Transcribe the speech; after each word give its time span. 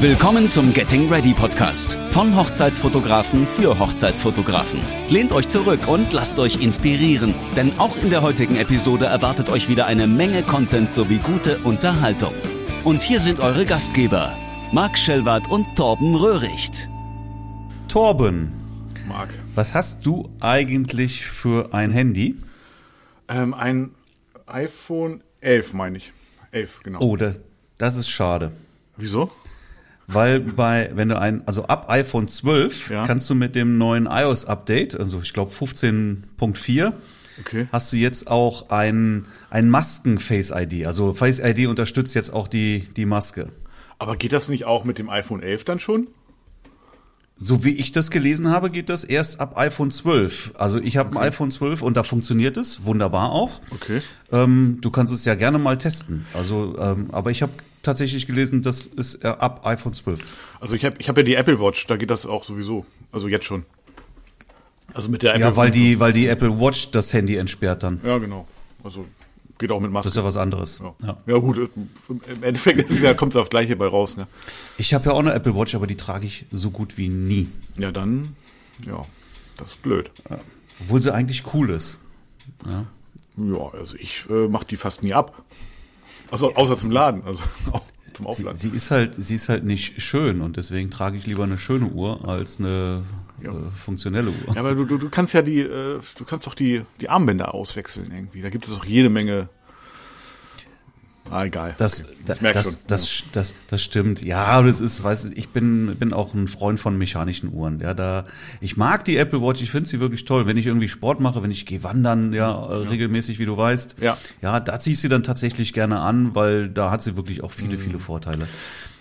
Willkommen 0.00 0.46
zum 0.46 0.74
Getting 0.74 1.10
Ready 1.10 1.32
Podcast 1.32 1.94
von 2.10 2.36
Hochzeitsfotografen 2.36 3.46
für 3.46 3.78
Hochzeitsfotografen. 3.78 4.78
Lehnt 5.08 5.32
euch 5.32 5.48
zurück 5.48 5.88
und 5.88 6.12
lasst 6.12 6.38
euch 6.38 6.60
inspirieren, 6.60 7.34
denn 7.56 7.78
auch 7.78 7.96
in 7.96 8.10
der 8.10 8.20
heutigen 8.20 8.56
Episode 8.56 9.06
erwartet 9.06 9.48
euch 9.48 9.70
wieder 9.70 9.86
eine 9.86 10.06
Menge 10.06 10.42
Content 10.42 10.92
sowie 10.92 11.16
gute 11.16 11.56
Unterhaltung. 11.60 12.34
Und 12.84 13.00
hier 13.00 13.20
sind 13.20 13.40
eure 13.40 13.64
Gastgeber, 13.64 14.36
Marc 14.70 14.98
Schellwart 14.98 15.48
und 15.48 15.64
Torben 15.76 16.14
Röhricht. 16.14 16.90
Torben, 17.88 18.52
Marc. 19.08 19.30
was 19.54 19.72
hast 19.72 20.04
du 20.04 20.28
eigentlich 20.40 21.24
für 21.24 21.72
ein 21.72 21.90
Handy? 21.90 22.36
Ähm, 23.28 23.54
ein 23.54 23.92
iPhone 24.44 25.22
11, 25.40 25.72
meine 25.72 25.96
ich. 25.96 26.12
11, 26.52 26.82
genau. 26.82 27.00
Oh, 27.00 27.16
das, 27.16 27.40
das 27.78 27.96
ist 27.96 28.10
schade. 28.10 28.52
Wieso? 28.98 29.30
Weil 30.08 30.38
bei, 30.40 30.90
wenn 30.94 31.08
du 31.08 31.18
ein, 31.18 31.42
also 31.46 31.64
ab 31.66 31.86
iPhone 31.90 32.28
12 32.28 32.90
Ja. 32.90 33.04
kannst 33.06 33.28
du 33.28 33.34
mit 33.34 33.54
dem 33.56 33.76
neuen 33.78 34.06
iOS-Update, 34.06 34.98
also 34.98 35.20
ich 35.22 35.32
glaube 35.32 35.50
15.4, 35.50 36.92
Okay. 37.40 37.68
hast 37.70 37.92
du 37.92 37.96
jetzt 37.96 38.28
auch 38.30 38.70
ein, 38.70 39.26
ein 39.50 39.68
Masken-Face-ID. 39.68 40.86
Also 40.86 41.12
Face-ID 41.12 41.66
unterstützt 41.66 42.14
jetzt 42.14 42.32
auch 42.32 42.48
die, 42.48 42.88
die 42.96 43.04
Maske. 43.04 43.48
Aber 43.98 44.16
geht 44.16 44.32
das 44.32 44.48
nicht 44.48 44.64
auch 44.64 44.84
mit 44.84 44.98
dem 44.98 45.10
iPhone 45.10 45.42
11 45.42 45.64
dann 45.64 45.78
schon? 45.80 46.06
So 47.38 47.64
wie 47.64 47.72
ich 47.76 47.92
das 47.92 48.10
gelesen 48.10 48.48
habe, 48.48 48.70
geht 48.70 48.88
das 48.88 49.04
erst 49.04 49.40
ab 49.40 49.58
iPhone 49.58 49.90
12. 49.90 50.54
Also 50.56 50.78
ich 50.78 50.96
habe 50.96 51.10
ein 51.10 51.26
iPhone 51.28 51.50
12 51.50 51.82
und 51.82 51.94
da 51.94 52.02
funktioniert 52.02 52.56
es 52.56 52.86
wunderbar 52.86 53.32
auch. 53.32 53.60
Okay. 53.70 54.00
Ähm, 54.32 54.78
du 54.80 54.90
kannst 54.90 55.12
es 55.12 55.26
ja 55.26 55.34
gerne 55.34 55.58
mal 55.58 55.76
testen. 55.76 56.24
Also, 56.32 56.78
ähm, 56.78 57.08
aber 57.12 57.30
ich 57.30 57.42
habe 57.42 57.52
tatsächlich 57.86 58.26
gelesen, 58.26 58.62
das 58.62 58.82
ist 58.82 59.24
äh, 59.24 59.28
ab 59.28 59.64
iPhone 59.64 59.94
12. 59.94 60.44
Also 60.60 60.74
ich 60.74 60.84
habe 60.84 60.96
ich 60.98 61.08
hab 61.08 61.16
ja 61.16 61.22
die 61.22 61.34
Apple 61.34 61.58
Watch, 61.58 61.86
da 61.86 61.96
geht 61.96 62.10
das 62.10 62.26
auch 62.26 62.44
sowieso. 62.44 62.84
Also 63.12 63.28
jetzt 63.28 63.46
schon. 63.46 63.64
Also 64.92 65.08
mit 65.08 65.22
der 65.22 65.30
Apple 65.34 65.42
Ja, 65.42 65.56
weil 65.56 65.70
die, 65.70 65.98
weil 66.00 66.12
die 66.12 66.26
Apple 66.26 66.60
Watch 66.60 66.90
das 66.90 67.12
Handy 67.12 67.36
entsperrt 67.36 67.82
dann. 67.82 68.00
Ja, 68.04 68.18
genau. 68.18 68.46
Also 68.84 69.06
geht 69.58 69.70
auch 69.72 69.80
mit 69.80 69.90
Maske. 69.90 70.08
Das 70.08 70.14
ist 70.14 70.16
ja 70.16 70.24
was 70.24 70.36
anderes. 70.36 70.80
ja. 70.80 70.94
Ja. 71.02 71.16
ja 71.26 71.38
gut, 71.38 71.58
äh, 71.58 71.68
im 72.32 72.42
Endeffekt 72.42 72.90
ja, 73.00 73.14
kommt 73.14 73.34
es 73.34 73.40
aufs 73.40 73.50
Gleiche 73.50 73.76
bei 73.76 73.86
raus. 73.86 74.16
Ne? 74.16 74.26
Ich 74.78 74.94
habe 74.94 75.06
ja 75.06 75.12
auch 75.12 75.20
eine 75.20 75.32
Apple 75.32 75.54
Watch, 75.56 75.74
aber 75.74 75.86
die 75.86 75.96
trage 75.96 76.26
ich 76.26 76.44
so 76.50 76.70
gut 76.70 76.98
wie 76.98 77.08
nie. 77.08 77.48
Ja, 77.78 77.92
dann, 77.92 78.36
ja, 78.86 79.04
das 79.56 79.70
ist 79.70 79.82
blöd. 79.82 80.10
Obwohl 80.80 81.00
sie 81.00 81.12
eigentlich 81.12 81.54
cool 81.54 81.70
ist. 81.70 81.98
Ja, 82.66 83.70
also 83.72 83.96
ich 83.96 84.24
äh, 84.30 84.48
mache 84.48 84.66
die 84.66 84.76
fast 84.76 85.02
nie 85.02 85.12
ab. 85.12 85.42
Also 86.30 86.54
außer 86.54 86.76
zum 86.76 86.90
Laden, 86.90 87.22
also 87.24 87.42
zum 88.12 88.24
Sie, 88.26 88.30
Aufladen. 88.30 88.56
sie 88.58 88.68
ist 88.70 88.90
halt, 88.90 89.14
sie 89.16 89.34
ist 89.34 89.48
halt 89.48 89.64
nicht 89.64 90.00
schön 90.00 90.40
und 90.40 90.56
deswegen 90.56 90.90
trage 90.90 91.16
ich 91.18 91.26
lieber 91.26 91.44
eine 91.44 91.58
schöne 91.58 91.86
Uhr 91.86 92.26
als 92.28 92.58
eine 92.58 93.02
Ja. 93.42 93.50
äh, 93.50 93.54
funktionelle 93.74 94.30
Uhr. 94.30 94.54
Ja, 94.54 94.60
aber 94.60 94.74
du, 94.74 94.84
du, 94.86 94.96
du 94.98 95.08
kannst 95.10 95.34
ja 95.34 95.42
die, 95.42 95.60
äh, 95.60 96.00
du 96.16 96.24
kannst 96.24 96.46
doch 96.46 96.54
die, 96.54 96.82
die 97.00 97.08
Armbänder 97.10 97.54
auswechseln 97.54 98.10
irgendwie. 98.14 98.40
Da 98.40 98.48
gibt 98.48 98.66
es 98.66 98.72
auch 98.74 98.84
jede 98.84 99.10
Menge. 99.10 99.48
Ah, 101.30 101.44
egal. 101.44 101.74
Das, 101.78 102.02
Okay. 102.04 102.12
da, 102.42 102.52
das, 102.52 102.64
schon. 102.72 102.74
das, 102.88 103.22
das, 103.32 103.54
das 103.68 103.82
stimmt. 103.82 104.22
Ja, 104.22 104.62
das 104.62 104.80
ist, 104.80 105.02
weiß 105.02 105.26
ich, 105.26 105.36
ich 105.36 105.48
bin, 105.50 105.94
bin 105.98 106.12
auch 106.12 106.34
ein 106.34 106.48
Freund 106.48 106.78
von 106.80 106.96
mechanischen 106.98 107.52
Uhren. 107.52 107.80
Ja, 107.80 107.94
da, 107.94 108.26
ich 108.60 108.76
mag 108.76 109.04
die 109.04 109.16
Apple 109.16 109.40
Watch, 109.42 109.60
ich 109.62 109.70
finde 109.70 109.88
sie 109.88 110.00
wirklich 110.00 110.24
toll. 110.24 110.46
Wenn 110.46 110.56
ich 110.56 110.66
irgendwie 110.66 110.88
Sport 110.88 111.20
mache, 111.20 111.42
wenn 111.42 111.50
ich 111.50 111.66
gehe 111.66 111.82
wandern, 111.82 112.32
ja, 112.32 112.52
äh, 112.66 112.72
regelmäßig, 112.88 113.38
wie 113.38 113.44
du 113.46 113.56
weißt. 113.56 113.96
Ja. 114.00 114.16
Ja, 114.42 114.60
da 114.60 114.78
ziehe 114.80 114.94
ich 114.94 115.00
sie 115.00 115.08
dann 115.08 115.22
tatsächlich 115.22 115.72
gerne 115.72 116.00
an, 116.00 116.34
weil 116.34 116.68
da 116.68 116.90
hat 116.90 117.02
sie 117.02 117.16
wirklich 117.16 117.42
auch 117.44 117.52
viele, 117.52 117.76
Mhm. 117.76 117.80
viele 117.80 117.98
Vorteile. 117.98 118.46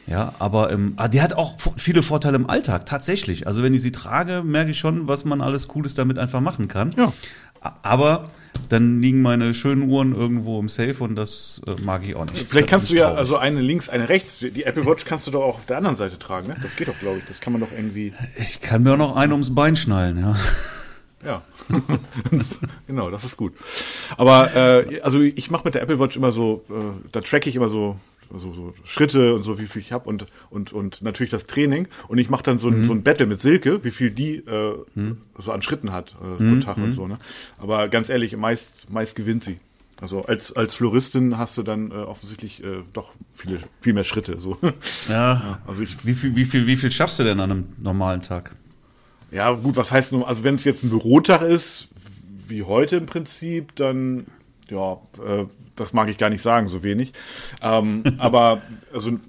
Ja, 0.08 0.34
aber 0.38 0.72
ähm, 0.72 0.94
ah, 0.98 1.08
die 1.08 1.21
hat 1.21 1.33
auch 1.33 1.55
viele 1.77 2.04
Vorteile 2.04 2.36
im 2.36 2.49
Alltag, 2.49 2.86
tatsächlich. 2.86 3.48
Also 3.48 3.64
wenn 3.64 3.73
ich 3.73 3.82
sie 3.82 3.92
trage, 3.92 4.43
merke 4.43 4.71
ich 4.71 4.80
schon, 4.80 5.08
was 5.08 5.26
man 5.26 5.42
alles 5.42 5.67
Cooles 5.67 5.95
damit 5.95 6.20
einfach 6.20 6.42
machen 6.42 6.67
kann. 6.67 6.93
Ja. 6.95 7.11
Aber 7.82 8.30
dann 8.70 9.02
liegen 9.02 9.21
meine 9.23 9.54
schönen 9.55 9.89
Uhren 9.89 10.14
irgendwo 10.14 10.60
im 10.60 10.70
Safe 10.70 11.04
und 11.04 11.15
das 11.15 11.61
äh, 11.67 11.82
mag 11.82 12.04
ich 12.08 12.15
auch 12.15 12.26
nicht. 12.26 12.48
Vielleicht 12.48 12.70
kannst 12.70 12.92
du 12.92 12.95
ja, 12.95 13.05
traurig. 13.05 13.20
also 13.20 13.38
eine 13.38 13.61
links, 13.61 13.89
eine 13.89 14.08
rechts. 14.08 14.39
Die 14.39 14.64
Apple 14.64 14.86
Watch 14.86 15.05
kannst 15.05 15.26
du 15.26 15.32
doch 15.32 15.42
auch 15.42 15.55
auf 15.55 15.65
der 15.65 15.77
anderen 15.77 15.95
Seite 15.95 16.20
tragen, 16.20 16.48
ne? 16.48 16.55
Das 16.61 16.76
geht 16.76 16.88
doch, 16.88 16.99
glaube 16.99 17.17
ich. 17.17 17.26
Das 17.26 17.39
kann 17.39 17.54
man 17.54 17.61
doch 17.61 17.71
irgendwie. 17.76 18.14
Ich 18.38 18.61
kann 18.61 18.83
mir 18.83 18.94
auch 18.94 18.98
noch 18.98 19.15
einen 19.15 19.32
ums 19.32 19.54
Bein 19.54 19.76
schnallen, 19.76 20.20
ja. 20.20 20.36
Ja. 21.26 21.42
genau, 22.88 23.10
das 23.10 23.23
ist 23.23 23.36
gut. 23.36 23.54
Aber 24.15 24.55
äh, 24.55 25.02
also 25.02 25.21
ich 25.21 25.49
mache 25.49 25.64
mit 25.65 25.73
der 25.73 25.82
Apple 25.82 25.99
Watch 25.99 26.15
immer 26.15 26.32
so, 26.32 26.64
äh, 26.70 26.73
da 27.11 27.21
track 27.21 27.48
ich 27.48 27.55
immer 27.55 27.70
so 27.70 27.98
so, 28.31 28.53
so 28.53 28.73
Schritte 28.83 29.36
und 29.36 29.43
so, 29.43 29.59
wie 29.59 29.67
viel 29.67 29.81
ich 29.81 29.91
habe 29.91 30.09
und, 30.09 30.25
und, 30.49 30.73
und 30.73 31.02
natürlich 31.02 31.31
das 31.31 31.45
Training. 31.45 31.87
Und 32.08 32.17
ich 32.17 32.30
mache 32.30 32.43
dann 32.43 32.59
so, 32.59 32.69
ein 32.69 32.86
so 32.86 32.93
ein 32.93 33.03
Battle 33.03 33.25
mit 33.25 33.39
Silke, 33.39 33.83
wie 33.83 33.91
viel 33.91 34.11
die 34.11 34.37
äh, 34.37 34.75
so 35.37 35.52
an 35.52 35.61
Schritten 35.61 35.91
hat 35.91 36.15
äh, 36.21 36.43
pro 36.43 36.59
Tag 36.59 36.77
und 36.77 36.91
so. 36.91 37.08
Ne? 37.08 37.17
Aber 37.58 37.87
ganz 37.87 38.09
ehrlich, 38.09 38.35
meist, 38.35 38.89
meist 38.89 39.15
gewinnt 39.15 39.43
sie. 39.43 39.59
Also 40.02 40.23
als, 40.23 40.53
als 40.53 40.75
Floristin 40.75 41.37
hast 41.37 41.58
du 41.58 41.64
dann 41.64 41.91
äh, 41.91 41.95
offensichtlich 41.95 42.64
äh, 42.64 42.83
doch 42.91 43.11
viele, 43.33 43.59
viel 43.80 43.93
mehr 43.93 44.03
Schritte. 44.03 44.39
So. 44.39 44.58
Ja. 45.09 45.59
Also 45.67 45.83
ich, 45.83 46.05
Wie 46.05 46.14
viel, 46.14 46.35
wie 46.35 46.45
viel, 46.45 46.67
wie 46.67 46.75
viel 46.75 46.91
schaffst 46.91 47.19
du 47.19 47.23
denn 47.23 47.39
an 47.39 47.52
einem 47.52 47.65
normalen 47.77 48.21
Tag? 48.21 48.55
Ja, 49.31 49.52
gut, 49.52 49.75
was 49.75 49.91
heißt 49.91 50.11
nun, 50.11 50.23
also 50.23 50.43
wenn 50.43 50.55
es 50.55 50.64
jetzt 50.64 50.83
ein 50.83 50.89
Bürotag 50.89 51.41
ist, 51.41 51.87
wie 52.47 52.64
heute 52.64 52.97
im 52.97 53.05
Prinzip, 53.05 53.75
dann, 53.75 54.25
ja, 54.70 54.93
äh, 55.26 55.45
das 55.76 55.93
mag 55.93 56.09
ich 56.09 56.17
gar 56.17 56.30
nicht 56.30 56.42
sagen, 56.42 56.67
so 56.67 56.83
wenig. 56.83 57.14
Ähm, 57.61 58.03
aber, 58.17 58.61
also, 58.93 59.20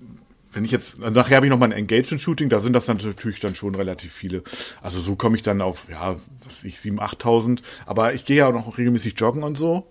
wenn 0.52 0.64
ich 0.64 0.70
jetzt, 0.70 0.98
nachher 0.98 1.36
habe 1.36 1.46
ich 1.46 1.50
noch 1.50 1.58
mal 1.58 1.66
ein 1.66 1.72
Engagement-Shooting, 1.72 2.48
da 2.48 2.60
sind 2.60 2.72
das 2.72 2.86
dann 2.86 2.96
natürlich 2.96 3.40
dann 3.40 3.54
schon 3.54 3.74
relativ 3.74 4.12
viele. 4.12 4.42
Also 4.80 5.00
so 5.00 5.14
komme 5.14 5.36
ich 5.36 5.42
dann 5.42 5.60
auf, 5.60 5.86
ja, 5.90 6.16
was 6.44 6.64
ich, 6.64 6.76
7.000, 6.76 7.20
8.000. 7.20 7.58
Aber 7.84 8.14
ich 8.14 8.24
gehe 8.24 8.38
ja 8.38 8.48
auch 8.48 8.54
noch 8.54 8.78
regelmäßig 8.78 9.14
joggen 9.18 9.42
und 9.42 9.58
so. 9.58 9.86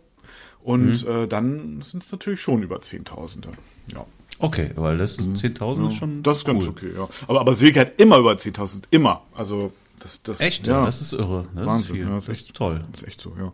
Und 0.63 1.05
äh, 1.05 1.27
dann 1.27 1.83
sind 1.83 2.01
es 2.01 2.11
natürlich 2.11 2.41
schon 2.41 2.63
über 2.63 2.77
10.000. 2.77 3.45
Ja. 3.93 4.07
Okay, 4.39 4.71
weil 4.75 4.97
das 4.97 5.17
ist 5.19 5.29
10.000 5.29 5.89
ist 5.89 5.95
schon 5.95 6.23
Das 6.23 6.37
ist 6.37 6.47
cool. 6.47 6.55
ganz 6.55 6.67
okay, 6.67 6.89
ja. 6.97 7.07
Aber, 7.27 7.41
aber 7.41 7.53
Silke 7.53 7.81
hat 7.81 8.01
immer 8.01 8.17
über 8.17 8.31
10.000, 8.31 8.85
immer. 8.89 9.21
Also, 9.35 9.71
das, 10.05 10.21
das, 10.21 10.39
Echt? 10.39 10.67
Ja, 10.67 10.85
das 10.85 11.01
ist 11.01 11.13
irre. 11.13 11.47
Das 11.55 11.65
Wahnsinn, 11.65 11.95
ist 11.95 12.01
ja, 12.03 12.09
das 12.09 12.27
ist 12.27 12.53
toll. 12.53 12.79
Das 12.91 13.01
ist 13.01 13.07
echt 13.07 13.21
so, 13.21 13.33
ja. 13.39 13.51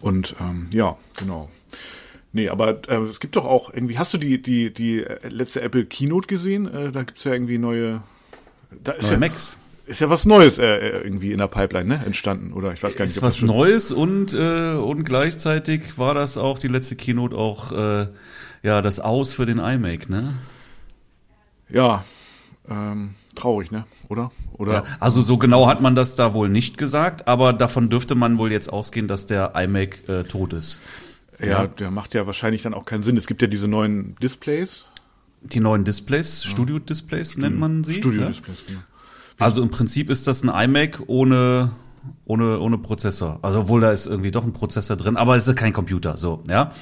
Und 0.00 0.34
ähm, 0.40 0.68
ja, 0.74 0.96
genau. 1.16 1.48
Nee, 2.32 2.48
aber 2.48 2.80
äh, 2.88 2.96
es 3.02 3.20
gibt 3.20 3.36
doch 3.36 3.44
auch 3.44 3.72
irgendwie, 3.72 3.96
hast 3.96 4.12
du 4.12 4.18
die, 4.18 4.42
die, 4.42 4.74
die 4.74 5.04
äh, 5.04 5.28
letzte 5.28 5.60
Apple 5.62 5.84
Keynote 5.84 6.26
gesehen? 6.26 6.66
Äh, 6.66 6.90
da 6.90 7.04
gibt's 7.04 7.22
ja 7.22 7.32
irgendwie 7.32 7.58
neue. 7.58 8.02
Da 8.82 8.92
ist 8.92 9.04
Neue 9.04 9.12
ja, 9.12 9.18
Macs. 9.18 9.56
ist 9.86 10.00
ja 10.00 10.10
was 10.10 10.24
Neues 10.24 10.58
äh, 10.58 10.64
äh, 10.64 11.02
irgendwie 11.02 11.30
in 11.30 11.38
der 11.38 11.46
Pipeline, 11.46 11.88
ne? 11.88 12.04
Entstanden. 12.04 12.52
Oder 12.52 12.72
ich 12.72 12.82
weiß 12.82 12.96
gar 12.96 13.04
nicht, 13.04 13.16
Ist 13.16 13.22
was 13.22 13.36
das 13.36 13.46
Neues 13.46 13.92
und, 13.92 14.34
äh, 14.34 14.74
und 14.74 15.04
gleichzeitig 15.04 15.98
war 15.98 16.14
das 16.14 16.36
auch 16.36 16.58
die 16.58 16.68
letzte 16.68 16.96
Keynote 16.96 17.36
auch 17.36 17.70
äh, 17.70 18.08
ja 18.64 18.82
das 18.82 18.98
Aus 18.98 19.34
für 19.34 19.46
den 19.46 19.58
iMac, 19.58 20.08
ne? 20.08 20.34
Ja. 21.68 22.04
Ähm, 22.68 23.14
traurig, 23.34 23.70
ne? 23.70 23.84
Oder? 24.08 24.30
Oder? 24.54 24.72
Ja, 24.72 24.84
also 24.98 25.22
so 25.22 25.38
genau 25.38 25.66
hat 25.66 25.80
man 25.80 25.94
das 25.94 26.14
da 26.14 26.34
wohl 26.34 26.48
nicht 26.48 26.78
gesagt, 26.78 27.28
aber 27.28 27.52
davon 27.52 27.88
dürfte 27.88 28.14
man 28.14 28.38
wohl 28.38 28.52
jetzt 28.52 28.72
ausgehen, 28.72 29.08
dass 29.08 29.26
der 29.26 29.52
iMac 29.54 30.08
äh, 30.08 30.24
tot 30.24 30.52
ist. 30.52 30.80
Ja, 31.42 31.66
der 31.66 31.90
macht 31.90 32.12
ja 32.14 32.26
wahrscheinlich 32.26 32.62
dann 32.62 32.74
auch 32.74 32.84
keinen 32.84 33.02
Sinn. 33.02 33.16
Es 33.16 33.26
gibt 33.26 33.40
ja 33.40 33.48
diese 33.48 33.66
neuen 33.66 34.16
Displays. 34.22 34.84
Die 35.42 35.60
neuen 35.60 35.84
Displays, 35.84 36.44
Studio-Displays 36.44 37.38
nennt 37.38 37.58
man 37.58 37.82
sie. 37.82 37.94
Studio-Displays, 37.94 38.66
genau. 38.66 38.80
Ja? 38.80 38.86
Also 39.38 39.62
im 39.62 39.70
Prinzip 39.70 40.10
ist 40.10 40.26
das 40.26 40.42
ein 40.44 40.50
iMac 40.50 41.02
ohne 41.06 41.70
ohne 42.26 42.60
ohne 42.60 42.78
Prozessor. 42.78 43.38
Also 43.42 43.60
obwohl 43.60 43.80
da 43.80 43.90
ist 43.90 44.06
irgendwie 44.06 44.30
doch 44.30 44.44
ein 44.44 44.52
Prozessor 44.52 44.96
drin, 44.96 45.16
aber 45.16 45.36
es 45.36 45.48
ist 45.48 45.56
kein 45.56 45.72
Computer. 45.72 46.16
So, 46.16 46.42
ja. 46.48 46.72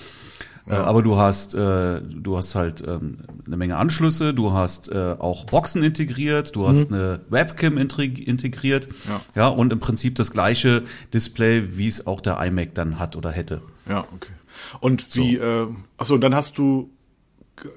Äh, 0.68 0.74
aber 0.74 1.02
du 1.02 1.16
hast 1.16 1.54
äh, 1.54 2.00
du 2.02 2.36
hast 2.36 2.54
halt 2.54 2.82
ähm, 2.86 3.16
eine 3.46 3.56
Menge 3.56 3.76
Anschlüsse, 3.76 4.34
du 4.34 4.52
hast 4.52 4.90
äh, 4.90 5.16
auch 5.18 5.44
Boxen 5.46 5.82
integriert, 5.82 6.54
du 6.54 6.68
hast 6.68 6.92
eine 6.92 7.20
Webcam 7.30 7.78
integ- 7.78 8.22
integriert, 8.22 8.88
Ja. 9.08 9.20
ja 9.34 9.48
und 9.48 9.72
im 9.72 9.80
Prinzip 9.80 10.14
das 10.16 10.30
gleiche 10.30 10.84
Display, 11.14 11.76
wie 11.78 11.88
es 11.88 12.06
auch 12.06 12.20
der 12.20 12.38
iMac 12.44 12.74
dann 12.74 12.98
hat 12.98 13.16
oder 13.16 13.30
hätte. 13.30 13.62
Ja, 13.88 14.00
okay. 14.14 14.32
Und 14.80 15.14
wie, 15.16 15.36
äh, 15.36 15.66
achso, 15.96 16.14
und 16.14 16.20
dann 16.20 16.34
hast 16.34 16.58
du, 16.58 16.90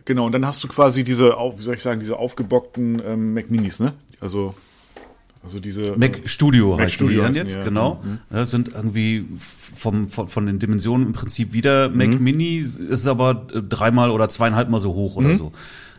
genau, 0.05 0.25
und 0.25 0.31
dann 0.33 0.45
hast 0.45 0.63
du 0.63 0.67
quasi 0.67 1.03
diese, 1.03 1.37
auf, 1.37 1.57
wie 1.59 1.61
soll 1.61 1.75
ich 1.75 1.81
sagen, 1.83 1.99
diese 1.99 2.17
aufgebockten 2.17 3.01
ähm, 3.05 3.33
Mac 3.33 3.49
Minis, 3.49 3.79
ne? 3.79 3.93
Also, 4.19 4.53
also 5.43 5.59
diese. 5.59 5.95
Mac 5.97 6.21
Studio 6.25 6.71
Mac 6.71 6.81
heißen 6.85 6.91
Studio 6.95 7.19
die 7.21 7.25
dann 7.27 7.33
jetzt, 7.35 7.55
ja. 7.55 7.63
genau. 7.63 8.03
Ja, 8.31 8.45
sind 8.45 8.69
irgendwie 8.69 9.25
vom, 9.37 10.09
von, 10.09 10.27
von 10.27 10.45
den 10.45 10.59
Dimensionen 10.59 11.07
im 11.07 11.13
Prinzip 11.13 11.53
wieder 11.53 11.89
Mac 11.89 12.09
Mhm. 12.09 12.23
Mini, 12.23 12.57
ist 12.57 13.07
aber 13.07 13.47
äh, 13.53 13.61
dreimal 13.61 14.11
oder 14.11 14.29
zweieinhalb 14.29 14.69
Mal 14.69 14.79
so 14.79 14.93
hoch 14.93 15.17
Mhm. 15.19 15.25
oder 15.25 15.35
so. 15.35 15.51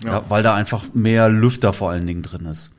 Ja. 0.04 0.24
weil 0.28 0.42
da 0.42 0.54
einfach 0.54 0.86
mehr 0.94 1.28
Lüfter 1.28 1.72
vor 1.72 1.90
allen 1.90 2.06
Dingen 2.08 2.22
drin 2.22 2.44
ist. 2.46 2.72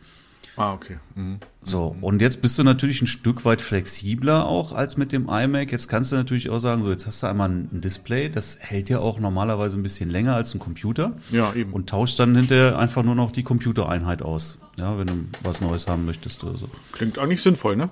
Ah, 0.56 0.74
okay. 0.74 0.98
Mhm. 1.16 1.40
So, 1.64 1.96
und 2.02 2.22
jetzt 2.22 2.42
bist 2.42 2.60
du 2.60 2.64
natürlich 2.64 3.02
ein 3.02 3.08
Stück 3.08 3.46
weit 3.46 3.62
flexibler 3.62 4.46
auch 4.46 4.74
als 4.74 4.98
mit 4.98 5.12
dem 5.12 5.28
iMac. 5.30 5.72
Jetzt 5.72 5.88
kannst 5.88 6.12
du 6.12 6.16
natürlich 6.16 6.50
auch 6.50 6.60
sagen, 6.60 6.84
so 6.84 6.92
jetzt 6.92 7.08
hast 7.08 7.24
du 7.24 7.28
einmal 7.28 7.50
ein 7.50 7.82
Display, 7.82 8.30
das 8.30 8.60
hält 8.60 8.90
ja 8.90 9.00
auch 9.00 9.20
normalerweise 9.20 9.78
ein 9.78 9.84
bisschen 9.84 10.10
länger 10.10 10.36
als 10.36 10.54
ein 10.54 10.60
Computer. 10.60 11.14
Ja, 11.32 11.54
eben. 11.54 11.74
Und 11.74 11.90
tauscht 11.90 12.20
dann 12.20 12.36
hinterher 12.36 12.78
einfach 12.78 13.04
nur 13.04 13.16
noch 13.16 13.32
die 13.32 13.44
Computereinheit 13.44 14.22
aus. 14.22 14.60
Ja, 14.78 14.98
wenn 14.98 15.08
du 15.08 15.14
was 15.42 15.62
Neues 15.62 15.88
haben 15.88 16.06
möchtest 16.06 16.44
oder 16.44 16.58
so. 16.58 16.70
Klingt 16.92 17.18
eigentlich 17.18 17.42
sinnvoll, 17.42 17.76
ne? 17.76 17.90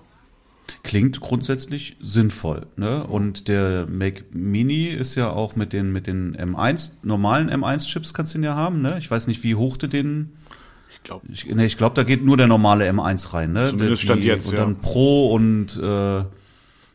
Klingt 0.84 1.19
grundsätzlich 1.19 1.98
sinnvoll, 2.00 2.68
ne? 2.75 3.06
Und 3.06 3.48
der 3.48 3.88
Mac 3.88 4.25
Mini 4.31 4.88
ist 4.88 5.16
ja 5.16 5.30
auch 5.30 5.56
mit 5.56 5.74
den, 5.74 5.92
mit 5.92 6.07
den 6.07 6.36
M1, 6.36 6.92
normalen 7.04 7.50
M1-Chips 7.50 8.14
kannst 8.14 8.34
du 8.34 8.40
ihn 8.40 8.44
ja 8.44 8.56
haben, 8.56 8.81
ne? 8.81 8.98
Ich 8.98 9.10
weiß 9.10 9.28
nicht, 9.28 9.44
wie 9.44 9.56
hoch 9.56 9.78
du 9.78 9.88
den 9.88 10.34
Ich 11.03 11.06
glaube. 11.06 11.25
ich, 11.31 11.45
nee, 11.45 11.65
ich 11.65 11.77
glaube, 11.77 11.95
da 11.95 12.03
geht 12.03 12.24
nur 12.24 12.38
der 12.38 12.48
normale 12.48 12.89
M1 12.89 13.33
rein, 13.33 13.53
ne? 13.53 13.69
Zumindest 13.69 14.01
Die- 14.03 14.06
Stand 14.06 14.24
jetzt, 14.24 14.48
Und 14.48 14.53
ja. 14.53 14.59
dann 14.59 14.81
Pro 14.81 15.31
und 15.33 15.75
äh, 15.81 16.24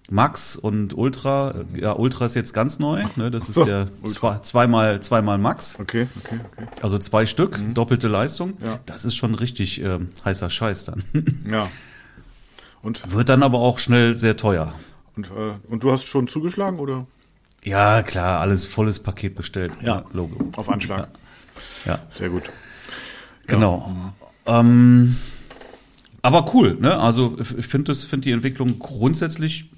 Max 0.08 0.55
und 0.55 0.97
Ultra. 0.97 1.53
Ja, 1.75 1.93
Ultra 1.97 2.26
ist 2.26 2.37
jetzt 2.37 2.53
ganz 2.55 2.79
neu, 2.79 3.03
ne? 3.17 3.32
Das 3.32 3.49
ist 3.49 3.58
der 3.58 3.87
zwei, 4.05 4.38
zweimal, 4.38 5.03
zweimal 5.03 5.38
Max, 5.38 5.76
Okay, 5.81 6.06
okay, 6.25 6.38
okay. 6.56 6.69
also 6.81 6.99
zwei 6.99 7.26
Stück, 7.26 7.61
doppelte 7.75 8.06
Leistung. 8.06 8.50
Mhm. 8.61 8.64
Ja. 8.67 8.79
Das 8.87 9.05
ist 9.05 9.17
schon 9.17 9.35
richtig 9.35 9.81
ähm, 9.82 10.09
heißer 10.25 10.49
Scheiß 10.50 10.85
dann. 10.85 11.02
Ja. 11.50 11.67
Und, 12.82 13.12
Wird 13.12 13.29
dann 13.29 13.43
aber 13.43 13.59
auch 13.59 13.81
schnell 13.81 14.14
sehr 14.14 14.37
teuer. 14.37 14.73
und, 15.17 15.26
äh, 15.26 15.55
und 15.69 15.82
du 15.82 15.91
hast 15.91 16.05
schon 16.06 16.29
zugeschlagen 16.29 16.79
oder 16.79 17.05
Ja, 17.64 18.05
klar, 18.05 18.38
alles 18.41 18.64
volles 18.64 19.00
Paket 19.00 19.35
bestellt. 19.35 19.73
Ja. 19.82 20.05
Logo. 20.12 20.37
auf 20.56 20.69
Anschlag? 20.69 21.09
Ja. 21.85 21.99
Sehr 22.11 22.29
gut. 22.29 22.44
Genau. 23.47 24.15
Ähm, 24.47 25.17
aber 26.23 26.53
cool, 26.55 26.77
ne? 26.81 26.99
Also 26.99 27.37
ich 27.39 27.67
finde 27.67 27.93
das, 27.93 28.05
finde 28.05 28.25
die 28.25 28.33
Entwicklung 28.33 28.79
grundsätzlich 28.79 29.71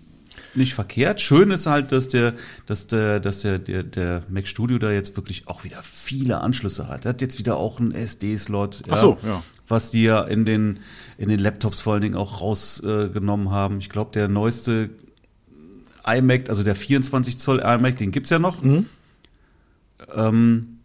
nicht 0.55 0.75
verkehrt. 0.75 1.21
Schön 1.21 1.51
ist 1.51 1.67
halt, 1.67 1.93
dass 1.93 2.09
der, 2.09 2.35
dass 2.67 2.87
der, 2.87 3.21
dass 3.21 3.41
der, 3.41 3.59
der, 3.59 3.83
der 3.83 4.23
Mac 4.29 4.49
Studio 4.49 4.79
da 4.79 4.91
jetzt 4.91 5.17
wirklich 5.17 5.47
auch 5.47 5.65
wieder 5.65 5.83
viele 5.83 6.41
Anschlüsse 6.41 6.89
hat. 6.89 7.05
Er 7.05 7.11
hat 7.11 7.21
jetzt 7.21 7.39
wieder 7.39 7.57
auch 7.57 7.81
einen 7.81 7.93
SD-Slot. 7.93 8.85
Ach 8.89 9.01
so, 9.01 9.19
ja. 9.23 9.43
Was 9.67 9.91
die 9.91 10.05
ja 10.05 10.23
in 10.23 10.45
den, 10.45 10.81
in 11.19 11.29
den 11.29 11.39
Laptops 11.39 11.83
vor 11.83 11.95
allen 11.95 12.03
Dingen 12.03 12.17
auch 12.17 12.41
rausgenommen 12.41 13.49
äh, 13.49 13.51
haben. 13.51 13.79
Ich 13.79 13.91
glaube, 13.91 14.11
der 14.13 14.29
neueste 14.29 14.91
iMac, 16.07 16.49
also 16.49 16.63
der 16.63 16.75
24 16.75 17.39
Zoll 17.39 17.59
iMac, 17.59 17.97
den 17.99 18.11
gibt's 18.11 18.31
ja 18.31 18.39
noch. 18.39 18.63
Mhm. 18.63 18.87
Ähm, 20.15 20.78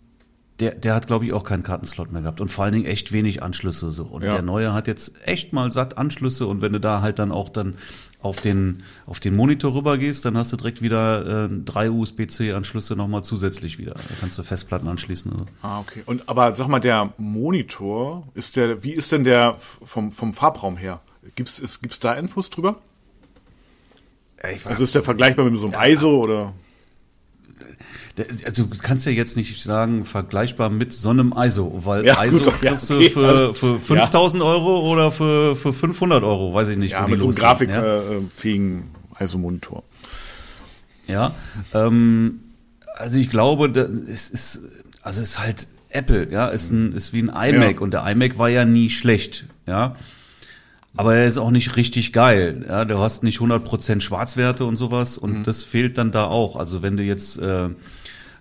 der, 0.60 0.76
der 0.76 0.94
hat, 0.96 1.08
glaube 1.08 1.26
ich, 1.26 1.34
auch 1.34 1.44
keinen 1.44 1.64
Kartenslot 1.64 2.12
mehr 2.12 2.22
gehabt 2.22 2.40
und 2.40 2.50
vor 2.50 2.64
allen 2.66 2.74
Dingen 2.74 2.86
echt 2.86 3.12
wenig 3.12 3.42
Anschlüsse 3.42 3.92
so. 3.92 4.04
Und 4.06 4.24
Ja. 4.24 4.32
der 4.34 4.42
neue 4.44 4.74
hat 4.74 4.88
jetzt 4.88 5.14
echt 5.26 5.52
mal 5.54 5.72
satt 5.72 5.98
Anschlüsse 5.98 6.46
und 6.48 6.62
wenn 6.62 6.74
du 6.74 6.80
da 6.80 7.02
halt 7.02 7.18
dann 7.20 7.32
auch 7.32 7.50
dann 7.50 7.76
auf 8.22 8.40
den, 8.40 8.84
auf 9.06 9.20
den 9.20 9.36
Monitor 9.36 9.74
rüber 9.74 9.98
gehst, 9.98 10.24
dann 10.24 10.38
hast 10.38 10.54
du 10.54 10.58
direkt 10.58 10.82
wieder 10.82 11.46
äh, 11.46 11.50
drei 11.66 11.90
USB-C-Anschlüsse 11.92 12.96
nochmal 12.96 13.24
zusätzlich 13.24 13.80
wieder. 13.80 13.96
Da 13.96 14.16
kannst 14.22 14.38
du 14.38 14.44
Festplatten 14.44 14.88
anschließen. 14.88 15.32
Also. 15.34 15.46
Ah, 15.62 15.80
okay. 15.82 16.04
Und 16.06 16.30
aber 16.30 16.54
sag 16.56 16.68
mal, 16.68 16.80
der 16.80 17.12
Monitor, 17.18 18.26
ist 18.34 18.56
der, 18.56 18.82
wie 18.84 18.94
ist 18.94 19.12
denn 19.12 19.24
der 19.26 19.58
vom, 19.84 20.12
vom 20.14 20.34
Farbraum 20.34 20.78
her? 20.78 21.02
Gibt's, 21.36 21.60
ist, 21.60 21.82
gibt's 21.82 22.00
da 22.00 22.14
Infos 22.14 22.50
drüber? 22.50 22.78
Also 24.66 24.84
ist 24.84 24.94
der 24.96 25.04
vergleichbar 25.04 25.50
mit 25.50 25.60
so 25.60 25.68
einem 25.70 25.92
ISO 25.92 26.12
oder? 26.22 26.54
Also 28.46 28.66
du 28.66 28.78
kannst 28.78 29.06
ja 29.06 29.12
jetzt 29.12 29.38
nicht 29.38 29.62
sagen, 29.62 30.06
vergleichbar 30.06 30.70
mit 30.70 30.94
so 30.94 31.10
einem 31.10 31.34
ISO, 31.38 31.82
weil 31.84 32.06
Ja, 32.06 32.24
ISO 32.24 32.40
gut, 32.40 32.54
ja, 32.64 32.70
kriegst 32.72 32.92
okay. 32.92 33.06
du 33.06 33.10
für, 33.10 33.28
Also, 33.28 33.54
für 33.54 33.80
5000 33.80 34.44
Euro 34.44 34.92
oder 34.92 35.12
für, 35.12 35.56
für 35.56 35.74
500 35.74 36.24
Euro, 36.24 36.54
weiß 36.54 36.70
ich 36.70 36.78
nicht. 36.78 36.92
Ja, 36.92 37.08
mit 37.08 37.20
so 37.20 37.28
einem 37.28 37.36
ja. 37.38 37.44
grafikfähigen 37.44 38.84
ISO-Monitor. 39.20 39.84
Ja, 41.08 41.34
ähm, 41.74 42.40
also 42.96 43.18
ich 43.18 43.30
glaube, 43.30 43.68
es 43.68 44.30
ist, 44.30 44.62
also 45.02 45.22
es 45.22 45.30
ist 45.30 45.40
halt 45.40 45.68
Apple, 45.90 46.32
ja, 46.32 46.48
ist 46.48 46.72
ein, 46.72 46.94
ist 46.94 47.14
wie 47.14 47.22
ein 47.22 47.30
iMac 47.30 47.76
Ja. 47.76 47.80
und 47.82 47.94
der 47.94 48.06
iMac 48.10 48.38
war 48.38 48.50
ja 48.50 48.66
nie 48.66 48.90
schlecht, 48.90 49.46
ja. 49.68 49.96
Aber 50.96 51.16
er 51.16 51.28
ist 51.28 51.38
auch 51.40 51.50
nicht 51.52 51.76
richtig 51.76 52.14
geil, 52.14 52.66
ja. 52.68 52.86
Du 52.86 53.00
hast 53.00 53.24
nicht 53.24 53.40
100% 53.40 54.02
Schwarzwerte 54.02 54.66
und 54.66 54.76
sowas 54.76 55.18
und 55.18 55.40
Mhm. 55.40 55.44
das 55.44 55.64
fehlt 55.64 55.98
dann 55.98 56.12
da 56.12 56.26
auch. 56.26 56.56
Also 56.56 56.82
wenn 56.84 56.98
du 56.98 57.04
jetzt 57.04 57.40
äh, 57.40 57.70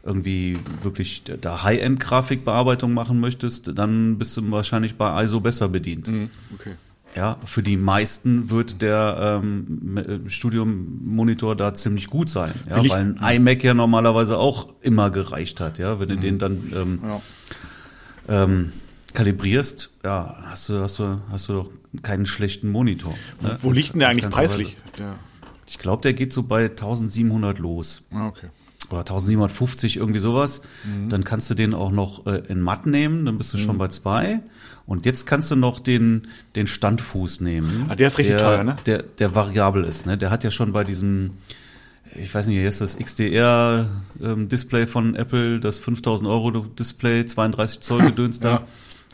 irgendwie 0.05 0.59
wirklich 0.83 1.23
da 1.41 1.63
High-End-Grafikbearbeitung 1.63 2.93
machen 2.93 3.21
möchtest, 3.21 3.79
dann 3.79 4.19
bist 4.19 4.37
du 4.37 4.51
wahrscheinlich 4.51 4.97
bei 4.97 5.25
ISO 5.25 5.41
besser 5.41 5.69
bedient. 5.69 6.09
Okay. 6.09 6.73
Ja, 7.15 7.37
für 7.45 7.63
die 7.63 7.77
meisten 7.77 8.49
wird 8.51 8.81
der 8.81 9.41
ähm, 9.43 9.97
M- 9.97 10.31
Studium-Monitor 10.31 11.55
da 11.57 11.75
ziemlich 11.75 12.09
gut 12.09 12.31
sein, 12.31 12.53
ja, 12.69 12.83
Will 12.83 12.91
weil 12.91 13.17
ein 13.21 13.37
iMac 13.37 13.63
ja 13.65 13.75
normalerweise 13.75 14.39
auch 14.39 14.69
immer 14.81 15.11
gereicht 15.11 15.61
hat, 15.61 15.79
ja, 15.79 16.01
wenn 16.01 16.09
du 16.09 16.17
den 16.17 16.39
dann 16.39 16.73
ähm, 16.75 16.99
Ja. 17.07 18.45
ähm, 18.45 18.73
kalibrierst, 19.13 19.91
ja, 20.05 20.37
hast 20.45 20.69
du 20.69 20.81
hast 20.81 20.99
du 20.99 21.21
hast 21.31 21.49
du 21.49 21.53
doch 21.55 21.71
keinen 22.03 22.27
schlechten 22.27 22.69
Monitor. 22.69 23.15
Ne? 23.41 23.59
Wo 23.61 23.73
liegt 23.73 23.93
denn 23.93 24.01
der 24.01 24.09
eigentlich 24.09 24.31
preislich? 24.31 24.77
Der, 24.99 25.15
Ich 25.69 25.79
glaube, 25.79 26.03
der 26.03 26.13
geht 26.13 26.33
so 26.33 26.43
bei 26.43 26.65
1700 26.65 27.59
los 27.59 28.05
ah, 28.13 28.27
okay. 28.27 28.49
oder 28.91 29.01
1750 29.01 29.97
irgendwie 29.97 30.19
sowas. 30.21 30.63
Mhm. 30.85 31.09
Dann 31.09 31.25
kannst 31.25 31.51
du 31.51 31.55
den 31.55 31.75
auch 31.75 31.91
noch 31.91 32.27
äh, 32.27 32.43
in 32.49 32.61
matt 32.61 32.87
nehmen, 32.87 33.25
dann 33.27 33.39
bist 33.39 33.53
du 33.55 33.59
schon 33.59 33.79
bei 33.79 33.89
zwei. 33.89 34.41
Und 34.87 35.07
jetzt 35.07 35.27
kannst 35.27 35.51
du 35.51 35.57
noch 35.57 35.81
den 35.81 36.27
den 36.57 36.67
Standfuß 36.67 37.41
nehmen. 37.41 37.87
Ah, 37.89 37.95
der 37.95 38.09
ist 38.09 38.19
richtig 38.19 38.37
der, 38.37 38.45
teuer, 38.45 38.65
ne? 38.65 38.77
Der 38.87 39.03
der 39.03 39.35
variabel 39.35 39.85
ist, 39.85 40.07
ne? 40.07 40.19
Der 40.19 40.31
hat 40.31 40.45
ja 40.45 40.51
schon 40.51 40.73
bei 40.73 40.85
diesem 40.85 41.33
ich 42.15 42.35
weiß 42.35 42.47
nicht, 42.47 42.59
hier 42.59 42.69
ist 42.69 42.81
das 42.81 42.99
XDR 42.99 43.89
ähm, 44.23 44.49
Display 44.49 44.87
von 44.87 45.15
Apple, 45.15 45.61
das 45.61 45.79
5000 45.79 46.29
Euro 46.29 46.51
Display, 46.51 47.25
32 47.25 47.81
Zoll 47.81 48.03
Gedöns 48.07 48.41
da. 48.41 48.51
Ja. 48.51 48.67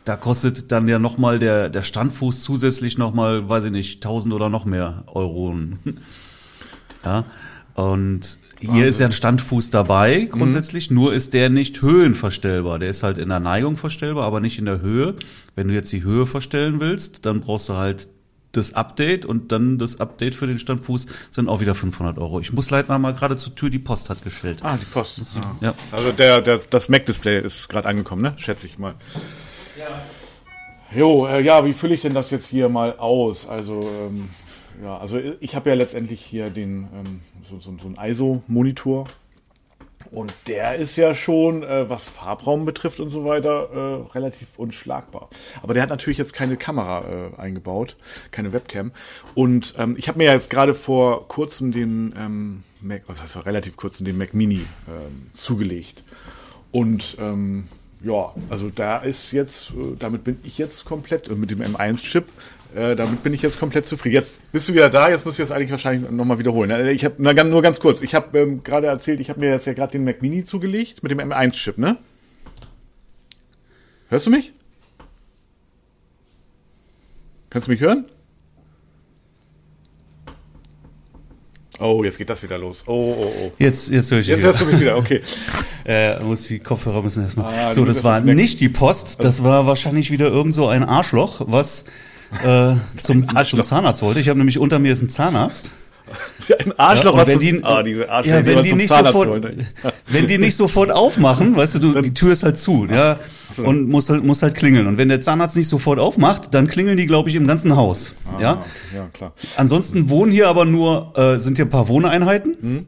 Da 0.09 0.17
kostet 0.17 0.73
dann 0.73 0.89
ja 0.89 0.99
nochmal 0.99 1.39
der, 1.39 1.69
der 1.69 1.83
Standfuß 1.83 2.43
zusätzlich 2.43 2.97
nochmal, 2.97 3.47
weiß 3.47 3.65
ich 3.65 3.73
nicht, 3.73 3.97
1000 3.97 4.33
oder 4.33 4.49
noch 4.49 4.65
mehr 4.65 5.05
Euro. 5.07 5.55
Ja, 7.05 7.27
und 7.75 8.39
hier 8.59 8.87
ist 8.87 8.99
ja 8.99 9.07
ein 9.07 9.13
Standfuß 9.13 9.71
dabei, 9.71 10.29
grundsätzlich, 10.29 10.91
nur 10.91 11.15
ist 11.15 11.33
der 11.33 11.49
nicht 11.49 11.81
höhenverstellbar. 11.81 12.81
Der 12.81 12.91
ist 12.91 13.05
halt 13.05 13.19
in 13.19 13.29
der 13.29 13.39
Neigung 13.39 13.77
verstellbar, 13.77 14.25
aber 14.25 14.41
nicht 14.41 14.59
in 14.59 14.65
der 14.65 14.81
Höhe. 14.81 15.15
Wenn 15.55 15.69
du 15.69 15.75
jetzt 15.75 15.93
die 15.93 16.03
Höhe 16.03 16.27
verstellen 16.27 16.81
willst, 16.81 17.25
dann 17.25 17.41
brauchst 17.41 17.69
du 17.69 17.75
halt 17.75 18.09
das 18.51 18.75
Update 18.75 19.27
und 19.27 19.53
dann 19.53 19.79
das 19.79 20.01
Update 20.01 20.35
für 20.35 20.49
den 20.49 20.59
Standfuß 20.59 21.07
sind 21.31 21.49
auch 21.49 21.61
wieder 21.61 21.77
500 21.77 22.19
Euro. 22.19 22.41
Ich 22.41 22.53
muss 22.53 22.71
leider 22.71 22.99
mal 22.99 23.15
gerade 23.15 23.37
zur 23.37 23.55
Tür, 23.55 23.71
die 23.71 23.79
Post 23.79 24.11
hat 24.11 24.25
gestellt. 24.25 24.59
Ah, 24.63 24.77
die 24.77 24.87
Post. 24.87 25.21
Ah. 25.41 25.55
Ja. 25.61 25.75
Also 25.93 26.11
der, 26.11 26.41
der, 26.41 26.59
das 26.59 26.89
Mac-Display 26.89 27.41
ist 27.41 27.69
gerade 27.69 27.89
angekommen, 27.89 28.23
ne? 28.23 28.35
Schätze 28.39 28.67
ich 28.67 28.77
mal. 28.77 28.97
Ja. 29.79 30.03
Jo, 30.91 31.27
äh, 31.27 31.41
ja, 31.41 31.65
wie 31.65 31.73
fülle 31.73 31.95
ich 31.95 32.03
denn 32.03 32.15
das 32.15 32.31
jetzt 32.31 32.47
hier 32.47 32.69
mal 32.69 32.99
aus? 32.99 33.49
Also, 33.49 33.81
ähm, 33.81 34.31
ja, 34.83 34.99
also 34.99 35.21
ich 35.41 35.55
habe 35.55 35.71
ja 35.71 35.77
letztendlich 35.77 36.25
hier 36.25 36.51
den 36.51 36.89
ähm, 36.95 37.21
so, 37.43 37.61
so, 37.61 37.77
so 37.79 37.89
ein 37.89 38.11
ISO-Monitor. 38.11 39.07
Und 40.11 40.33
der 40.47 40.77
ist 40.77 40.97
ja 40.97 41.15
schon, 41.15 41.63
äh, 41.63 41.89
was 41.91 42.09
Farbraum 42.09 42.65
betrifft 42.65 42.99
und 42.99 43.11
so 43.11 43.25
weiter, 43.25 43.69
äh, 43.71 44.13
relativ 44.15 44.59
unschlagbar. 44.59 45.29
Aber 45.63 45.75
der 45.75 45.83
hat 45.83 45.91
natürlich 45.91 46.19
jetzt 46.19 46.33
keine 46.33 46.57
Kamera 46.57 47.05
äh, 47.37 47.41
eingebaut, 47.41 47.97
keine 48.31 48.53
Webcam. 48.53 48.93
Und 49.35 49.75
ähm, 49.77 49.97
ich 49.99 50.09
habe 50.09 50.19
mir 50.19 50.25
ja 50.25 50.33
jetzt 50.33 50.49
gerade 50.49 50.75
vor 50.75 51.29
kurzem 51.29 51.73
den 51.73 52.15
ähm, 52.17 52.65
Mac, 52.81 53.03
was 53.07 53.23
heißt 53.23 53.45
relativ 53.45 53.77
kurzem, 53.77 54.07
den 54.07 54.17
Mac 54.17 54.33
Mini 54.33 54.65
ähm, 54.89 55.31
zugelegt. 55.35 56.03
Und 56.73 57.17
ähm, 57.21 57.69
ja, 58.03 58.33
also 58.49 58.71
da 58.75 58.99
ist 58.99 59.33
jetzt, 59.33 59.71
äh, 59.71 59.97
damit 59.99 60.25
bin 60.25 60.39
ich 60.45 60.59
jetzt 60.59 60.85
komplett, 60.85 61.29
äh, 61.29 61.35
mit 61.35 61.51
dem 61.51 61.61
M1-Chip, 61.63 62.25
äh, 62.77 62.95
damit 62.95 63.23
bin 63.23 63.33
ich 63.35 63.43
jetzt 63.43 63.59
komplett 63.59 63.87
zufrieden. 63.87 64.15
Jetzt 64.15 64.33
bist 64.53 64.69
du 64.69 64.75
wieder 64.75 64.89
da, 64.91 65.09
jetzt 65.09 65.25
muss 65.25 65.35
ich 65.39 65.43
das 65.45 65.51
eigentlich 65.51 65.71
wahrscheinlich 65.71 66.11
nochmal 66.11 66.39
wiederholen. 66.39 66.71
Äh, 66.71 66.93
Ich 66.93 67.05
habe 67.05 67.23
nur 67.23 67.63
ganz 67.63 67.81
kurz, 67.81 68.01
ich 68.03 68.15
habe 68.15 68.39
ähm, 68.39 68.63
gerade 68.63 68.87
erzählt, 68.87 69.21
ich 69.21 69.31
habe 69.31 69.41
mir 69.41 69.51
jetzt 69.51 69.67
ja 69.67 69.73
gerade 69.73 69.93
den 69.93 70.05
Mac 70.05 70.23
Mini 70.23 70.45
zugelegt 70.45 71.03
mit 71.03 71.11
dem 71.11 71.19
M1-Chip, 71.19 71.79
ne? 71.79 71.97
Hörst 74.11 74.27
du 74.27 74.31
mich? 74.31 74.53
Kannst 77.51 77.67
du 77.67 77.73
mich 77.73 77.81
hören? 77.81 78.05
Oh, 81.81 82.03
jetzt 82.03 82.19
geht 82.19 82.29
das 82.29 82.43
wieder 82.43 82.59
los. 82.59 82.83
Oh, 82.87 83.15
oh, 83.19 83.33
oh. 83.45 83.53
Jetzt, 83.59 83.91
jetzt 83.91 84.11
höre 84.11 84.19
ich 84.19 84.27
Jetzt 84.27 84.39
wieder. 84.39 84.49
hörst 84.49 84.61
du 84.61 84.67
mich 84.67 84.81
wieder, 84.81 84.97
okay. 84.97 85.23
Äh, 85.89 86.23
muss 86.23 86.47
die 86.47 86.59
Kopfhörer 86.59 87.03
müssen 87.03 87.23
erstmal. 87.23 87.47
Ah, 87.47 87.73
so, 87.73 87.87
das 87.87 88.05
war 88.05 88.21
nicht 88.21 88.61
die 88.61 88.69
Post, 88.69 89.25
das 89.25 89.43
war 89.43 89.67
wahrscheinlich 89.67 90.11
wieder 90.11 90.27
irgend 90.27 90.55
so 90.55 90.69
ein 90.69 90.85
Arschloch, 90.85 91.41
was 91.47 91.87
äh, 92.45 92.75
zum, 93.01 93.27
Arschloch. 93.35 93.61
zum 93.61 93.65
Zahnarzt 93.65 94.03
wollte. 94.03 94.21
Ich 94.21 94.29
habe 94.29 94.39
nämlich 94.39 94.59
unter 94.59 94.79
mir 94.79 94.93
ist 94.93 95.01
ein 95.01 95.09
Zahnarzt. 95.09 95.73
Ein 96.59 96.79
Arschloch, 96.79 97.13
Ja, 97.13 97.21
was 97.21 97.29
wenn 97.29 97.39
die, 97.39 97.65
ah, 97.65 97.83
diese 97.83 98.09
Arschlöcher, 98.09 98.39
ja, 98.41 98.47
wenn 98.47 98.65
die 98.65 98.73
nicht 98.75 98.89
sofort, 98.89 99.47
wenn 100.07 100.27
die 100.27 100.39
nicht 100.39 100.57
sofort 100.57 100.91
aufmachen, 100.91 101.57
weißt 101.57 101.77
du, 101.77 101.79
du 101.79 102.01
die 102.01 102.15
Tür 102.15 102.33
ist 102.33 102.43
halt 102.43 102.59
zu, 102.59 102.87
ja, 102.87 103.19
und 103.57 103.89
muss 103.89 104.09
halt, 104.11 104.25
muss 104.25 104.43
halt 104.43 104.55
klingeln. 104.55 104.87
Und 104.87 104.99
wenn 104.99 105.09
der 105.09 105.21
Zahnarzt 105.21 105.57
nicht 105.57 105.69
sofort 105.69 105.99
aufmacht, 105.99 106.55
dann 106.55 106.67
klingeln 106.67 106.97
die, 106.97 107.07
glaube 107.07 107.29
ich, 107.31 107.35
im 107.35 107.47
ganzen 107.47 107.77
Haus, 107.77 108.15
ja. 108.41 108.53
Ah, 108.53 108.65
ja, 108.95 109.09
klar. 109.13 109.33
Ansonsten 109.57 110.09
wohnen 110.09 110.33
hier 110.33 110.49
aber 110.49 110.65
nur, 110.65 111.13
äh, 111.17 111.39
sind 111.39 111.57
hier 111.57 111.65
ein 111.67 111.71
paar 111.71 111.89
Wohneinheiten. 111.89 112.57
Mhm. 112.61 112.87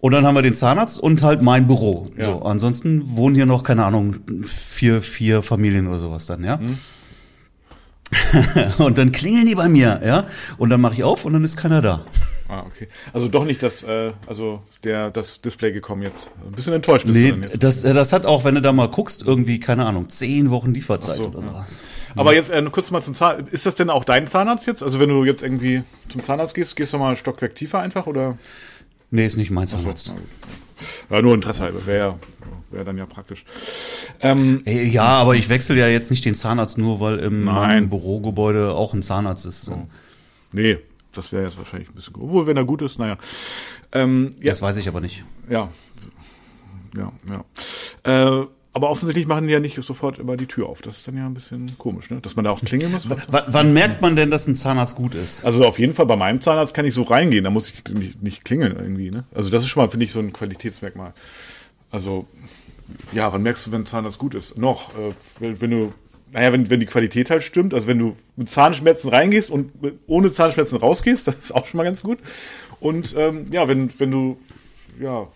Und 0.00 0.12
dann 0.12 0.24
haben 0.24 0.36
wir 0.36 0.42
den 0.42 0.54
Zahnarzt 0.54 1.00
und 1.00 1.22
halt 1.22 1.42
mein 1.42 1.66
Büro. 1.66 2.08
Ja. 2.16 2.26
So, 2.26 2.42
ansonsten 2.42 3.16
wohnen 3.16 3.34
hier 3.34 3.46
noch, 3.46 3.64
keine 3.64 3.84
Ahnung, 3.84 4.16
vier, 4.44 5.02
vier 5.02 5.42
Familien 5.42 5.88
oder 5.88 5.98
sowas 5.98 6.26
dann, 6.26 6.44
ja. 6.44 6.58
Mhm. 6.58 6.78
und 8.78 8.96
dann 8.96 9.12
klingeln 9.12 9.44
die 9.44 9.54
bei 9.54 9.68
mir, 9.68 10.00
ja. 10.04 10.26
Und 10.56 10.70
dann 10.70 10.80
mache 10.80 10.94
ich 10.94 11.04
auf 11.04 11.24
und 11.24 11.32
dann 11.32 11.44
ist 11.44 11.56
keiner 11.56 11.82
da. 11.82 12.06
Ah, 12.48 12.62
okay. 12.66 12.88
Also 13.12 13.28
doch 13.28 13.44
nicht 13.44 13.62
das, 13.62 13.82
äh, 13.82 14.12
also 14.26 14.62
der, 14.82 15.10
das 15.10 15.42
Display 15.42 15.72
gekommen 15.72 16.02
jetzt. 16.02 16.30
Ein 16.46 16.52
bisschen 16.52 16.72
enttäuscht 16.72 17.04
bist 17.04 17.18
Nee, 17.18 17.28
du 17.28 17.32
dann 17.32 17.42
jetzt. 17.42 17.62
das, 17.62 17.84
äh, 17.84 17.92
das 17.92 18.12
hat 18.14 18.24
auch, 18.24 18.44
wenn 18.44 18.54
du 18.54 18.62
da 18.62 18.72
mal 18.72 18.88
guckst, 18.88 19.22
irgendwie, 19.26 19.60
keine 19.60 19.84
Ahnung, 19.84 20.08
zehn 20.08 20.50
Wochen 20.50 20.72
Lieferzeit 20.72 21.16
so, 21.16 21.26
oder 21.26 21.40
ja. 21.40 21.46
sowas. 21.48 21.82
Aber 22.16 22.34
jetzt 22.34 22.48
äh, 22.50 22.62
kurz 22.72 22.90
mal 22.90 23.02
zum 23.02 23.14
Zahnarzt. 23.14 23.52
Ist 23.52 23.66
das 23.66 23.74
denn 23.74 23.90
auch 23.90 24.04
dein 24.04 24.26
Zahnarzt 24.26 24.66
jetzt? 24.66 24.82
Also 24.82 24.98
wenn 24.98 25.10
du 25.10 25.24
jetzt 25.24 25.42
irgendwie 25.42 25.82
zum 26.08 26.22
Zahnarzt 26.22 26.54
gehst, 26.54 26.74
gehst 26.76 26.94
du 26.94 26.98
mal 26.98 27.10
ein 27.10 27.16
Stockwerk 27.16 27.54
tiefer 27.54 27.80
einfach 27.80 28.06
oder? 28.06 28.38
Nee, 29.10 29.26
ist 29.26 29.36
nicht 29.36 29.50
mein 29.50 29.66
Zahnarzt. 29.68 30.12
Ja, 31.10 31.22
nur 31.22 31.34
Interesse 31.34 31.62
halber. 31.62 31.84
Wäre 31.86 31.98
ja, 31.98 32.18
wäre 32.70 32.84
dann 32.84 32.98
ja 32.98 33.06
praktisch. 33.06 33.44
Ähm, 34.20 34.62
Ey, 34.64 34.88
Ja, 34.88 35.04
aber 35.06 35.34
ich 35.34 35.48
wechsle 35.48 35.76
ja 35.76 35.88
jetzt 35.88 36.10
nicht 36.10 36.24
den 36.24 36.34
Zahnarzt 36.34 36.78
nur, 36.78 37.00
weil 37.00 37.18
im 37.18 37.44
Nein. 37.44 37.88
Bürogebäude 37.88 38.72
auch 38.72 38.94
ein 38.94 39.02
Zahnarzt 39.02 39.46
ist. 39.46 39.70
nee, 40.52 40.78
das 41.12 41.32
wäre 41.32 41.44
jetzt 41.44 41.58
wahrscheinlich 41.58 41.88
ein 41.88 41.94
bisschen, 41.94 42.14
obwohl 42.16 42.46
wenn 42.46 42.56
er 42.56 42.64
gut 42.64 42.82
ist, 42.82 42.98
naja. 42.98 43.16
Ähm, 43.92 44.34
ja, 44.40 44.50
Das 44.50 44.62
weiß 44.62 44.76
ich 44.76 44.86
aber 44.88 45.00
nicht. 45.00 45.24
ja, 45.48 45.70
ja, 46.96 47.12
ja. 48.04 48.40
Äh, 48.42 48.46
aber 48.72 48.90
offensichtlich 48.90 49.26
machen 49.26 49.46
die 49.46 49.52
ja 49.52 49.60
nicht 49.60 49.76
sofort 49.82 50.18
immer 50.18 50.36
die 50.36 50.46
Tür 50.46 50.68
auf. 50.68 50.82
Das 50.82 50.98
ist 50.98 51.08
dann 51.08 51.16
ja 51.16 51.26
ein 51.26 51.34
bisschen 51.34 51.76
komisch, 51.78 52.10
ne? 52.10 52.20
Dass 52.20 52.36
man 52.36 52.44
da 52.44 52.50
auch 52.50 52.60
klingeln 52.60 52.92
muss. 52.92 53.08
W 53.08 53.16
wann 53.28 53.72
merkt 53.72 54.02
man 54.02 54.14
denn, 54.14 54.30
dass 54.30 54.46
ein 54.46 54.56
Zahnarzt 54.56 54.94
gut 54.94 55.14
ist? 55.14 55.44
Also 55.44 55.64
auf 55.64 55.78
jeden 55.78 55.94
Fall 55.94 56.06
bei 56.06 56.16
meinem 56.16 56.40
Zahnarzt 56.40 56.74
kann 56.74 56.84
ich 56.84 56.94
so 56.94 57.02
reingehen, 57.02 57.44
da 57.44 57.50
muss 57.50 57.72
ich 57.72 57.82
nicht, 57.92 58.22
nicht 58.22 58.44
klingeln 58.44 58.76
irgendwie. 58.76 59.10
Ne? 59.10 59.24
Also 59.34 59.50
das 59.50 59.62
ist 59.62 59.70
schon 59.70 59.82
mal, 59.82 59.90
finde 59.90 60.04
ich, 60.04 60.12
so 60.12 60.20
ein 60.20 60.32
Qualitätsmerkmal. 60.32 61.14
Also, 61.90 62.26
ja, 63.12 63.32
wann 63.32 63.42
merkst 63.42 63.66
du, 63.66 63.72
wenn 63.72 63.82
ein 63.82 63.86
Zahnarzt 63.86 64.18
gut 64.18 64.34
ist? 64.34 64.58
Noch, 64.58 64.90
äh, 64.90 65.12
wenn, 65.40 65.60
wenn 65.60 65.70
du, 65.70 65.92
naja, 66.32 66.52
wenn, 66.52 66.68
wenn 66.68 66.80
die 66.80 66.86
Qualität 66.86 67.30
halt 67.30 67.42
stimmt, 67.42 67.72
also 67.72 67.86
wenn 67.86 67.98
du 67.98 68.16
mit 68.36 68.50
Zahnschmerzen 68.50 69.08
reingehst 69.08 69.50
und 69.50 69.72
ohne 70.06 70.30
Zahnschmerzen 70.30 70.76
rausgehst, 70.76 71.26
das 71.26 71.36
ist 71.36 71.54
auch 71.54 71.66
schon 71.66 71.78
mal 71.78 71.84
ganz 71.84 72.02
gut. 72.02 72.18
Und 72.80 73.14
ähm, 73.16 73.48
ja, 73.50 73.66
wenn, 73.66 73.90
wenn 73.98 74.10
du 74.10 74.38
ja 75.00 75.26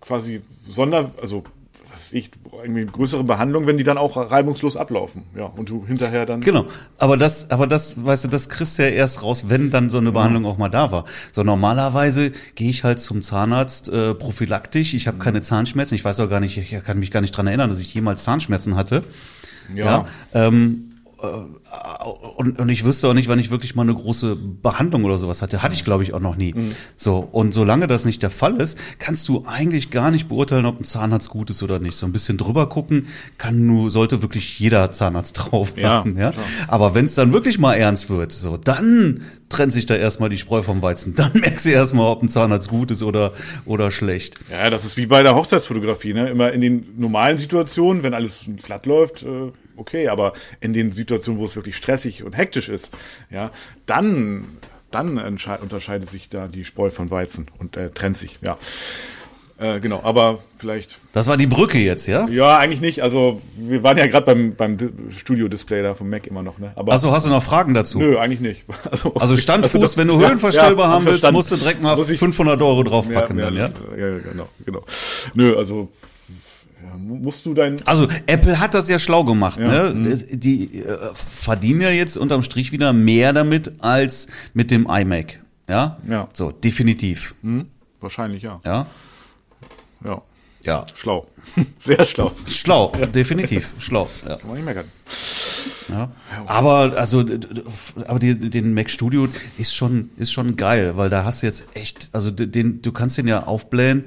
quasi 0.00 0.40
Sonder, 0.68 1.12
also 1.20 1.44
was 1.90 2.12
ich, 2.12 2.30
irgendwie 2.62 2.86
größere 2.86 3.24
Behandlung, 3.24 3.66
wenn 3.66 3.78
die 3.78 3.84
dann 3.84 3.98
auch 3.98 4.16
reibungslos 4.16 4.76
ablaufen. 4.76 5.24
Ja, 5.36 5.46
und 5.46 5.70
du 5.70 5.86
hinterher 5.86 6.26
dann. 6.26 6.40
Genau, 6.40 6.66
aber 6.98 7.16
das, 7.16 7.50
aber 7.50 7.66
das, 7.66 8.04
weißt 8.04 8.24
du, 8.24 8.28
das 8.28 8.48
kriegst 8.48 8.78
du 8.78 8.82
ja 8.82 8.90
erst 8.90 9.22
raus, 9.22 9.46
wenn 9.48 9.70
dann 9.70 9.90
so 9.90 9.98
eine 9.98 10.12
Behandlung 10.12 10.46
auch 10.46 10.58
mal 10.58 10.68
da 10.68 10.92
war. 10.92 11.04
So 11.32 11.42
normalerweise 11.42 12.32
gehe 12.54 12.70
ich 12.70 12.84
halt 12.84 13.00
zum 13.00 13.22
Zahnarzt 13.22 13.88
äh, 13.88 14.14
prophylaktisch. 14.14 14.94
Ich 14.94 15.06
habe 15.06 15.18
keine 15.18 15.40
Zahnschmerzen. 15.40 15.94
Ich 15.94 16.04
weiß 16.04 16.20
auch 16.20 16.30
gar 16.30 16.40
nicht, 16.40 16.56
ich 16.56 16.84
kann 16.84 16.98
mich 16.98 17.10
gar 17.10 17.20
nicht 17.20 17.32
dran 17.32 17.46
erinnern, 17.46 17.70
dass 17.70 17.80
ich 17.80 17.92
jemals 17.92 18.24
Zahnschmerzen 18.24 18.76
hatte. 18.76 19.04
Ja. 19.74 20.06
ähm, 20.34 20.86
äh, 20.86 20.89
und, 22.36 22.58
und 22.58 22.68
ich 22.68 22.84
wüsste 22.84 23.08
auch 23.08 23.14
nicht, 23.14 23.28
wann 23.28 23.38
ich 23.38 23.50
wirklich 23.50 23.74
mal 23.74 23.82
eine 23.82 23.94
große 23.94 24.36
Behandlung 24.36 25.04
oder 25.04 25.18
sowas 25.18 25.42
hatte. 25.42 25.62
Hatte 25.62 25.74
ich, 25.74 25.84
glaube 25.84 26.02
ich, 26.02 26.14
auch 26.14 26.20
noch 26.20 26.36
nie. 26.36 26.54
So, 26.96 27.18
und 27.18 27.52
solange 27.52 27.86
das 27.86 28.04
nicht 28.04 28.22
der 28.22 28.30
Fall 28.30 28.60
ist, 28.60 28.78
kannst 28.98 29.28
du 29.28 29.44
eigentlich 29.46 29.90
gar 29.90 30.10
nicht 30.10 30.28
beurteilen, 30.28 30.66
ob 30.66 30.80
ein 30.80 30.84
Zahnarzt 30.84 31.28
gut 31.28 31.50
ist 31.50 31.62
oder 31.62 31.78
nicht. 31.78 31.96
So 31.96 32.06
ein 32.06 32.12
bisschen 32.12 32.38
drüber 32.38 32.68
gucken 32.68 33.06
kann 33.38 33.66
nur, 33.66 33.90
sollte 33.90 34.22
wirklich 34.22 34.58
jeder 34.58 34.90
Zahnarzt 34.90 35.34
drauf 35.38 35.76
Ja, 35.76 35.90
haben. 35.90 36.16
Ja, 36.16 36.32
klar. 36.32 36.44
Aber 36.68 36.94
wenn 36.94 37.04
es 37.04 37.14
dann 37.14 37.32
wirklich 37.32 37.58
mal 37.58 37.74
ernst 37.74 38.10
wird, 38.10 38.32
so, 38.32 38.56
dann 38.56 39.22
trennt 39.48 39.72
sich 39.72 39.84
da 39.86 39.96
erstmal 39.96 40.28
die 40.28 40.38
Spreu 40.38 40.62
vom 40.62 40.80
Weizen. 40.80 41.14
Dann 41.16 41.32
merkst 41.34 41.66
du 41.66 41.70
erstmal, 41.70 42.06
ob 42.06 42.22
ein 42.22 42.28
Zahnarzt 42.28 42.68
gut 42.68 42.92
ist 42.92 43.02
oder, 43.02 43.32
oder 43.66 43.90
schlecht. 43.90 44.38
Ja, 44.48 44.70
das 44.70 44.84
ist 44.84 44.96
wie 44.96 45.06
bei 45.06 45.24
der 45.24 45.34
Hochzeitsfotografie, 45.34 46.14
ne? 46.14 46.30
Immer 46.30 46.52
in 46.52 46.60
den 46.60 46.86
normalen 46.96 47.36
Situationen, 47.36 48.04
wenn 48.04 48.14
alles 48.14 48.48
glatt 48.62 48.86
läuft, 48.86 49.24
äh, 49.24 49.50
okay, 49.80 50.08
aber 50.08 50.34
in 50.60 50.72
den 50.72 50.92
Situationen, 50.92 51.40
wo 51.40 51.46
es 51.46 51.56
wirklich 51.56 51.76
stressig 51.76 52.22
und 52.22 52.36
hektisch 52.36 52.68
ist, 52.68 52.90
ja, 53.30 53.50
dann, 53.86 54.44
dann 54.90 55.18
unterscheidet 55.18 56.08
sich 56.10 56.28
da 56.28 56.46
die 56.46 56.64
Spreu 56.64 56.90
von 56.90 57.10
Weizen 57.10 57.46
und 57.58 57.76
äh, 57.76 57.90
trennt 57.90 58.16
sich, 58.16 58.38
ja. 58.42 58.58
Äh, 59.58 59.78
genau, 59.78 60.00
aber 60.04 60.38
vielleicht, 60.56 60.98
Das 61.12 61.26
war 61.26 61.36
die 61.36 61.46
Brücke 61.46 61.76
jetzt, 61.78 62.06
ja? 62.06 62.26
ja, 62.30 62.56
eigentlich 62.56 62.80
nicht. 62.80 63.02
Also 63.02 63.42
wir 63.58 63.82
waren 63.82 63.98
ja 63.98 64.06
gerade 64.06 64.24
beim, 64.24 64.54
beim 64.54 64.78
Di- 64.78 64.88
Studio-Display 65.14 65.82
da 65.82 65.94
vom 65.94 66.08
Mac 66.08 66.26
immer 66.26 66.42
noch, 66.42 66.58
ne? 66.58 66.72
Aber 66.76 66.92
Also 66.92 67.12
hast 67.12 67.26
du 67.26 67.30
noch 67.30 67.42
Fragen 67.42 67.74
dazu? 67.74 67.98
nö, 67.98 68.16
eigentlich 68.18 68.40
nicht. 68.40 68.64
Also, 68.90 69.12
Also 69.16 69.36
Standfuß, 69.36 69.78
das- 69.82 69.96
wenn 69.98 70.08
du 70.08 70.18
ja, 70.18 70.28
höhenverstellbar 70.28 70.88
ja, 70.88 70.94
haben 70.94 71.04
willst, 71.04 71.30
musst 71.30 71.50
du 71.50 71.56
direkt 71.56 71.82
mal 71.82 71.94
Muss 71.94 72.08
ich- 72.08 72.18
500 72.18 72.62
Euro 72.62 72.82
draufpacken 72.84 73.38
ja, 73.38 73.44
dann, 73.50 73.54
ja? 73.56 73.70
ja, 73.98 74.10
genau, 74.18 74.48
genau. 74.64 74.82
Nö, 75.34 75.54
also 75.58 75.90
musst 76.96 77.46
du 77.46 77.54
dein 77.54 77.76
Also 77.86 78.06
Apple 78.26 78.58
hat 78.60 78.74
das 78.74 78.88
ja 78.88 78.98
schlau 78.98 79.24
gemacht, 79.24 79.58
Ja, 79.58 79.92
ne? 79.92 80.16
Die, 80.36 80.68
die 80.68 80.82
äh, 80.82 80.98
verdienen 81.14 81.80
ja 81.80 81.90
jetzt 81.90 82.16
unterm 82.16 82.42
Strich 82.42 82.72
wieder 82.72 82.92
mehr 82.92 83.32
damit 83.32 83.72
als 83.80 84.28
mit 84.54 84.70
dem 84.70 84.86
iMac, 84.88 85.40
ja? 85.68 85.98
Ja. 86.08 86.28
So, 86.32 86.50
definitiv, 86.52 87.34
hm, 87.42 87.66
wahrscheinlich 88.00 88.42
ja. 88.42 88.60
ja? 88.64 88.86
Ja, 90.04 90.22
Ja. 90.64 90.86
schlau. 90.94 91.26
Sehr 91.78 92.04
schlau. 92.04 92.32
Schlau, 92.48 92.92
definitiv, 93.14 93.72
schlau, 93.78 94.08
ja. 94.28 94.36
Kann 94.36 94.46
man 94.48 94.56
nicht 94.56 94.64
meckern. 94.66 94.84
Ja. 95.90 96.10
Aber 96.46 96.96
also 96.96 97.24
aber 98.06 98.18
die, 98.20 98.38
den 98.38 98.74
Mac 98.74 98.90
Studio 98.90 99.26
ist 99.58 99.74
schon 99.74 100.10
ist 100.16 100.30
schon 100.32 100.56
geil, 100.56 100.96
weil 100.96 101.10
da 101.10 101.24
hast 101.24 101.42
du 101.42 101.46
jetzt 101.46 101.66
echt 101.74 102.10
also 102.12 102.30
den 102.30 102.80
du 102.80 102.92
kannst 102.92 103.18
den 103.18 103.26
ja 103.26 103.42
aufblähen 103.44 104.04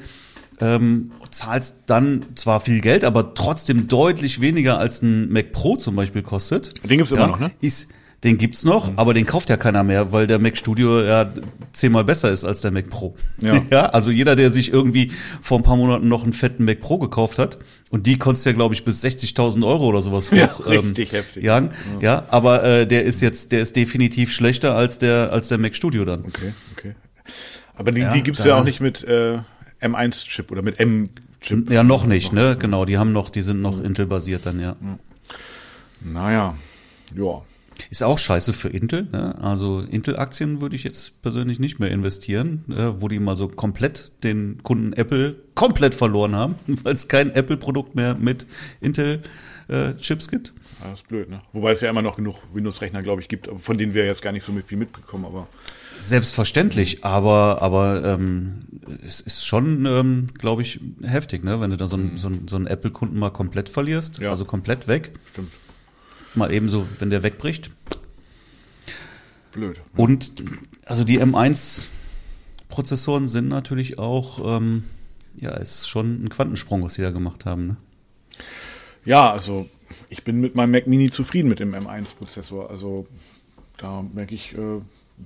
ähm, 0.63 1.11
zahlst 1.29 1.75
dann 1.87 2.25
zwar 2.35 2.59
viel 2.61 2.79
Geld, 2.79 3.03
aber 3.03 3.33
trotzdem 3.33 3.87
deutlich 3.87 4.39
weniger 4.39 4.77
als 4.77 5.01
ein 5.01 5.29
Mac 5.31 5.51
Pro 5.51 5.75
zum 5.77 5.95
Beispiel 5.95 6.21
kostet. 6.21 6.73
Den 6.89 6.97
gibt's 6.97 7.11
immer 7.11 7.27
noch, 7.27 7.39
ne? 7.39 7.51
Ist, 7.59 7.89
den 8.23 8.37
gibt's 8.37 8.63
noch, 8.63 8.93
aber 8.95 9.13
den 9.13 9.25
kauft 9.25 9.49
ja 9.49 9.57
keiner 9.57 9.83
mehr, 9.83 10.13
weil 10.13 10.27
der 10.27 10.39
Mac 10.39 10.55
Studio 10.55 11.01
ja 11.01 11.33
zehnmal 11.73 12.05
besser 12.05 12.31
ist 12.31 12.45
als 12.45 12.61
der 12.61 12.71
Mac 12.71 12.89
Pro. 12.89 13.15
Ja. 13.71 13.87
also 13.87 14.11
jeder, 14.11 14.37
der 14.37 14.51
sich 14.51 14.71
irgendwie 14.71 15.11
vor 15.41 15.59
ein 15.59 15.63
paar 15.63 15.75
Monaten 15.75 16.07
noch 16.07 16.23
einen 16.23 16.31
fetten 16.31 16.63
Mac 16.63 16.79
Pro 16.79 16.97
gekauft 16.99 17.37
hat, 17.39 17.57
und 17.89 18.07
die 18.07 18.17
konntest 18.17 18.45
ja, 18.45 18.53
glaube 18.53 18.73
ich, 18.75 18.85
bis 18.85 19.03
60.000 19.03 19.67
Euro 19.67 19.87
oder 19.87 20.01
sowas 20.01 20.31
hoch 20.31 20.35
Ja, 20.37 20.45
richtig 20.79 21.11
heftig. 21.11 21.43
jagen. 21.43 21.69
Ja, 21.99 22.25
aber 22.29 22.63
äh, 22.63 22.87
der 22.87 23.03
ist 23.03 23.21
jetzt, 23.21 23.51
der 23.51 23.61
ist 23.61 23.75
definitiv 23.75 24.31
schlechter 24.31 24.75
als 24.75 24.97
der, 24.99 25.31
als 25.33 25.49
der 25.49 25.57
Mac 25.57 25.75
Studio 25.75 26.05
dann. 26.05 26.21
Okay, 26.25 26.53
okay. 26.77 26.95
Aber 27.75 27.91
die, 27.91 28.01
Ja, 28.01 28.13
die 28.13 28.21
gibt's 28.23 28.43
ja 28.45 28.55
auch 28.55 28.63
nicht 28.63 28.79
mit 28.79 29.03
äh, 29.03 29.39
M1-Chip 29.83 30.51
oder 30.51 30.61
mit 30.61 30.79
M-Chip. 30.79 31.69
Ja, 31.69 31.83
noch 31.83 32.05
nicht, 32.05 32.33
ne? 32.33 32.57
Genau, 32.57 32.85
die 32.85 32.97
haben 32.97 33.11
noch, 33.11 33.29
die 33.29 33.41
sind 33.41 33.61
noch 33.61 33.81
Intel-basiert 33.81 34.45
dann, 34.45 34.59
ja. 34.59 34.75
Naja, 36.01 36.55
ja. 37.15 37.41
Ist 37.89 38.03
auch 38.03 38.17
scheiße 38.17 38.53
für 38.53 38.69
Intel. 38.69 39.07
Ne? 39.11 39.35
Also 39.41 39.81
Intel-Aktien 39.81 40.61
würde 40.61 40.75
ich 40.75 40.83
jetzt 40.83 41.21
persönlich 41.21 41.59
nicht 41.59 41.79
mehr 41.79 41.91
investieren, 41.91 42.63
äh, 42.69 43.01
wo 43.01 43.07
die 43.07 43.19
mal 43.19 43.35
so 43.35 43.47
komplett 43.47 44.11
den 44.23 44.61
Kunden 44.63 44.93
Apple 44.93 45.35
komplett 45.55 45.95
verloren 45.95 46.35
haben, 46.35 46.55
weil 46.83 46.93
es 46.93 47.07
kein 47.07 47.31
Apple-Produkt 47.31 47.95
mehr 47.95 48.15
mit 48.15 48.47
Intel-Chips 48.81 50.27
gibt. 50.29 50.53
Ja, 50.81 50.89
Das 50.89 51.01
ist 51.01 51.07
blöd, 51.07 51.29
ne? 51.29 51.41
Wobei 51.51 51.71
es 51.71 51.81
ja 51.81 51.89
immer 51.89 52.01
noch 52.01 52.15
genug 52.15 52.37
Windows-Rechner, 52.53 53.01
glaube 53.01 53.21
ich, 53.21 53.27
gibt, 53.27 53.49
von 53.57 53.77
denen 53.77 53.93
wir 53.93 54.05
jetzt 54.05 54.21
gar 54.21 54.31
nicht 54.31 54.43
so 54.43 54.53
viel 54.65 54.77
mitbekommen, 54.77 55.25
aber 55.25 55.47
Selbstverständlich, 55.99 57.03
aber 57.05 57.61
aber 57.61 58.03
ähm, 58.03 58.65
es 59.05 59.21
ist 59.21 59.45
schon, 59.45 59.85
ähm, 59.85 60.27
glaube 60.37 60.61
ich, 60.61 60.79
heftig, 61.03 61.43
ne? 61.43 61.61
Wenn 61.61 61.71
du 61.71 61.77
da 61.77 61.87
so 61.87 61.95
einen 61.95 62.17
so 62.17 62.27
einen- 62.27 62.47
so 62.47 62.55
einen 62.57 62.67
Apple-Kunden 62.67 63.17
mal 63.17 63.29
komplett 63.31 63.69
verlierst, 63.69 64.19
Ja. 64.19 64.29
also 64.29 64.45
komplett 64.45 64.87
weg, 64.87 65.11
stimmt. 65.31 65.51
mal 66.35 66.51
eben 66.51 66.67
so, 66.67 66.87
wenn 66.99 67.09
der 67.11 67.21
wegbricht. 67.23 67.69
Blöd. 69.51 69.79
Und 69.95 70.31
also 70.85 71.03
die 71.03 71.19
M1-Prozessoren 71.21 73.27
sind 73.27 73.49
natürlich 73.49 73.99
auch, 73.99 74.57
ähm, 74.57 74.83
ja, 75.35 75.51
ist 75.51 75.87
schon 75.87 76.23
ein 76.25 76.29
Quantensprung, 76.29 76.83
was 76.83 76.95
sie 76.95 77.03
da 77.03 77.11
gemacht 77.11 77.45
haben. 77.45 77.67
Ne? 77.67 77.75
Ja, 79.05 79.31
also 79.31 79.69
ich 80.09 80.23
bin 80.23 80.41
mit 80.41 80.55
meinem 80.55 80.71
Mac 80.71 80.87
Mini 80.87 81.11
zufrieden 81.11 81.49
mit 81.49 81.59
dem 81.59 81.75
M1-Prozessor. 81.75 82.71
Also 82.71 83.05
da 83.77 84.01
merke 84.01 84.33
ich, 84.33 84.53
äh, 84.57 84.81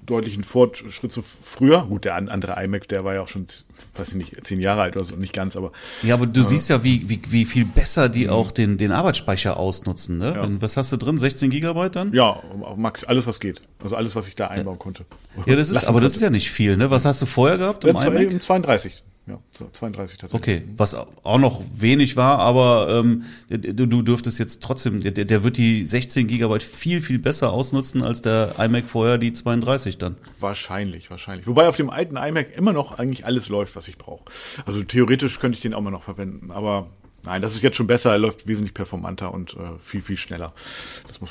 deutlichen 0.06 0.44
Fortschritt 0.44 1.12
zu 1.12 1.22
früher. 1.22 1.86
Gut, 1.88 2.06
der 2.06 2.16
andere 2.16 2.64
iMac, 2.64 2.88
der 2.88 3.04
war 3.04 3.14
ja 3.14 3.22
auch 3.22 3.28
schon, 3.28 3.48
weiß 3.96 4.10
ich 4.10 4.16
nicht, 4.16 4.46
zehn 4.46 4.60
Jahre 4.60 4.82
alt 4.82 4.96
oder 4.96 5.06
so, 5.06 5.16
nicht 5.16 5.34
ganz, 5.34 5.56
aber. 5.56 5.72
Ja, 6.04 6.14
aber 6.14 6.28
du 6.28 6.42
äh, 6.42 6.44
siehst 6.44 6.70
ja, 6.70 6.84
wie, 6.84 7.08
wie, 7.10 7.22
wie 7.30 7.46
viel 7.46 7.66
besser 7.66 8.10
die 8.10 8.26
mhm. 8.26 8.32
auch 8.32 8.52
den, 8.52 8.78
den 8.78 8.92
Arbeitsspeicher 8.92 9.58
ausnutzen, 9.58 10.18
ne? 10.18 10.34
Ja. 10.36 10.48
Was 10.62 10.78
hast 10.78 10.92
du 10.92 10.98
drin? 10.98 11.18
16 11.18 11.50
Gigabyte 11.50 11.96
dann? 11.96 12.14
Ja, 12.14 12.42
Max, 12.76 13.04
alles 13.04 13.28
was 13.28 13.40
geht. 13.40 13.62
Also 13.82 13.96
alles, 13.96 14.16
was 14.16 14.28
ich 14.28 14.36
da 14.36 14.48
einbauen 14.48 14.80
konnte. 14.80 15.06
Ja, 15.46 15.56
das 15.56 15.70
ist, 15.70 15.84
aber 15.88 16.02
das 16.02 16.16
ist 16.16 16.22
ja 16.22 16.30
nicht 16.30 16.52
viel, 16.52 16.78
ne? 16.78 16.92
Was 16.92 17.06
hast 17.06 17.22
du 17.22 17.26
vorher 17.26 17.58
gehabt? 17.58 17.86
Um 17.86 17.96
ja, 17.96 18.40
32. 18.40 19.04
Ja, 19.28 19.40
32 19.52 20.18
tatsächlich. 20.18 20.62
Okay, 20.62 20.68
was 20.78 20.96
auch 20.96 21.38
noch 21.38 21.62
wenig 21.74 22.16
war, 22.16 22.40
aber 22.40 22.88
ähm, 22.90 23.24
du, 23.50 23.86
du 23.86 24.02
dürftest 24.02 24.40
jetzt 24.40 24.64
trotzdem, 24.64 25.02
der, 25.04 25.12
der 25.12 25.44
wird 25.44 25.58
die 25.58 25.84
16 25.84 26.28
Gigabyte 26.28 26.64
viel, 26.64 27.02
viel 27.02 27.20
besser 27.20 27.52
ausnutzen 27.52 28.04
als 28.04 28.22
der 28.22 28.56
iMac 28.58 28.86
vorher 28.86 29.18
die 29.18 29.34
32 29.34 29.98
dann. 29.98 30.16
Wahrscheinlich, 30.40 31.10
wahrscheinlich. 31.10 31.46
Wobei 31.46 31.68
auf 31.68 31.76
dem 31.76 31.90
alten 31.90 32.16
iMac 32.16 32.56
immer 32.56 32.72
noch 32.72 32.98
eigentlich 32.98 33.26
alles 33.26 33.50
läuft, 33.50 33.76
was 33.76 33.90
ich 33.90 33.98
brauche. 33.98 34.24
Also 34.66 34.82
theoretisch 34.84 35.40
könnte 35.40 35.58
ich 35.58 35.62
den 35.62 35.74
auch 35.74 35.82
mal 35.82 35.92
noch 35.92 36.04
verwenden, 36.04 36.52
aber 36.52 36.88
Nein, 37.26 37.42
das 37.42 37.56
ist 37.56 37.62
jetzt 37.62 37.76
schon 37.76 37.88
besser. 37.88 38.12
Er 38.12 38.20
läuft 38.20 38.48
wesentlich 38.48 38.74
performanter 38.74 39.34
und 39.34 39.54
äh, 39.54 39.78
viel, 39.84 40.02
viel 40.02 40.18
schneller. 40.18 40.54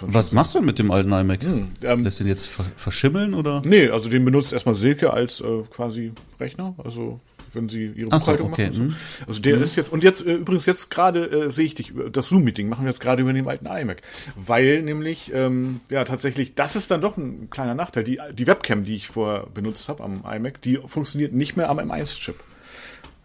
Was 0.03 0.33
machst 0.33 0.55
du 0.55 0.59
denn 0.59 0.67
mit 0.67 0.79
dem 0.79 0.91
alten 0.91 1.11
iMac? 1.11 1.43
Hm, 1.43 1.69
ähm, 1.83 2.05
Lässt 2.05 2.21
den 2.21 2.27
jetzt 2.27 2.51
verschimmeln 2.77 3.33
oder? 3.33 3.63
Nee, 3.65 3.89
also 3.89 4.11
den 4.11 4.25
benutzt 4.25 4.53
erstmal 4.53 4.75
Silke 4.75 5.13
als 5.13 5.41
äh, 5.41 5.63
quasi 5.71 6.13
Rechner. 6.39 6.75
Also 6.85 7.21
wenn 7.53 7.69
sie 7.69 7.87
ihre 7.87 8.11
Buchhaltung 8.11 8.49
so, 8.49 8.53
okay. 8.53 8.67
machen. 8.67 8.75
So. 8.75 8.83
Hm. 8.83 8.95
Also 9.27 9.41
der 9.41 9.57
mhm. 9.57 9.63
ist 9.63 9.77
jetzt, 9.77 9.93
und 9.93 10.05
jetzt 10.05 10.25
äh, 10.25 10.35
übrigens 10.35 10.67
jetzt 10.67 10.91
gerade 10.91 11.31
äh, 11.31 11.51
sehe 11.51 11.65
ich 11.65 11.75
dich, 11.75 11.93
das 12.13 12.29
Zoom-Meeting 12.29 12.69
machen 12.69 12.85
wir 12.85 12.91
jetzt 12.91 13.01
gerade 13.01 13.23
über 13.23 13.33
den 13.33 13.49
alten 13.49 13.67
iMac. 13.67 14.03
Weil 14.35 14.83
nämlich, 14.83 15.33
ähm, 15.35 15.81
ja 15.89 16.05
tatsächlich, 16.05 16.55
das 16.55 16.77
ist 16.77 16.91
dann 16.91 17.01
doch 17.01 17.17
ein 17.17 17.49
kleiner 17.51 17.75
Nachteil. 17.75 18.05
Die, 18.05 18.21
die 18.35 18.47
Webcam, 18.47 18.85
die 18.85 18.97
ich 18.97 19.09
vorher 19.09 19.47
benutzt 19.53 19.89
habe 19.89 20.05
am 20.05 20.25
iMac, 20.31 20.61
die 20.61 20.79
funktioniert 20.85 21.33
nicht 21.33 21.57
mehr 21.57 21.71
am 21.71 21.79
M1-Chip. 21.79 22.37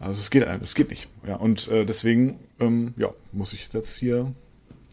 Also 0.01 0.19
es 0.19 0.31
geht, 0.31 0.43
es 0.43 0.73
geht 0.73 0.89
nicht. 0.89 1.07
Ja, 1.27 1.35
und 1.35 1.67
äh, 1.67 1.85
deswegen 1.85 2.39
ähm, 2.59 2.93
ja, 2.97 3.09
muss 3.31 3.53
ich 3.53 3.71
jetzt 3.71 3.97
hier 3.97 4.33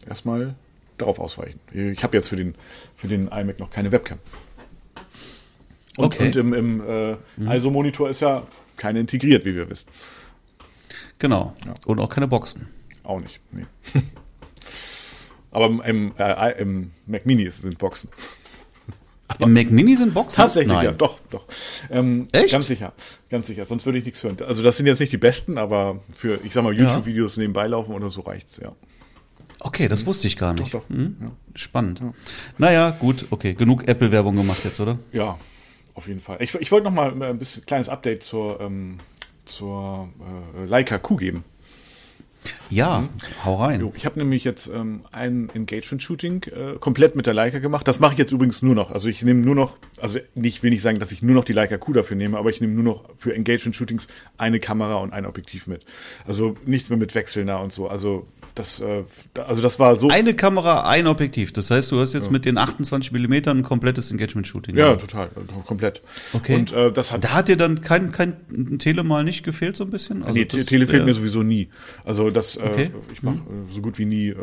erstmal 0.07 0.53
darauf 0.99 1.19
ausweichen. 1.19 1.59
Ich 1.73 2.03
habe 2.03 2.15
jetzt 2.15 2.29
für 2.29 2.35
den, 2.35 2.53
für 2.95 3.07
den 3.07 3.27
iMac 3.27 3.59
noch 3.59 3.71
keine 3.71 3.91
Webcam. 3.91 4.19
Und, 5.97 6.05
okay. 6.05 6.27
und 6.27 6.35
im, 6.35 6.53
im 6.53 6.81
äh, 6.87 7.15
mhm. 7.37 7.51
ISO-Monitor 7.51 8.09
ist 8.09 8.21
ja 8.21 8.43
keine 8.77 8.99
integriert, 8.99 9.45
wie 9.45 9.55
wir 9.55 9.67
wissen. 9.69 9.87
Genau. 11.17 11.55
Ja. 11.65 11.73
Und 11.87 11.99
auch 11.99 12.09
keine 12.09 12.27
Boxen. 12.27 12.67
Auch 13.03 13.19
nicht. 13.19 13.39
Nee. 13.51 13.65
Aber 15.51 15.65
im, 15.85 16.13
äh, 16.19 16.61
im 16.61 16.91
Mac 17.07 17.25
Mini 17.25 17.49
sind 17.49 17.79
Boxen. 17.79 18.09
Im 19.39 19.53
Mac 19.53 19.69
Mini 19.71 19.95
sind 19.95 20.13
Boxen? 20.13 20.37
Tatsächlich, 20.37 20.73
Nein. 20.73 20.85
ja, 20.85 20.91
doch, 20.91 21.19
doch. 21.29 21.45
Ähm, 21.89 22.27
Echt? 22.31 22.51
Ganz 22.51 22.67
sicher, 22.67 22.93
ganz 23.29 23.47
sicher. 23.47 23.65
Sonst 23.65 23.85
würde 23.85 23.99
ich 23.99 24.05
nichts 24.05 24.23
hören. 24.23 24.37
Also 24.45 24.63
das 24.63 24.77
sind 24.77 24.87
jetzt 24.87 24.99
nicht 24.99 25.13
die 25.13 25.17
besten, 25.17 25.57
aber 25.57 25.99
für, 26.13 26.39
ich 26.43 26.53
sag 26.53 26.63
mal, 26.63 26.73
YouTube-Videos 26.73 27.35
ja. 27.35 27.41
nebenbei 27.41 27.67
laufen 27.67 27.93
oder 27.93 28.09
so 28.09 28.21
reicht's, 28.21 28.57
ja. 28.57 28.71
Okay, 29.61 29.87
das 29.87 30.05
wusste 30.05 30.27
ich 30.27 30.37
gar 30.37 30.53
nicht. 30.53 30.73
Doch, 30.73 30.81
doch. 30.81 30.89
Hm? 30.89 31.17
Ja. 31.21 31.31
Spannend. 31.53 31.99
Ja. 31.99 32.13
Naja, 32.57 32.89
gut, 32.91 33.27
okay. 33.29 33.53
Genug 33.53 33.87
Apple-Werbung 33.87 34.35
gemacht 34.35 34.63
jetzt, 34.63 34.79
oder? 34.79 34.99
Ja, 35.11 35.37
auf 35.95 36.07
jeden 36.07 36.21
Fall. 36.21 36.37
Ich, 36.39 36.55
ich 36.55 36.71
wollte 36.71 36.85
noch 36.85 36.93
mal 36.93 37.21
ein 37.21 37.39
bisschen 37.39 37.65
kleines 37.65 37.89
Update 37.89 38.23
zur, 38.23 38.59
ähm, 38.61 38.99
zur 39.45 40.09
äh, 40.57 40.65
Leica 40.65 40.97
Q 40.97 41.17
geben. 41.17 41.43
Ja, 42.69 42.99
mhm. 42.99 43.09
hau 43.43 43.55
rein. 43.55 43.91
Ich 43.95 44.05
habe 44.05 44.19
nämlich 44.19 44.43
jetzt 44.43 44.67
ähm, 44.67 45.01
ein 45.11 45.49
Engagement-Shooting 45.53 46.43
äh, 46.43 46.79
komplett 46.79 47.15
mit 47.15 47.25
der 47.25 47.33
Leica 47.33 47.59
gemacht. 47.59 47.87
Das 47.87 47.99
mache 47.99 48.13
ich 48.13 48.19
jetzt 48.19 48.31
übrigens 48.31 48.61
nur 48.61 48.75
noch. 48.75 48.91
Also 48.91 49.09
ich 49.09 49.21
nehme 49.23 49.41
nur 49.41 49.55
noch, 49.55 49.77
also 49.99 50.19
nicht 50.35 50.61
will 50.63 50.69
nicht 50.69 50.81
sagen, 50.81 50.99
dass 50.99 51.11
ich 51.11 51.21
nur 51.21 51.35
noch 51.35 51.43
die 51.43 51.53
Leica 51.53 51.77
Q 51.77 51.93
dafür 51.93 52.15
nehme, 52.15 52.37
aber 52.37 52.49
ich 52.49 52.61
nehme 52.61 52.73
nur 52.73 52.83
noch 52.83 53.09
für 53.17 53.33
Engagement-Shootings 53.33 54.07
eine 54.37 54.59
Kamera 54.59 54.95
und 54.95 55.13
ein 55.13 55.25
Objektiv 55.25 55.67
mit. 55.67 55.83
Also 56.25 56.55
nichts 56.65 56.89
mehr 56.89 56.97
mit 56.97 57.15
Wechseln 57.15 57.47
da 57.47 57.57
und 57.57 57.73
so. 57.73 57.87
Also 57.87 58.27
das, 58.59 58.81
äh, 58.81 59.03
also 59.39 59.61
das 59.61 59.79
war 59.79 59.95
so. 59.95 60.09
Eine 60.09 60.33
Kamera, 60.33 60.89
ein 60.89 61.07
Objektiv. 61.07 61.53
Das 61.53 61.71
heißt, 61.71 61.91
du 61.91 61.99
hast 61.99 62.13
jetzt 62.13 62.25
ja. 62.25 62.31
mit 62.31 62.43
den 62.43 62.57
28 62.57 63.13
Millimetern 63.13 63.59
ein 63.59 63.63
komplettes 63.63 64.11
Engagement-Shooting. 64.11 64.75
Ja, 64.75 64.95
total, 64.95 65.29
komplett. 65.65 66.01
Okay. 66.33 66.55
Und 66.55 66.73
äh, 66.73 66.91
das 66.91 67.11
hat. 67.11 67.23
Da 67.23 67.29
hat 67.31 67.47
dir 67.47 67.55
dann 67.55 67.79
kein 67.81 68.11
kein 68.11 68.35
Tele 68.77 69.03
mal 69.03 69.23
nicht 69.23 69.43
gefehlt 69.43 69.77
so 69.77 69.85
ein 69.85 69.89
bisschen? 69.89 70.23
Also 70.23 70.37
nee, 70.37 70.45
Tele 70.45 70.87
fehlt 70.87 71.05
mir 71.05 71.13
sowieso 71.13 71.41
nie. 71.41 71.69
Also 72.03 72.29
das, 72.29 72.57
äh, 72.57 72.61
okay. 72.61 72.91
ich 73.13 73.23
mache 73.23 73.37
mhm. 73.37 73.71
so 73.71 73.81
gut 73.81 73.97
wie 73.97 74.05
nie. 74.05 74.27
Äh, 74.29 74.35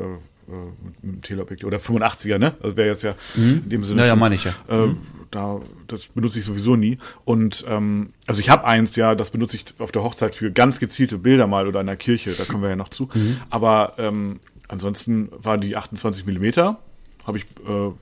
mit 0.49 1.03
dem 1.03 1.23
Teleobjektiv 1.23 1.67
oder 1.67 1.79
85er, 1.79 2.39
ne? 2.39 2.55
Also 2.63 2.77
wäre 2.77 2.87
jetzt 2.87 3.03
ja 3.03 3.17
mhm. 3.35 3.63
in 3.65 3.69
dem 3.69 3.85
Sinne. 3.85 4.03
Ja, 4.03 4.07
ja, 4.07 4.15
meine 4.15 4.37
ich 4.37 4.45
ja. 4.45 4.55
Äh, 4.69 4.87
mhm 4.87 5.16
da, 5.31 5.61
das 5.87 6.07
benutze 6.09 6.39
ich 6.39 6.45
sowieso 6.45 6.77
nie. 6.77 6.99
Und 7.25 7.65
ähm, 7.69 8.11
also 8.27 8.41
ich 8.41 8.51
habe 8.51 8.65
eins, 8.65 8.97
ja, 8.97 9.15
das 9.15 9.31
benutze 9.31 9.57
ich 9.57 9.65
auf 9.79 9.93
der 9.93 10.03
Hochzeit 10.03 10.35
für 10.35 10.51
ganz 10.51 10.81
gezielte 10.81 11.19
Bilder 11.19 11.47
mal 11.47 11.67
oder 11.67 11.81
in 11.81 11.87
der 11.87 11.97
Kirche, 11.97 12.33
da 12.33 12.45
kommen 12.45 12.63
wir 12.63 12.71
ja 12.71 12.77
noch 12.77 12.89
zu. 12.89 13.09
Mhm. 13.15 13.39
Aber 13.51 13.95
ähm, 13.99 14.41
ansonsten 14.69 15.29
war 15.33 15.59
die 15.59 15.77
28 15.77 16.27
Millimeter, 16.27 16.79
habe 17.25 17.39
ich 17.39 17.45
äh, 17.67 17.93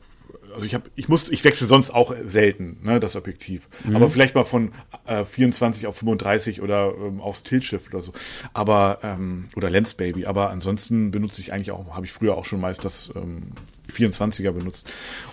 also 0.54 0.66
ich 0.66 0.74
habe, 0.74 0.88
ich 0.94 1.08
muss, 1.08 1.28
ich 1.28 1.44
wechsle 1.44 1.66
sonst 1.66 1.90
auch 1.90 2.14
selten, 2.24 2.78
ne, 2.82 3.00
das 3.00 3.16
Objektiv. 3.16 3.68
Mhm. 3.84 3.96
Aber 3.96 4.08
vielleicht 4.08 4.34
mal 4.34 4.44
von 4.44 4.72
äh, 5.04 5.24
24 5.24 5.86
auf 5.86 5.96
35 5.96 6.62
oder 6.62 6.92
ähm, 6.96 7.20
aufs 7.20 7.42
Tiltschiff 7.42 7.88
oder 7.88 8.00
so. 8.00 8.12
Aber 8.52 8.98
ähm, 9.02 9.46
oder 9.56 9.68
Lens 9.68 9.94
Baby. 9.94 10.26
Aber 10.26 10.50
ansonsten 10.50 11.10
benutze 11.10 11.40
ich 11.40 11.52
eigentlich 11.52 11.72
auch, 11.72 11.94
habe 11.94 12.06
ich 12.06 12.12
früher 12.12 12.36
auch 12.36 12.44
schon 12.44 12.60
meist 12.60 12.84
das 12.84 13.12
ähm, 13.16 13.52
24er 13.92 14.52
benutzt. 14.52 14.86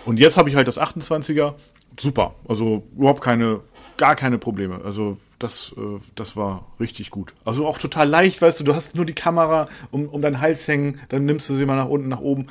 Und 0.04 0.18
jetzt 0.18 0.36
habe 0.36 0.50
ich 0.50 0.56
halt 0.56 0.66
das 0.66 0.78
28er 0.78 1.54
super. 1.98 2.34
Also 2.48 2.82
überhaupt 2.96 3.22
keine, 3.22 3.60
gar 3.96 4.16
keine 4.16 4.38
Probleme. 4.38 4.80
Also 4.84 5.18
das, 5.38 5.74
äh, 5.76 6.00
das 6.14 6.36
war 6.36 6.66
richtig 6.80 7.10
gut. 7.10 7.34
Also 7.44 7.66
auch 7.66 7.78
total 7.78 8.08
leicht, 8.08 8.40
weißt 8.42 8.60
du, 8.60 8.64
du 8.64 8.74
hast 8.74 8.94
nur 8.94 9.04
die 9.04 9.14
Kamera 9.14 9.68
um, 9.90 10.08
um 10.08 10.22
deinen 10.22 10.40
Hals 10.40 10.66
hängen, 10.68 11.00
dann 11.08 11.24
nimmst 11.24 11.48
du 11.48 11.54
sie 11.54 11.66
mal 11.66 11.76
nach 11.76 11.88
unten, 11.88 12.08
nach 12.08 12.20
oben. 12.20 12.46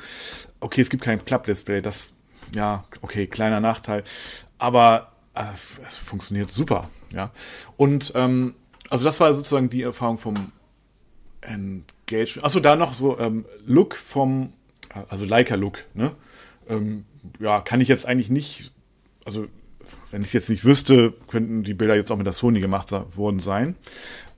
Okay, 0.60 0.80
es 0.80 0.90
gibt 0.90 1.02
kein 1.02 1.24
Klappdisplay, 1.24 1.80
das, 1.80 2.12
ja, 2.54 2.84
okay, 3.00 3.26
kleiner 3.26 3.60
Nachteil. 3.60 4.04
Aber 4.58 5.12
äh, 5.34 5.44
es, 5.52 5.70
es 5.86 5.96
funktioniert 5.96 6.50
super, 6.50 6.88
ja. 7.10 7.30
Und 7.76 8.12
ähm, 8.14 8.54
also 8.90 9.04
das 9.04 9.20
war 9.20 9.32
sozusagen 9.32 9.70
die 9.70 9.82
Erfahrung 9.82 10.18
vom 10.18 10.52
Engagement. 11.40 12.44
Achso, 12.44 12.60
da 12.60 12.76
noch 12.76 12.94
so 12.94 13.18
ähm, 13.18 13.46
Look 13.64 13.96
vom, 13.96 14.52
also 15.08 15.24
Leica 15.24 15.54
Look, 15.54 15.84
ne? 15.94 16.14
Ähm, 16.68 17.06
ja, 17.40 17.60
kann 17.60 17.80
ich 17.80 17.88
jetzt 17.88 18.06
eigentlich 18.06 18.30
nicht 18.30 18.72
also 19.24 19.46
wenn 20.10 20.22
ich 20.22 20.28
es 20.28 20.32
jetzt 20.32 20.50
nicht 20.50 20.64
wüsste, 20.64 21.12
könnten 21.28 21.62
die 21.62 21.74
Bilder 21.74 21.96
jetzt 21.96 22.12
auch 22.12 22.16
mit 22.16 22.26
der 22.26 22.32
Sony 22.32 22.60
gemacht 22.60 22.92
worden 22.92 23.40
sein. 23.40 23.76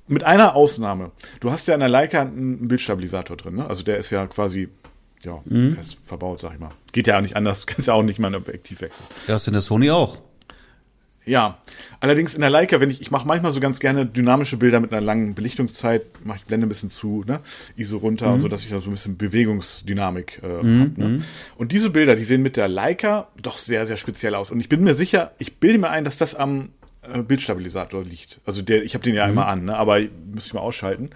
Mit 0.06 0.22
einer 0.22 0.54
Ausnahme. 0.54 1.12
Du 1.40 1.50
hast 1.50 1.66
ja 1.66 1.74
in 1.74 1.80
der 1.80 1.88
Leica 1.88 2.22
einen 2.22 2.68
Bildstabilisator 2.68 3.36
drin, 3.36 3.54
ne? 3.56 3.66
Also 3.66 3.82
der 3.82 3.98
ist 3.98 4.10
ja 4.10 4.26
quasi 4.26 4.68
ja, 5.24 5.40
mhm. 5.44 5.74
fest 5.74 5.98
verbaut, 6.04 6.40
sag 6.40 6.54
ich 6.54 6.60
mal. 6.60 6.72
Geht 6.92 7.06
ja 7.06 7.16
auch 7.16 7.22
nicht 7.22 7.36
anders, 7.36 7.64
du 7.64 7.66
kannst 7.72 7.88
ja 7.88 7.94
auch 7.94 8.02
nicht 8.02 8.18
mal 8.18 8.28
ein 8.28 8.34
Objektiv 8.34 8.80
wechseln. 8.80 9.06
Ja, 9.26 9.34
hast 9.34 9.46
du 9.46 9.50
in 9.50 9.54
der 9.54 9.62
Sony 9.62 9.90
auch. 9.90 10.18
Ja, 11.26 11.58
allerdings 12.00 12.34
in 12.34 12.42
der 12.42 12.50
Leica, 12.50 12.80
wenn 12.80 12.90
ich, 12.90 13.00
ich 13.00 13.10
mache 13.10 13.26
manchmal 13.26 13.52
so 13.52 13.60
ganz 13.60 13.80
gerne 13.80 14.04
dynamische 14.04 14.58
Bilder 14.58 14.80
mit 14.80 14.92
einer 14.92 15.00
langen 15.00 15.34
Belichtungszeit, 15.34 16.02
mache 16.24 16.38
ich 16.38 16.44
Blende 16.44 16.66
ein 16.66 16.68
bisschen 16.68 16.90
zu, 16.90 17.24
ne, 17.26 17.40
ISO 17.76 17.96
runter, 17.96 18.36
mhm. 18.36 18.40
so 18.42 18.48
dass 18.48 18.64
ich 18.64 18.70
da 18.70 18.80
so 18.80 18.90
ein 18.90 18.92
bisschen 18.92 19.16
Bewegungsdynamik 19.16 20.42
äh, 20.42 20.46
mhm. 20.46 20.80
hab, 20.80 20.98
ne? 20.98 21.08
Mhm. 21.08 21.24
Und 21.56 21.72
diese 21.72 21.90
Bilder, 21.90 22.14
die 22.14 22.24
sehen 22.24 22.42
mit 22.42 22.56
der 22.56 22.68
Leica 22.68 23.28
doch 23.40 23.56
sehr, 23.56 23.86
sehr 23.86 23.96
speziell 23.96 24.34
aus. 24.34 24.50
Und 24.50 24.60
ich 24.60 24.68
bin 24.68 24.84
mir 24.84 24.94
sicher, 24.94 25.32
ich 25.38 25.56
bilde 25.56 25.78
mir 25.78 25.88
ein, 25.88 26.04
dass 26.04 26.18
das 26.18 26.34
am 26.34 26.68
äh, 27.10 27.22
Bildstabilisator 27.22 28.04
liegt. 28.04 28.40
Also 28.44 28.60
der, 28.60 28.84
ich 28.84 28.94
habe 28.94 29.04
den 29.04 29.14
ja 29.14 29.26
mhm. 29.26 29.32
immer 29.32 29.46
an, 29.46 29.64
ne? 29.64 29.76
aber 29.76 30.00
müsste 30.00 30.48
ich 30.48 30.54
mal 30.54 30.60
ausschalten. 30.60 31.10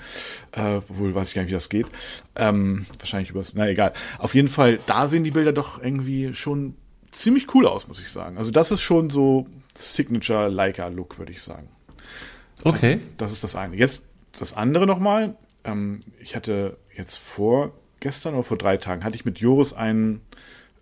Äh, 0.53 0.81
wohl 0.89 1.15
weiß 1.15 1.29
ich 1.29 1.35
gar 1.35 1.43
nicht, 1.43 1.51
wie 1.51 1.55
das 1.55 1.69
geht. 1.69 1.87
Ähm, 2.35 2.87
wahrscheinlich 2.99 3.31
übers, 3.31 3.53
na 3.55 3.69
egal. 3.69 3.93
Auf 4.19 4.35
jeden 4.35 4.49
Fall, 4.49 4.79
da 4.87 5.07
sehen 5.07 5.25
die 5.25 5.31
Bilder 5.33 5.53
doch 5.53 5.83
irgendwie 5.83 6.33
schon 6.35 6.75
ziemlich 7.11 7.55
cool 7.55 7.67
aus, 7.67 7.89
muss 7.89 8.01
ich 8.01 8.11
sagen. 8.11 8.39
Also 8.39 8.51
das 8.51 8.71
ist 8.71 8.83
schon 8.83 9.11
so 9.11 9.47
Signature 9.79 10.49
Leica 10.49 10.89
Look, 10.89 11.19
würde 11.19 11.33
ich 11.33 11.43
sagen. 11.43 11.69
Okay. 12.65 13.01
Das 13.17 13.33
ist 13.33 13.45
das 13.45 13.55
eine. 13.55 13.77
Jetzt 13.77 14.05
das 14.39 14.57
andere 14.57 14.87
nochmal. 14.87 15.37
Ähm, 15.65 16.01
ich 16.21 16.35
hatte 16.37 16.77
jetzt 16.95 17.17
vor 17.17 17.73
gestern 18.01 18.35
oder 18.35 18.45
vor 18.45 18.59
drei 18.59 18.77
Tagen 18.77 19.05
hatte 19.05 19.17
ich 19.17 19.25
mit 19.25 19.39
Joris 19.39 19.73
einen 19.73 20.23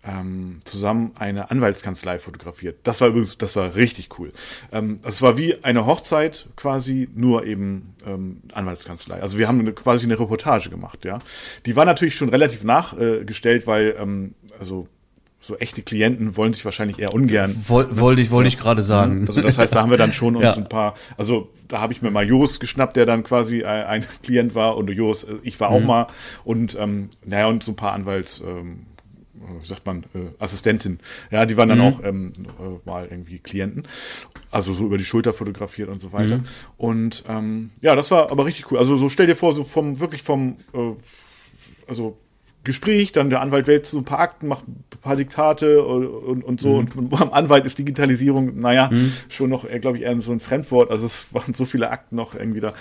ähm, 0.03 0.59
zusammen 0.63 1.11
eine 1.15 1.51
Anwaltskanzlei 1.51 2.19
fotografiert. 2.19 2.79
Das 2.83 3.01
war 3.01 3.09
übrigens, 3.09 3.37
das 3.37 3.55
war 3.55 3.75
richtig 3.75 4.17
cool. 4.19 4.31
Ähm, 4.71 4.99
das 5.03 5.21
war 5.21 5.37
wie 5.37 5.63
eine 5.63 5.85
Hochzeit 5.85 6.47
quasi, 6.55 7.09
nur 7.13 7.45
eben 7.45 7.95
ähm, 8.05 8.41
Anwaltskanzlei. 8.53 9.21
Also 9.21 9.37
wir 9.37 9.47
haben 9.47 9.59
eine, 9.59 9.73
quasi 9.73 10.05
eine 10.05 10.19
Reportage 10.19 10.69
gemacht, 10.69 11.03
ja. 11.03 11.19
Die 11.65 11.75
war 11.75 11.85
natürlich 11.85 12.15
schon 12.15 12.29
relativ 12.29 12.63
nachgestellt, 12.63 13.67
weil 13.67 13.95
ähm, 13.99 14.35
also 14.59 14.87
so 15.39 15.55
echte 15.57 15.81
Klienten 15.81 16.35
wollen 16.35 16.53
sich 16.53 16.65
wahrscheinlich 16.65 16.99
eher 16.99 17.13
ungern. 17.13 17.55
Woll, 17.67 17.87
wollte 17.97 18.21
ich, 18.21 18.31
wollte 18.31 18.47
ich 18.47 18.57
gerade 18.57 18.83
sagen. 18.83 19.25
Also 19.27 19.41
das 19.41 19.57
heißt, 19.57 19.73
da 19.73 19.81
haben 19.81 19.91
wir 19.91 19.97
dann 19.97 20.13
schon 20.13 20.35
uns 20.35 20.45
ja. 20.45 20.55
ein 20.55 20.67
paar, 20.67 20.95
also 21.15 21.49
da 21.67 21.79
habe 21.79 21.93
ich 21.93 22.01
mir 22.01 22.11
mal 22.11 22.27
Joris 22.27 22.59
geschnappt, 22.59 22.95
der 22.95 23.05
dann 23.05 23.23
quasi 23.23 23.63
ein, 23.63 23.85
ein 23.85 24.05
Klient 24.23 24.55
war 24.55 24.77
und 24.77 24.89
Joris, 24.89 25.23
äh, 25.23 25.35
ich 25.43 25.59
war 25.59 25.69
auch 25.69 25.79
mhm. 25.79 25.87
mal 25.87 26.07
und 26.43 26.75
ähm, 26.79 27.09
naja, 27.23 27.47
und 27.47 27.63
so 27.63 27.71
ein 27.71 27.75
paar 27.75 27.93
Anwalts. 27.93 28.41
Ähm, 28.45 28.87
wie 29.61 29.65
sagt 29.65 29.85
man, 29.85 30.03
äh, 30.15 30.29
Assistentin. 30.39 30.99
Ja, 31.31 31.45
die 31.45 31.57
waren 31.57 31.69
dann 31.69 31.77
mhm. 31.77 31.83
auch 31.83 32.03
ähm, 32.03 32.33
äh, 32.59 32.89
mal 32.89 33.07
irgendwie 33.09 33.39
Klienten. 33.39 33.83
Also 34.51 34.73
so 34.73 34.85
über 34.85 34.97
die 34.97 35.05
Schulter 35.05 35.33
fotografiert 35.33 35.89
und 35.89 36.01
so 36.01 36.11
weiter. 36.11 36.39
Mhm. 36.39 36.45
Und 36.77 37.23
ähm, 37.27 37.69
ja, 37.81 37.95
das 37.95 38.11
war 38.11 38.31
aber 38.31 38.45
richtig 38.45 38.71
cool. 38.71 38.79
Also 38.79 38.95
so 38.97 39.09
stell 39.09 39.27
dir 39.27 39.35
vor, 39.35 39.53
so 39.53 39.63
vom, 39.63 39.99
wirklich 39.99 40.23
vom, 40.23 40.57
äh, 40.73 40.93
also 41.87 42.17
Gespräch, 42.67 43.13
dann 43.13 43.31
der 43.31 43.41
Anwalt 43.41 43.65
wählt 43.65 43.87
so 43.87 43.97
ein 43.97 44.03
paar 44.03 44.19
Akten, 44.19 44.47
macht 44.47 44.67
ein 44.67 44.83
paar 45.01 45.15
Diktate 45.15 45.83
und, 45.83 46.05
und, 46.05 46.43
und 46.43 46.61
so. 46.61 46.81
Mhm. 46.81 46.89
Und 46.95 47.09
beim 47.09 47.31
Anwalt 47.31 47.65
ist 47.65 47.79
Digitalisierung, 47.79 48.59
naja, 48.59 48.89
mhm. 48.91 49.13
schon 49.29 49.49
noch, 49.49 49.67
äh, 49.67 49.79
glaube 49.79 49.97
ich, 49.97 50.03
eher 50.03 50.19
so 50.21 50.31
ein 50.31 50.39
Fremdwort. 50.39 50.91
Also 50.91 51.07
es 51.07 51.33
waren 51.33 51.55
so 51.55 51.65
viele 51.65 51.89
Akten 51.89 52.15
noch 52.15 52.35
irgendwie 52.35 52.59
da. 52.59 52.73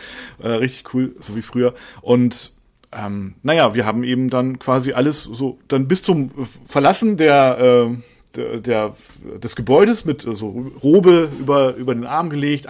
Äh, 0.43 0.49
richtig 0.49 0.93
cool, 0.93 1.17
so 1.21 1.37
wie 1.37 1.43
früher. 1.43 1.73
Und 2.03 2.53
ähm, 2.93 3.37
naja, 3.43 3.75
wir 3.75 3.87
haben 3.87 4.05
eben 4.05 4.29
dann 4.29 4.59
quasi 4.59 4.93
alles 4.93 5.23
so, 5.23 5.59
dann 5.69 5.89
bis 5.89 6.03
zum 6.03 6.31
Verlassen 6.67 7.17
der, 7.17 7.59
äh, 7.59 7.97
der, 8.37 8.59
der 8.59 8.97
des 9.43 9.57
Gebäudes 9.57 10.05
mit 10.05 10.23
so 10.23 10.71
Robe 10.83 11.31
über, 11.39 11.75
über 11.77 11.95
den 11.95 12.05
Arm 12.05 12.29
gelegt, 12.29 12.69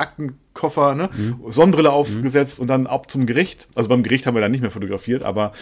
Aktenkoffer, 0.56 0.94
ne, 0.94 1.10
mhm. 1.16 1.52
Sonnenbrille 1.52 1.92
aufgesetzt 1.92 2.58
mhm. 2.58 2.62
und 2.62 2.68
dann 2.68 2.86
ab 2.86 3.10
zum 3.10 3.26
Gericht. 3.26 3.68
Also 3.74 3.88
beim 3.88 4.02
Gericht 4.02 4.26
haben 4.26 4.34
wir 4.34 4.40
dann 4.40 4.50
nicht 4.50 4.62
mehr 4.62 4.70
fotografiert, 4.70 5.22
aber 5.22 5.52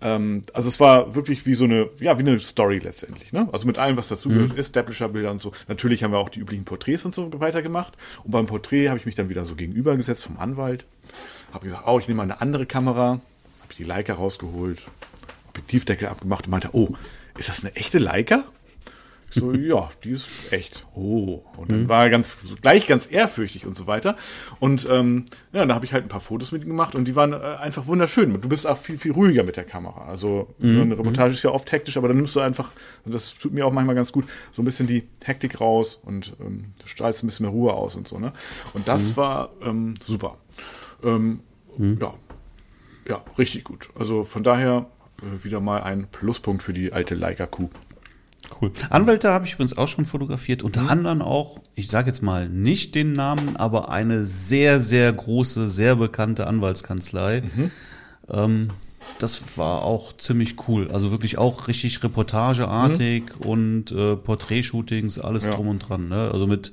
ähm, 0.00 0.42
also 0.52 0.68
es 0.68 0.78
war 0.78 1.14
wirklich 1.14 1.46
wie 1.46 1.54
so 1.54 1.64
eine, 1.64 1.88
ja, 2.00 2.18
wie 2.18 2.22
eine 2.22 2.38
Story 2.38 2.78
letztendlich, 2.78 3.32
ne? 3.32 3.48
Also 3.52 3.66
mit 3.66 3.78
allem, 3.78 3.96
was 3.96 4.08
dazugehört, 4.08 4.52
mhm. 4.52 4.58
Establisher-Bilder 4.58 5.30
und 5.30 5.40
so. 5.40 5.52
Natürlich 5.68 6.04
haben 6.04 6.12
wir 6.12 6.18
auch 6.18 6.28
die 6.28 6.40
üblichen 6.40 6.64
Porträts 6.64 7.04
und 7.04 7.14
so 7.14 7.40
weiter 7.40 7.62
gemacht. 7.62 7.94
Und 8.24 8.30
beim 8.30 8.46
Porträt 8.46 8.88
habe 8.88 8.98
ich 8.98 9.06
mich 9.06 9.14
dann 9.14 9.28
wieder 9.28 9.44
so 9.44 9.54
gegenübergesetzt 9.54 10.24
vom 10.24 10.38
Anwalt. 10.38 10.84
Habe 11.52 11.64
gesagt, 11.64 11.84
oh, 11.86 11.98
ich 11.98 12.08
nehme 12.08 12.18
mal 12.18 12.24
eine 12.24 12.40
andere 12.40 12.66
Kamera 12.66 13.20
ich 13.70 13.78
die 13.78 13.84
Leica 13.84 14.12
rausgeholt, 14.12 14.82
Objektivdeckel 15.48 16.08
abgemacht 16.08 16.44
und 16.44 16.50
meinte, 16.50 16.70
oh, 16.72 16.90
ist 17.38 17.48
das 17.48 17.64
eine 17.64 17.74
echte 17.74 17.98
Leica? 17.98 18.44
So, 19.32 19.52
ja, 19.54 19.90
die 20.04 20.10
ist 20.10 20.52
echt. 20.52 20.86
Oh. 20.94 21.42
Und 21.56 21.70
dann 21.70 21.84
mhm. 21.84 21.88
war 21.88 22.04
er 22.04 22.10
ganz, 22.10 22.46
gleich 22.60 22.86
ganz 22.86 23.08
ehrfürchtig 23.10 23.66
und 23.66 23.76
so 23.76 23.86
weiter. 23.86 24.16
Und 24.60 24.86
ähm, 24.90 25.24
ja, 25.52 25.64
da 25.64 25.74
habe 25.74 25.84
ich 25.86 25.92
halt 25.92 26.04
ein 26.04 26.08
paar 26.08 26.20
Fotos 26.20 26.52
mit 26.52 26.64
ihm 26.64 26.68
gemacht 26.68 26.94
und 26.94 27.06
die 27.06 27.16
waren 27.16 27.32
äh, 27.32 27.36
einfach 27.36 27.86
wunderschön. 27.86 28.38
Du 28.40 28.48
bist 28.48 28.66
auch 28.66 28.78
viel, 28.78 28.98
viel 28.98 29.12
ruhiger 29.12 29.42
mit 29.42 29.56
der 29.56 29.64
Kamera. 29.64 30.06
Also 30.06 30.54
mhm. 30.58 30.82
eine 30.82 30.98
Reportage 30.98 31.30
mhm. 31.30 31.34
ist 31.34 31.42
ja 31.42 31.50
oft 31.50 31.72
hektisch, 31.72 31.96
aber 31.96 32.08
dann 32.08 32.18
nimmst 32.18 32.36
du 32.36 32.40
einfach, 32.40 32.72
und 33.04 33.14
das 33.14 33.32
tut 33.34 33.52
mir 33.52 33.66
auch 33.66 33.72
manchmal 33.72 33.94
ganz 33.94 34.12
gut, 34.12 34.26
so 34.50 34.62
ein 34.62 34.64
bisschen 34.64 34.86
die 34.86 35.04
Hektik 35.24 35.60
raus 35.60 35.98
und 36.02 36.34
ähm, 36.40 36.74
du 36.78 36.86
strahlst 36.86 37.22
ein 37.22 37.26
bisschen 37.26 37.46
mehr 37.46 37.52
Ruhe 37.52 37.72
aus 37.72 37.96
und 37.96 38.06
so, 38.06 38.18
ne? 38.18 38.32
Und 38.74 38.86
das 38.88 39.10
mhm. 39.10 39.16
war 39.16 39.50
ähm, 39.62 39.94
super. 40.02 40.36
Ähm, 41.02 41.40
mhm. 41.78 41.98
Ja, 42.00 42.14
ja, 43.08 43.24
richtig 43.38 43.64
gut. 43.64 43.88
Also 43.98 44.24
von 44.24 44.44
daher 44.44 44.86
äh, 45.20 45.44
wieder 45.44 45.60
mal 45.60 45.82
ein 45.82 46.06
Pluspunkt 46.10 46.62
für 46.62 46.72
die 46.72 46.92
alte 46.92 47.14
Leica 47.14 47.46
Q. 47.46 47.70
Cool. 48.60 48.72
Anwälte 48.90 49.30
habe 49.30 49.46
ich 49.46 49.54
übrigens 49.54 49.76
auch 49.76 49.88
schon 49.88 50.04
fotografiert, 50.04 50.62
unter 50.62 50.82
mhm. 50.82 50.88
anderem 50.88 51.22
auch, 51.22 51.60
ich 51.74 51.88
sage 51.88 52.08
jetzt 52.08 52.22
mal 52.22 52.48
nicht 52.48 52.94
den 52.94 53.12
Namen, 53.14 53.56
aber 53.56 53.90
eine 53.90 54.24
sehr, 54.24 54.80
sehr 54.80 55.12
große, 55.12 55.68
sehr 55.68 55.96
bekannte 55.96 56.46
Anwaltskanzlei. 56.46 57.42
Mhm. 57.42 57.70
Ähm, 58.30 58.68
das 59.18 59.42
war 59.56 59.82
auch 59.82 60.16
ziemlich 60.16 60.56
cool. 60.68 60.90
Also 60.90 61.10
wirklich 61.10 61.38
auch 61.38 61.68
richtig 61.68 62.02
reportageartig 62.02 63.24
mhm. 63.38 63.46
und 63.46 63.92
äh, 63.92 64.16
Porträtshootings, 64.16 65.18
alles 65.18 65.44
ja. 65.44 65.52
drum 65.52 65.68
und 65.68 65.78
dran. 65.80 66.08
Ne? 66.08 66.30
Also 66.32 66.46
mit 66.46 66.72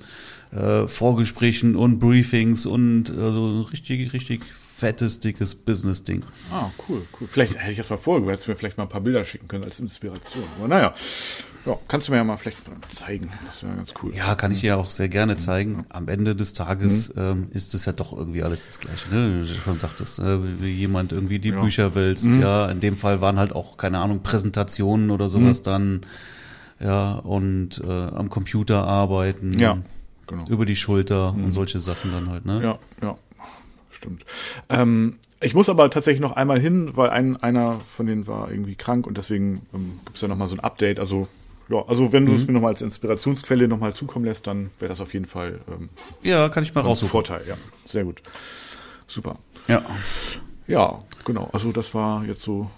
äh, 0.52 0.88
Vorgesprächen 0.88 1.76
und 1.76 2.00
Briefings 2.00 2.66
und 2.66 3.10
also 3.10 3.62
richtig, 3.62 4.14
richtig 4.14 4.42
fettes, 4.80 5.20
dickes 5.20 5.56
Business-Ding. 5.56 6.24
Ah, 6.52 6.70
cool, 6.88 7.06
cool. 7.20 7.28
Vielleicht 7.30 7.58
hätte 7.58 7.72
ich 7.72 7.78
das 7.78 7.90
mal 7.90 7.98
vorgehört, 7.98 8.34
hättest 8.34 8.48
du 8.48 8.52
mir 8.52 8.56
vielleicht 8.56 8.78
mal 8.78 8.84
ein 8.84 8.90
paar 8.90 9.02
Bilder 9.02 9.26
schicken 9.26 9.48
können 9.48 9.66
als 9.66 9.80
Inspiration. 9.80 10.46
Aber 10.58 10.70
naja, 10.70 10.94
ja, 11.66 11.78
kannst 11.90 12.08
du 12.08 12.14
mir 12.14 12.20
ja 12.20 12.24
mal 12.24 12.38
vielleicht 12.38 12.60
zeigen. 12.94 13.30
Das 13.46 13.64
wäre 13.64 13.76
ganz 13.76 13.94
cool. 14.02 14.14
Ja, 14.16 14.36
kann 14.36 14.54
ich 14.54 14.62
dir 14.62 14.78
auch 14.78 14.90
sehr 14.90 15.10
gerne 15.10 15.36
zeigen. 15.36 15.86
Am 15.90 16.08
Ende 16.08 16.34
des 16.36 16.54
Tages 16.54 17.14
mhm. 17.14 17.22
ähm, 17.22 17.48
ist 17.52 17.74
es 17.74 17.86
ja 17.86 17.92
doch 17.92 18.14
irgendwie 18.14 18.42
alles 18.44 18.68
das 18.68 18.80
Gleiche. 18.80 19.14
Ne? 19.14 19.44
Wie 19.44 19.48
du 19.48 19.54
schon 19.54 19.80
sagtest, 19.80 20.20
äh, 20.20 20.62
wie 20.62 20.72
jemand 20.72 21.12
irgendwie 21.12 21.40
die 21.40 21.50
ja. 21.50 21.60
Bücher 21.60 21.94
wälzt. 21.96 22.28
Mhm. 22.28 22.42
Ja, 22.42 22.72
in 22.72 22.80
dem 22.80 22.96
Fall 22.96 23.20
waren 23.20 23.38
halt 23.38 23.54
auch, 23.54 23.76
keine 23.76 24.00
Ahnung, 24.00 24.24
Präsentationen 24.24 25.12
oder 25.12 25.28
sowas 25.28 25.60
mhm. 25.60 25.64
dann. 25.64 26.02
Ja, 26.80 27.16
und 27.16 27.82
äh, 27.86 27.92
am 27.92 28.30
Computer 28.30 28.88
arbeiten. 28.88 29.60
Ja. 29.60 29.80
Genau. 30.28 30.46
Über 30.48 30.66
die 30.66 30.78
Schulter 30.78 31.34
und 31.34 31.48
mhm. 31.48 31.52
solche 31.52 31.80
Sachen 31.80 32.12
dann 32.12 32.30
halt, 32.30 32.46
ne? 32.46 32.62
Ja, 32.64 32.80
ja 33.02 33.18
stimmt. 34.00 34.26
Ähm, 34.70 35.18
ich 35.42 35.54
muss 35.54 35.70
aber 35.70 35.90
tatsächlich 35.90 36.22
noch 36.22 36.34
einmal 36.34 36.60
hin, 36.60 36.92
weil 36.96 37.10
ein, 37.10 37.38
einer 37.38 37.80
von 37.82 38.06
denen 38.06 38.28
war 38.28 38.52
irgendwie 38.52 38.76
krank 38.76 39.08
und 39.08 39.18
deswegen 39.18 39.62
ähm, 39.74 40.00
gibt 40.06 40.18
es 40.18 40.22
ja 40.22 40.28
nochmal 40.28 40.48
so 40.48 40.56
ein 40.56 40.60
Update. 40.60 41.00
Also, 41.00 41.28
ja, 41.70 41.84
also 41.88 42.12
wenn 42.12 42.26
du 42.26 42.34
es 42.34 42.42
mhm. 42.42 42.48
mir 42.48 42.54
nochmal 42.54 42.72
als 42.72 42.82
Inspirationsquelle 42.82 43.68
nochmal 43.68 43.94
zukommen 43.94 44.26
lässt, 44.26 44.48
dann 44.48 44.72
wäre 44.80 44.90
das 44.90 45.00
auf 45.00 45.14
jeden 45.14 45.26
Fall 45.26 45.62
ähm, 45.70 45.90
Ja, 46.24 46.50
kann 46.50 46.64
ich 46.64 46.74
mal 46.74 46.82
raussuchen. 46.82 47.10
Vorteil, 47.10 47.42
ja. 47.48 47.56
Sehr 47.86 48.04
gut. 48.04 48.22
Super. 49.08 49.38
Ja. 49.68 49.82
Ja, 50.68 51.00
genau. 51.26 51.50
Also 51.54 51.72
das 51.72 51.94
war 51.94 52.26
jetzt 52.26 52.42
so 52.42 52.70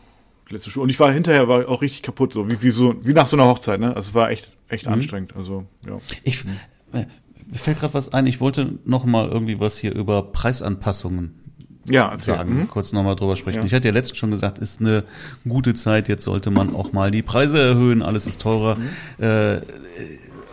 die 0.50 0.54
letzte 0.54 0.70
Schuhe. 0.70 0.84
Und 0.84 0.90
ich 0.90 1.00
war 1.00 1.12
hinterher 1.12 1.48
war 1.48 1.68
auch 1.68 1.82
richtig 1.82 2.04
kaputt, 2.04 2.34
so 2.34 2.50
wie, 2.50 2.62
wie 2.62 2.70
so 2.70 2.96
wie 3.04 3.14
nach 3.14 3.28
so 3.28 3.38
einer 3.38 3.46
Hochzeit, 3.46 3.80
ne? 3.80 3.96
Also 3.96 4.10
es 4.10 4.14
war 4.14 4.30
echt 4.30 4.56
echt 4.72 4.86
mhm. 4.86 4.94
anstrengend. 4.94 5.36
Also 5.36 5.66
ja. 5.86 5.98
Ich, 6.24 6.46
mhm. 6.46 6.58
äh, 6.94 7.06
mir 7.52 7.58
fällt 7.58 7.80
gerade 7.80 7.94
was 7.94 8.14
ein. 8.14 8.26
Ich 8.28 8.40
wollte 8.40 8.80
noch 8.86 9.06
mal 9.06 9.28
irgendwie 9.28 9.60
was 9.60 9.78
hier 9.78 9.94
über 9.94 10.32
Preisanpassungen 10.32 11.36
ja, 11.86 12.18
sagen, 12.18 12.60
mhm. 12.60 12.68
kurz 12.68 12.94
nochmal 12.94 13.16
drüber 13.16 13.36
sprechen. 13.36 13.60
Ja. 13.60 13.66
Ich 13.66 13.74
hatte 13.74 13.88
ja 13.88 13.94
letztens 13.94 14.20
schon 14.20 14.32
gesagt, 14.32 14.60
ist 14.60 14.80
eine 14.80 15.04
gute 15.48 15.74
Zeit, 15.74 16.08
jetzt 16.08 16.24
sollte 16.24 16.52
man 16.52 16.76
auch 16.76 16.94
mal 16.94 17.12
die 17.12 17.22
Preise 17.22 17.60
erhöhen, 17.60 18.02
alles 18.02 18.28
ist 18.28 18.40
teurer. 18.40 18.78
Mhm. 18.78 19.24
Äh, 19.24 19.62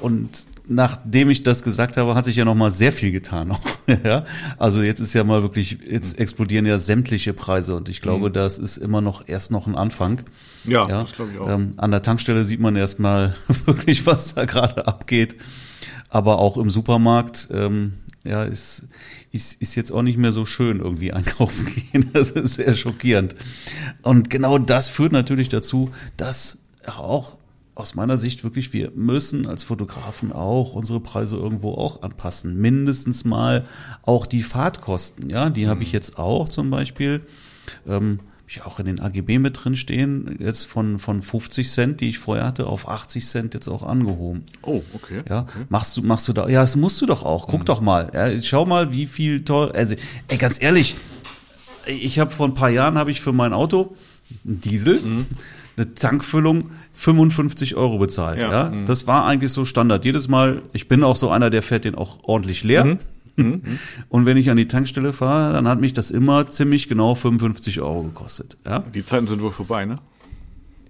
und 0.01 0.47
nachdem 0.67 1.31
ich 1.31 1.43
das 1.43 1.63
gesagt 1.63 1.97
habe, 1.97 2.15
hat 2.15 2.25
sich 2.25 2.37
ja 2.37 2.45
noch 2.45 2.55
mal 2.55 2.73
sehr 2.73 2.93
viel 2.93 3.13
getan. 3.13 3.57
ja? 4.05 4.25
Also 4.59 4.83
jetzt 4.83 5.01
ist 5.01 5.15
ja 5.15 5.23
mal 5.23 5.43
wirklich, 5.43 5.79
jetzt 5.89 6.19
explodieren 6.19 6.67
ja 6.67 6.79
sämtliche 6.79 7.33
Preise 7.33 7.77
und 7.77 7.89
ich 7.89 8.01
glaube, 8.01 8.31
mhm. 8.31 8.33
das 8.33 8.59
ist 8.59 8.77
immer 8.79 9.01
noch 9.01 9.29
erst 9.29 9.51
noch 9.51 9.67
ein 9.67 9.77
Anfang. 9.77 10.23
Ja, 10.65 10.89
ja? 10.89 11.03
das 11.03 11.13
glaube 11.13 11.31
ich 11.33 11.39
auch. 11.39 11.49
Ähm, 11.49 11.75
an 11.77 11.91
der 11.91 12.03
Tankstelle 12.03 12.45
sieht 12.45 12.61
man 12.61 12.75
erstmal 12.75 13.37
wirklich, 13.67 14.07
was 14.07 14.35
da 14.35 14.47
gerade 14.47 14.87
abgeht 14.87 15.37
aber 16.09 16.39
auch 16.39 16.57
im 16.57 16.71
Supermarkt, 16.71 17.49
ähm, 17.51 17.95
ja, 18.25 18.43
ist, 18.43 18.85
ist, 19.33 19.61
ist 19.61 19.75
jetzt 19.75 19.91
auch 19.93 20.03
nicht 20.03 20.19
mehr 20.19 20.33
so 20.33 20.45
schön 20.45 20.81
irgendwie 20.81 21.13
einkaufen 21.15 21.67
gehen. 21.67 22.11
Das 22.13 22.31
ist 22.31 22.55
sehr 22.55 22.75
schockierend. 22.75 23.37
Und 24.03 24.31
genau 24.31 24.59
das 24.59 24.89
führt 24.89 25.13
natürlich 25.13 25.49
dazu, 25.49 25.91
dass 26.17 26.59
auch 26.87 27.39
aus 27.75 27.95
meiner 27.95 28.17
Sicht 28.17 28.43
wirklich, 28.43 28.73
wir 28.73 28.91
müssen 28.97 29.47
als 29.47 29.63
Fotografen 29.63 30.33
auch 30.33 30.75
unsere 30.75 30.99
Preise 30.99 31.37
irgendwo 31.37 31.75
auch 31.75 32.03
anpassen. 32.03 32.57
Mindestens 32.57 33.25
mal 33.25 33.67
auch 34.03 34.27
die 34.27 34.43
Fahrtkosten, 34.43 35.31
ja, 35.31 35.49
die 35.49 35.67
mhm. 35.67 35.69
habe 35.69 35.83
ich 35.85 35.93
jetzt 35.93 36.19
auch 36.19 36.49
zum 36.49 36.71
Beispiel. 36.71 37.25
Ähm, 37.87 38.19
ich 38.49 38.65
auch 38.65 38.79
in 38.79 38.87
den 38.87 38.99
AGB 38.99 39.39
mit 39.39 39.63
drin 39.63 39.77
stehen, 39.77 40.37
jetzt 40.41 40.65
von, 40.65 40.99
von 40.99 41.21
50 41.21 41.71
Cent, 41.71 42.01
die 42.01 42.09
ich 42.09 42.19
vorher 42.19 42.47
hatte, 42.47 42.67
auf 42.67 42.89
80 42.89 43.27
Cent 43.27 43.55
jetzt 43.55 43.69
auch 43.69 43.83
angehoben. 43.83 44.45
Oh, 44.63 44.83
okay. 44.95 45.23
Ja, 45.29 45.41
okay. 45.43 45.67
machst 45.69 45.97
du, 45.97 46.03
machst 46.03 46.29
du 46.29 46.33
da, 46.33 46.49
ja, 46.49 46.63
das 46.63 46.75
musst 46.75 47.01
du 47.03 47.07
doch 47.07 47.23
auch. 47.23 47.47
Guck 47.47 47.61
mhm. 47.61 47.65
doch 47.67 47.81
mal. 47.83 48.11
Ja, 48.15 48.43
schau 48.43 48.65
mal, 48.65 48.93
wie 48.93 49.07
viel 49.07 49.45
toll, 49.45 49.73
also, 49.73 49.97
ey, 50.29 50.39
ganz 50.39 50.63
ehrlich, 50.63 50.97
ich 51.87 52.19
habe 52.19 52.31
vor 52.31 52.47
ein 52.47 52.55
paar 52.55 52.71
Jahren 52.71 52.97
habe 52.97 53.11
ich 53.11 53.21
für 53.21 53.33
mein 53.33 53.53
Auto 53.53 53.95
einen 54.47 54.61
Diesel, 54.63 54.99
mhm. 55.01 55.27
eine 55.77 55.93
Tankfüllung 55.95 56.71
55 56.95 57.77
Euro 57.77 57.99
bezahlt. 57.99 58.39
Ja, 58.39 58.51
ja? 58.51 58.71
Mhm. 58.71 58.87
das 58.87 59.07
war 59.07 59.27
eigentlich 59.27 59.53
so 59.53 59.67
Standard. 59.67 60.07
Jedes 60.07 60.29
Mal, 60.29 60.63
ich 60.73 60.89
bin 60.89 61.05
auch 61.05 61.17
so 61.17 61.31
einer, 61.31 61.51
der 61.51 61.63
fährt 61.63 61.85
den 61.85 61.95
auch 61.95 62.21
ordentlich 62.23 62.65
leer. 62.65 62.85
Mhm. 62.85 62.99
Mhm. 63.39 63.63
Und 64.09 64.27
wenn 64.27 64.37
ich 64.37 64.51
an 64.51 64.57
die 64.57 64.69
Tankstelle 64.69 65.13
fahre, 65.13 65.53
dann 65.53 65.69
hat 65.69 65.81
mich 65.81 65.93
das 65.93 66.11
immer 66.11 66.47
ziemlich 66.47 66.89
genau 66.89 67.15
55 67.15 67.81
Euro 67.81 68.03
gekostet. 68.03 68.59
Ja? 68.67 68.81
Die 68.81 69.05
Zeiten 69.05 69.27
sind 69.27 69.43
wohl 69.43 69.53
vorbei, 69.53 69.85
ne? 69.85 69.99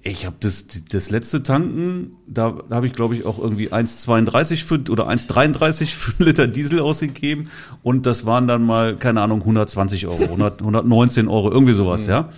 Ich 0.03 0.25
habe 0.25 0.37
das, 0.41 0.67
das 0.91 1.11
letzte 1.11 1.43
Tanken, 1.43 2.13
da 2.27 2.57
habe 2.71 2.87
ich 2.87 2.93
glaube 2.93 3.17
ich 3.17 3.27
auch 3.27 3.39
irgendwie 3.39 3.73
1,32 3.73 4.65
für 4.65 4.81
oder 4.91 5.09
1,33 5.09 5.87
für 5.87 6.13
einen 6.19 6.29
Liter 6.29 6.47
Diesel 6.47 6.81
ausgegeben 6.81 7.51
und 7.83 8.07
das 8.07 8.25
waren 8.25 8.47
dann 8.47 8.65
mal, 8.65 8.97
keine 8.97 9.21
Ahnung, 9.21 9.41
120 9.41 10.07
Euro, 10.07 10.23
100, 10.23 10.61
119 10.61 11.29
Euro, 11.29 11.51
irgendwie 11.51 11.75
sowas, 11.75 12.07
mhm. 12.07 12.11
ja. 12.11 12.29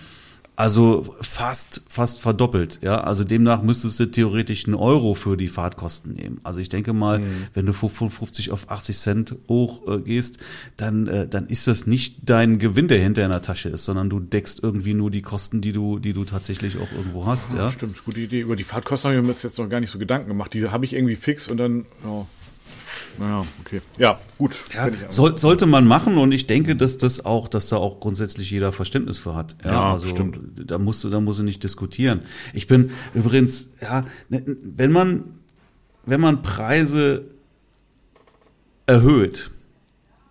Also 0.61 1.17
fast, 1.23 1.81
fast 1.89 2.21
verdoppelt, 2.21 2.81
ja. 2.83 3.01
Also 3.01 3.25
demnach 3.25 3.63
müsstest 3.63 3.99
du 3.99 4.05
theoretisch 4.05 4.67
einen 4.67 4.75
Euro 4.75 5.15
für 5.15 5.39
die 5.39 5.49
Fahrtkosten 5.49 6.13
nehmen. 6.13 6.39
Also 6.43 6.61
ich 6.61 6.69
denke 6.69 6.93
mal, 6.93 7.21
mhm. 7.21 7.47
wenn 7.55 7.65
du 7.65 7.73
von 7.73 8.11
50 8.11 8.51
auf 8.51 8.71
80 8.71 8.99
Cent 8.99 9.37
hoch 9.49 9.89
äh, 9.89 10.03
gehst, 10.03 10.37
dann, 10.77 11.07
äh, 11.07 11.27
dann 11.27 11.47
ist 11.47 11.67
das 11.67 11.87
nicht 11.87 12.19
dein 12.25 12.59
Gewinn, 12.59 12.89
der 12.89 12.99
hinter 12.99 13.25
in 13.25 13.31
der 13.31 13.41
Tasche 13.41 13.71
ist, 13.71 13.87
sondern 13.87 14.11
du 14.11 14.21
deckst 14.21 14.61
irgendwie 14.63 14.93
nur 14.93 15.11
die 15.11 15.23
Kosten, 15.23 15.63
die 15.63 15.73
du, 15.73 15.99
die 15.99 16.13
du 16.13 16.27
tatsächlich 16.27 16.77
auch 16.77 16.93
irgendwo 16.95 17.25
hast, 17.25 17.53
ja. 17.53 17.61
ja. 17.61 17.71
Stimmt, 17.73 18.05
gute 18.05 18.21
Idee. 18.21 18.41
Über 18.41 18.55
die 18.55 18.65
Fahrtkosten 18.65 19.13
habe 19.13 19.19
ich 19.19 19.27
mir 19.27 19.35
jetzt 19.43 19.57
noch 19.57 19.67
gar 19.71 19.81
nicht 19.81 19.91
so 19.91 19.99
Gedanken 19.99 20.29
gemacht. 20.29 20.53
Die 20.53 20.69
habe 20.69 20.85
ich 20.85 20.93
irgendwie 20.93 21.17
fix 21.17 21.49
und 21.49 21.57
dann, 21.57 21.87
ja, 22.05 22.27
Ja, 23.21 23.45
okay. 23.61 23.83
Ja, 23.99 24.19
gut. 24.39 24.57
Ja, 24.75 24.89
soll, 25.09 25.37
sollte 25.37 25.67
man 25.67 25.87
machen 25.87 26.17
und 26.17 26.33
ich 26.33 26.47
denke, 26.47 26.75
dass 26.75 26.97
das 26.97 27.25
auch, 27.25 27.49
dass 27.49 27.69
da 27.69 27.77
auch 27.77 28.01
grundsätzlich 28.01 28.51
jeder 28.51 28.73
Verständnis 28.73 29.19
für 29.19 29.35
hat. 29.35 29.57
Ja, 29.63 29.73
Ja, 29.73 29.93
also 29.93 30.07
stimmt. 30.07 30.39
da 30.71 30.79
musst 30.79 31.05
du, 31.05 31.11
da 31.11 31.21
musst 31.21 31.39
du 31.39 31.43
nicht 31.43 31.63
diskutieren. 31.63 32.23
Ich 32.55 32.67
bin 32.67 32.91
übrigens, 33.13 33.69
ja, 33.83 34.05
ne, 34.31 34.43
wenn 34.47 34.91
man, 34.91 35.25
wenn 36.07 36.21
man 36.21 36.41
Preise 36.43 37.27
erhöht, 38.87 39.51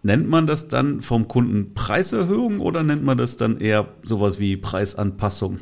nennt 0.01 0.27
man 0.27 0.47
das 0.47 0.67
dann 0.67 1.01
vom 1.01 1.27
Kunden 1.27 1.73
Preiserhöhung 1.75 2.59
oder 2.59 2.83
nennt 2.83 3.03
man 3.03 3.17
das 3.17 3.37
dann 3.37 3.59
eher 3.59 3.87
sowas 4.03 4.39
wie 4.39 4.57
Preisanpassung? 4.57 5.59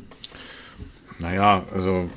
Naja, 1.18 1.64
also. 1.74 2.08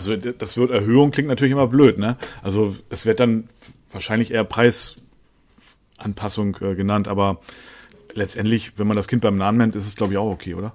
Also 0.00 0.16
das 0.16 0.56
Wort 0.56 0.70
Erhöhung 0.70 1.10
klingt 1.10 1.28
natürlich 1.28 1.52
immer 1.52 1.66
blöd, 1.66 1.98
ne? 1.98 2.16
Also 2.42 2.74
es 2.88 3.04
wird 3.04 3.20
dann 3.20 3.50
wahrscheinlich 3.92 4.30
eher 4.30 4.44
Preisanpassung 4.44 6.56
äh, 6.62 6.74
genannt, 6.74 7.06
aber 7.06 7.42
letztendlich, 8.14 8.78
wenn 8.78 8.86
man 8.86 8.96
das 8.96 9.08
Kind 9.08 9.20
beim 9.20 9.36
Namen 9.36 9.58
nennt, 9.58 9.76
ist 9.76 9.86
es 9.86 9.96
glaube 9.96 10.14
ich 10.14 10.18
auch 10.18 10.30
okay, 10.30 10.54
oder? 10.54 10.72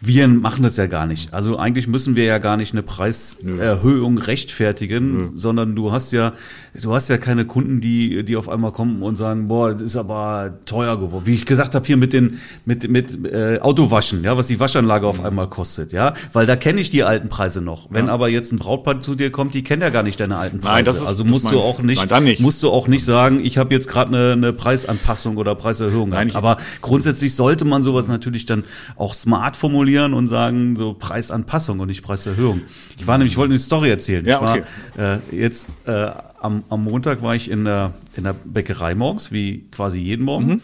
Wir 0.00 0.28
machen 0.28 0.62
das 0.62 0.76
ja 0.76 0.86
gar 0.86 1.06
nicht. 1.06 1.32
Also 1.34 1.56
eigentlich 1.58 1.86
müssen 1.88 2.16
wir 2.16 2.24
ja 2.24 2.38
gar 2.38 2.56
nicht 2.56 2.72
eine 2.72 2.82
Preiserhöhung 2.82 4.18
rechtfertigen, 4.18 5.32
sondern 5.36 5.76
du 5.76 5.92
hast 5.92 6.12
ja, 6.12 6.32
du 6.80 6.94
hast 6.94 7.08
ja 7.08 7.18
keine 7.18 7.44
Kunden, 7.44 7.80
die, 7.80 8.24
die 8.24 8.36
auf 8.36 8.48
einmal 8.48 8.72
kommen 8.72 9.02
und 9.02 9.16
sagen, 9.16 9.48
boah, 9.48 9.72
das 9.72 9.82
ist 9.82 9.96
aber 9.96 10.58
teuer 10.64 10.98
geworden. 10.98 11.26
Wie 11.26 11.34
ich 11.34 11.46
gesagt 11.46 11.74
habe 11.74 11.86
hier 11.86 11.96
mit 11.96 12.12
den, 12.12 12.38
mit, 12.64 12.88
mit 12.88 13.24
äh, 13.26 13.58
Autowaschen, 13.60 14.24
ja, 14.24 14.36
was 14.36 14.46
die 14.48 14.60
Waschanlage 14.60 15.06
auf 15.06 15.22
einmal 15.24 15.48
kostet, 15.48 15.92
ja, 15.92 16.14
weil 16.32 16.46
da 16.46 16.56
kenne 16.56 16.80
ich 16.80 16.90
die 16.90 17.02
alten 17.04 17.28
Preise 17.28 17.60
noch. 17.60 17.88
Wenn 17.90 18.06
Ja. 18.06 18.12
aber 18.12 18.28
jetzt 18.28 18.52
ein 18.52 18.58
Brautpaar 18.58 19.00
zu 19.00 19.14
dir 19.14 19.30
kommt, 19.30 19.54
die 19.54 19.62
kennt 19.62 19.82
ja 19.82 19.90
gar 19.90 20.02
nicht 20.02 20.18
deine 20.20 20.36
alten 20.36 20.60
Preise. 20.60 20.74
Nein, 20.74 20.84
das 20.84 20.94
ist- 20.96 21.06
also 21.06 21.22
das 21.22 21.30
musst 21.30 21.50
du 21.50 21.60
auch 21.60 21.82
nicht, 21.82 22.08
Nein, 22.10 22.24
nicht. 22.24 22.40
musst 22.40 22.62
du 22.62 22.70
auch 22.70 22.88
nicht 22.88 23.04
sagen, 23.04 23.40
ich 23.44 23.58
habe 23.58 23.74
jetzt 23.74 23.88
gerade 23.88 24.14
eine, 24.16 24.32
eine 24.32 24.52
Preisanpassung 24.52 25.36
oder 25.36 25.54
Preiserhöhung. 25.54 26.08
Nein, 26.10 26.28
gehabt. 26.28 26.44
aber 26.44 26.56
grundsätzlich 26.80 27.34
sollte 27.34 27.64
man 27.64 27.82
sowas 27.82 28.08
natürlich 28.08 28.46
dann 28.46 28.64
auch 28.96 29.14
smart 29.14 29.56
formulieren 29.68 30.14
und 30.14 30.28
sagen, 30.28 30.76
so 30.76 30.94
Preisanpassung 30.94 31.78
und 31.80 31.88
nicht 31.88 32.02
Preiserhöhung. 32.02 32.62
Ich 32.98 33.06
war 33.06 33.18
nämlich, 33.18 33.32
ich 33.32 33.36
wollte 33.36 33.52
eine 33.52 33.58
Story 33.58 33.90
erzählen. 33.90 34.24
Ja, 34.24 34.56
ich 34.56 34.64
war 34.96 35.16
äh, 35.16 35.18
jetzt 35.30 35.68
äh, 35.86 36.10
am, 36.40 36.64
am 36.68 36.84
Montag 36.84 37.22
war 37.22 37.34
ich 37.34 37.50
in 37.50 37.64
der, 37.64 37.92
in 38.16 38.24
der 38.24 38.32
Bäckerei 38.32 38.94
morgens, 38.94 39.30
wie 39.30 39.68
quasi 39.70 39.98
jeden 39.98 40.24
Morgen. 40.24 40.46
Mhm. 40.46 40.60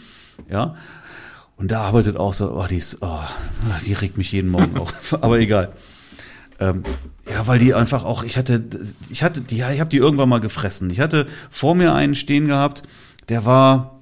Ja. 0.50 0.74
Und 1.56 1.70
da 1.70 1.82
arbeitet 1.82 2.16
auch 2.16 2.32
so, 2.32 2.50
oh, 2.50 2.66
die 2.68 2.76
ist, 2.76 2.98
oh, 3.00 3.20
die 3.86 3.92
regt 3.92 4.18
mich 4.18 4.32
jeden 4.32 4.50
Morgen 4.50 4.78
auf. 4.78 5.18
Aber 5.20 5.38
egal. 5.38 5.72
Ähm, 6.60 6.82
ja, 7.28 7.46
weil 7.46 7.58
die 7.58 7.74
einfach 7.74 8.04
auch, 8.04 8.24
ich 8.24 8.36
hatte, 8.36 8.64
ich 9.10 9.22
hatte, 9.22 9.40
die, 9.40 9.58
ja, 9.58 9.70
ich 9.70 9.80
habe 9.80 9.90
die 9.90 9.98
irgendwann 9.98 10.28
mal 10.28 10.40
gefressen. 10.40 10.90
Ich 10.90 11.00
hatte 11.00 11.26
vor 11.50 11.74
mir 11.74 11.94
einen 11.94 12.14
stehen 12.14 12.46
gehabt, 12.46 12.82
der 13.28 13.44
war, 13.44 13.93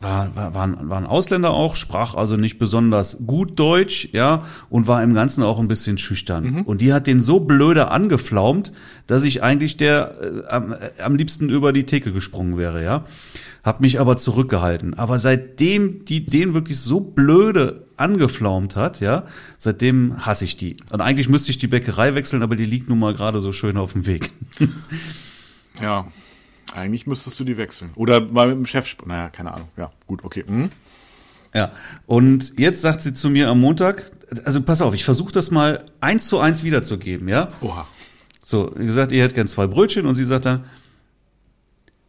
war, 0.00 0.34
war, 0.34 0.54
war, 0.54 0.64
ein, 0.64 0.88
war 0.88 0.98
ein 0.98 1.06
Ausländer 1.06 1.50
auch, 1.50 1.76
sprach 1.76 2.14
also 2.14 2.36
nicht 2.36 2.58
besonders 2.58 3.18
gut 3.26 3.58
Deutsch, 3.58 4.08
ja, 4.12 4.44
und 4.70 4.88
war 4.88 5.02
im 5.02 5.14
Ganzen 5.14 5.42
auch 5.42 5.58
ein 5.58 5.68
bisschen 5.68 5.98
schüchtern. 5.98 6.62
Und 6.64 6.80
die 6.80 6.92
hat 6.92 7.06
den 7.06 7.20
so 7.20 7.40
blöde 7.40 7.90
angeflaumt, 7.90 8.72
dass 9.06 9.24
ich 9.24 9.42
eigentlich 9.42 9.76
der 9.76 10.14
äh, 10.20 10.48
am, 10.48 10.72
äh, 10.72 11.02
am 11.02 11.16
liebsten 11.16 11.50
über 11.50 11.72
die 11.72 11.84
Theke 11.84 12.12
gesprungen 12.12 12.56
wäre, 12.56 12.82
ja. 12.82 13.04
Hab 13.62 13.82
mich 13.82 14.00
aber 14.00 14.16
zurückgehalten. 14.16 14.94
Aber 14.94 15.18
seitdem 15.18 16.06
die 16.06 16.24
den 16.24 16.54
wirklich 16.54 16.78
so 16.78 17.00
blöde 17.00 17.86
angeflaumt 17.98 18.76
hat, 18.76 19.00
ja, 19.00 19.24
seitdem 19.58 20.24
hasse 20.24 20.46
ich 20.46 20.56
die. 20.56 20.78
Und 20.92 21.02
eigentlich 21.02 21.28
müsste 21.28 21.50
ich 21.50 21.58
die 21.58 21.68
Bäckerei 21.68 22.14
wechseln, 22.14 22.42
aber 22.42 22.56
die 22.56 22.64
liegt 22.64 22.88
nun 22.88 22.98
mal 22.98 23.12
gerade 23.12 23.40
so 23.40 23.52
schön 23.52 23.76
auf 23.76 23.92
dem 23.92 24.06
Weg. 24.06 24.30
Ja. 25.80 26.06
Eigentlich 26.74 27.06
müsstest 27.06 27.38
du 27.40 27.44
die 27.44 27.56
wechseln. 27.56 27.90
Oder 27.96 28.20
mal 28.20 28.48
mit 28.48 28.56
dem 28.56 28.66
Chef 28.66 28.96
Naja, 29.04 29.28
keine 29.28 29.52
Ahnung. 29.52 29.68
Ja, 29.76 29.90
gut, 30.06 30.24
okay. 30.24 30.44
Mhm. 30.46 30.70
Ja, 31.54 31.72
und 32.06 32.58
jetzt 32.58 32.80
sagt 32.80 33.00
sie 33.00 33.12
zu 33.12 33.28
mir 33.28 33.48
am 33.48 33.58
Montag, 33.58 34.12
also 34.44 34.62
pass 34.62 34.82
auf, 34.82 34.94
ich 34.94 35.04
versuche 35.04 35.32
das 35.32 35.50
mal 35.50 35.84
eins 36.00 36.28
zu 36.28 36.38
eins 36.38 36.62
wiederzugeben, 36.62 37.28
ja? 37.28 37.48
Oha. 37.60 37.88
So, 38.40 38.72
wie 38.76 38.86
gesagt, 38.86 39.10
ihr 39.10 39.22
hättet 39.22 39.34
gern 39.34 39.48
zwei 39.48 39.66
Brötchen 39.66 40.06
und 40.06 40.14
sie 40.14 40.24
sagt 40.24 40.46
dann, 40.46 40.64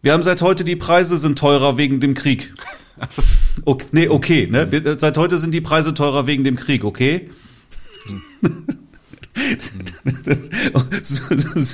wir 0.03 0.13
haben 0.13 0.23
seit 0.23 0.41
heute 0.41 0.63
die 0.63 0.75
Preise 0.75 1.17
sind 1.17 1.37
teurer 1.37 1.77
wegen 1.77 1.99
dem 1.99 2.13
Krieg. 2.13 2.53
Okay, 3.65 3.87
nee, 3.91 4.07
okay, 4.07 4.47
ne? 4.47 4.71
Wir, 4.71 4.99
seit 4.99 5.17
heute 5.17 5.37
sind 5.37 5.55
die 5.55 5.61
Preise 5.61 5.95
teurer 5.95 6.27
wegen 6.27 6.43
dem 6.43 6.55
Krieg, 6.55 6.83
okay? 6.83 7.31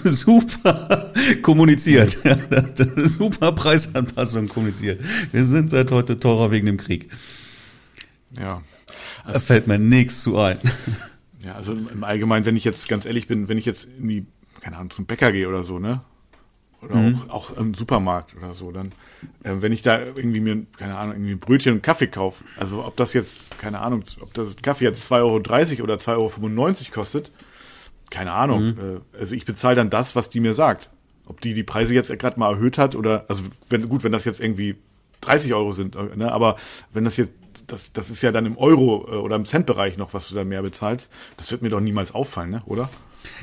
super 0.05 1.13
kommuniziert. 1.41 2.17
super 3.05 3.51
Preisanpassung 3.51 4.47
kommuniziert. 4.47 5.01
Wir 5.31 5.45
sind 5.45 5.69
seit 5.69 5.91
heute 5.91 6.19
teurer 6.19 6.51
wegen 6.51 6.65
dem 6.65 6.77
Krieg. 6.77 7.09
Ja. 8.39 8.61
Da 9.25 9.39
fällt 9.39 9.67
mir 9.67 9.79
nichts 9.79 10.21
zu 10.23 10.37
ein. 10.37 10.59
Ja, 11.45 11.55
also 11.55 11.73
im 11.73 12.03
Allgemeinen, 12.03 12.45
wenn 12.45 12.55
ich 12.57 12.63
jetzt 12.63 12.87
ganz 12.87 13.05
ehrlich 13.05 13.27
bin, 13.27 13.47
wenn 13.49 13.57
ich 13.57 13.65
jetzt 13.65 13.87
in 13.97 14.07
die, 14.07 14.25
keine 14.61 14.77
Ahnung, 14.77 14.89
zum 14.91 15.05
Bäcker 15.05 15.31
gehe 15.31 15.47
oder 15.47 15.63
so, 15.63 15.79
ne? 15.79 16.01
Oder 16.81 16.95
Mhm. 16.95 17.21
auch, 17.29 17.51
auch 17.51 17.57
im 17.57 17.73
Supermarkt 17.73 18.35
oder 18.35 18.53
so, 18.53 18.71
dann, 18.71 18.91
äh, 19.43 19.55
wenn 19.61 19.71
ich 19.71 19.81
da 19.81 19.99
irgendwie 19.99 20.39
mir, 20.39 20.65
keine 20.77 20.95
Ahnung, 20.97 21.15
irgendwie 21.15 21.31
ein 21.31 21.39
Brötchen 21.39 21.73
und 21.73 21.81
Kaffee 21.83 22.07
kaufe, 22.07 22.43
also 22.57 22.85
ob 22.85 22.95
das 22.97 23.13
jetzt, 23.13 23.57
keine 23.59 23.79
Ahnung, 23.79 24.03
ob 24.21 24.31
das 24.35 24.55
Kaffee 24.61 24.85
jetzt 24.85 25.11
2,30 25.11 25.71
Euro 25.79 25.83
oder 25.83 25.95
2,95 25.95 26.15
Euro 26.17 26.91
kostet, 26.93 27.31
keine 28.11 28.31
Ahnung. 28.31 28.65
Mhm. 28.65 29.01
Äh, 29.15 29.19
also 29.19 29.35
ich 29.35 29.45
bezahle 29.45 29.75
dann 29.75 29.89
das, 29.89 30.15
was 30.15 30.29
die 30.29 30.39
mir 30.39 30.53
sagt. 30.53 30.89
Ob 31.25 31.41
die 31.41 31.53
die 31.53 31.63
Preise 31.63 31.93
jetzt 31.93 32.17
gerade 32.19 32.39
mal 32.39 32.53
erhöht 32.53 32.77
hat 32.77 32.95
oder, 32.95 33.25
also 33.27 33.43
wenn, 33.69 33.89
gut, 33.89 34.03
wenn 34.03 34.11
das 34.11 34.25
jetzt 34.25 34.39
irgendwie 34.39 34.75
30 35.21 35.53
Euro 35.53 35.71
sind, 35.71 35.95
äh, 35.95 36.15
ne, 36.15 36.31
aber 36.31 36.55
wenn 36.93 37.03
das 37.03 37.17
jetzt, 37.17 37.33
das, 37.67 37.91
das 37.91 38.09
ist 38.09 38.21
ja 38.21 38.31
dann 38.31 38.45
im 38.45 38.57
Euro 38.57 39.07
äh, 39.11 39.15
oder 39.15 39.35
im 39.35 39.45
Centbereich 39.45 39.97
noch, 39.97 40.13
was 40.13 40.29
du 40.29 40.35
da 40.35 40.43
mehr 40.43 40.61
bezahlst, 40.61 41.11
das 41.35 41.51
wird 41.51 41.61
mir 41.61 41.69
doch 41.69 41.81
niemals 41.81 42.13
auffallen, 42.13 42.51
ne, 42.51 42.61
oder? 42.65 42.89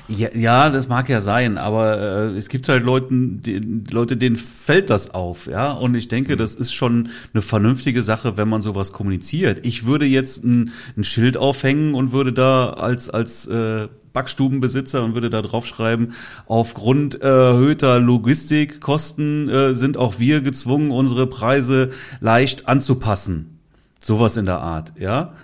Ja, 0.08 0.28
ja, 0.34 0.70
das 0.70 0.88
mag 0.88 1.08
ja 1.08 1.20
sein, 1.20 1.58
aber 1.58 1.98
äh, 1.98 2.38
es 2.38 2.48
gibt 2.48 2.68
halt 2.68 2.84
Leuten, 2.84 3.40
die, 3.40 3.58
Leute, 3.90 4.16
denen 4.16 4.36
fällt 4.36 4.88
das 4.88 5.10
auf, 5.10 5.46
ja. 5.46 5.72
Und 5.72 5.94
ich 5.94 6.08
denke, 6.08 6.36
das 6.36 6.54
ist 6.54 6.72
schon 6.72 7.10
eine 7.32 7.42
vernünftige 7.42 8.02
Sache, 8.02 8.36
wenn 8.36 8.48
man 8.48 8.62
sowas 8.62 8.92
kommuniziert. 8.92 9.64
Ich 9.66 9.84
würde 9.84 10.06
jetzt 10.06 10.44
ein, 10.44 10.72
ein 10.96 11.04
Schild 11.04 11.36
aufhängen 11.36 11.94
und 11.94 12.12
würde 12.12 12.32
da 12.32 12.70
als 12.70 13.10
als 13.10 13.46
äh, 13.46 13.88
Backstubenbesitzer 14.14 15.04
und 15.04 15.12
würde 15.12 15.28
da 15.28 15.42
draufschreiben, 15.42 16.14
aufgrund 16.46 17.20
erhöhter 17.20 18.00
Logistikkosten 18.00 19.50
äh, 19.50 19.74
sind 19.74 19.98
auch 19.98 20.18
wir 20.18 20.40
gezwungen, 20.40 20.90
unsere 20.90 21.26
Preise 21.26 21.90
leicht 22.20 22.66
anzupassen. 22.66 23.58
Sowas 24.02 24.38
in 24.38 24.46
der 24.46 24.60
Art, 24.60 24.94
ja. 24.98 25.34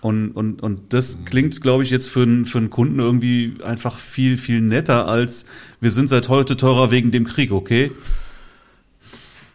Und, 0.00 0.30
und, 0.30 0.62
und 0.62 0.92
das 0.92 1.24
klingt, 1.24 1.60
glaube 1.60 1.82
ich, 1.82 1.90
jetzt 1.90 2.08
für 2.08 2.22
einen, 2.22 2.46
für 2.46 2.58
einen 2.58 2.70
Kunden 2.70 3.00
irgendwie 3.00 3.54
einfach 3.64 3.98
viel, 3.98 4.36
viel 4.36 4.60
netter 4.60 5.08
als 5.08 5.44
wir 5.80 5.90
sind 5.90 6.08
seit 6.08 6.28
heute 6.28 6.56
teurer 6.56 6.92
wegen 6.92 7.10
dem 7.10 7.24
Krieg, 7.24 7.50
okay? 7.50 7.90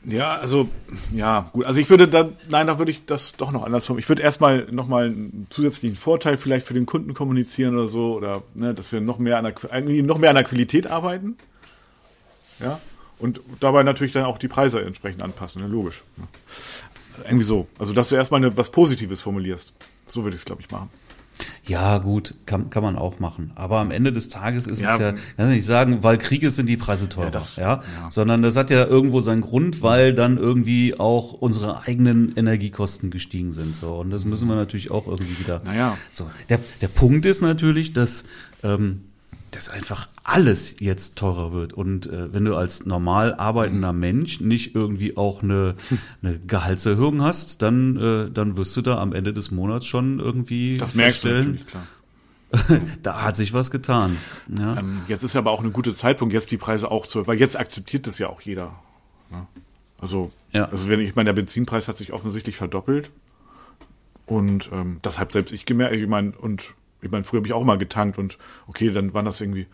Ja, 0.05 0.33
also, 0.35 0.69
ja, 1.13 1.49
gut. 1.53 1.65
Also 1.65 1.79
ich 1.79 1.89
würde 1.89 2.07
da, 2.07 2.29
nein, 2.49 2.67
da 2.67 2.77
würde 2.77 2.91
ich 2.91 3.05
das 3.05 3.33
doch 3.37 3.51
noch 3.51 3.63
anders 3.63 3.85
formulieren. 3.85 4.03
Ich 4.03 4.09
würde 4.09 4.21
erstmal 4.21 4.65
nochmal 4.71 5.05
einen 5.05 5.47
zusätzlichen 5.49 5.95
Vorteil 5.95 6.37
vielleicht 6.37 6.65
für 6.65 6.73
den 6.73 6.85
Kunden 6.85 7.13
kommunizieren 7.13 7.75
oder 7.75 7.87
so, 7.87 8.13
oder, 8.15 8.43
ne, 8.53 8.73
dass 8.73 8.91
wir 8.91 8.99
noch 8.99 9.17
mehr 9.17 9.37
an 9.37 9.45
der, 9.45 9.81
noch 10.03 10.17
mehr 10.17 10.31
an 10.31 10.35
der 10.35 10.43
Qualität 10.43 10.87
arbeiten. 10.87 11.37
Ja. 12.59 12.79
Und 13.19 13.39
dabei 13.61 13.83
natürlich 13.83 14.11
dann 14.11 14.25
auch 14.25 14.37
die 14.37 14.49
Preise 14.49 14.81
entsprechend 14.81 15.23
anpassen, 15.23 15.61
ne, 15.61 15.67
logisch. 15.69 16.03
Ne. 16.17 16.27
Irgendwie 17.25 17.45
so. 17.45 17.67
Also, 17.79 17.93
dass 17.93 18.09
du 18.09 18.15
erstmal 18.15 18.43
eine, 18.43 18.57
was 18.57 18.71
Positives 18.71 19.21
formulierst. 19.21 19.71
So 20.05 20.23
würde 20.23 20.35
ich 20.35 20.41
es, 20.41 20.45
glaube 20.45 20.61
ich, 20.61 20.69
machen. 20.71 20.89
Ja, 21.65 21.97
gut, 21.97 22.35
kann, 22.45 22.69
kann 22.69 22.83
man 22.83 22.95
auch 22.95 23.19
machen. 23.19 23.51
Aber 23.55 23.79
am 23.79 23.91
Ende 23.91 24.11
des 24.13 24.29
Tages 24.29 24.67
ist 24.67 24.81
Ja, 24.81 24.93
es 24.95 24.99
ja, 25.01 25.11
kann 25.11 25.49
ich 25.49 25.55
nicht 25.55 25.65
sagen, 25.65 26.03
weil 26.03 26.17
Krieg 26.17 26.43
ist, 26.43 26.55
sind 26.57 26.67
die 26.67 26.77
Preise 26.77 27.09
teurer, 27.09 27.25
ja, 27.25 27.31
das- 27.31 27.55
ja? 27.55 27.63
ja. 28.01 28.11
Sondern 28.11 28.41
das 28.41 28.55
hat 28.55 28.69
ja 28.69 28.85
irgendwo 28.85 29.21
seinen 29.21 29.41
Grund, 29.41 29.81
weil 29.81 30.13
dann 30.13 30.37
irgendwie 30.37 30.99
auch 30.99 31.33
unsere 31.33 31.81
eigenen 31.83 32.35
Energiekosten 32.35 33.09
gestiegen 33.09 33.51
sind, 33.53 33.75
so. 33.75 33.93
Und 33.95 34.09
das 34.11 34.25
müssen 34.25 34.47
wir 34.47 34.55
natürlich 34.55 34.91
auch 34.91 35.07
irgendwie 35.07 35.39
wieder. 35.39 35.61
Naja. 35.65 35.97
So. 36.11 36.29
Der, 36.49 36.59
der 36.81 36.87
Punkt 36.89 37.25
ist 37.25 37.41
natürlich, 37.41 37.93
dass, 37.93 38.23
ähm, 38.63 39.01
dass 39.55 39.69
einfach 39.69 40.07
alles 40.23 40.75
jetzt 40.79 41.15
teurer 41.15 41.53
wird. 41.53 41.73
Und 41.73 42.07
äh, 42.07 42.33
wenn 42.33 42.45
du 42.45 42.55
als 42.55 42.85
normal 42.85 43.35
arbeitender 43.35 43.93
Mensch 43.93 44.39
nicht 44.41 44.75
irgendwie 44.75 45.15
auch 45.17 45.43
eine, 45.43 45.75
eine 46.21 46.39
Gehaltserhöhung 46.39 47.21
hast, 47.21 47.61
dann, 47.61 47.97
äh, 47.97 48.31
dann 48.31 48.57
wirst 48.57 48.75
du 48.77 48.81
da 48.81 48.97
am 48.99 49.13
Ende 49.13 49.33
des 49.33 49.51
Monats 49.51 49.85
schon 49.85 50.19
irgendwie 50.19 50.77
Das 50.77 50.95
merkst 50.95 51.23
du 51.23 51.27
feststellen, 51.29 51.51
natürlich, 51.51 51.67
klar. 51.67 52.79
da 53.03 53.23
hat 53.23 53.35
sich 53.35 53.53
was 53.53 53.71
getan. 53.71 54.17
Ja, 54.47 54.77
Ähm, 54.77 55.01
jetzt 55.07 55.23
ist 55.23 55.35
aber 55.35 55.51
auch 55.51 55.63
ein 55.63 55.73
guter 55.73 55.93
Zeitpunkt, 55.93 56.33
jetzt 56.33 56.51
die 56.51 56.57
Preise 56.57 56.91
auch 56.91 57.07
zu, 57.07 57.25
weil 57.27 57.39
jetzt 57.39 57.57
akzeptiert 57.57 58.05
das 58.07 58.19
ja 58.19 58.29
auch 58.29 58.41
jeder. 58.41 58.75
Ne? 59.31 59.47
Also, 59.99 60.31
Ja. 60.51 60.65
also 60.65 60.87
wenn 60.89 60.99
ich 60.99 61.15
meine, 61.15 61.27
der 61.29 61.33
Benzinpreis 61.33 61.87
hat 61.87 61.97
sich 61.97 62.13
offensichtlich 62.13 62.55
verdoppelt 62.57 63.09
und 64.25 64.69
ähm, 64.71 64.99
das 65.01 65.17
habe 65.19 65.31
selbst 65.33 65.51
ich 65.51 65.65
gemerkt. 65.65 65.95
Ich 65.95 66.07
meine, 66.07 66.31
und 66.33 66.73
ich 67.03 67.11
meine, 67.11 67.23
früher 67.23 67.39
habe 67.39 67.47
ich 67.47 67.53
auch 67.53 67.63
mal 67.63 67.77
getankt 67.77 68.17
und 68.17 68.37
okay, 68.67 68.91
dann 68.91 69.13
waren 69.13 69.25
das 69.25 69.41
irgendwie 69.41 69.67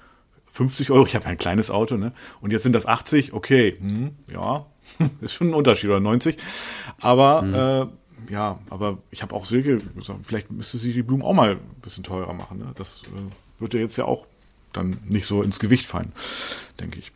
50 0.51 0.91
Euro, 0.91 1.05
ich 1.05 1.15
habe 1.15 1.25
ein 1.25 1.37
kleines 1.37 1.69
Auto, 1.69 1.95
ne? 1.95 2.11
Und 2.41 2.51
jetzt 2.51 2.63
sind 2.63 2.73
das 2.73 2.85
80, 2.85 3.33
okay, 3.33 3.75
hm, 3.79 4.15
ja, 4.31 4.65
ist 5.21 5.33
schon 5.33 5.49
ein 5.49 5.53
Unterschied, 5.53 5.89
oder 5.89 5.99
90. 5.99 6.37
Aber 6.99 7.41
mhm. 7.41 7.53
äh, 7.53 8.33
ja, 8.33 8.59
aber 8.69 8.97
ich 9.11 9.21
habe 9.21 9.35
auch 9.35 9.45
Silke 9.45 9.79
gesagt, 9.95 10.19
vielleicht 10.23 10.51
müsste 10.51 10.77
sie 10.77 10.93
die 10.93 11.03
Blumen 11.03 11.23
auch 11.23 11.33
mal 11.33 11.51
ein 11.51 11.81
bisschen 11.81 12.03
teurer 12.03 12.33
machen. 12.33 12.59
Ne? 12.59 12.71
Das 12.75 13.03
äh, 13.05 13.61
wird 13.61 13.73
ja 13.73 13.79
jetzt 13.79 13.97
ja 13.97 14.05
auch 14.05 14.25
dann 14.73 14.99
nicht 15.05 15.25
so 15.25 15.41
ins 15.41 15.59
Gewicht 15.59 15.87
fallen, 15.87 16.11
denke 16.79 16.99
ich. 16.99 17.11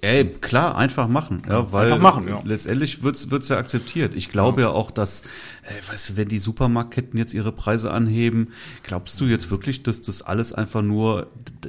Ey, 0.00 0.24
klar, 0.26 0.76
einfach 0.76 1.08
machen, 1.08 1.42
ja, 1.48 1.72
weil 1.72 1.86
einfach 1.86 2.00
machen, 2.00 2.28
ja. 2.28 2.40
letztendlich 2.44 3.02
wird's 3.02 3.32
wird's 3.32 3.48
ja 3.48 3.58
akzeptiert. 3.58 4.14
Ich 4.14 4.28
glaube 4.28 4.62
ja. 4.62 4.68
ja 4.68 4.72
auch, 4.72 4.92
dass, 4.92 5.22
ey, 5.64 5.92
weißt 5.92 6.10
du, 6.10 6.16
wenn 6.16 6.28
die 6.28 6.38
Supermarktketten 6.38 7.18
jetzt 7.18 7.34
ihre 7.34 7.50
Preise 7.50 7.90
anheben, 7.90 8.50
glaubst 8.84 9.20
du 9.20 9.24
jetzt 9.24 9.50
wirklich, 9.50 9.82
dass 9.82 10.00
das 10.00 10.22
alles 10.22 10.52
einfach 10.52 10.82
nur 10.82 11.26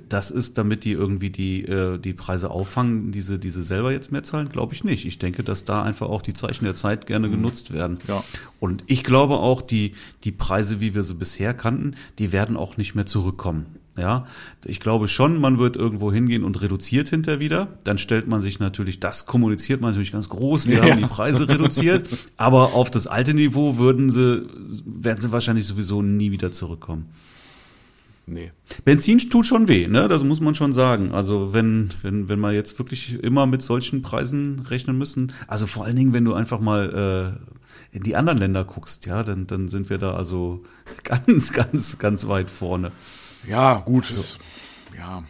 das 0.07 0.29
ist, 0.29 0.59
damit 0.59 0.85
die 0.85 0.91
irgendwie 0.91 1.31
die 1.31 1.63
äh, 1.65 1.97
die 1.97 2.13
Preise 2.13 2.51
auffangen, 2.51 3.11
diese 3.11 3.39
diese 3.39 3.63
selber 3.63 3.91
jetzt 3.91 4.11
mehr 4.11 4.21
zahlen? 4.21 4.49
Glaube 4.49 4.75
ich 4.75 4.83
nicht. 4.83 5.05
Ich 5.05 5.17
denke, 5.17 5.43
dass 5.43 5.63
da 5.63 5.81
einfach 5.81 6.07
auch 6.07 6.21
die 6.21 6.33
Zeichen 6.33 6.65
der 6.65 6.75
Zeit 6.75 7.07
gerne 7.07 7.29
mhm. 7.29 7.31
genutzt 7.31 7.73
werden. 7.73 7.97
Ja. 8.07 8.23
Und 8.59 8.83
ich 8.85 9.03
glaube 9.03 9.37
auch, 9.37 9.63
die 9.63 9.93
die 10.23 10.31
Preise, 10.31 10.81
wie 10.81 10.93
wir 10.93 11.01
sie 11.01 11.15
bisher 11.15 11.55
kannten, 11.55 11.95
die 12.19 12.31
werden 12.31 12.57
auch 12.57 12.77
nicht 12.77 12.93
mehr 12.93 13.07
zurückkommen. 13.07 13.78
Ja, 13.99 14.25
ich 14.63 14.79
glaube 14.79 15.07
schon, 15.07 15.39
man 15.41 15.59
wird 15.59 15.75
irgendwo 15.75 16.12
hingehen 16.12 16.43
und 16.43 16.62
reduziert 16.62 17.09
hinter 17.09 17.39
wieder. 17.39 17.67
Dann 17.83 17.97
stellt 17.97 18.27
man 18.27 18.41
sich 18.41 18.59
natürlich, 18.59 18.99
das 18.99 19.25
kommuniziert 19.25 19.81
man 19.81 19.91
natürlich 19.91 20.12
ganz 20.12 20.29
groß, 20.29 20.67
wir 20.67 20.77
ja. 20.77 20.89
haben 20.89 20.99
die 20.99 21.07
Preise 21.07 21.49
reduziert, 21.49 22.07
aber 22.38 22.73
auf 22.73 22.89
das 22.89 23.07
alte 23.07 23.33
Niveau 23.33 23.77
würden 23.77 24.09
sie, 24.09 24.47
werden 24.85 25.19
sie 25.21 25.31
wahrscheinlich 25.31 25.67
sowieso 25.67 26.01
nie 26.01 26.31
wieder 26.31 26.51
zurückkommen. 26.51 27.09
Nee. 28.25 28.51
Benzin 28.85 29.17
tut 29.17 29.47
schon 29.47 29.67
weh, 29.67 29.88
ne? 29.88 30.07
Das 30.07 30.23
muss 30.23 30.39
man 30.39 30.53
schon 30.53 30.71
sagen. 30.71 31.12
Also 31.12 31.53
wenn, 31.53 31.89
wenn, 32.03 32.29
wenn 32.29 32.39
wir 32.39 32.51
jetzt 32.51 32.77
wirklich 32.77 33.21
immer 33.23 33.47
mit 33.47 33.62
solchen 33.62 34.03
Preisen 34.03 34.59
rechnen 34.69 34.97
müssen, 34.97 35.33
also 35.47 35.65
vor 35.65 35.85
allen 35.85 35.95
Dingen, 35.95 36.13
wenn 36.13 36.25
du 36.25 36.33
einfach 36.33 36.59
mal 36.59 37.39
äh, 37.91 37.95
in 37.95 38.03
die 38.03 38.15
anderen 38.15 38.38
Länder 38.38 38.63
guckst, 38.63 39.07
ja, 39.07 39.23
dann, 39.23 39.47
dann 39.47 39.67
sind 39.69 39.89
wir 39.89 39.97
da 39.97 40.13
also 40.13 40.63
ganz, 41.03 41.51
ganz, 41.51 41.97
ganz 41.97 42.27
weit 42.27 42.51
vorne. 42.51 42.91
Ja, 43.47 43.75
gut. 43.80 44.06
Also, 44.08 44.19
es, 44.19 44.39
ja, 44.97 45.23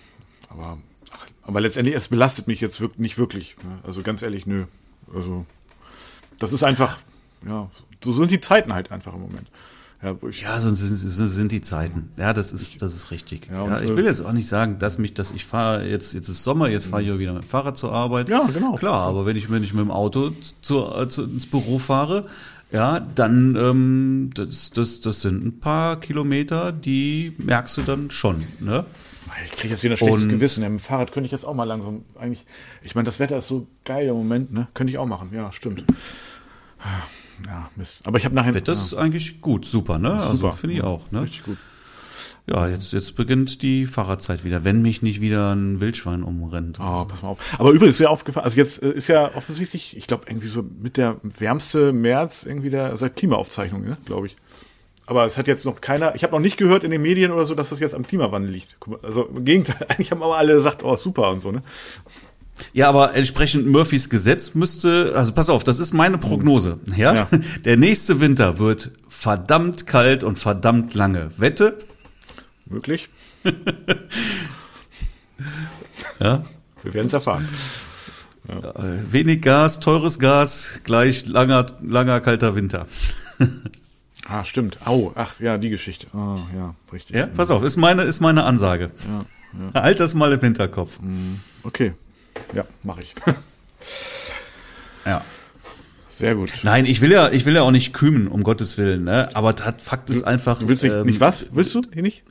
aber, 0.49 0.77
ach, 1.11 1.27
aber 1.43 1.61
letztendlich, 1.61 1.95
es 1.95 2.07
belastet 2.07 2.47
mich 2.47 2.61
jetzt 2.61 2.79
wirklich, 2.81 2.99
nicht 2.99 3.17
wirklich. 3.17 3.55
Ne? 3.63 3.79
Also 3.83 4.01
ganz 4.01 4.21
ehrlich, 4.21 4.45
nö. 4.45 4.65
Also, 5.13 5.45
das 6.39 6.53
ist 6.53 6.63
einfach, 6.63 6.97
ja, 7.45 7.69
so 8.03 8.11
sind 8.13 8.31
die 8.31 8.39
Zeiten 8.39 8.73
halt 8.73 8.91
einfach 8.91 9.13
im 9.13 9.21
Moment. 9.21 9.49
Ja, 10.01 10.15
ja 10.31 10.59
so, 10.61 10.73
sind, 10.73 10.95
so 10.95 11.27
sind 11.27 11.51
die 11.51 11.59
Zeiten. 11.59 12.11
Ja, 12.15 12.31
das 12.31 12.53
ist, 12.53 12.81
das 12.81 12.95
ist 12.95 13.11
richtig. 13.11 13.49
Ja, 13.51 13.65
ja 13.65 13.81
ich 13.81 13.93
will 13.93 14.05
jetzt 14.05 14.21
auch 14.21 14.31
nicht 14.31 14.47
sagen, 14.47 14.79
dass 14.79 14.97
mich, 14.97 15.13
dass 15.13 15.31
ich 15.31 15.43
fahre 15.43 15.85
jetzt, 15.85 16.13
jetzt 16.13 16.29
ist 16.29 16.43
Sommer, 16.43 16.69
jetzt 16.69 16.87
fahre 16.87 17.03
ich 17.03 17.19
wieder 17.19 17.33
mit 17.33 17.43
dem 17.43 17.47
Fahrrad 17.47 17.75
zur 17.75 17.91
Arbeit. 17.91 18.29
Ja, 18.29 18.47
genau. 18.53 18.75
Klar, 18.75 19.07
aber 19.07 19.25
wenn 19.25 19.35
ich, 19.35 19.51
wenn 19.51 19.61
ich 19.61 19.73
mit 19.73 19.81
dem 19.81 19.91
Auto 19.91 20.31
zu, 20.61 21.05
zu, 21.07 21.23
ins 21.23 21.47
Büro 21.47 21.79
fahre, 21.79 22.27
ja, 22.71 22.99
dann 22.99 23.55
ähm, 23.55 24.29
das, 24.33 24.71
das, 24.71 25.01
das 25.01 25.21
sind 25.21 25.43
ein 25.43 25.59
paar 25.59 25.99
Kilometer, 25.99 26.71
die 26.71 27.33
merkst 27.37 27.77
du 27.77 27.81
dann 27.81 28.11
schon. 28.11 28.45
Ne? 28.59 28.85
Ich 29.45 29.51
kriege 29.51 29.73
jetzt 29.73 29.83
wieder 29.83 29.95
ein 29.95 29.97
schlechtes 29.97 30.23
Und, 30.23 30.29
Gewissen. 30.29 30.63
Ja, 30.63 30.69
mit 30.69 30.79
dem 30.79 30.83
Fahrrad 30.83 31.11
könnte 31.11 31.25
ich 31.25 31.31
jetzt 31.31 31.45
auch 31.45 31.53
mal 31.53 31.63
langsam 31.63 32.03
eigentlich. 32.19 32.45
Ich 32.83 32.95
meine, 32.95 33.05
das 33.05 33.19
Wetter 33.19 33.37
ist 33.37 33.47
so 33.47 33.67
geil 33.85 34.07
im 34.07 34.15
Moment, 34.15 34.51
ne? 34.51 34.67
Könnte 34.73 34.91
ich 34.91 34.97
auch 34.97 35.05
machen. 35.05 35.29
Ja, 35.33 35.51
stimmt. 35.51 35.83
Ja, 37.45 37.69
Mist. 37.75 38.05
Aber 38.05 38.17
ich 38.17 38.25
habe 38.25 38.35
nachher. 38.35 38.53
Wetter 38.53 38.73
ja. 38.73 38.79
ist 38.79 38.93
eigentlich 38.93 39.41
gut, 39.41 39.65
super, 39.65 39.97
ne? 39.99 40.11
Also 40.11 40.51
finde 40.51 40.75
ich 40.75 40.83
auch, 40.83 41.09
ne? 41.11 41.23
Richtig 41.23 41.43
gut. 41.43 41.57
Ja, 42.49 42.67
jetzt, 42.67 42.93
jetzt 42.93 43.15
beginnt 43.15 43.61
die 43.61 43.85
Fahrradzeit 43.85 44.43
wieder, 44.43 44.63
wenn 44.63 44.81
mich 44.81 45.01
nicht 45.01 45.21
wieder 45.21 45.53
ein 45.53 45.79
Wildschwein 45.81 46.23
umrennt. 46.23 46.79
Oh, 46.79 47.05
pass 47.05 47.21
mal 47.21 47.29
auf. 47.29 47.39
Aber 47.59 47.71
übrigens 47.71 47.99
wäre 47.99 48.09
aufgefallen, 48.09 48.43
also 48.43 48.57
jetzt 48.57 48.81
äh, 48.81 48.91
ist 48.91 49.07
ja 49.07 49.35
offensichtlich, 49.35 49.95
ich 49.95 50.07
glaube, 50.07 50.23
irgendwie 50.27 50.47
so 50.47 50.63
mit 50.63 50.97
der 50.97 51.17
wärmste 51.21 51.93
März 51.93 52.43
irgendwie 52.43 52.71
der 52.71 52.97
seit 52.97 53.15
Klimaaufzeichnung, 53.15 53.83
ne, 53.83 53.97
glaube 54.05 54.27
ich. 54.27 54.37
Aber 55.05 55.25
es 55.25 55.37
hat 55.37 55.47
jetzt 55.47 55.65
noch 55.65 55.81
keiner, 55.81 56.15
ich 56.15 56.23
habe 56.23 56.33
noch 56.33 56.39
nicht 56.39 56.57
gehört 56.57 56.83
in 56.83 56.91
den 56.91 57.01
Medien 57.01 57.31
oder 57.31 57.45
so, 57.45 57.53
dass 57.53 57.69
das 57.69 57.79
jetzt 57.79 57.93
am 57.93 58.05
Klimawandel 58.05 58.51
liegt. 58.51 58.77
Also 59.03 59.25
im 59.25 59.45
Gegenteil, 59.45 59.85
eigentlich 59.89 60.11
haben 60.11 60.23
aber 60.23 60.37
alle 60.37 60.55
gesagt, 60.55 60.83
oh 60.83 60.95
super 60.95 61.29
und 61.29 61.41
so, 61.41 61.51
ne? 61.51 61.61
Ja, 62.73 62.89
aber 62.89 63.15
entsprechend 63.15 63.67
Murphys 63.67 64.09
Gesetz 64.09 64.53
müsste, 64.53 65.13
also 65.15 65.33
pass 65.33 65.49
auf, 65.49 65.63
das 65.63 65.79
ist 65.79 65.93
meine 65.93 66.17
Prognose. 66.17 66.79
Ja? 66.95 67.13
ja. 67.15 67.27
Der 67.65 67.77
nächste 67.77 68.19
Winter 68.19 68.59
wird 68.59 68.91
verdammt 69.07 69.85
kalt 69.87 70.23
und 70.23 70.37
verdammt 70.37 70.93
lange. 70.93 71.31
Wette? 71.37 71.77
Möglich. 72.69 73.09
ja. 76.19 76.43
Wir 76.83 76.93
werden 76.93 77.07
es 77.07 77.13
erfahren. 77.13 77.49
Ja. 78.47 78.57
Äh, 78.59 79.11
wenig 79.11 79.41
Gas, 79.41 79.79
teures 79.79 80.19
Gas, 80.19 80.81
gleich 80.83 81.25
langer, 81.25 81.65
langer, 81.81 82.19
kalter 82.21 82.55
Winter. 82.55 82.87
ah, 84.27 84.43
stimmt. 84.43 84.77
Au, 84.85 85.11
ach, 85.15 85.39
ja, 85.39 85.57
die 85.57 85.69
Geschichte. 85.69 86.07
Oh, 86.13 86.35
ja, 86.55 86.75
richtig. 86.93 87.15
Ja, 87.15 87.27
pass 87.27 87.51
auf, 87.51 87.63
ist 87.63 87.77
meine, 87.77 88.03
ist 88.03 88.21
meine 88.21 88.43
Ansage. 88.43 88.91
Ja, 89.07 89.25
ja. 89.73 89.81
Halt 89.81 89.99
das 89.99 90.13
mal 90.13 90.31
im 90.31 90.39
Hinterkopf. 90.39 90.99
Mhm. 90.99 91.39
Okay. 91.63 91.93
Ja, 92.53 92.65
mache 92.83 93.01
ich. 93.01 93.13
ja. 95.05 95.23
Sehr 96.09 96.35
gut. 96.35 96.51
Nein, 96.63 96.85
ich 96.85 97.01
will 97.01 97.11
ja, 97.11 97.31
ich 97.31 97.45
will 97.45 97.55
ja 97.55 97.61
auch 97.61 97.71
nicht 97.71 97.93
kümen, 97.93 98.27
um 98.27 98.43
Gottes 98.43 98.77
Willen, 98.77 99.05
ne? 99.05 99.33
Aber 99.35 99.53
das 99.53 99.75
Fakt 99.79 100.09
ist 100.09 100.23
einfach. 100.23 100.59
Du 100.59 100.67
willst 100.67 100.83
nicht, 100.83 100.91
ähm, 100.91 101.05
nicht 101.05 101.21
was? 101.21 101.45
Willst 101.51 101.73
du 101.75 101.81
hier 101.93 102.01
nicht? 102.01 102.23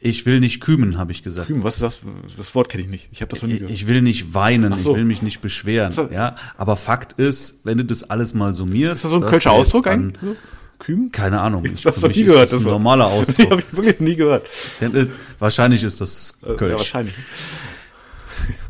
Ich 0.00 0.26
will 0.26 0.38
nicht 0.38 0.60
kümen, 0.60 0.96
habe 0.96 1.10
ich 1.10 1.22
gesagt. 1.22 1.48
Kümen, 1.48 1.64
was 1.64 1.74
ist 1.74 1.82
das? 1.82 2.00
Das 2.36 2.54
Wort 2.54 2.68
kenne 2.68 2.84
ich 2.84 2.88
nicht. 2.88 3.08
Ich 3.10 3.20
habe 3.20 3.30
das 3.30 3.42
noch 3.42 3.48
nie 3.48 3.58
gehört. 3.58 3.72
Ich 3.72 3.86
will 3.86 4.00
nicht 4.00 4.32
weinen, 4.32 4.72
so. 4.78 4.90
ich 4.90 4.96
will 4.96 5.04
mich 5.04 5.22
nicht 5.22 5.40
beschweren. 5.40 5.92
Ja, 6.12 6.36
aber 6.56 6.76
Fakt 6.76 7.14
ist, 7.14 7.60
wenn 7.64 7.78
du 7.78 7.84
das 7.84 8.08
alles 8.08 8.32
mal 8.34 8.54
summierst. 8.54 8.96
Ist 8.96 9.04
das 9.04 9.10
so 9.10 9.16
ein 9.16 9.28
kölscher 9.28 9.52
Ausdruck 9.52 9.86
eigentlich? 9.88 10.36
Kümen? 10.78 11.12
Keine 11.12 11.40
Ahnung. 11.40 11.64
Ich, 11.64 11.86
habe 11.86 11.94
das 11.94 12.02
noch 12.02 12.14
nie 12.14 12.24
gehört. 12.24 12.52
Das 12.52 12.58
ist 12.58 12.64
ein 12.64 12.70
normaler 12.70 13.06
Ausdruck. 13.08 13.50
habe 13.50 13.60
ich 13.60 13.76
wirklich 13.76 14.00
nie 14.00 14.16
gehört. 14.16 14.46
Denn, 14.80 14.94
äh, 14.94 15.06
wahrscheinlich 15.38 15.82
ist 15.82 16.00
das 16.00 16.38
Kölsch. 16.42 16.60
Ja, 16.60 16.78
wahrscheinlich. 16.78 17.14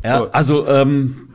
Ja, 0.03 0.25
also 0.29 0.67
ähm, 0.67 1.29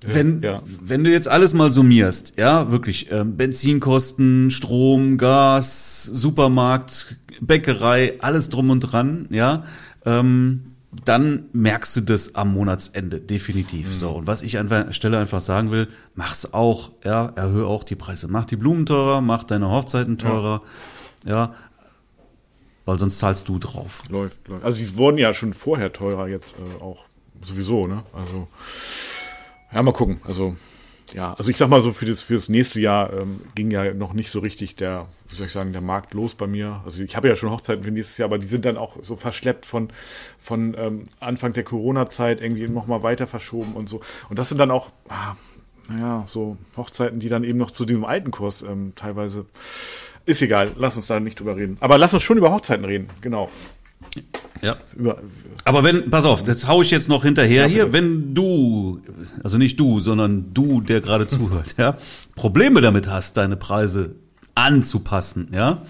wenn, 0.00 0.42
ja. 0.42 0.62
wenn 0.64 1.04
du 1.04 1.10
jetzt 1.10 1.28
alles 1.28 1.54
mal 1.54 1.72
summierst, 1.72 2.38
ja, 2.38 2.70
wirklich, 2.70 3.10
ähm, 3.10 3.36
Benzinkosten, 3.36 4.50
Strom, 4.50 5.18
Gas, 5.18 6.04
Supermarkt, 6.04 7.16
Bäckerei, 7.40 8.14
alles 8.20 8.48
drum 8.48 8.70
und 8.70 8.80
dran, 8.80 9.26
ja, 9.30 9.64
ähm, 10.04 10.74
dann 11.04 11.44
merkst 11.52 11.96
du 11.96 12.00
das 12.00 12.34
am 12.34 12.52
Monatsende, 12.52 13.20
definitiv. 13.20 13.88
Mhm. 13.88 13.92
So, 13.92 14.10
und 14.10 14.26
was 14.26 14.42
ich 14.42 14.58
an 14.58 14.68
der 14.68 14.92
Stelle 14.92 15.18
einfach 15.18 15.40
sagen 15.40 15.70
will, 15.70 15.88
mach's 16.14 16.52
auch, 16.52 16.92
ja, 17.04 17.32
erhöhe 17.36 17.66
auch 17.66 17.84
die 17.84 17.96
Preise. 17.96 18.28
Mach 18.28 18.46
die 18.46 18.56
Blumen 18.56 18.86
teurer, 18.86 19.20
mach 19.20 19.44
deine 19.44 19.68
Hochzeiten 19.68 20.18
teurer, 20.18 20.62
ja, 21.24 21.30
ja 21.30 21.54
weil 22.88 22.98
sonst 22.98 23.18
zahlst 23.18 23.46
du 23.50 23.58
drauf. 23.58 24.02
Läuft, 24.08 24.48
läuft. 24.48 24.64
Also 24.64 24.78
die 24.78 24.96
wurden 24.96 25.18
ja 25.18 25.34
schon 25.34 25.52
vorher 25.52 25.92
teurer 25.92 26.26
jetzt 26.26 26.54
äh, 26.54 26.82
auch 26.82 27.04
sowieso, 27.42 27.86
ne? 27.86 28.02
Also 28.14 28.48
ja, 29.72 29.82
mal 29.82 29.92
gucken. 29.92 30.20
Also, 30.24 30.56
ja, 31.14 31.34
also 31.34 31.50
ich 31.50 31.56
sag 31.56 31.68
mal 31.68 31.80
so, 31.80 31.92
für 31.92 32.06
das, 32.06 32.22
für 32.22 32.34
das 32.34 32.48
nächste 32.48 32.80
Jahr 32.80 33.12
ähm, 33.12 33.40
ging 33.54 33.70
ja 33.70 33.94
noch 33.94 34.12
nicht 34.12 34.30
so 34.30 34.40
richtig 34.40 34.76
der, 34.76 35.06
wie 35.28 35.36
soll 35.36 35.46
ich 35.46 35.52
sagen, 35.52 35.72
der 35.72 35.80
Markt 35.80 36.14
los 36.14 36.34
bei 36.34 36.46
mir. 36.46 36.82
Also 36.84 37.02
ich 37.02 37.16
habe 37.16 37.28
ja 37.28 37.36
schon 37.36 37.50
Hochzeiten 37.50 37.82
für 37.82 37.90
nächstes 37.90 38.18
Jahr, 38.18 38.26
aber 38.26 38.38
die 38.38 38.46
sind 38.46 38.64
dann 38.64 38.76
auch 38.76 38.96
so 39.02 39.16
verschleppt 39.16 39.66
von, 39.66 39.90
von 40.38 40.74
ähm, 40.78 41.08
Anfang 41.20 41.52
der 41.52 41.64
Corona-Zeit 41.64 42.40
irgendwie 42.40 42.68
nochmal 42.68 43.02
weiter 43.02 43.26
verschoben 43.26 43.72
und 43.72 43.88
so. 43.88 44.00
Und 44.28 44.38
das 44.38 44.48
sind 44.48 44.58
dann 44.58 44.70
auch, 44.70 44.90
ah, 45.08 45.36
naja, 45.88 46.24
so 46.26 46.58
Hochzeiten, 46.76 47.20
die 47.20 47.30
dann 47.30 47.44
eben 47.44 47.58
noch 47.58 47.70
zu 47.70 47.86
diesem 47.86 48.04
alten 48.04 48.30
Kurs 48.30 48.62
ähm, 48.62 48.92
teilweise. 48.94 49.46
Ist 50.26 50.42
egal, 50.42 50.72
lass 50.76 50.96
uns 50.96 51.06
da 51.06 51.20
nicht 51.20 51.40
drüber 51.40 51.56
reden. 51.56 51.78
Aber 51.80 51.96
lass 51.96 52.12
uns 52.12 52.22
schon 52.22 52.36
über 52.36 52.52
Hochzeiten 52.52 52.84
reden, 52.84 53.08
genau. 53.22 53.48
Ja. 54.62 54.76
Über, 54.96 55.18
Aber 55.64 55.84
wenn, 55.84 56.10
pass 56.10 56.24
auf, 56.24 56.46
jetzt 56.46 56.66
hau 56.66 56.82
ich 56.82 56.90
jetzt 56.90 57.08
noch 57.08 57.24
hinterher 57.24 57.62
ja, 57.62 57.68
hier, 57.68 57.92
wenn 57.92 58.34
du, 58.34 59.00
also 59.42 59.58
nicht 59.58 59.78
du, 59.78 60.00
sondern 60.00 60.52
du, 60.54 60.80
der 60.80 61.00
gerade 61.00 61.26
zuhört, 61.28 61.74
ja, 61.78 61.96
Probleme 62.34 62.80
damit 62.80 63.08
hast, 63.08 63.36
deine 63.36 63.56
Preise 63.56 64.16
anzupassen, 64.54 65.48
ja, 65.52 65.82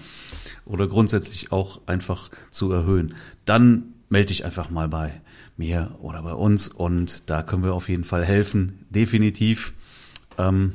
oder 0.65 0.87
grundsätzlich 0.87 1.51
auch 1.51 1.81
einfach 1.87 2.29
zu 2.51 2.71
erhöhen, 2.71 3.15
dann 3.45 3.93
melde 4.09 4.27
dich 4.27 4.45
einfach 4.45 4.69
mal 4.69 4.87
bei 4.87 5.21
mir 5.57 5.91
oder 5.99 6.23
bei 6.23 6.33
uns 6.33 6.67
und 6.67 7.29
da 7.29 7.43
können 7.43 7.63
wir 7.63 7.73
auf 7.73 7.89
jeden 7.89 8.03
Fall 8.03 8.23
helfen, 8.23 8.85
definitiv. 8.89 9.73
Ähm, 10.37 10.73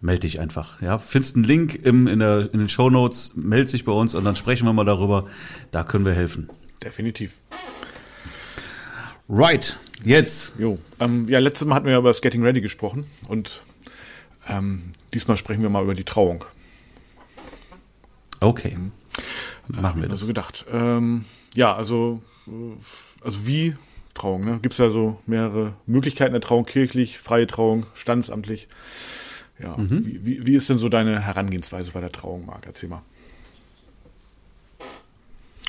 melde 0.00 0.20
dich 0.20 0.40
einfach. 0.40 0.80
Ja, 0.80 0.98
findest 0.98 1.36
einen 1.36 1.44
Link 1.44 1.74
im, 1.82 2.06
in, 2.06 2.20
der, 2.20 2.52
in 2.52 2.60
den 2.60 2.68
Show 2.68 2.90
Notes, 2.90 3.32
melde 3.34 3.70
dich 3.70 3.84
bei 3.84 3.92
uns 3.92 4.14
und 4.14 4.24
dann 4.24 4.36
sprechen 4.36 4.66
wir 4.66 4.72
mal 4.72 4.84
darüber. 4.84 5.26
Da 5.70 5.84
können 5.84 6.04
wir 6.04 6.12
helfen. 6.12 6.48
Definitiv. 6.82 7.32
Right, 9.28 9.76
jetzt. 10.04 10.54
Jo, 10.58 10.78
ähm, 11.00 11.28
ja, 11.28 11.38
letztes 11.40 11.66
Mal 11.66 11.74
hatten 11.74 11.86
wir 11.86 11.92
ja 11.92 11.98
über 11.98 12.10
das 12.10 12.20
Getting 12.20 12.42
Ready 12.42 12.60
gesprochen 12.60 13.06
und 13.28 13.62
ähm, 14.48 14.92
diesmal 15.12 15.36
sprechen 15.36 15.62
wir 15.62 15.68
mal 15.68 15.82
über 15.82 15.94
die 15.94 16.04
Trauung. 16.04 16.44
Okay. 18.40 18.76
Mhm. 18.76 18.92
Machen 19.68 20.00
wir 20.00 20.08
das. 20.08 20.20
Also 20.20 20.26
gedacht. 20.28 20.64
Ähm, 20.70 21.24
ja, 21.54 21.74
also, 21.74 22.22
äh, 22.46 22.50
also 23.24 23.46
wie 23.46 23.74
Trauung. 24.14 24.44
Ne? 24.44 24.58
Gibt 24.60 24.74
es 24.74 24.78
ja 24.78 24.90
so 24.90 25.20
mehrere 25.26 25.74
Möglichkeiten 25.86 26.32
der 26.32 26.40
Trauung, 26.40 26.64
kirchlich, 26.64 27.18
freie 27.18 27.46
Trauung, 27.46 27.86
standesamtlich. 27.94 28.68
Ja, 29.58 29.76
mhm. 29.76 30.04
wie, 30.04 30.26
wie, 30.26 30.46
wie 30.46 30.54
ist 30.54 30.68
denn 30.68 30.78
so 30.78 30.88
deine 30.88 31.20
Herangehensweise 31.20 31.92
bei 31.92 32.00
der 32.00 32.12
Trauung, 32.12 32.46
Marc? 32.46 32.66
Erzähl 32.66 32.88
mal. 32.88 33.02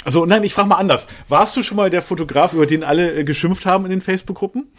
Also 0.08 0.26
nein, 0.26 0.41
ich 0.43 0.53
frage 0.53 0.70
mal 0.70 0.76
anders. 0.76 1.05
Warst 1.28 1.58
du 1.58 1.64
schon 1.64 1.76
mal 1.76 1.89
der 1.89 2.01
Fotograf, 2.01 2.53
über 2.53 2.66
den 2.66 2.86
alle 2.86 3.14
äh, 3.14 3.26
geschimpft 3.26 3.66
haben 3.66 3.84
in 3.84 3.91
den 3.91 3.99
Facebook-Gruppen? 3.99 4.72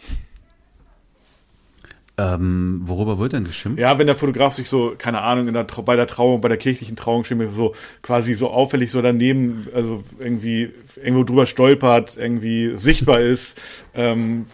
Ähm, 2.17 2.81
worüber 2.85 3.19
wird 3.19 3.33
denn 3.33 3.43
geschimpft? 3.43 3.79
Ja, 3.79 3.99
wenn 3.99 4.07
der 4.07 4.15
Fotograf 4.15 4.55
sich 4.55 4.67
so, 4.67 4.95
keine 4.97 5.21
Ahnung, 5.21 5.53
der, 5.53 5.65
bei 5.85 5.95
der 5.95 6.07
Trauung, 6.07 6.41
bei 6.41 6.47
der 6.47 6.57
kirchlichen 6.57 6.95
Trauung 6.95 7.25
mir 7.35 7.51
so 7.51 7.75
quasi 8.01 8.33
so 8.33 8.49
auffällig 8.49 8.89
so 8.89 9.03
daneben, 9.03 9.67
also 9.71 10.03
irgendwie 10.17 10.71
irgendwo 10.95 11.23
drüber 11.23 11.45
stolpert, 11.45 12.17
irgendwie 12.17 12.75
sichtbar 12.75 13.19
ist, 13.19 13.55
ähm, 13.93 14.47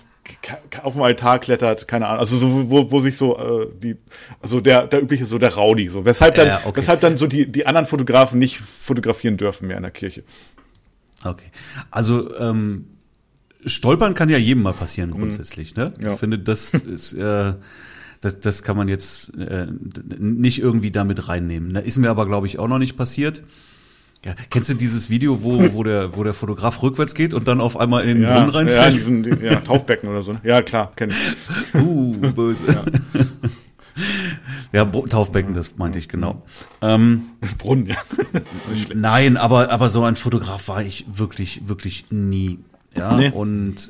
auf 0.84 0.94
dem 0.94 1.04
Altar 1.04 1.40
klettert, 1.40 1.88
keine 1.88 2.08
Ahnung, 2.08 2.20
also 2.20 2.38
so, 2.38 2.70
wo, 2.70 2.92
wo 2.92 3.00
sich 3.00 3.16
so 3.16 3.38
äh, 3.38 3.68
die, 3.82 3.96
also 4.42 4.60
der, 4.60 4.88
der 4.88 5.02
übliche 5.02 5.26
so 5.26 5.38
der 5.38 5.56
Rowdy, 5.56 5.88
so 5.88 6.04
weshalb 6.04 6.36
dann, 6.36 6.48
ja, 6.48 6.62
okay. 6.66 6.78
weshalb 6.78 7.00
dann 7.00 7.16
so 7.16 7.28
die 7.28 7.50
die 7.50 7.66
anderen 7.66 7.86
Fotografen 7.86 8.40
nicht 8.40 8.58
fotografieren 8.58 9.38
dürfen 9.38 9.68
mehr 9.68 9.78
in 9.78 9.84
der 9.84 9.92
Kirche. 9.92 10.24
Okay, 11.26 11.52
also 11.92 12.34
ähm, 12.40 12.86
Stolpern 13.66 14.14
kann 14.14 14.30
ja 14.30 14.38
jedem 14.38 14.64
mal 14.64 14.74
passieren 14.74 15.10
mhm. 15.10 15.16
grundsätzlich. 15.16 15.76
Ne? 15.76 15.94
Ja. 16.00 16.14
Ich 16.14 16.20
finde, 16.20 16.40
das 16.40 16.74
ist 16.74 17.14
äh, 17.14 17.54
das, 18.22 18.40
das 18.40 18.64
kann 18.64 18.76
man 18.76 18.88
jetzt 18.88 19.38
äh, 19.38 19.68
nicht 20.18 20.60
irgendwie 20.60 20.92
damit 20.92 21.28
reinnehmen. 21.28 21.74
Da 21.74 21.80
ist 21.82 21.98
mir 21.98 22.10
aber, 22.10 22.26
glaube 22.26 22.48
ich, 22.48 22.58
auch 22.58 22.68
noch 22.68 22.80
nicht 22.80 22.98
passiert. 22.98 23.44
Ja, 24.26 24.34
kennst 24.50 24.72
du 24.72 24.74
dieses 24.74 25.12
Video, 25.12 25.44
wo, 25.44 25.72
wo, 25.74 25.84
der, 25.84 26.16
wo 26.16 26.24
der 26.24 26.34
Fotograf 26.34 26.82
rückwärts 26.82 27.14
geht 27.14 27.36
und 27.36 27.48
dann 27.48 27.62
auf 27.62 27.78
einmal 27.78 28.02
in 28.04 28.22
den 28.22 28.24
ja, 28.24 28.34
Brunnen 28.34 28.50
reinfällt? 28.50 28.84
Ja, 28.84 28.90
diesen, 28.90 29.44
ja, 29.44 29.56
Taufbecken 29.58 30.10
oder 30.10 30.24
so. 30.24 30.34
Ne? 30.34 30.42
Ja, 30.44 30.64
klar, 30.64 30.92
kenn 30.96 31.12
ich. 31.12 31.80
Uh, 31.80 32.14
böse. 32.34 32.66
Ja, 32.66 32.84
ja 34.72 34.86
Taufbecken, 34.86 35.54
das 35.54 35.78
meinte 35.78 36.00
ich 36.00 36.08
genau. 36.08 36.44
Ähm, 36.82 37.30
Brunnen, 37.58 37.88
ja. 37.88 37.98
Nein, 38.94 39.38
aber, 39.38 39.72
aber 39.72 39.90
so 39.90 40.04
ein 40.04 40.16
Fotograf 40.16 40.68
war 40.68 40.84
ich 40.84 41.06
wirklich, 41.08 41.68
wirklich 41.68 42.06
nie. 42.10 42.60
Ja, 42.96 43.16
nee. 43.16 43.30
und 43.30 43.90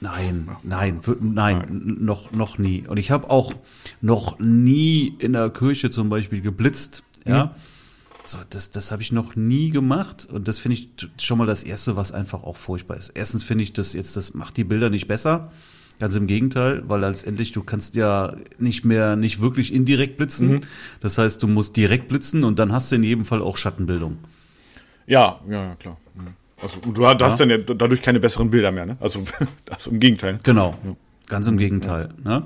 nein, 0.00 0.48
nein, 0.62 1.00
nein, 1.04 1.18
nein, 1.20 1.96
noch, 2.00 2.32
noch 2.32 2.58
nie. 2.58 2.86
Und 2.86 2.96
ich 2.96 3.10
habe 3.10 3.30
auch 3.30 3.52
noch 4.00 4.38
nie 4.38 5.14
in 5.18 5.32
der 5.32 5.50
Kirche 5.50 5.90
zum 5.90 6.08
Beispiel 6.08 6.40
geblitzt. 6.40 7.04
Ja. 7.24 7.46
Mhm. 7.46 7.50
So, 8.24 8.38
das, 8.50 8.70
das 8.70 8.92
habe 8.92 9.02
ich 9.02 9.12
noch 9.12 9.34
nie 9.34 9.70
gemacht 9.70 10.26
und 10.30 10.46
das 10.46 10.58
finde 10.58 10.76
ich 10.76 10.90
schon 11.20 11.38
mal 11.38 11.46
das 11.46 11.64
Erste, 11.64 11.96
was 11.96 12.12
einfach 12.12 12.44
auch 12.44 12.56
furchtbar 12.56 12.96
ist. 12.96 13.08
Erstens 13.14 13.42
finde 13.42 13.64
ich 13.64 13.72
das 13.72 13.92
jetzt, 13.92 14.16
das 14.16 14.34
macht 14.34 14.56
die 14.56 14.64
Bilder 14.64 14.90
nicht 14.90 15.08
besser. 15.08 15.50
Ganz 16.00 16.16
im 16.16 16.26
Gegenteil, 16.26 16.82
weil 16.88 17.00
letztendlich 17.00 17.52
du 17.52 17.62
kannst 17.62 17.94
ja 17.94 18.34
nicht 18.56 18.86
mehr, 18.86 19.16
nicht 19.16 19.42
wirklich 19.42 19.72
indirekt 19.72 20.16
blitzen. 20.16 20.48
Mhm. 20.48 20.60
Das 21.00 21.18
heißt, 21.18 21.42
du 21.42 21.46
musst 21.46 21.76
direkt 21.76 22.08
blitzen 22.08 22.42
und 22.42 22.58
dann 22.58 22.72
hast 22.72 22.90
du 22.90 22.96
in 22.96 23.02
jedem 23.02 23.26
Fall 23.26 23.42
auch 23.42 23.58
Schattenbildung. 23.58 24.16
Ja, 25.06 25.40
ja, 25.46 25.74
klar. 25.74 25.98
Mhm. 26.14 26.28
Also 26.62 26.80
du 26.90 27.06
hast 27.06 27.20
ja. 27.20 27.36
dann 27.36 27.50
ja 27.50 27.58
dadurch 27.58 28.00
keine 28.00 28.18
besseren 28.18 28.50
Bilder 28.50 28.72
mehr, 28.72 28.86
ne? 28.86 28.96
Also 28.98 29.24
das 29.66 29.88
im 29.88 30.00
Gegenteil. 30.00 30.40
Genau, 30.42 30.74
ja. 30.84 30.96
ganz 31.28 31.46
im 31.48 31.58
Gegenteil. 31.58 32.08
Ne? 32.24 32.44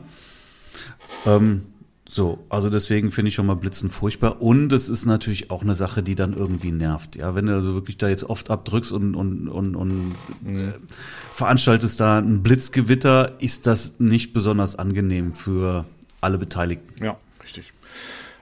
Ähm, 1.25 1.63
so, 2.07 2.45
also 2.51 2.69
deswegen 2.69 3.11
finde 3.11 3.31
ich 3.31 3.35
schon 3.35 3.47
mal 3.47 3.55
Blitzen 3.55 3.91
furchtbar. 3.91 4.43
Und 4.43 4.73
es 4.73 4.89
ist 4.89 5.07
natürlich 5.07 5.51
auch 5.51 5.63
eine 5.63 5.75
Sache, 5.75 6.03
die 6.03 6.15
dann 6.15 6.35
irgendwie 6.35 6.71
nervt. 6.71 7.17
Ja, 7.17 7.35
wenn 7.35 7.47
du 7.47 7.55
also 7.55 7.75
wirklich 7.75 7.97
da 7.97 8.09
jetzt 8.09 8.25
oft 8.25 8.51
abdrückst 8.51 8.93
und, 8.93 9.15
und, 9.15 9.49
und, 9.49 9.75
und 9.75 10.15
mhm. 10.43 10.59
äh, 10.59 10.73
veranstaltest 11.33 11.99
da 12.01 12.19
ein 12.19 12.43
Blitzgewitter, 12.43 13.41
ist 13.41 13.67
das 13.67 14.01
nicht 14.01 14.35
besonders 14.35 14.77
angenehm 14.77 15.33
für 15.33 15.87
alle 16.21 16.37
Beteiligten. 16.37 17.03
Ja, 17.03 17.17
richtig. 17.43 17.73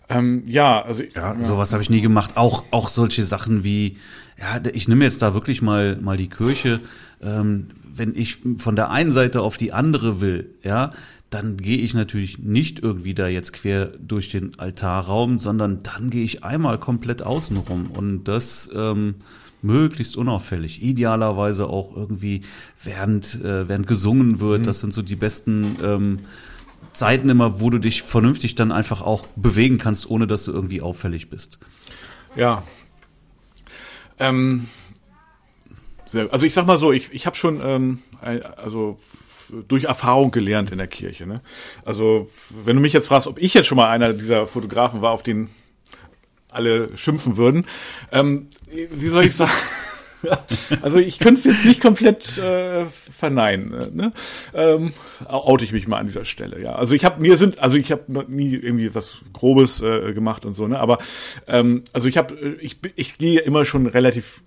Ähm, 0.09 0.43
ja, 0.47 0.83
also 0.83 1.05
ja, 1.05 1.35
ja 1.35 1.43
sowas 1.43 1.73
habe 1.73 1.85
ich 1.85 1.91
nie 1.91 2.01
gemacht. 2.01 2.37
Auch 2.37 2.65
auch 2.73 2.89
solche 2.89 3.25
Sachen 3.25 3.63
wie 3.63 3.97
ja, 4.43 4.61
ich 4.73 4.89
nehme 4.89 5.05
jetzt 5.05 5.23
da 5.23 5.35
wirklich 5.35 5.63
mal, 5.63 5.97
mal 6.01 6.17
die 6.17 6.29
Kirche, 6.29 6.81
ähm, 7.23 7.69
wenn 7.95 8.15
ich 8.15 8.39
von 8.59 8.77
der 8.77 8.91
einen 8.91 9.13
Seite 9.13 9.43
auf 9.43 9.57
die 9.57 9.73
andere 9.73 10.21
will, 10.21 10.55
ja, 10.63 10.91
dann 11.31 11.57
gehe 11.57 11.79
ich 11.79 11.95
natürlich 11.95 12.39
nicht 12.39 12.81
irgendwie 12.81 13.15
da 13.15 13.27
jetzt 13.27 13.53
quer 13.53 13.87
durch 13.87 14.31
den 14.31 14.59
Altarraum, 14.59 15.39
sondern 15.39 15.83
dann 15.83 16.11
gehe 16.11 16.25
ich 16.25 16.45
einmal 16.45 16.79
komplett 16.79 17.23
außen 17.23 17.57
rum 17.57 17.91
und 17.91 18.25
das 18.25 18.71
ähm, 18.75 19.17
möglichst 19.63 20.17
unauffällig. 20.17 20.83
Idealerweise 20.83 21.69
auch 21.69 21.97
irgendwie 21.97 22.43
während, 22.83 23.43
äh, 23.43 23.69
während 23.69 23.87
gesungen 23.87 24.41
wird. 24.41 24.61
Mhm. 24.61 24.65
Das 24.65 24.81
sind 24.81 24.93
so 24.93 25.01
die 25.01 25.17
besten 25.17 25.77
ähm, 25.83 26.19
Zeiten 26.93 27.31
immer, 27.31 27.61
wo 27.61 27.71
du 27.71 27.79
dich 27.79 28.03
vernünftig 28.03 28.55
dann 28.55 28.71
einfach 28.71 29.01
auch 29.01 29.27
bewegen 29.35 29.79
kannst, 29.79 30.11
ohne 30.11 30.27
dass 30.27 30.45
du 30.45 30.53
irgendwie 30.53 30.83
auffällig 30.83 31.31
bist. 31.31 31.59
Ja, 32.37 32.63
ähm, 34.19 34.69
also 36.15 36.47
ich 36.47 36.55
sag 36.55 36.67
mal 36.67 36.79
so, 36.79 36.93
ich, 36.93 37.13
ich 37.13 37.27
habe 37.27 37.37
schon 37.37 37.61
ähm, 37.65 37.99
also 38.57 38.99
durch 39.69 39.85
Erfahrung 39.85 40.31
gelernt 40.31 40.71
in 40.73 40.79
der 40.79 40.87
Kirche. 40.87 41.27
Ne? 41.27 41.41
Also 41.85 42.31
wenn 42.51 42.77
du 42.77 42.83
mich 42.83 42.93
jetzt 42.93 43.09
fragst, 43.09 43.27
ob 43.27 43.39
ich 43.39 43.55
jetzt 43.55 43.67
schon 43.67 43.77
mal 43.77 43.89
einer 43.89 44.13
dieser 44.13 44.47
Fotografen 44.47 45.03
war, 45.03 45.13
auf 45.13 45.23
den 45.23 45.51
alle 46.51 46.97
schimpfen 46.97 47.37
würden, 47.37 47.67
ähm, 48.11 48.49
wie 48.71 49.09
soll 49.09 49.25
ich 49.25 49.37
sagen? 49.37 49.53
also 50.83 50.99
ich 50.99 51.19
könnte 51.19 51.41
es 51.41 51.45
jetzt 51.45 51.65
nicht 51.65 51.81
komplett 51.81 52.39
äh, 52.39 52.87
verneinen. 52.87 53.95
Ne? 53.95 54.13
Ähm, 54.55 54.93
oute 55.27 55.65
ich 55.65 55.73
mich 55.73 55.89
mal 55.89 55.99
an 55.99 56.07
dieser 56.07 56.25
Stelle. 56.25 56.63
Ja, 56.63 56.75
also 56.75 56.95
ich 56.95 57.05
habe 57.05 57.21
mir 57.21 57.37
sind, 57.37 57.59
also 57.59 57.77
ich 57.77 57.91
habe 57.91 58.25
nie 58.29 58.55
irgendwie 58.55 58.95
was 58.95 59.21
Grobes 59.33 59.81
äh, 59.81 60.13
gemacht 60.13 60.45
und 60.45 60.55
so. 60.55 60.69
Ne, 60.69 60.79
aber 60.79 60.99
ähm, 61.47 61.85
also 61.93 62.09
ich 62.09 62.17
habe, 62.17 62.57
ich 62.61 62.77
ich 62.95 63.19
gehe 63.19 63.41
immer 63.41 63.65
schon 63.65 63.87
relativ 63.87 64.43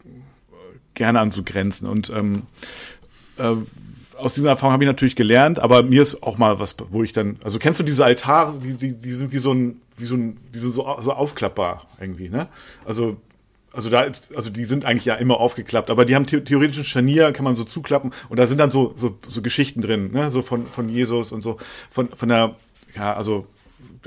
gerne 0.95 1.19
an 1.19 1.31
so 1.31 1.43
Grenzen 1.43 1.87
und 1.87 2.09
ähm, 2.09 2.43
äh, 3.37 3.55
aus 4.17 4.33
dieser 4.33 4.49
Erfahrung 4.49 4.73
habe 4.73 4.83
ich 4.83 4.87
natürlich 4.87 5.15
gelernt, 5.15 5.59
aber 5.59 5.83
mir 5.83 6.01
ist 6.01 6.23
auch 6.23 6.37
mal 6.37 6.59
was, 6.59 6.75
wo 6.89 7.03
ich 7.03 7.13
dann, 7.13 7.37
also 7.43 7.59
kennst 7.59 7.79
du 7.79 7.83
diese 7.83 8.05
Altare, 8.05 8.57
die, 8.59 8.73
die, 8.75 8.93
die 8.93 9.11
sind 9.11 9.33
wie 9.33 9.39
so 9.39 9.53
ein, 9.53 9.81
wie 9.97 10.05
so 10.05 10.15
ein, 10.15 10.37
die 10.53 10.59
sind 10.59 10.73
so, 10.73 10.83
so 11.01 11.11
aufklappbar 11.13 11.85
irgendwie, 11.99 12.29
ne? 12.29 12.47
Also 12.85 13.17
also 13.73 13.89
da 13.89 14.01
ist, 14.01 14.33
also 14.33 14.49
die 14.49 14.63
sind 14.63 14.85
eigentlich 14.85 15.03
ja 15.03 15.15
immer 15.15 15.37
aufgeklappt, 15.37 15.89
aber 15.89 16.05
die 16.05 16.15
haben 16.15 16.25
the 16.25 16.39
theoretisch 16.39 16.87
Scharnier, 16.87 17.33
kann 17.33 17.43
man 17.43 17.57
so 17.57 17.65
zuklappen 17.65 18.13
und 18.29 18.39
da 18.39 18.47
sind 18.47 18.57
dann 18.57 18.71
so 18.71 18.93
so, 18.95 19.17
so 19.27 19.41
Geschichten 19.41 19.81
drin, 19.81 20.11
ne, 20.13 20.31
so 20.31 20.41
von 20.41 20.65
von 20.65 20.87
Jesus 20.87 21.33
und 21.33 21.41
so 21.41 21.57
von 21.91 22.07
von 22.09 22.29
der 22.29 22.55
ja, 22.95 23.13
also 23.13 23.45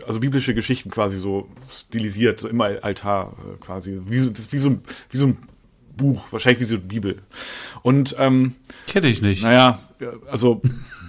also 0.07 0.21
biblische 0.21 0.55
Geschichten 0.55 0.91
quasi 0.91 1.19
so 1.19 1.49
stilisiert, 1.69 2.41
so 2.41 2.49
immer 2.49 2.83
Altar 2.83 3.35
äh, 3.39 3.59
quasi, 3.61 4.01
wie 4.07 4.19
so, 4.19 4.31
das 4.31 4.53
wie 4.53 4.59
so 4.59 4.71
ein 4.71 4.83
wie 5.11 5.19
so 5.19 5.27
ein 5.27 5.39
Buch, 5.99 6.25
wahrscheinlich 6.31 6.61
wie 6.61 6.65
so 6.65 6.77
eine 6.77 6.85
Bibel. 6.85 7.19
Und 7.83 8.17
ähm, 8.19 8.55
kenne 8.87 9.09
ich 9.09 9.21
nicht. 9.21 9.43
Naja, 9.43 9.81
also 10.31 10.63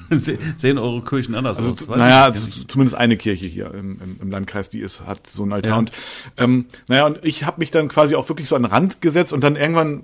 sehen 0.57 0.77
eure 0.77 1.01
Kirchen 1.01 1.35
anders 1.35 1.57
also, 1.57 1.71
aus? 1.71 1.87
Naja, 1.87 2.33
zumindest 2.67 2.95
eine 2.97 3.17
Kirche 3.17 3.47
hier 3.47 3.73
im, 3.73 3.99
im, 4.01 4.17
im, 4.21 4.31
Landkreis, 4.31 4.69
die 4.69 4.79
ist, 4.81 5.05
hat 5.05 5.27
so 5.27 5.43
ein 5.43 5.53
Altar. 5.53 5.71
Ja. 5.71 5.77
Und 5.77 5.91
ähm, 6.37 6.65
naja, 6.87 7.05
und 7.05 7.19
ich 7.23 7.45
habe 7.45 7.59
mich 7.59 7.71
dann 7.71 7.87
quasi 7.87 8.15
auch 8.15 8.27
wirklich 8.29 8.47
so 8.49 8.55
an 8.55 8.63
den 8.63 8.71
Rand 8.71 9.01
gesetzt 9.01 9.33
und 9.33 9.43
dann 9.43 9.55
irgendwann 9.55 10.03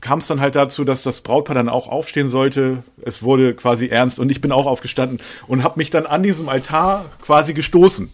kam 0.00 0.20
es 0.20 0.26
dann 0.26 0.40
halt 0.40 0.56
dazu, 0.56 0.84
dass 0.84 1.02
das 1.02 1.20
Brautpaar 1.20 1.54
dann 1.54 1.68
auch 1.68 1.88
aufstehen 1.88 2.28
sollte. 2.28 2.84
Es 3.02 3.22
wurde 3.22 3.54
quasi 3.54 3.88
ernst 3.88 4.20
und 4.20 4.30
ich 4.30 4.40
bin 4.40 4.52
auch 4.52 4.66
aufgestanden 4.66 5.20
und 5.46 5.64
habe 5.64 5.78
mich 5.78 5.90
dann 5.90 6.06
an 6.06 6.22
diesem 6.22 6.48
Altar 6.48 7.06
quasi 7.22 7.54
gestoßen. 7.54 8.10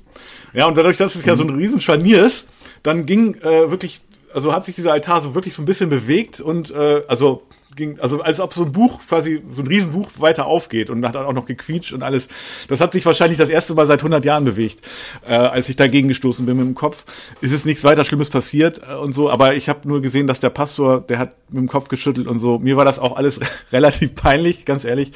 Ja, 0.52 0.66
und 0.66 0.76
dadurch, 0.76 0.96
dass 0.96 1.14
es 1.14 1.22
mhm. 1.22 1.28
ja 1.28 1.36
so 1.36 1.44
ein 1.44 1.50
riesen 1.50 1.80
Scharnier 1.80 2.24
ist, 2.24 2.46
dann 2.82 3.04
ging 3.04 3.34
äh, 3.42 3.70
wirklich, 3.70 4.00
also 4.36 4.52
hat 4.52 4.66
sich 4.66 4.74
dieser 4.74 4.92
Altar 4.92 5.22
so 5.22 5.34
wirklich 5.34 5.54
so 5.54 5.62
ein 5.62 5.64
bisschen 5.64 5.88
bewegt 5.88 6.42
und 6.42 6.70
äh, 6.70 7.02
also 7.08 7.44
ging, 7.74 7.98
also 8.00 8.20
als 8.20 8.38
ob 8.38 8.52
so 8.52 8.64
ein 8.64 8.72
Buch 8.72 9.00
quasi, 9.08 9.42
so 9.50 9.62
ein 9.62 9.66
Riesenbuch 9.66 10.10
weiter 10.18 10.44
aufgeht 10.44 10.90
und 10.90 11.06
hat 11.06 11.16
auch 11.16 11.32
noch 11.32 11.46
gequietscht 11.46 11.94
und 11.94 12.02
alles. 12.02 12.28
Das 12.68 12.82
hat 12.82 12.92
sich 12.92 13.06
wahrscheinlich 13.06 13.38
das 13.38 13.48
erste 13.48 13.74
Mal 13.74 13.86
seit 13.86 14.00
100 14.00 14.26
Jahren 14.26 14.44
bewegt, 14.44 14.86
äh, 15.26 15.32
als 15.32 15.70
ich 15.70 15.76
dagegen 15.76 16.08
gestoßen 16.08 16.44
bin 16.44 16.58
mit 16.58 16.66
dem 16.66 16.74
Kopf. 16.74 17.06
Ist 17.40 17.52
es 17.52 17.64
nichts 17.64 17.82
weiter 17.82 18.04
Schlimmes 18.04 18.28
passiert 18.28 18.82
äh, 18.86 18.96
und 18.96 19.14
so, 19.14 19.30
aber 19.30 19.54
ich 19.54 19.70
habe 19.70 19.88
nur 19.88 20.02
gesehen, 20.02 20.26
dass 20.26 20.38
der 20.38 20.50
Pastor, 20.50 21.00
der 21.00 21.18
hat 21.18 21.32
mit 21.48 21.62
dem 21.62 21.68
Kopf 21.68 21.88
geschüttelt 21.88 22.26
und 22.26 22.38
so. 22.38 22.58
Mir 22.58 22.76
war 22.76 22.84
das 22.84 22.98
auch 22.98 23.16
alles 23.16 23.40
relativ 23.72 24.14
peinlich, 24.16 24.66
ganz 24.66 24.84
ehrlich. 24.84 25.12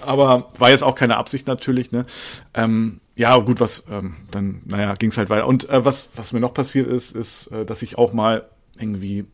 Aber 0.00 0.50
war 0.58 0.70
jetzt 0.70 0.84
auch 0.84 0.94
keine 0.94 1.18
Absicht 1.18 1.46
natürlich, 1.46 1.92
ne? 1.92 2.06
Ähm, 2.54 3.00
ja, 3.16 3.36
gut, 3.38 3.60
was, 3.60 3.84
ähm, 3.90 4.16
dann, 4.30 4.62
naja, 4.64 4.94
ging 4.94 5.10
es 5.10 5.16
halt 5.16 5.30
weiter. 5.30 5.46
Und 5.46 5.68
äh, 5.70 5.84
was, 5.84 6.10
was 6.16 6.32
mir 6.32 6.40
noch 6.40 6.52
passiert 6.52 6.88
ist, 6.88 7.14
ist, 7.14 7.46
äh, 7.48 7.64
dass 7.64 7.82
ich 7.82 7.96
auch 7.96 8.12
mal 8.12 8.44
irgendwie 8.78 9.24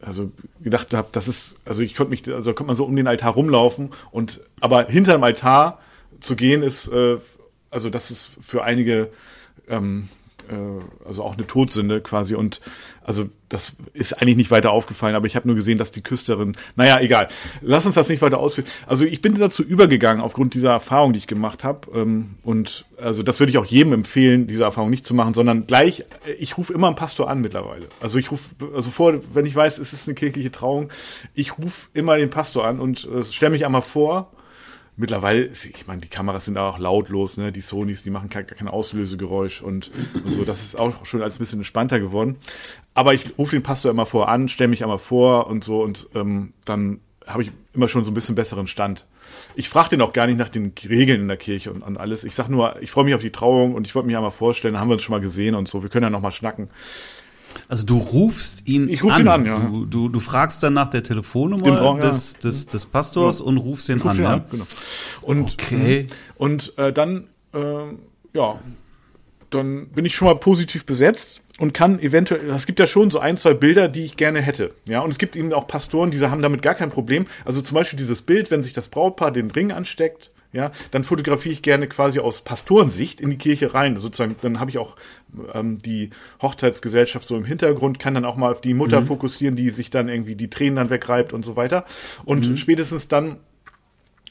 also 0.00 0.32
gedacht 0.60 0.92
habe, 0.94 1.08
das 1.12 1.28
ist, 1.28 1.56
also 1.64 1.82
ich 1.82 1.94
konnte 1.94 2.10
mich, 2.10 2.28
also 2.32 2.52
konnte 2.52 2.68
man 2.68 2.76
so 2.76 2.84
um 2.84 2.94
den 2.94 3.06
Altar 3.06 3.32
rumlaufen 3.32 3.90
und 4.10 4.40
aber 4.60 4.86
hinter 4.86 5.12
dem 5.12 5.24
Altar 5.24 5.80
zu 6.20 6.36
gehen 6.36 6.62
ist, 6.62 6.88
äh, 6.88 7.18
also 7.70 7.90
das 7.90 8.10
ist 8.10 8.30
für 8.40 8.62
einige 8.64 9.10
ähm, 9.68 10.08
äh, 10.48 11.06
also 11.06 11.22
auch 11.22 11.36
eine 11.36 11.46
Todsünde 11.46 12.00
quasi 12.00 12.34
und 12.34 12.60
also 13.02 13.28
das 13.48 13.72
ist 13.92 14.14
eigentlich 14.14 14.36
nicht 14.36 14.50
weiter 14.50 14.72
aufgefallen, 14.72 15.14
aber 15.14 15.26
ich 15.26 15.36
habe 15.36 15.46
nur 15.46 15.54
gesehen, 15.54 15.76
dass 15.78 15.90
die 15.90 16.02
Küsterin, 16.02 16.56
naja, 16.76 16.98
egal. 17.00 17.28
Lass 17.60 17.84
uns 17.84 17.94
das 17.94 18.08
nicht 18.08 18.22
weiter 18.22 18.38
ausführen. 18.38 18.66
Also 18.86 19.04
ich 19.04 19.20
bin 19.20 19.34
dazu 19.38 19.62
übergegangen 19.62 20.22
aufgrund 20.22 20.54
dieser 20.54 20.70
Erfahrung, 20.70 21.12
die 21.12 21.18
ich 21.18 21.26
gemacht 21.26 21.64
habe 21.64 21.88
ähm, 21.94 22.36
und 22.42 22.86
also 22.96 23.22
das 23.22 23.40
würde 23.40 23.50
ich 23.50 23.58
auch 23.58 23.66
jedem 23.66 23.92
empfehlen, 23.92 24.46
diese 24.46 24.64
Erfahrung 24.64 24.90
nicht 24.90 25.06
zu 25.06 25.14
machen, 25.14 25.34
sondern 25.34 25.66
gleich, 25.66 26.04
ich 26.38 26.56
rufe 26.56 26.72
immer 26.72 26.86
einen 26.86 26.96
Pastor 26.96 27.28
an 27.28 27.40
mittlerweile. 27.40 27.86
Also 28.00 28.18
ich 28.18 28.30
rufe, 28.30 28.50
also 28.74 28.90
vor, 28.90 29.14
wenn 29.32 29.46
ich 29.46 29.54
weiß, 29.54 29.78
es 29.78 29.92
ist 29.92 30.08
eine 30.08 30.14
kirchliche 30.14 30.50
Trauung, 30.50 30.90
ich 31.34 31.58
rufe 31.58 31.88
immer 31.92 32.16
den 32.16 32.30
Pastor 32.30 32.66
an 32.66 32.80
und 32.80 33.08
äh, 33.08 33.22
stelle 33.22 33.50
mich 33.50 33.66
einmal 33.66 33.82
vor 33.82 34.30
mittlerweile, 34.96 35.46
ich 35.46 35.86
meine, 35.86 36.00
die 36.00 36.08
Kameras 36.08 36.44
sind 36.44 36.56
auch 36.58 36.78
lautlos, 36.78 37.36
ne? 37.36 37.52
Die 37.52 37.60
Sonys, 37.60 38.02
die 38.02 38.10
machen 38.10 38.28
kein, 38.28 38.46
kein 38.46 38.68
Auslösegeräusch 38.68 39.62
und, 39.62 39.90
und 40.14 40.30
so. 40.30 40.44
Das 40.44 40.62
ist 40.62 40.78
auch 40.78 41.04
schon 41.06 41.22
als 41.22 41.36
ein 41.36 41.38
bisschen 41.38 41.60
entspannter 41.60 42.00
geworden. 42.00 42.36
Aber 42.94 43.14
ich 43.14 43.36
rufe 43.38 43.56
den 43.56 43.62
Pastor 43.62 43.90
immer 43.90 44.06
vor 44.06 44.28
an, 44.28 44.48
stelle 44.48 44.68
mich 44.68 44.82
einmal 44.82 44.98
vor 44.98 45.46
und 45.48 45.64
so 45.64 45.82
und 45.82 46.08
ähm, 46.14 46.52
dann 46.64 47.00
habe 47.26 47.42
ich 47.42 47.52
immer 47.72 47.88
schon 47.88 48.04
so 48.04 48.10
ein 48.10 48.14
bisschen 48.14 48.34
besseren 48.34 48.66
Stand. 48.66 49.06
Ich 49.54 49.68
frage 49.68 49.90
den 49.90 50.02
auch 50.02 50.12
gar 50.12 50.26
nicht 50.26 50.38
nach 50.38 50.50
den 50.50 50.72
Regeln 50.88 51.22
in 51.22 51.28
der 51.28 51.36
Kirche 51.36 51.72
und, 51.72 51.82
und 51.82 51.96
alles. 51.96 52.24
Ich 52.24 52.34
sag 52.34 52.48
nur, 52.48 52.80
ich 52.82 52.90
freue 52.90 53.04
mich 53.04 53.14
auf 53.14 53.22
die 53.22 53.32
Trauung 53.32 53.74
und 53.74 53.86
ich 53.86 53.94
wollte 53.94 54.06
mich 54.06 54.16
einmal 54.16 54.30
vorstellen, 54.30 54.74
da 54.74 54.80
haben 54.80 54.88
wir 54.88 54.94
uns 54.94 55.02
schon 55.02 55.14
mal 55.14 55.20
gesehen 55.20 55.54
und 55.54 55.66
so. 55.66 55.82
Wir 55.82 55.88
können 55.88 56.04
ja 56.04 56.10
noch 56.10 56.20
mal 56.20 56.30
schnacken. 56.30 56.68
Also 57.68 57.84
du 57.84 57.98
rufst 57.98 58.66
ihn 58.68 58.88
ich 58.88 59.02
ruf 59.02 59.12
an. 59.12 59.22
ihn 59.22 59.28
an, 59.28 59.46
ja. 59.46 59.58
Du, 59.58 59.84
du, 59.86 60.08
du 60.08 60.20
fragst 60.20 60.62
dann 60.62 60.72
nach 60.74 60.88
der 60.90 61.02
Telefonnummer 61.02 61.72
Brauch, 61.76 62.00
des, 62.00 62.34
des, 62.38 62.66
des 62.66 62.86
Pastors 62.86 63.38
Ja. 63.40 63.44
und 63.46 63.58
rufst 63.58 63.88
ihn 63.88 64.00
an. 64.02 64.16
ihn 64.16 64.22
Ja? 64.22 64.32
an, 64.34 64.44
genau. 64.50 64.64
Und, 65.22 65.52
Okay. 65.52 66.06
Und 66.36 66.76
äh, 66.78 66.92
dann, 66.92 67.28
äh, 67.52 67.58
ja, 68.32 68.58
dann 69.50 69.88
bin 69.88 70.04
ich 70.04 70.14
schon 70.14 70.26
mal 70.26 70.34
positiv 70.36 70.84
besetzt 70.84 71.40
und 71.58 71.72
kann 71.72 72.00
eventuell, 72.00 72.50
es 72.50 72.66
gibt 72.66 72.80
ja 72.80 72.86
schon 72.86 73.10
so 73.10 73.20
ein, 73.20 73.36
zwei 73.36 73.54
Bilder, 73.54 73.88
die 73.88 74.04
ich 74.04 74.16
gerne 74.16 74.40
hätte. 74.40 74.74
Ja, 74.88 75.00
und 75.00 75.10
es 75.10 75.18
gibt 75.18 75.36
eben 75.36 75.52
auch 75.52 75.68
Pastoren, 75.68 76.10
die 76.10 76.18
haben 76.20 76.42
damit 76.42 76.62
gar 76.62 76.74
kein 76.74 76.90
Problem. 76.90 77.26
Also 77.44 77.60
zum 77.62 77.76
Beispiel 77.76 77.96
dieses 77.98 78.22
Bild, 78.22 78.50
wenn 78.50 78.62
sich 78.64 78.72
das 78.72 78.88
Brautpaar 78.88 79.30
den 79.30 79.50
Ring 79.50 79.70
ansteckt, 79.70 80.30
ja, 80.52 80.70
dann 80.92 81.02
fotografiere 81.04 81.52
ich 81.52 81.62
gerne 81.62 81.88
quasi 81.88 82.20
aus 82.20 82.40
Pastorensicht 82.42 83.20
in 83.20 83.30
die 83.30 83.38
Kirche 83.38 83.74
rein. 83.74 83.96
Sozusagen, 83.96 84.36
dann 84.42 84.60
habe 84.60 84.70
ich 84.70 84.78
auch 84.78 84.94
ähm, 85.52 85.78
die 85.78 86.10
Hochzeitsgesellschaft 86.42 87.26
so 87.26 87.36
im 87.36 87.44
Hintergrund, 87.44 87.98
kann 87.98 88.14
dann 88.14 88.24
auch 88.24 88.36
mal 88.36 88.50
auf 88.50 88.60
die 88.60 88.74
Mutter 88.74 89.02
fokussieren, 89.02 89.56
die 89.56 89.70
sich 89.70 89.90
dann 89.90 90.08
irgendwie 90.08 90.36
die 90.36 90.50
Tränen 90.50 90.76
dann 90.76 90.90
wegreibt 90.90 91.32
und 91.32 91.44
so 91.44 91.56
weiter. 91.56 91.84
Und 92.24 92.58
spätestens 92.58 93.08
dann 93.08 93.38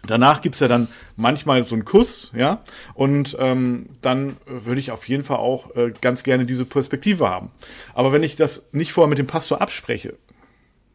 Danach 0.06 0.42
gibt's 0.42 0.60
ja 0.60 0.68
dann 0.68 0.90
manchmal 1.16 1.64
so 1.64 1.76
einen 1.76 1.86
Kuss, 1.86 2.30
ja, 2.36 2.62
und 2.94 3.38
ähm, 3.40 3.88
dann 4.02 4.36
würde 4.46 4.82
ich 4.82 4.92
auf 4.92 5.08
jeden 5.08 5.24
Fall 5.24 5.38
auch 5.38 5.76
äh, 5.78 5.94
ganz 6.02 6.24
gerne 6.24 6.46
diese 6.46 6.66
Perspektive 6.66 7.30
haben. 7.30 7.52
Aber 7.94 8.12
wenn 8.12 8.22
ich 8.22 8.36
das 8.36 8.64
nicht 8.74 8.92
vorher 8.92 9.08
mit 9.08 9.18
dem 9.18 9.28
Pastor 9.28 9.62
abspreche, 9.62 10.16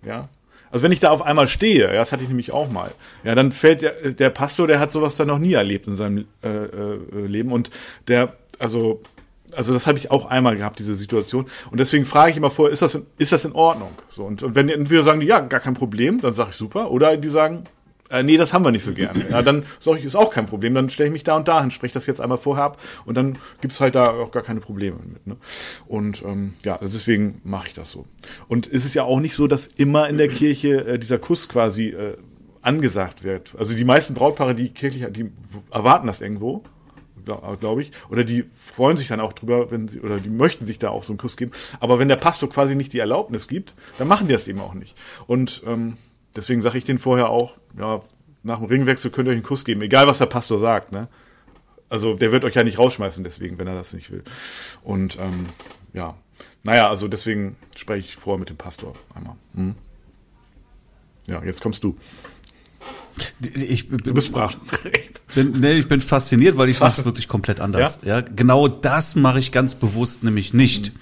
ja, 0.05 0.29
also 0.71 0.83
wenn 0.83 0.93
ich 0.93 1.01
da 1.01 1.09
auf 1.09 1.23
einmal 1.23 1.49
stehe, 1.49 1.87
ja, 1.87 1.95
das 1.95 2.13
hatte 2.13 2.23
ich 2.23 2.29
nämlich 2.29 2.53
auch 2.53 2.71
mal, 2.71 2.91
ja, 3.25 3.35
dann 3.35 3.51
fällt 3.51 3.81
der, 3.81 4.13
der 4.13 4.29
Pastor, 4.29 4.67
der 4.67 4.79
hat 4.79 4.93
sowas 4.93 5.17
dann 5.17 5.29
noch 5.29 5.39
nie 5.39 5.55
erlebt 5.55 5.87
in 5.87 5.95
seinem 5.95 6.27
äh, 6.43 6.49
äh, 6.49 6.99
Leben 7.27 7.51
und 7.51 7.71
der, 8.09 8.35
also 8.59 9.01
also 9.59 9.73
das 9.73 9.89
habe 9.89 9.99
ich 9.99 10.13
auch 10.13 10.27
einmal 10.27 10.57
gehabt, 10.57 10.79
diese 10.79 10.95
Situation. 10.95 11.47
Und 11.73 11.81
deswegen 11.81 12.05
frage 12.05 12.31
ich 12.31 12.37
immer 12.37 12.53
vor, 12.53 12.71
ist 12.71 12.81
das, 12.81 12.95
in, 12.95 13.07
ist 13.19 13.33
das 13.33 13.45
in 13.45 13.53
Ordnung? 13.53 13.91
So, 14.09 14.23
und, 14.23 14.41
und 14.45 14.55
wenn 14.55 14.69
entweder 14.69 15.03
sagen 15.03 15.19
die, 15.19 15.27
ja, 15.27 15.41
gar 15.41 15.59
kein 15.59 15.75
Problem, 15.75 16.21
dann 16.21 16.33
sage 16.33 16.51
ich 16.51 16.57
super. 16.57 16.93
Oder 16.93 17.17
die 17.17 17.29
sagen, 17.29 17.65
äh, 18.09 18.23
nee, 18.23 18.37
das 18.37 18.53
haben 18.53 18.65
wir 18.65 18.71
nicht 18.71 18.85
so 18.85 18.95
gerne. 18.95 19.29
Ja, 19.29 19.43
dann 19.43 19.65
sage 19.81 19.99
ich, 19.99 20.05
ist 20.05 20.15
auch 20.15 20.31
kein 20.31 20.47
Problem. 20.47 20.75
Dann 20.75 20.89
stelle 20.91 21.09
ich 21.09 21.13
mich 21.13 21.25
da 21.25 21.35
und 21.35 21.49
dahin, 21.49 21.73
spreche 21.73 21.95
das 21.95 22.07
jetzt 22.07 22.21
einmal 22.21 22.39
vorher 22.39 22.67
ab 22.67 22.81
und 23.05 23.17
dann 23.17 23.37
gibt's 23.61 23.81
halt 23.81 23.97
da 23.97 24.11
auch 24.11 24.31
gar 24.31 24.45
keine 24.45 24.61
Probleme 24.61 24.99
mit. 25.05 25.27
Ne? 25.27 25.37
Und 25.89 26.23
ähm, 26.23 26.55
ja, 26.65 26.77
also 26.77 26.97
deswegen 26.97 27.41
mache 27.43 27.67
ich 27.67 27.75
das 27.75 27.91
so. 27.91 28.07
Und 28.47 28.73
es 28.73 28.85
ist 28.85 28.95
ja 28.95 29.03
auch 29.03 29.19
nicht 29.19 29.35
so, 29.35 29.49
dass 29.49 29.67
immer 29.67 30.09
in 30.09 30.19
der 30.19 30.29
Kirche 30.29 30.87
äh, 30.87 30.99
dieser 31.01 31.19
Kuss 31.19 31.49
quasi 31.49 31.89
äh, 31.89 32.17
angesagt 32.63 33.25
wird. 33.25 33.57
Also 33.59 33.75
die 33.75 33.85
meisten 33.85 34.15
Brautpaare, 34.15 34.55
die 34.55 34.69
kirchlich, 34.69 35.05
die 35.11 35.33
erwarten 35.73 36.07
das 36.07 36.21
irgendwo 36.21 36.63
glaube 37.29 37.57
glaub 37.59 37.79
ich. 37.79 37.93
Oder 38.11 38.25
die 38.25 38.43
freuen 38.43 38.97
sich 38.97 39.09
dann 39.09 39.21
auch 39.21 39.33
drüber, 39.33 39.71
wenn 39.71 39.89
sie, 39.89 40.01
oder 40.01 40.19
die 40.19 40.31
möchten 40.31 40.65
sich 40.65 40.79
da 40.79 40.91
auch 40.91 41.05
so 41.05 41.13
einen 41.13 41.19
Kuss 41.19 41.37
geben. 41.37 41.53
Aber 41.81 41.99
wenn 41.99 42.09
der 42.09 42.17
Pastor 42.17 42.49
quasi 42.49 42.75
nicht 42.75 42.93
die 42.93 42.99
Erlaubnis 42.99 43.49
gibt, 43.49 43.75
dann 43.99 44.09
machen 44.09 44.27
die 44.27 44.33
das 44.33 44.49
eben 44.49 44.61
auch 44.61 44.75
nicht. 44.75 44.97
Und 45.27 45.63
ähm, 45.67 45.97
deswegen 46.37 46.63
sage 46.63 46.79
ich 46.79 46.85
denen 46.85 46.99
vorher 46.99 47.29
auch, 47.29 47.57
ja, 47.79 48.01
nach 48.43 48.59
dem 48.59 48.67
Ringwechsel 48.67 49.11
könnt 49.11 49.29
ihr 49.29 49.33
euch 49.33 49.37
einen 49.37 49.45
Kuss 49.45 49.65
geben, 49.65 49.83
egal 49.83 50.07
was 50.07 50.19
der 50.19 50.27
Pastor 50.27 50.59
sagt, 50.59 50.93
ne? 50.93 51.09
Also 51.91 52.15
der 52.15 52.33
wird 52.33 52.45
euch 52.45 52.55
ja 52.55 52.65
nicht 52.65 52.79
rausschmeißen 52.79 53.25
deswegen, 53.25 53.59
wenn 53.59 53.67
er 53.67 53.75
das 53.75 53.95
nicht 53.95 54.11
will. 54.11 54.23
Und 54.83 55.19
ähm, 55.19 55.47
ja, 55.95 56.17
naja, 56.63 56.89
also 56.89 57.09
deswegen 57.09 57.57
spreche 57.77 58.01
ich 58.01 58.17
vorher 58.17 58.39
mit 58.39 58.51
dem 58.51 58.59
Pastor 58.59 58.95
einmal. 59.15 59.37
Hm? 59.55 59.75
Ja, 61.27 61.43
jetzt 61.45 61.63
kommst 61.63 61.83
du. 61.85 61.97
Ich, 63.41 63.89
Du 63.89 64.15
bist 64.15 64.33
bin, 65.35 65.53
nee, 65.61 65.75
ich 65.75 65.89
bin 65.89 66.01
fasziniert, 66.01 66.57
weil 66.57 66.69
ich 66.69 66.81
mache 66.81 67.01
es 67.01 67.05
wirklich 67.05 67.29
komplett 67.29 67.61
anders. 67.61 68.01
Ja? 68.05 68.21
genau 68.21 68.69
das 68.69 69.17
mache 69.17 69.39
ich 69.39 69.53
ganz 69.53 69.75
bewusst 69.75 70.23
nämlich 70.25 70.55
nicht. 70.55 70.93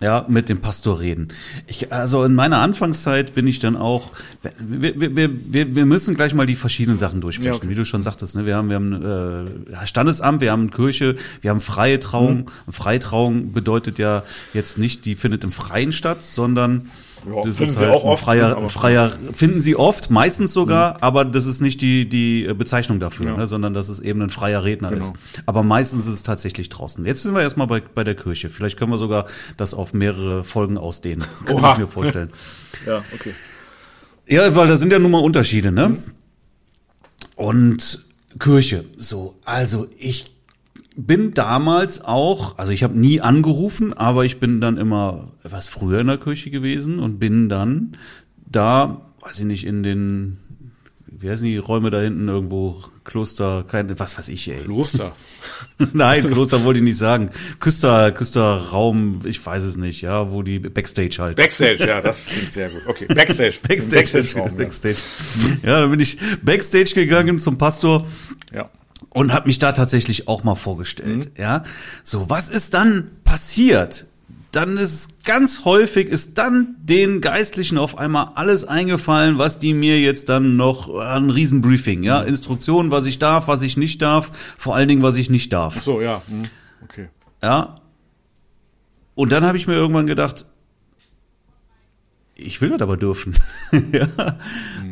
Ja, 0.00 0.24
mit 0.28 0.48
dem 0.48 0.60
Pastor 0.60 1.00
reden. 1.00 1.28
Ich, 1.66 1.92
also 1.92 2.22
in 2.22 2.32
meiner 2.32 2.60
Anfangszeit 2.60 3.34
bin 3.34 3.48
ich 3.48 3.58
dann 3.58 3.76
auch, 3.76 4.12
wir, 4.60 5.00
wir, 5.00 5.16
wir, 5.16 5.30
wir 5.52 5.74
wir 5.74 5.86
müssen 5.86 6.14
gleich 6.14 6.34
mal 6.34 6.46
die 6.46 6.54
verschiedenen 6.54 6.98
Sachen 6.98 7.20
durchsprechen, 7.20 7.52
Ja, 7.52 7.56
okay. 7.56 7.68
wie 7.68 7.74
du 7.74 7.84
schon 7.84 8.02
sagtest. 8.02 8.36
Ne? 8.36 8.46
Wir 8.46 8.54
haben, 8.54 8.68
wir 8.68 8.76
haben 8.76 9.72
äh, 9.72 9.86
Standesamt, 9.88 10.40
wir 10.40 10.52
haben 10.52 10.70
Kirche, 10.70 11.16
wir 11.40 11.50
haben 11.50 11.60
freie 11.60 11.98
Trauung. 11.98 12.48
Mhm. 12.66 12.72
Freie 12.72 13.00
Trauung 13.00 13.52
bedeutet 13.52 13.98
ja 13.98 14.22
jetzt 14.54 14.78
nicht, 14.78 15.04
die 15.04 15.16
findet 15.16 15.42
im 15.42 15.50
Freien 15.50 15.90
statt, 15.90 16.22
sondern 16.22 16.90
Ja, 17.28 17.42
das 17.42 17.56
finden 17.58 17.62
ist 17.72 17.78
sie 17.78 17.84
halt 17.84 17.90
auch 17.94 18.04
ein 18.04 18.10
oft, 18.10 18.24
freier, 18.24 18.48
ne, 18.48 18.56
aber- 18.56 18.68
freier, 18.68 19.12
finden 19.32 19.60
sie 19.60 19.76
oft, 19.76 20.10
meistens 20.10 20.52
sogar, 20.52 21.02
aber 21.02 21.24
das 21.24 21.46
ist 21.46 21.60
nicht 21.60 21.80
die, 21.80 22.08
die 22.08 22.44
äh, 22.46 22.54
Bezeichnung 22.54 23.00
dafür, 23.00 23.26
Mhm. 23.26 23.32
Ja. 23.32 23.38
ne, 23.38 23.46
sondern 23.46 23.74
dass 23.74 23.88
es 23.88 24.00
eben 24.00 24.22
ein 24.22 24.30
freier 24.30 24.64
Redner 24.64 24.90
Genau. 24.90 25.04
ist. 25.04 25.12
Aber 25.46 25.62
meistens 25.62 26.06
ist 26.06 26.14
es 26.14 26.22
tatsächlich 26.22 26.68
draußen. 26.68 27.04
Jetzt 27.06 27.22
sind 27.22 27.34
wir 27.34 27.42
erstmal 27.42 27.66
bei, 27.66 27.80
bei 27.80 28.04
der 28.04 28.14
Kirche. 28.14 28.48
Vielleicht 28.50 28.76
können 28.78 28.90
wir 28.92 28.98
sogar 28.98 29.26
das 29.56 29.74
auf 29.74 29.94
mehrere 29.94 30.44
Folgen 30.44 30.78
ausdehnen. 30.78 31.26
Kann 31.44 31.56
Oha. 31.56 31.72
ich 31.74 31.78
mir 31.78 31.86
vorstellen. 31.86 32.30
Ja, 32.86 33.02
okay. 33.14 33.32
Ja, 34.28 34.54
weil 34.54 34.68
da 34.68 34.76
sind 34.76 34.92
ja 34.92 34.98
nun 34.98 35.10
mal 35.10 35.18
Unterschiede, 35.22 35.72
ne? 35.72 35.88
Mhm. 35.88 36.02
Und 37.36 38.06
Kirche, 38.38 38.84
so, 38.98 39.38
also 39.44 39.86
ich 39.98 40.30
bin 40.98 41.32
damals 41.32 42.04
auch, 42.04 42.58
also 42.58 42.72
ich 42.72 42.82
habe 42.82 42.98
nie 42.98 43.20
angerufen, 43.20 43.94
aber 43.94 44.24
ich 44.24 44.40
bin 44.40 44.60
dann 44.60 44.76
immer 44.76 45.32
etwas 45.44 45.68
früher 45.68 46.00
in 46.00 46.08
der 46.08 46.18
Kirche 46.18 46.50
gewesen 46.50 46.98
und 46.98 47.20
bin 47.20 47.48
dann 47.48 47.96
da, 48.46 49.02
weiß 49.20 49.38
ich 49.38 49.44
nicht, 49.44 49.64
in 49.64 49.84
den, 49.84 50.38
wie 51.06 51.30
heißen 51.30 51.46
die 51.46 51.56
Räume 51.56 51.90
da 51.90 52.00
hinten 52.00 52.26
irgendwo, 52.26 52.82
Kloster, 53.04 53.64
kein, 53.66 53.96
was 53.98 54.18
weiß 54.18 54.28
ich, 54.28 54.50
ey. 54.50 54.64
Kloster. 54.64 55.14
Nein, 55.92 56.30
Kloster 56.30 56.64
wollte 56.64 56.80
ich 56.80 56.84
nicht 56.84 56.98
sagen. 56.98 57.30
Küster, 57.60 58.10
Küsterraum, 58.10 59.20
ich 59.24 59.44
weiß 59.44 59.62
es 59.62 59.76
nicht, 59.76 60.02
ja, 60.02 60.32
wo 60.32 60.42
die 60.42 60.58
Backstage 60.58 61.16
halt. 61.20 61.36
Backstage, 61.36 61.86
ja, 61.86 62.00
das 62.00 62.26
klingt 62.26 62.52
sehr 62.52 62.70
gut. 62.70 62.82
Okay, 62.86 63.06
Backstage. 63.06 63.54
Backstage, 63.68 64.12
Backstage-Raum, 64.12 64.50
ja. 64.50 64.64
Backstage. 64.64 64.98
Ja, 65.62 65.80
dann 65.80 65.90
bin 65.92 66.00
ich 66.00 66.18
Backstage 66.42 66.92
gegangen 66.94 67.38
zum 67.38 67.56
Pastor 67.56 68.04
Ja. 68.52 68.68
Und 69.18 69.32
habe 69.32 69.48
mich 69.48 69.58
da 69.58 69.72
tatsächlich 69.72 70.28
auch 70.28 70.44
mal 70.44 70.54
vorgestellt. 70.54 71.32
Mhm. 71.36 71.42
Ja, 71.42 71.62
so 72.04 72.30
was 72.30 72.48
ist 72.48 72.74
dann 72.74 73.10
passiert? 73.24 74.06
Dann 74.52 74.76
ist 74.78 75.24
ganz 75.24 75.64
häufig 75.64 76.08
ist 76.08 76.38
dann 76.38 76.76
den 76.80 77.20
Geistlichen 77.20 77.76
auf 77.78 77.98
einmal 77.98 78.30
alles 78.36 78.64
eingefallen, 78.64 79.36
was 79.36 79.58
die 79.58 79.74
mir 79.74 80.00
jetzt 80.00 80.28
dann 80.28 80.56
noch 80.56 80.88
äh, 80.88 81.00
ein 81.02 81.30
Riesenbriefing, 81.30 82.02
ja, 82.04 82.22
Mhm. 82.22 82.28
Instruktionen, 82.28 82.90
was 82.92 83.04
ich 83.06 83.18
darf, 83.18 83.48
was 83.48 83.62
ich 83.62 83.76
nicht 83.76 84.00
darf, 84.00 84.30
vor 84.56 84.74
allen 84.76 84.88
Dingen 84.88 85.02
was 85.02 85.16
ich 85.16 85.28
nicht 85.30 85.52
darf. 85.52 85.74
Ach 85.78 85.82
so, 85.82 86.00
ja. 86.00 86.22
hm, 86.28 86.44
Okay. 86.84 87.08
Ja. 87.42 87.80
Und 89.16 89.32
dann 89.32 89.44
habe 89.44 89.58
ich 89.58 89.66
mir 89.66 89.74
irgendwann 89.74 90.06
gedacht, 90.06 90.46
ich 92.40 92.60
will 92.60 92.70
das 92.70 92.80
aber 92.80 92.96
dürfen. 92.96 93.34
ja. 93.92 94.08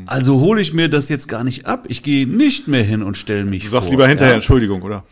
Also 0.04 0.40
hole 0.40 0.60
ich 0.60 0.72
mir 0.74 0.88
das 0.90 1.08
jetzt 1.08 1.28
gar 1.28 1.44
nicht 1.44 1.64
ab. 1.66 1.86
Ich 1.88 2.02
gehe 2.02 2.26
nicht 2.26 2.68
mehr 2.68 2.82
hin 2.82 3.02
und 3.02 3.16
stelle 3.16 3.44
mich 3.44 3.62
Du 3.64 3.70
sagst 3.70 3.84
vor. 3.84 3.92
lieber 3.92 4.06
hinterher 4.08 4.32
Ja. 4.32 4.36
Entschuldigung, 4.36 4.82
oder? 4.82 5.04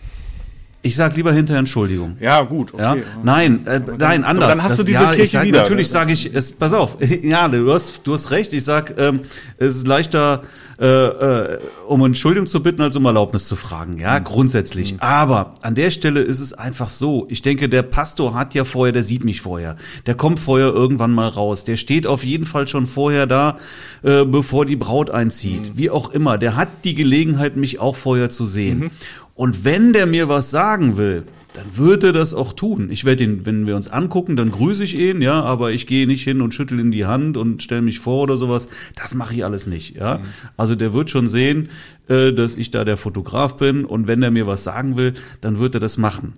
Ich 0.84 0.96
sag 0.96 1.16
lieber 1.16 1.32
hinterher 1.32 1.60
Entschuldigung. 1.60 2.18
Ja, 2.20 2.42
gut. 2.42 2.74
Okay. 2.74 2.82
Ja, 2.82 2.96
nein, 3.22 3.66
äh, 3.66 3.80
nein, 3.98 4.22
anders. 4.22 4.50
dann 4.50 4.62
hast 4.62 4.70
das, 4.72 4.76
du 4.78 4.84
diese 4.84 5.02
ja, 5.02 5.12
Kirche 5.14 5.30
sag, 5.38 5.44
wieder, 5.46 5.62
Natürlich 5.62 5.88
sage 5.88 6.12
ich, 6.12 6.34
es, 6.34 6.52
pass 6.52 6.74
auf, 6.74 6.98
ja, 7.22 7.48
du 7.48 7.72
hast, 7.72 8.02
du 8.04 8.12
hast 8.12 8.30
recht. 8.30 8.52
Ich 8.52 8.64
sag, 8.64 8.94
ähm, 8.98 9.20
es 9.56 9.76
ist 9.76 9.86
leichter, 9.86 10.42
äh, 10.78 10.84
äh, 10.86 11.58
um 11.88 12.04
Entschuldigung 12.04 12.46
zu 12.46 12.62
bitten, 12.62 12.82
als 12.82 12.96
um 12.96 13.04
Erlaubnis 13.06 13.48
zu 13.48 13.56
fragen. 13.56 13.98
Ja, 13.98 14.18
Mhm. 14.20 14.24
grundsätzlich. 14.24 14.96
Aber 14.98 15.54
an 15.62 15.74
der 15.74 15.90
Stelle 15.90 16.20
ist 16.20 16.40
es 16.40 16.52
einfach 16.52 16.90
so. 16.90 17.26
Ich 17.30 17.40
denke, 17.40 17.70
der 17.70 17.82
Pastor 17.82 18.34
hat 18.34 18.54
ja 18.54 18.64
vorher, 18.64 18.92
der 18.92 19.04
sieht 19.04 19.24
mich 19.24 19.40
vorher. 19.40 19.76
Der 20.04 20.14
kommt 20.14 20.38
vorher 20.38 20.66
irgendwann 20.68 21.12
mal 21.12 21.28
raus. 21.28 21.64
Der 21.64 21.78
steht 21.78 22.06
auf 22.06 22.24
jeden 22.24 22.44
Fall 22.44 22.68
schon 22.68 22.86
vorher 22.86 23.26
da, 23.26 23.56
äh, 24.02 24.24
bevor 24.26 24.66
die 24.66 24.76
Braut 24.76 25.10
einzieht. 25.10 25.70
Mhm. 25.72 25.78
Wie 25.78 25.88
auch 25.88 26.10
immer. 26.10 26.36
Der 26.36 26.56
hat 26.56 26.68
die 26.84 26.94
Gelegenheit, 26.94 27.56
mich 27.56 27.80
auch 27.80 27.96
vorher 27.96 28.28
zu 28.28 28.44
sehen. 28.44 28.90
Und 29.34 29.64
wenn 29.64 29.92
der 29.92 30.06
mir 30.06 30.28
was 30.28 30.50
sagen 30.50 30.96
will, 30.96 31.24
dann 31.54 31.76
würde 31.76 32.12
das 32.12 32.34
auch 32.34 32.52
tun. 32.52 32.90
Ich 32.90 33.04
werde 33.04 33.24
ihn, 33.24 33.46
wenn 33.46 33.66
wir 33.66 33.76
uns 33.76 33.88
angucken, 33.88 34.34
dann 34.34 34.50
grüße 34.50 34.82
ich 34.82 34.96
ihn, 34.96 35.22
ja, 35.22 35.40
aber 35.40 35.70
ich 35.70 35.86
gehe 35.86 36.06
nicht 36.06 36.24
hin 36.24 36.40
und 36.40 36.52
schüttel 36.52 36.80
ihm 36.80 36.90
die 36.90 37.06
Hand 37.06 37.36
und 37.36 37.62
stelle 37.62 37.82
mich 37.82 38.00
vor 38.00 38.22
oder 38.22 38.36
sowas. 38.36 38.66
Das 38.96 39.14
mache 39.14 39.34
ich 39.34 39.44
alles 39.44 39.68
nicht, 39.68 39.94
ja. 39.94 40.18
Mhm. 40.18 40.22
Also 40.56 40.74
der 40.74 40.92
wird 40.92 41.10
schon 41.10 41.28
sehen, 41.28 41.68
äh, 42.08 42.32
dass 42.32 42.56
ich 42.56 42.72
da 42.72 42.84
der 42.84 42.96
Fotograf 42.96 43.56
bin 43.56 43.84
und 43.84 44.08
wenn 44.08 44.22
er 44.22 44.32
mir 44.32 44.48
was 44.48 44.64
sagen 44.64 44.96
will, 44.96 45.14
dann 45.40 45.60
wird 45.60 45.74
er 45.74 45.80
das 45.80 45.96
machen. 45.96 46.34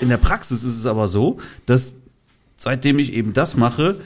In 0.00 0.08
der 0.08 0.16
Praxis 0.16 0.64
ist 0.64 0.78
es 0.78 0.86
aber 0.86 1.08
so, 1.08 1.38
dass 1.66 1.96
seitdem 2.56 2.98
ich 2.98 3.12
eben 3.12 3.34
das 3.34 3.56
mache, 3.56 3.96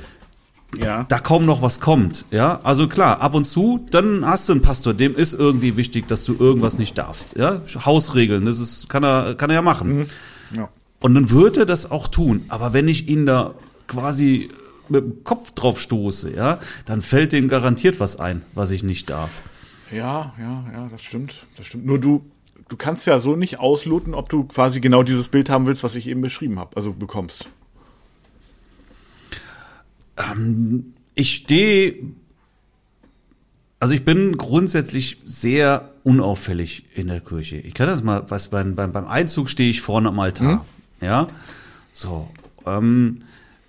ja. 0.76 1.04
da 1.04 1.18
kaum 1.18 1.46
noch 1.46 1.62
was 1.62 1.80
kommt. 1.80 2.26
Ja, 2.30 2.60
also 2.62 2.88
klar, 2.88 3.20
ab 3.20 3.34
und 3.34 3.46
zu, 3.46 3.86
dann 3.90 4.26
hast 4.26 4.48
du 4.48 4.52
einen 4.52 4.62
Pastor, 4.62 4.94
dem 4.94 5.16
ist 5.16 5.34
irgendwie 5.34 5.76
wichtig, 5.76 6.06
dass 6.08 6.24
du 6.24 6.36
irgendwas 6.38 6.78
nicht 6.78 6.98
darfst. 6.98 7.36
Ja, 7.36 7.62
Hausregeln, 7.84 8.44
das 8.44 8.58
ist, 8.58 8.88
kann 8.88 9.04
er, 9.04 9.34
kann 9.34 9.50
er 9.50 9.54
ja 9.56 9.62
machen. 9.62 9.98
Mhm. 9.98 10.06
Ja. 10.56 10.68
Und 11.00 11.14
dann 11.14 11.30
wird 11.30 11.56
er 11.56 11.66
das 11.66 11.90
auch 11.90 12.08
tun. 12.08 12.44
Aber 12.48 12.72
wenn 12.72 12.88
ich 12.88 13.08
ihn 13.08 13.24
da 13.26 13.54
quasi 13.86 14.50
mit 14.88 15.04
dem 15.04 15.24
Kopf 15.24 15.52
drauf 15.52 15.80
stoße, 15.80 16.34
ja, 16.34 16.58
dann 16.86 17.02
fällt 17.02 17.32
dem 17.32 17.48
garantiert 17.48 18.00
was 18.00 18.16
ein, 18.16 18.42
was 18.54 18.70
ich 18.70 18.82
nicht 18.82 19.08
darf. 19.10 19.42
Ja, 19.92 20.34
ja, 20.38 20.64
ja, 20.72 20.88
das 20.90 21.02
stimmt. 21.02 21.46
Das 21.56 21.66
stimmt. 21.66 21.86
Nur 21.86 21.98
du, 21.98 22.24
du 22.68 22.76
kannst 22.76 23.06
ja 23.06 23.20
so 23.20 23.36
nicht 23.36 23.58
ausloten, 23.58 24.14
ob 24.14 24.28
du 24.28 24.44
quasi 24.44 24.80
genau 24.80 25.02
dieses 25.02 25.28
Bild 25.28 25.48
haben 25.48 25.66
willst, 25.66 25.82
was 25.82 25.94
ich 25.94 26.06
eben 26.08 26.20
beschrieben 26.20 26.58
habe, 26.58 26.76
also 26.76 26.92
bekommst. 26.92 27.48
Ähm, 30.18 30.94
ich 31.14 31.34
stehe, 31.34 31.94
also 33.80 33.94
ich 33.94 34.04
bin 34.04 34.36
grundsätzlich 34.36 35.18
sehr 35.24 35.92
unauffällig 36.04 36.84
in 36.94 37.08
der 37.08 37.20
Kirche. 37.20 37.56
Ich 37.56 37.74
kann 37.74 37.86
das 37.86 38.02
mal, 38.02 38.24
was 38.28 38.48
beim, 38.48 38.74
beim, 38.74 38.92
beim 38.92 39.06
Einzug 39.06 39.48
stehe 39.48 39.70
ich 39.70 39.80
vorne 39.80 40.08
am 40.08 40.18
Altar. 40.20 40.64
Mhm. 41.00 41.06
Ja, 41.06 41.28
so. 41.92 42.28
Ähm, 42.66 43.22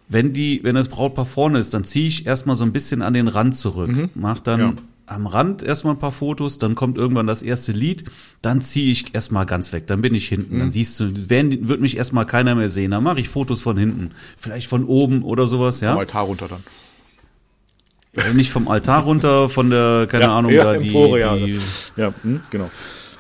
wenn 0.08 0.34
die, 0.34 0.62
wenn 0.64 0.76
das 0.76 0.90
Brautpaar 0.90 1.26
vorne 1.26 1.60
ist, 1.60 1.74
dann 1.74 1.84
ziehe 1.84 2.08
ich 2.08 2.26
erstmal 2.26 2.56
so 2.56 2.64
ein 2.64 2.74
bisschen 2.74 3.04
an 3.04 3.14
den 3.14 3.28
Rand 3.28 3.56
zurück, 3.56 3.92
mhm. 3.92 4.10
mach 4.16 4.40
dann 4.40 4.60
ja. 4.60 4.74
Am 5.10 5.26
Rand 5.26 5.64
erstmal 5.64 5.96
ein 5.96 6.00
paar 6.00 6.12
Fotos, 6.12 6.60
dann 6.60 6.76
kommt 6.76 6.98
irgendwann 6.98 7.28
das 7.28 7.42
erste 7.42 7.72
Lied, 7.72 8.06
dann 8.42 8.62
ziehe 8.62 8.92
ich 8.92 9.16
erstmal 9.16 9.46
ganz 9.46 9.74
weg, 9.74 9.88
dann 9.88 10.02
bin 10.02 10.14
ich 10.14 10.28
hinten, 10.28 10.56
mhm. 10.56 10.60
dann 10.60 10.72
siehst 10.72 11.00
du, 11.00 11.30
werden, 11.30 11.68
wird 11.68 11.82
mich 11.82 11.98
erstmal 11.98 12.26
keiner 12.26 12.56
mehr 12.56 12.70
sehen, 12.70 12.92
dann 12.92 13.04
mache 13.04 13.20
ich 13.20 13.30
Fotos 13.30 13.62
von 13.62 13.78
hinten, 13.78 14.12
vielleicht 14.38 14.68
von 14.68 14.86
oben 14.86 15.24
oder 15.24 15.48
sowas, 15.48 15.82
ja. 15.82 15.92
Vom 15.92 16.00
Altar 16.00 16.24
runter 16.24 16.48
dann. 16.48 16.64
Ja, 18.16 18.34
nicht 18.34 18.52
vom 18.52 18.68
Altar 18.68 19.04
runter, 19.04 19.50
von 19.50 19.70
der, 19.70 20.08
keine 20.10 20.26
ja, 20.26 20.38
Ahnung, 20.38 20.52
ja, 20.52 20.64
da 20.64 20.78
die, 20.78 20.88
Empore, 20.88 21.20
ja, 21.20 21.36
die, 21.36 21.60
ja, 21.96 22.14
hm, 22.22 22.42
genau. 22.50 22.70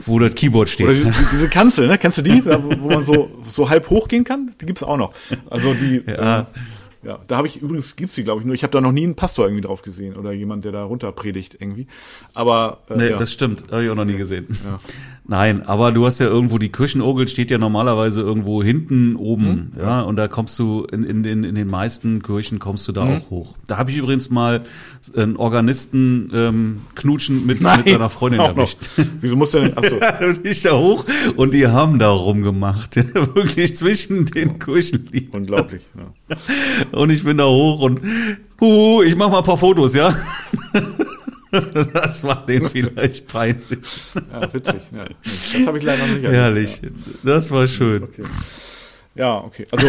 Wo 0.06 0.18
das 0.18 0.34
Keyboard 0.34 0.70
steht. 0.70 0.88
Oder 0.88 0.96
die, 0.96 1.12
diese 1.32 1.50
Kanzel, 1.50 1.88
ne? 1.88 1.98
Kennst 1.98 2.20
du 2.20 2.22
die, 2.22 2.44
wo, 2.46 2.72
wo 2.80 2.88
man 2.88 3.04
so, 3.04 3.30
so 3.48 3.70
halb 3.70 3.90
hochgehen 3.90 4.24
kann? 4.24 4.54
Die 4.62 4.66
gibt's 4.66 4.82
auch 4.82 4.96
noch. 4.96 5.14
Also 5.50 5.74
die, 5.74 6.04
ja. 6.08 6.42
Äh, 6.42 6.46
ja, 7.02 7.20
da 7.28 7.38
habe 7.38 7.48
ich 7.48 7.62
übrigens 7.62 7.96
gibt's 7.96 8.16
die 8.16 8.24
glaube 8.24 8.42
ich 8.42 8.46
nur. 8.46 8.56
Ich 8.56 8.64
habe 8.64 8.72
da 8.72 8.82
noch 8.82 8.92
nie 8.92 9.04
einen 9.04 9.16
Pastor 9.16 9.46
irgendwie 9.46 9.62
drauf 9.62 9.82
gesehen 9.82 10.16
oder 10.16 10.34
jemand, 10.34 10.66
der 10.66 10.72
da 10.72 10.84
runter 10.84 11.12
predigt 11.12 11.56
irgendwie. 11.60 11.88
Aber 12.34 12.80
äh, 12.90 12.98
nee, 12.98 13.10
ja. 13.10 13.18
das 13.18 13.32
stimmt, 13.32 13.72
habe 13.72 13.86
ich 13.86 13.90
auch 13.90 13.96
noch 13.96 14.06
nie 14.06 14.18
gesehen. 14.18 14.48
Ja. 14.70 14.76
Nein, 15.30 15.64
aber 15.68 15.92
du 15.92 16.06
hast 16.08 16.20
ja 16.20 16.26
irgendwo 16.26 16.58
die 16.58 16.70
Kirchenorgel 16.70 17.28
steht 17.28 17.52
ja 17.52 17.60
normalerweise 17.60 18.22
irgendwo 18.22 18.64
hinten 18.64 19.16
oben, 19.16 19.72
mhm. 19.74 19.80
ja, 19.80 20.02
und 20.02 20.16
da 20.16 20.28
kommst 20.28 20.58
du 20.58 20.86
in, 20.92 21.04
in, 21.04 21.24
in, 21.24 21.44
in 21.44 21.54
den 21.54 21.68
meisten 21.68 22.24
Kirchen 22.24 22.58
kommst 22.58 22.88
du 22.88 22.92
da 22.92 23.06
mhm. 23.06 23.18
auch 23.18 23.30
hoch. 23.30 23.56
Da 23.68 23.78
habe 23.78 23.92
ich 23.92 23.98
übrigens 23.98 24.32
mal 24.32 24.64
einen 25.16 25.38
Organisten 25.38 26.32
ähm, 26.34 26.82
knutschen 26.96 27.46
mit, 27.46 27.62
Nein, 27.62 27.82
mit 27.82 27.90
seiner 27.90 28.10
Freundin 28.10 28.42
erwischt. 28.42 28.90
Wieso 29.22 29.36
muss 29.36 29.52
der 29.52 29.70
denn? 29.70 29.78
Achso. 29.78 30.00
ja, 30.00 30.20
und 30.28 30.48
ich 30.48 30.64
da 30.64 30.76
hoch 30.76 31.06
und 31.36 31.54
die 31.54 31.68
haben 31.68 32.00
da 32.00 32.10
rumgemacht, 32.10 32.96
wirklich 33.36 33.78
zwischen 33.78 34.26
den 34.26 34.50
oh. 34.50 34.58
Kirchenliedern. 34.58 35.42
Unglaublich. 35.42 35.84
Ja. 35.96 36.08
Und 36.92 37.10
ich 37.10 37.24
bin 37.24 37.38
da 37.38 37.46
hoch 37.46 37.82
und 37.82 38.02
hu, 38.60 39.02
ich 39.04 39.16
mach 39.16 39.30
mal 39.30 39.40
ein 39.40 39.44
paar 39.44 39.58
Fotos, 39.58 39.94
ja. 39.94 40.14
Das 41.94 42.24
war 42.24 42.46
denen 42.46 42.70
vielleicht 42.70 43.26
peinlich. 43.28 43.80
Ja, 44.32 44.54
witzig. 44.54 44.82
Ja, 44.96 45.06
das 45.24 45.66
habe 45.66 45.80
ich 45.80 45.84
leider 45.84 46.06
noch 46.06 46.14
nicht 46.14 46.24
erlebt. 46.24 46.34
Herrlich. 46.36 46.82
Ja. 46.84 46.90
Das 47.24 47.50
war 47.50 47.68
schön. 47.68 48.04
Okay. 48.04 48.24
Ja, 49.16 49.38
okay. 49.38 49.66
Also 49.72 49.88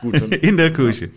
gut. 0.00 0.14
Dann, 0.20 0.30
In 0.40 0.56
der 0.56 0.72
Kirche. 0.72 1.10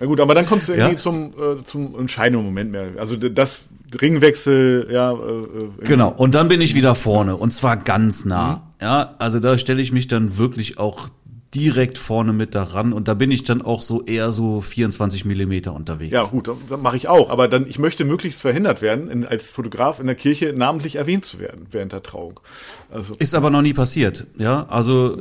Ja 0.00 0.06
gut, 0.06 0.18
aber 0.18 0.34
dann 0.34 0.46
kommst 0.46 0.68
du 0.68 0.72
irgendwie 0.72 0.92
ja. 0.92 0.96
zum, 0.96 1.30
äh, 1.30 1.62
zum 1.62 1.98
entscheidenden 1.98 2.44
Moment 2.44 2.72
mehr. 2.72 2.88
Also 2.98 3.16
das 3.16 3.62
Ringwechsel, 4.00 4.88
ja. 4.90 5.12
Äh, 5.12 5.14
äh 5.14 5.84
genau. 5.84 6.10
Und 6.10 6.34
dann 6.34 6.48
bin 6.48 6.60
ich 6.60 6.74
wieder 6.74 6.94
vorne 6.94 7.36
und 7.36 7.52
zwar 7.52 7.76
ganz 7.76 8.24
nah. 8.24 8.56
Mhm. 8.56 8.60
Ja, 8.82 9.14
also 9.18 9.40
da 9.40 9.58
stelle 9.58 9.80
ich 9.80 9.92
mich 9.92 10.08
dann 10.08 10.38
wirklich 10.38 10.78
auch 10.78 11.08
direkt 11.54 11.98
vorne 11.98 12.32
mit 12.32 12.54
daran 12.54 12.92
und 12.92 13.08
da 13.08 13.14
bin 13.14 13.32
ich 13.32 13.42
dann 13.42 13.60
auch 13.60 13.82
so 13.82 14.04
eher 14.04 14.30
so 14.30 14.60
24 14.60 15.24
Millimeter 15.24 15.74
unterwegs. 15.74 16.12
Ja 16.12 16.22
gut, 16.24 16.48
dann 16.68 16.80
mache 16.80 16.96
ich 16.96 17.08
auch, 17.08 17.28
aber 17.28 17.48
dann 17.48 17.66
ich 17.66 17.78
möchte 17.78 18.04
möglichst 18.04 18.40
verhindert 18.40 18.82
werden, 18.82 19.10
in, 19.10 19.26
als 19.26 19.50
Fotograf 19.50 19.98
in 19.98 20.06
der 20.06 20.14
Kirche 20.14 20.52
namentlich 20.56 20.94
erwähnt 20.94 21.24
zu 21.24 21.40
werden 21.40 21.66
während 21.72 21.92
der 21.92 22.04
Trauung. 22.04 22.38
Also 22.92 23.14
ist 23.18 23.34
aber 23.34 23.50
noch 23.50 23.62
nie 23.62 23.74
passiert, 23.74 24.26
ja. 24.38 24.66
Also 24.68 25.16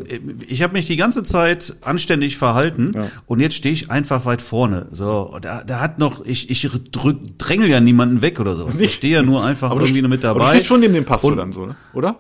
ich 0.48 0.62
habe 0.62 0.74
mich 0.74 0.86
die 0.86 0.98
ganze 0.98 1.24
Zeit 1.24 1.76
anständig 1.82 2.38
verhalten 2.38 2.92
ja. 2.96 3.08
und 3.26 3.40
jetzt 3.40 3.56
stehe 3.56 3.74
ich 3.74 3.90
einfach 3.90 4.26
weit 4.26 4.44
vorne. 4.44 4.88
So, 4.92 5.36
da, 5.42 5.64
da 5.64 5.80
hat 5.80 5.98
noch 5.98 6.24
ich 6.24 6.52
ich 6.52 6.70
drück, 6.92 7.40
drängel 7.40 7.70
ja 7.70 7.80
niemanden 7.80 8.22
weg 8.22 8.40
oder 8.40 8.56
so. 8.56 8.70
Ich 8.80 8.94
stehe 8.94 9.16
ja 9.16 9.24
nur 9.24 9.44
einfach 9.44 9.72
aber 9.72 9.82
irgendwie 9.82 10.02
du, 10.02 10.08
mit 10.08 10.24
dabei. 10.24 10.40
Aber 10.40 10.50
du 10.52 10.56
stehst 10.56 10.68
schon 10.68 10.80
neben 10.80 10.94
dem 10.94 11.06
Pastor 11.06 11.36
dann 11.36 11.52
so, 11.52 11.66
ne? 11.66 11.76
oder? 11.94 12.20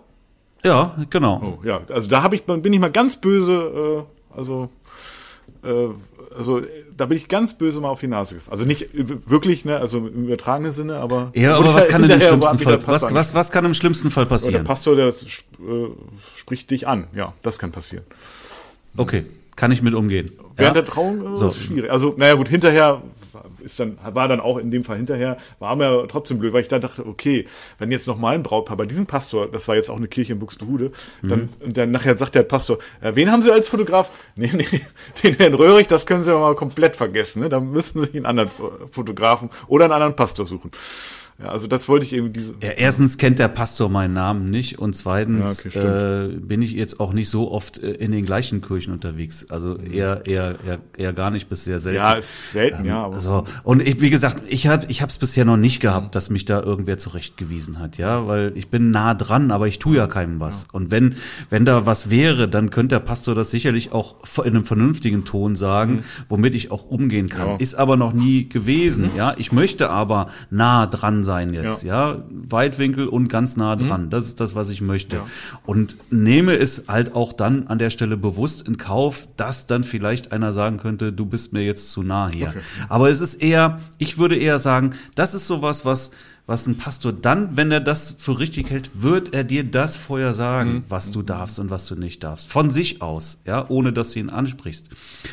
Ja, 0.64 0.96
genau. 1.10 1.60
Oh, 1.62 1.66
ja, 1.66 1.82
also 1.90 2.10
da 2.10 2.22
habe 2.22 2.36
ich, 2.36 2.44
bin 2.44 2.74
ich 2.74 2.80
mal 2.80 2.92
ganz 2.92 3.18
böse, 3.18 4.06
äh, 4.34 4.38
also, 4.38 4.70
äh, 5.64 5.88
also 6.38 6.62
da 6.96 7.06
bin 7.06 7.18
ich 7.18 7.28
ganz 7.28 7.54
böse 7.54 7.80
mal 7.80 7.90
auf 7.90 8.02
die 8.02 8.08
Nase 8.08 8.36
gefallen. 8.36 8.52
Also 8.52 8.66
nicht 8.66 8.90
wirklich, 8.94 9.66
ne, 9.66 9.78
also 9.78 10.00
im 10.00 10.26
übertragenen 10.26 10.72
Sinne, 10.72 10.98
aber. 10.98 11.32
Ja, 11.34 11.58
aber 11.58 11.74
was 11.74 11.88
kann 11.88 12.04
im 12.04 12.20
schlimmsten 12.20 12.60
Fall, 12.60 12.88
was, 12.88 13.14
was, 13.14 13.34
was 13.34 13.52
kann 13.52 13.66
im 13.66 13.74
schlimmsten 13.74 14.12
Fall 14.12 14.26
passieren? 14.26 14.54
Ja, 14.54 14.60
der 14.60 14.68
Pastor, 14.68 14.96
der 14.96 15.08
äh, 15.08 15.14
spricht 16.36 16.72
dich 16.72 16.88
an, 16.88 17.08
ja, 17.16 17.34
das 17.42 17.58
kann 17.58 17.72
passieren. 17.72 18.04
Okay, 18.98 19.26
kann 19.56 19.72
ich 19.72 19.82
mit 19.82 19.94
umgehen. 19.94 20.32
Während 20.58 20.76
ja? 20.76 20.82
der 20.82 20.92
Trauung 20.92 21.34
äh, 21.34 21.38
so. 21.38 21.48
ist 21.48 21.64
schwierig. 21.64 21.90
Also, 21.90 22.14
naja 22.18 22.34
gut, 22.34 22.50
hinterher 22.50 23.02
ist 23.60 23.80
dann, 23.80 23.98
war 24.04 24.28
dann 24.28 24.40
auch 24.40 24.58
in 24.58 24.72
dem 24.72 24.84
Fall 24.84 24.98
hinterher, 24.98 25.38
war 25.60 25.76
mir 25.76 26.08
trotzdem 26.08 26.40
blöd, 26.40 26.54
weil 26.54 26.62
ich 26.62 26.68
da 26.68 26.80
dachte, 26.80 27.06
okay, 27.06 27.46
wenn 27.78 27.92
jetzt 27.92 28.08
noch 28.08 28.18
mal 28.18 28.36
ein 28.36 28.44
Brautpaar 28.44 28.78
bei 28.78 28.86
diesem 28.86 29.06
Pastor, 29.06 29.48
das 29.48 29.68
war 29.68 29.76
jetzt 29.76 29.90
auch 29.90 29.98
eine 29.98 30.08
Kirche 30.08 30.34
in 30.34 30.40
Buxtehude, 30.40 30.92
dann, 31.22 31.42
mhm. 31.42 31.50
und 31.60 31.78
dann 31.78 31.92
nachher 31.92 32.18
sagt 32.18 32.36
der 32.36 32.44
Pastor, 32.44 32.80
äh, 33.02 33.12
wen 33.16 33.32
haben 33.32 33.42
Sie 33.42 33.52
als 33.52 33.68
Fotograf? 33.68 34.12
Nee, 34.36 34.52
nee, 34.54 34.82
den 35.24 35.36
Herrn 35.36 35.54
Röhrig, 35.54 35.88
das 35.88 36.06
können 36.06 36.24
Sie 36.24 36.32
mal 36.32 36.56
komplett 36.56 36.96
vergessen, 36.96 37.42
ne? 37.42 37.50
Da 37.50 37.60
müssten 37.60 38.06
Sie 38.06 38.16
einen 38.16 38.26
anderen 38.26 38.50
Fotografen 38.92 39.50
oder 39.68 39.86
einen 39.86 39.94
anderen 39.94 40.16
Pastor 40.16 40.46
suchen. 40.46 40.72
Ja, 41.42 41.50
also 41.50 41.68
das 41.68 41.88
wollte 41.88 42.06
ich 42.06 42.12
eben 42.12 42.34
diese. 42.34 42.54
Ja, 42.62 42.72
erstens 42.72 43.18
kennt 43.18 43.40
der 43.40 43.48
Pastor 43.48 43.88
meinen 43.88 44.14
Namen 44.14 44.50
nicht 44.50 44.78
und 44.78 44.94
zweitens 44.94 45.64
ja, 45.64 45.70
okay, 45.70 46.34
äh, 46.34 46.38
bin 46.38 46.62
ich 46.62 46.74
jetzt 46.74 47.00
auch 47.00 47.14
nicht 47.14 47.30
so 47.30 47.50
oft 47.50 47.78
äh, 47.78 47.92
in 47.92 48.12
den 48.12 48.26
gleichen 48.26 48.60
Kirchen 48.60 48.92
unterwegs. 48.92 49.50
Also 49.50 49.76
mhm. 49.76 49.94
eher, 49.94 50.26
eher, 50.26 50.56
eher, 50.68 50.80
eher 50.98 51.14
gar 51.14 51.32
nicht 51.32 51.48
bis 51.48 51.64
sehr 51.64 51.80
selten. 51.80 52.04
Ja, 52.04 52.14
ist 52.14 52.52
selten, 52.52 52.82
ähm, 52.82 52.88
ja. 52.88 53.06
Aber 53.06 53.22
so. 53.22 53.46
Und 53.64 53.82
ich, 53.82 54.02
wie 54.02 54.10
gesagt, 54.10 54.44
ich 54.50 54.68
habe 54.68 54.86
ich 54.90 55.02
es 55.02 55.18
bisher 55.18 55.46
noch 55.46 55.56
nicht 55.56 55.80
gehabt, 55.80 56.14
dass 56.14 56.30
mich 56.30 56.44
da 56.44 56.62
irgendwer 56.62 56.98
zurechtgewiesen 56.98 57.80
hat, 57.80 57.98
ja, 57.98 58.28
weil 58.28 58.52
ich 58.56 58.68
bin 58.68 58.92
nah 58.92 59.14
dran, 59.14 59.52
aber 59.52 59.68
ich 59.68 59.80
tue 59.80 59.96
ja 59.96 60.08
keinem 60.08 60.42
was. 60.42 60.64
Ja. 60.64 60.70
Und 60.74 60.92
wenn, 60.92 61.16
wenn 61.50 61.64
da 61.64 61.86
was 61.86 62.10
wäre, 62.10 62.50
dann 62.50 62.70
könnte 62.70 62.96
der 62.96 63.00
Pastor 63.00 63.34
das 63.34 63.50
sicherlich 63.50 63.94
auch 63.94 64.16
in 64.40 64.56
einem 64.56 64.66
vernünftigen 64.66 65.24
Ton 65.24 65.56
sagen, 65.56 65.94
mhm. 65.94 66.04
womit 66.28 66.56
ich 66.56 66.70
auch 66.70 66.86
umgehen 66.88 67.30
kann. 67.30 67.48
Ja. 67.48 67.56
Ist 67.56 67.76
aber 67.76 67.96
noch 67.96 68.12
nie 68.12 68.50
gewesen, 68.50 69.12
mhm. 69.12 69.18
ja. 69.18 69.36
Ich 69.38 69.54
möchte 69.54 69.90
aber 69.90 70.28
nah 70.50 70.86
dran 70.86 71.24
sein 71.24 71.29
sein 71.30 71.54
jetzt, 71.54 71.84
ja. 71.84 72.14
ja. 72.14 72.24
Weitwinkel 72.32 73.08
und 73.08 73.28
ganz 73.28 73.56
nah 73.56 73.76
mhm. 73.76 73.88
dran. 73.88 74.06
Mhm. 74.06 74.10
Das 74.10 74.26
ist 74.26 74.40
das, 74.40 74.56
was 74.56 74.72
ich 74.72 74.82
möchte. 74.82 75.18
Ja. 75.18 75.26
Und 75.68 75.98
nehme 76.10 76.58
es 76.58 76.86
halt 76.88 77.14
auch 77.14 77.34
dann 77.34 77.68
an 77.68 77.78
der 77.78 77.92
Stelle 77.92 78.18
bewusst 78.18 78.68
in 78.68 78.78
Kauf, 78.78 79.28
dass 79.38 79.68
dann 79.68 79.84
vielleicht 79.84 80.32
einer 80.32 80.54
sagen 80.54 80.78
könnte, 80.78 81.14
du 81.14 81.28
bist 81.28 81.54
mir 81.54 81.64
jetzt 81.64 81.92
zu 81.92 82.02
nah 82.02 82.30
hier. 82.30 82.50
Okay. 82.50 82.60
Aber 82.88 83.12
es 83.12 83.22
ist 83.22 83.36
eher, 83.36 83.80
ich 84.00 84.18
würde 84.18 84.38
eher 84.38 84.58
sagen, 84.58 84.96
das 85.14 85.36
ist 85.36 85.46
sowas, 85.46 85.86
was 85.86 86.10
was 86.48 86.66
ein 86.66 86.80
Pastor 86.80 87.14
dann, 87.14 87.58
wenn 87.58 87.72
er 87.72 87.80
das 87.80 88.16
für 88.18 88.40
richtig 88.40 88.72
hält, 88.72 88.90
wird 88.96 89.36
er 89.36 89.44
dir 89.44 89.64
das 89.64 89.96
vorher 89.96 90.34
sagen, 90.34 90.72
mhm. 90.72 90.84
was 90.90 91.12
du 91.12 91.22
darfst 91.22 91.60
und 91.60 91.70
was 91.70 91.86
du 91.86 91.96
nicht 91.96 92.24
darfst. 92.24 92.48
Von 92.48 92.72
sich 92.72 93.04
aus, 93.04 93.40
ja, 93.46 93.70
ohne 93.70 93.94
dass 93.94 94.14
du 94.14 94.20
ihn 94.20 94.32
ansprichst. 94.32 94.90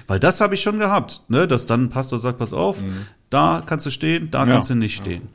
Weil 0.07 0.21
das 0.21 0.43
habe 0.43 0.55
ich 0.55 0.61
schon 0.61 0.79
gehabt, 0.79 1.23
ne, 1.29 1.49
dass 1.49 1.65
dann 1.65 1.85
ein 1.85 1.89
Pastor 1.89 2.19
sagt, 2.19 2.37
pass 2.37 2.53
auf, 2.53 2.83
mhm. 2.83 3.07
da 3.31 3.63
kannst 3.65 3.87
du 3.87 3.91
stehen, 3.91 4.31
da 4.31 4.45
ja. 4.45 4.53
kannst 4.53 4.69
du 4.69 4.75
nicht 4.75 4.95
stehen. 4.95 5.23
Ja. 5.23 5.29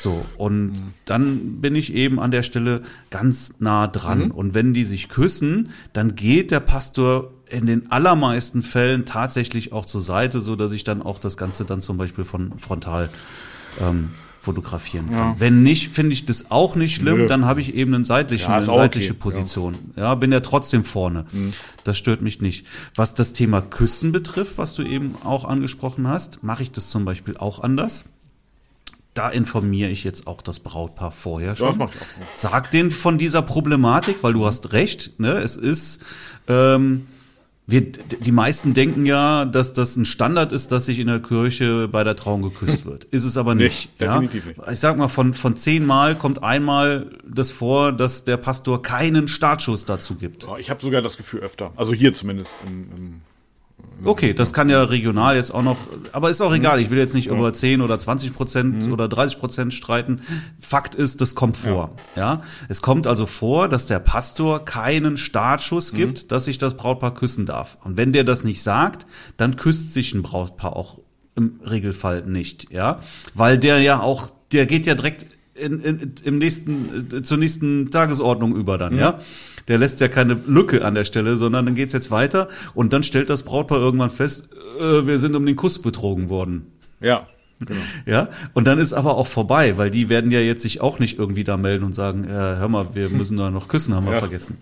So, 0.00 0.24
und 0.38 0.68
mhm. 0.68 0.92
dann 1.04 1.60
bin 1.60 1.74
ich 1.74 1.92
eben 1.92 2.20
an 2.20 2.30
der 2.30 2.42
Stelle 2.42 2.80
ganz 3.10 3.54
nah 3.58 3.86
dran. 3.86 4.26
Mhm. 4.26 4.30
Und 4.30 4.54
wenn 4.54 4.72
die 4.72 4.84
sich 4.84 5.10
küssen, 5.10 5.70
dann 5.92 6.14
geht 6.14 6.50
der 6.50 6.60
Pastor 6.60 7.32
in 7.50 7.66
den 7.66 7.90
allermeisten 7.90 8.62
Fällen 8.62 9.04
tatsächlich 9.04 9.74
auch 9.74 9.84
zur 9.84 10.00
Seite, 10.00 10.40
so 10.40 10.56
dass 10.56 10.72
ich 10.72 10.84
dann 10.84 11.02
auch 11.02 11.18
das 11.18 11.36
Ganze 11.36 11.66
dann 11.66 11.82
zum 11.82 11.98
Beispiel 11.98 12.24
von 12.24 12.58
frontal 12.58 13.10
ähm, 13.78 14.10
fotografieren 14.40 15.10
kann. 15.10 15.18
Ja. 15.18 15.36
Wenn 15.38 15.62
nicht, 15.62 15.92
finde 15.92 16.14
ich 16.14 16.24
das 16.24 16.50
auch 16.50 16.76
nicht 16.76 16.94
schlimm, 16.94 17.18
Nö. 17.18 17.26
dann 17.26 17.44
habe 17.44 17.60
ich 17.60 17.74
eben 17.74 17.94
einen 17.94 18.06
seitlichen, 18.06 18.48
ja, 18.48 18.56
eine 18.56 18.64
seitliche 18.64 19.10
okay. 19.10 19.18
Position. 19.18 19.74
Ja. 19.96 20.04
ja. 20.04 20.14
bin 20.14 20.32
ja 20.32 20.40
trotzdem 20.40 20.82
vorne. 20.84 21.26
Mhm. 21.30 21.52
Das 21.84 21.98
stört 21.98 22.22
mich 22.22 22.40
nicht. 22.40 22.66
Was 22.94 23.12
das 23.12 23.34
Thema 23.34 23.60
Küssen 23.60 24.12
betrifft, 24.12 24.56
was 24.56 24.74
du 24.74 24.82
eben 24.82 25.14
auch 25.24 25.44
angesprochen 25.44 26.08
hast, 26.08 26.42
mache 26.42 26.62
ich 26.62 26.70
das 26.70 26.88
zum 26.88 27.04
Beispiel 27.04 27.36
auch 27.36 27.62
anders. 27.62 28.06
Da 29.14 29.28
informiere 29.28 29.90
ich 29.90 30.04
jetzt 30.04 30.26
auch 30.26 30.40
das 30.40 30.60
Brautpaar 30.60 31.10
vorher 31.10 31.56
schon. 31.56 31.66
Ja, 31.66 31.72
das 31.72 31.78
mache 31.78 31.96
ich 31.96 32.02
auch. 32.02 32.36
Sag 32.36 32.70
denen 32.70 32.90
von 32.90 33.18
dieser 33.18 33.42
Problematik, 33.42 34.22
weil 34.22 34.32
du 34.32 34.46
hast 34.46 34.72
recht, 34.72 35.18
ne? 35.18 35.32
Es 35.32 35.56
ist 35.56 36.04
ähm, 36.46 37.06
wir, 37.70 37.82
die 37.92 38.32
meisten 38.32 38.74
denken 38.74 39.06
ja, 39.06 39.44
dass 39.44 39.72
das 39.72 39.96
ein 39.96 40.04
Standard 40.04 40.50
ist, 40.50 40.72
dass 40.72 40.86
sich 40.86 40.98
in 40.98 41.06
der 41.06 41.20
Kirche 41.20 41.86
bei 41.86 42.02
der 42.02 42.16
Trauung 42.16 42.42
geküsst 42.42 42.84
wird. 42.84 43.04
Ist 43.04 43.24
es 43.24 43.36
aber 43.36 43.54
nicht. 43.54 43.90
Nee, 44.00 44.06
definitiv 44.06 44.44
ja? 44.44 44.50
nicht. 44.50 44.72
Ich 44.72 44.80
sag 44.80 44.96
mal, 44.96 45.08
von, 45.08 45.34
von 45.34 45.56
zehn 45.56 45.86
Mal 45.86 46.16
kommt 46.16 46.42
einmal 46.42 47.10
das 47.24 47.52
vor, 47.52 47.92
dass 47.92 48.24
der 48.24 48.38
Pastor 48.38 48.82
keinen 48.82 49.28
Startschuss 49.28 49.84
dazu 49.84 50.16
gibt. 50.16 50.48
Ich 50.58 50.70
habe 50.70 50.82
sogar 50.82 51.00
das 51.00 51.16
Gefühl 51.16 51.40
öfter. 51.40 51.72
Also 51.76 51.92
hier 51.92 52.12
zumindest 52.12 52.50
im, 52.66 52.82
im 52.82 53.20
Okay, 54.04 54.34
das 54.34 54.52
kann 54.52 54.68
ja 54.68 54.82
regional 54.82 55.36
jetzt 55.36 55.52
auch 55.52 55.62
noch, 55.62 55.76
aber 56.12 56.30
ist 56.30 56.40
auch 56.40 56.54
egal. 56.54 56.80
Ich 56.80 56.90
will 56.90 56.98
jetzt 56.98 57.14
nicht 57.14 57.26
ja. 57.26 57.32
über 57.32 57.52
10 57.52 57.80
oder 57.80 57.98
20 57.98 58.32
Prozent 58.32 58.86
mhm. 58.86 58.92
oder 58.92 59.08
30 59.08 59.38
Prozent 59.38 59.74
streiten. 59.74 60.20
Fakt 60.58 60.94
ist, 60.94 61.20
das 61.20 61.34
kommt 61.34 61.56
vor. 61.56 61.96
Ja. 62.16 62.22
ja. 62.22 62.42
Es 62.68 62.82
kommt 62.82 63.06
also 63.06 63.26
vor, 63.26 63.68
dass 63.68 63.86
der 63.86 63.98
Pastor 63.98 64.64
keinen 64.64 65.16
Startschuss 65.16 65.92
mhm. 65.92 65.96
gibt, 65.96 66.24
mhm. 66.24 66.28
dass 66.28 66.44
sich 66.46 66.58
das 66.58 66.76
Brautpaar 66.76 67.14
küssen 67.14 67.46
darf. 67.46 67.78
Und 67.84 67.96
wenn 67.96 68.12
der 68.12 68.24
das 68.24 68.44
nicht 68.44 68.62
sagt, 68.62 69.06
dann 69.36 69.56
küsst 69.56 69.92
sich 69.92 70.14
ein 70.14 70.22
Brautpaar 70.22 70.76
auch 70.76 70.98
im 71.36 71.60
Regelfall 71.68 72.22
nicht, 72.26 72.70
ja. 72.70 73.00
Weil 73.34 73.58
der 73.58 73.80
ja 73.80 74.00
auch, 74.00 74.30
der 74.52 74.66
geht 74.66 74.86
ja 74.86 74.94
direkt 74.94 75.26
in, 75.54 75.80
in, 75.80 76.14
im 76.24 76.38
nächsten, 76.38 77.08
äh, 77.12 77.22
zur 77.22 77.38
nächsten 77.38 77.90
Tagesordnung 77.90 78.54
über 78.54 78.78
dann, 78.78 78.94
mhm. 78.94 79.00
ja. 79.00 79.18
Der 79.68 79.78
lässt 79.78 80.00
ja 80.00 80.08
keine 80.08 80.34
Lücke 80.46 80.84
an 80.84 80.94
der 80.94 81.04
Stelle, 81.04 81.36
sondern 81.36 81.66
dann 81.66 81.74
geht's 81.74 81.92
jetzt 81.92 82.10
weiter 82.10 82.48
und 82.74 82.92
dann 82.92 83.02
stellt 83.02 83.30
das 83.30 83.42
Brautpaar 83.44 83.78
irgendwann 83.78 84.10
fest, 84.10 84.48
äh, 84.80 85.06
wir 85.06 85.18
sind 85.18 85.34
um 85.36 85.46
den 85.46 85.56
Kuss 85.56 85.80
betrogen 85.80 86.28
worden. 86.28 86.66
Ja. 87.00 87.26
Genau. 87.60 87.80
Ja, 88.06 88.30
und 88.54 88.66
dann 88.66 88.78
ist 88.78 88.94
aber 88.94 89.16
auch 89.16 89.26
vorbei, 89.26 89.76
weil 89.76 89.90
die 89.90 90.08
werden 90.08 90.30
ja 90.30 90.40
jetzt 90.40 90.62
sich 90.62 90.80
auch 90.80 90.98
nicht 90.98 91.18
irgendwie 91.18 91.44
da 91.44 91.58
melden 91.58 91.84
und 91.84 91.92
sagen, 91.92 92.24
äh, 92.24 92.28
hör 92.28 92.68
mal, 92.68 92.94
wir 92.94 93.10
müssen 93.10 93.36
da 93.36 93.50
noch 93.50 93.68
küssen, 93.68 93.94
haben 93.94 94.06
wir 94.06 94.14
ja. 94.14 94.18
vergessen. 94.18 94.56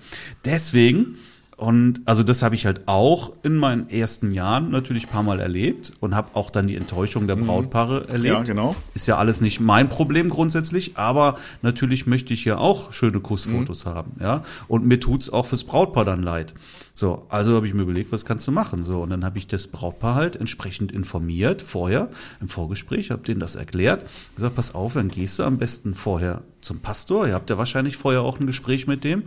Deswegen 0.45 1.17
und 1.59 2.03
also 2.05 2.23
das 2.23 2.43
habe 2.43 2.55
ich 2.55 2.67
halt 2.67 2.87
auch 2.87 3.33
in 3.43 3.57
meinen 3.57 3.91
ersten 3.91 4.31
Jahren 4.31 4.71
natürlich 4.71 5.09
ein 5.09 5.11
paar 5.11 5.25
Mal 5.25 5.41
erlebt 5.41 5.93
und 5.99 6.15
habe 6.15 6.29
auch 6.35 6.51
dann 6.51 6.69
die 6.69 6.77
Enttäuschung 6.77 7.27
der 7.27 7.35
mhm. 7.35 7.47
Brautpaare 7.47 8.03
mhm. 8.03 8.13
erlebt. 8.13 8.35
Ja, 8.35 8.43
genau. 8.45 8.77
Ist 8.95 9.09
ja 9.09 9.17
alles 9.17 9.41
nicht 9.41 9.59
mein 9.59 9.89
Problem 9.89 10.29
grundsätzlich, 10.29 10.97
aber 10.97 11.37
natürlich 11.61 12.07
möchte 12.07 12.33
ich 12.33 12.45
ja 12.45 12.59
auch 12.59 12.93
schöne 12.93 13.19
Kussfotos 13.19 13.85
mhm. 13.85 13.91
haben, 13.91 14.13
ja. 14.21 14.45
Und 14.69 14.87
mir 14.87 15.01
tut's 15.01 15.31
auch 15.31 15.47
fürs 15.47 15.65
Brautpaar 15.65 16.05
dann 16.05 16.23
leid. 16.23 16.55
So, 16.99 17.27
also 17.29 17.55
habe 17.55 17.65
ich 17.65 17.75
mir 17.75 17.83
überlegt, 17.83 18.11
was 18.11 18.25
kannst 18.25 18.49
du 18.49 18.51
machen? 18.51 18.83
So, 18.83 19.01
und 19.03 19.11
dann 19.11 19.25
habe 19.25 19.39
ich 19.39 19.47
das 19.47 19.69
Brautpaar 19.69 20.17
halt 20.17 20.35
entsprechend 20.35 20.91
informiert 20.91 21.63
vorher 21.63 22.11
im 22.41 22.49
Vorgespräch, 22.49 23.13
habe 23.13 23.23
denen 23.23 23.39
das 23.39 23.55
erklärt, 23.55 24.05
gesagt, 24.35 24.57
pass 24.57 24.75
auf, 24.75 24.95
dann 24.95 25.07
gehst 25.07 25.39
du 25.39 25.45
am 25.45 25.59
besten 25.59 25.95
vorher 25.95 26.43
zum 26.61 26.81
Pastor. 26.81 27.29
Ihr 27.29 27.35
habt 27.35 27.51
ja 27.51 27.57
wahrscheinlich 27.57 27.97
vorher 27.97 28.23
auch 28.23 28.41
ein 28.41 28.49
Gespräch 28.49 28.89
mit 28.89 29.05
dem, 29.05 29.23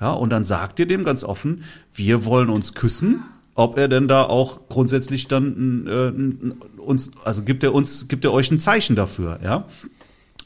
ja, 0.00 0.12
und 0.12 0.30
dann 0.30 0.44
sagt 0.44 0.78
ihr 0.78 0.86
dem 0.86 1.02
ganz 1.02 1.24
offen, 1.24 1.64
wir 1.92 2.26
wollen 2.26 2.48
uns 2.48 2.74
küssen. 2.74 3.24
Ob 3.56 3.76
er 3.76 3.88
denn 3.88 4.06
da 4.06 4.22
auch 4.22 4.68
grundsätzlich 4.68 5.26
dann 5.26 5.88
äh, 5.88 6.80
uns, 6.80 7.10
also 7.24 7.42
gibt 7.42 7.64
er 7.64 7.74
uns, 7.74 8.06
gibt 8.06 8.24
er 8.24 8.32
euch 8.32 8.52
ein 8.52 8.60
Zeichen 8.60 8.94
dafür, 8.94 9.40
ja? 9.42 9.66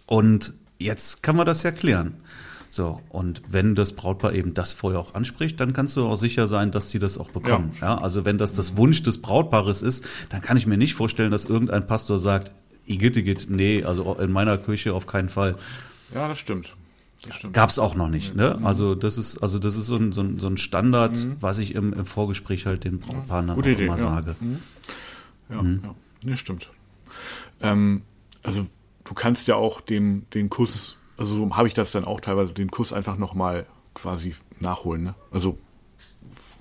Und 0.07 0.55
jetzt 0.79 1.23
kann 1.23 1.37
man 1.37 1.45
das 1.45 1.63
ja 1.63 1.73
klären. 1.73 2.15
So, 2.73 3.01
und 3.09 3.43
wenn 3.49 3.75
das 3.75 3.95
Brautpaar 3.95 4.33
eben 4.33 4.55
das 4.55 4.73
vorher 4.73 5.01
auch 5.01 5.15
anspricht, 5.15 5.59
dann 5.59 5.73
kannst 5.73 5.97
du 5.97 6.07
auch 6.07 6.15
sicher 6.15 6.47
sein, 6.47 6.71
dass 6.71 6.91
sie 6.91 7.01
das 7.01 7.19
auch 7.19 7.31
bekommen. 7.31 7.73
Ja. 7.81 7.97
ja. 7.97 7.99
also 7.99 8.25
wenn 8.25 8.39
das 8.39 8.53
das 8.55 8.77
Wunsch 8.77 9.03
des 9.03 9.21
Brautpaares 9.21 9.83
ist, 9.83 10.07
dann 10.29 10.41
kann 10.41 10.57
ich 10.57 10.69
mir 10.69 10.77
nicht 10.77 10.95
vorstellen, 10.95 11.33
dass 11.33 11.47
irgendein 11.47 11.87
Pastor 11.87 12.21
sagt, 12.21 12.53
Igitt, 12.87 13.51
nee, 13.51 13.83
also 13.85 14.15
in 14.15 14.31
meiner 14.33 14.57
Kirche 14.57 14.95
auf 14.95 15.07
keinen 15.07 15.29
Fall. 15.29 15.57
Ja, 16.15 16.29
das 16.29 16.39
stimmt. 16.39 16.75
Stimmt. 17.31 17.53
Gab's 17.53 17.79
auch 17.79 17.95
noch 17.95 18.09
nicht, 18.09 18.35
ne? 18.35 18.57
Mhm. 18.59 18.67
Also 18.67 18.95
das 18.95 19.19
ist, 19.19 19.39
also 19.39 19.59
das 19.59 19.77
ist 19.77 19.87
so 19.87 19.97
ein, 19.97 20.13
so 20.13 20.23
ein, 20.23 20.39
so 20.39 20.47
ein 20.47 20.57
Standard, 20.57 21.17
mhm. 21.17 21.37
was 21.41 21.59
ich 21.59 21.75
im, 21.75 21.93
im 21.93 22.07
Vorgespräch 22.07 22.67
halt 22.67 22.85
den 22.85 22.99
Brautpaaren 22.99 23.55
Gute 23.55 23.73
Idee, 23.73 23.85
immer 23.85 23.99
ja. 23.99 24.03
sage. 24.03 24.37
Mhm. 24.41 24.61
Ja, 25.51 25.63
mhm. 25.63 25.81
ja. 25.85 25.95
Nee, 26.23 26.37
stimmt. 26.37 26.71
Ähm, 27.61 28.03
also 28.43 28.67
du 29.05 29.15
kannst 29.15 29.49
ja 29.49 29.57
auch 29.57 29.81
dem, 29.81 30.25
den 30.33 30.49
Kuss 30.49 30.97
also 31.21 31.35
so 31.35 31.55
habe 31.55 31.69
ich 31.69 31.75
das 31.75 31.93
dann 31.93 32.07
auch 32.07 32.21
teilweise, 32.21 32.55
den 32.55 32.71
Kuss 32.71 32.95
einfach 32.95 33.19
nochmal 33.19 33.67
quasi 33.95 34.35
nachholen. 34.59 35.05
Ne? 35.05 35.15
Also 35.31 35.59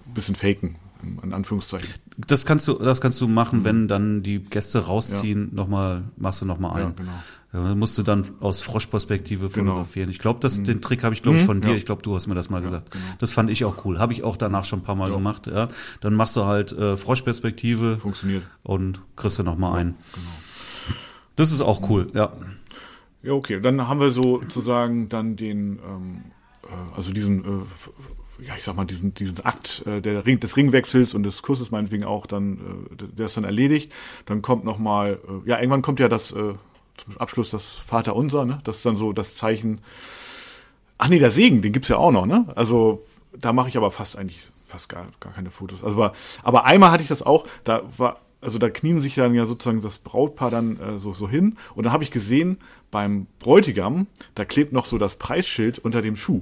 ein 0.05 0.13
bisschen 0.13 0.35
faken, 0.35 0.75
in 1.23 1.33
Anführungszeichen. 1.33 1.89
Das 2.17 2.45
kannst 2.45 2.67
du, 2.67 2.73
das 2.73 2.99
kannst 2.99 3.21
du 3.21 3.29
machen, 3.29 3.59
mhm. 3.59 3.63
wenn 3.63 3.87
dann 3.87 4.21
die 4.21 4.39
Gäste 4.39 4.85
rausziehen, 4.85 5.51
ja. 5.51 5.55
nochmal, 5.55 6.03
machst 6.17 6.41
du 6.41 6.45
nochmal 6.45 6.73
ein. 6.73 6.87
Ja, 6.89 6.93
genau. 6.95 7.11
Ja, 7.69 7.73
musst 7.73 7.97
du 7.97 8.03
dann 8.03 8.27
aus 8.41 8.61
Froschperspektive 8.61 9.47
genau. 9.47 9.71
fotografieren. 9.71 10.07
Genau. 10.07 10.11
Ich 10.11 10.19
glaube, 10.19 10.45
mhm. 10.45 10.63
den 10.65 10.81
Trick 10.81 11.05
habe 11.05 11.15
ich, 11.15 11.23
glaube 11.23 11.37
ich, 11.37 11.43
mhm. 11.43 11.47
von 11.47 11.61
dir. 11.61 11.71
Ja. 11.71 11.75
Ich 11.77 11.85
glaube, 11.85 12.01
du 12.01 12.13
hast 12.13 12.27
mir 12.27 12.35
das 12.35 12.49
mal 12.49 12.61
gesagt. 12.61 12.91
Genau. 12.91 13.03
Das 13.19 13.31
fand 13.31 13.49
ich 13.49 13.63
auch 13.63 13.85
cool. 13.85 13.97
Habe 13.97 14.11
ich 14.11 14.23
auch 14.23 14.35
danach 14.35 14.65
schon 14.65 14.79
ein 14.79 14.83
paar 14.83 14.95
Mal 14.95 15.09
gemacht. 15.09 15.47
Ja. 15.47 15.69
Dann 16.01 16.15
machst 16.15 16.35
du 16.35 16.43
halt 16.43 16.73
äh, 16.73 16.97
Froschperspektive. 16.97 17.97
Funktioniert. 17.97 18.43
Und 18.61 19.01
kriegst 19.15 19.39
du 19.39 19.43
nochmal 19.43 19.79
ein. 19.79 19.95
Genau. 20.13 20.27
Das 21.37 21.53
ist 21.53 21.61
auch 21.61 21.89
cool, 21.89 22.11
ja. 22.13 22.33
Ja, 23.21 23.33
okay. 23.33 23.59
Dann 23.59 23.87
haben 23.87 23.99
wir 23.99 24.11
sozusagen 24.11 25.09
dann 25.09 25.35
den, 25.35 25.79
ähm, 25.85 26.23
äh, 26.63 26.95
also 26.95 27.11
diesen, 27.13 27.43
äh, 27.43 28.45
ja, 28.45 28.55
ich 28.55 28.63
sag 28.63 28.75
mal, 28.75 28.85
diesen, 28.85 29.13
diesen 29.13 29.45
Akt 29.45 29.83
äh, 29.85 30.01
der 30.01 30.25
Ring, 30.25 30.39
des 30.39 30.55
Ringwechsels 30.55 31.13
und 31.13 31.23
des 31.23 31.41
Kusses 31.41 31.71
meinetwegen 31.71 32.05
auch 32.05 32.25
dann, 32.25 32.87
äh, 32.91 33.03
der 33.17 33.25
ist 33.25 33.35
dann 33.37 33.43
erledigt. 33.43 33.91
Dann 34.25 34.41
kommt 34.41 34.63
nochmal, 34.63 35.19
äh, 35.27 35.49
ja, 35.49 35.59
irgendwann 35.59 35.81
kommt 35.81 35.99
ja 35.99 36.07
das, 36.07 36.31
äh, 36.31 36.53
zum 36.97 37.17
Abschluss 37.17 37.51
das 37.51 37.77
Vaterunser, 37.77 38.45
ne? 38.45 38.59
Das 38.63 38.77
ist 38.77 38.85
dann 38.85 38.97
so 38.97 39.13
das 39.13 39.35
Zeichen. 39.35 39.79
Ach 40.97 41.07
nee, 41.07 41.19
der 41.19 41.31
Segen, 41.31 41.61
den 41.61 41.71
gibt's 41.71 41.87
ja 41.87 41.97
auch 41.97 42.11
noch, 42.11 42.25
ne? 42.25 42.45
Also 42.55 43.03
da 43.33 43.53
mache 43.53 43.69
ich 43.69 43.77
aber 43.77 43.91
fast 43.91 44.17
eigentlich 44.17 44.51
fast 44.65 44.89
gar, 44.89 45.07
gar 45.19 45.33
keine 45.33 45.49
Fotos. 45.49 45.83
Also 45.83 45.95
aber, 45.95 46.13
aber 46.43 46.65
einmal 46.65 46.91
hatte 46.91 47.03
ich 47.03 47.09
das 47.09 47.23
auch, 47.23 47.47
da 47.63 47.81
war 47.97 48.19
also 48.41 48.57
da 48.57 48.69
knien 48.69 49.01
sich 49.01 49.15
dann 49.15 49.33
ja 49.33 49.45
sozusagen 49.45 49.81
das 49.81 49.97
Brautpaar 49.97 50.51
dann 50.51 50.79
äh, 50.79 50.99
so, 50.99 51.13
so 51.13 51.29
hin. 51.29 51.57
Und 51.75 51.83
dann 51.85 51.93
habe 51.93 52.03
ich 52.03 52.11
gesehen, 52.11 52.57
beim 52.91 53.27
Bräutigam, 53.39 54.07
da 54.35 54.45
klebt 54.45 54.73
noch 54.73 54.85
so 54.85 54.97
das 54.97 55.17
Preisschild 55.17 55.79
unter 55.79 56.01
dem 56.01 56.15
Schuh. 56.15 56.41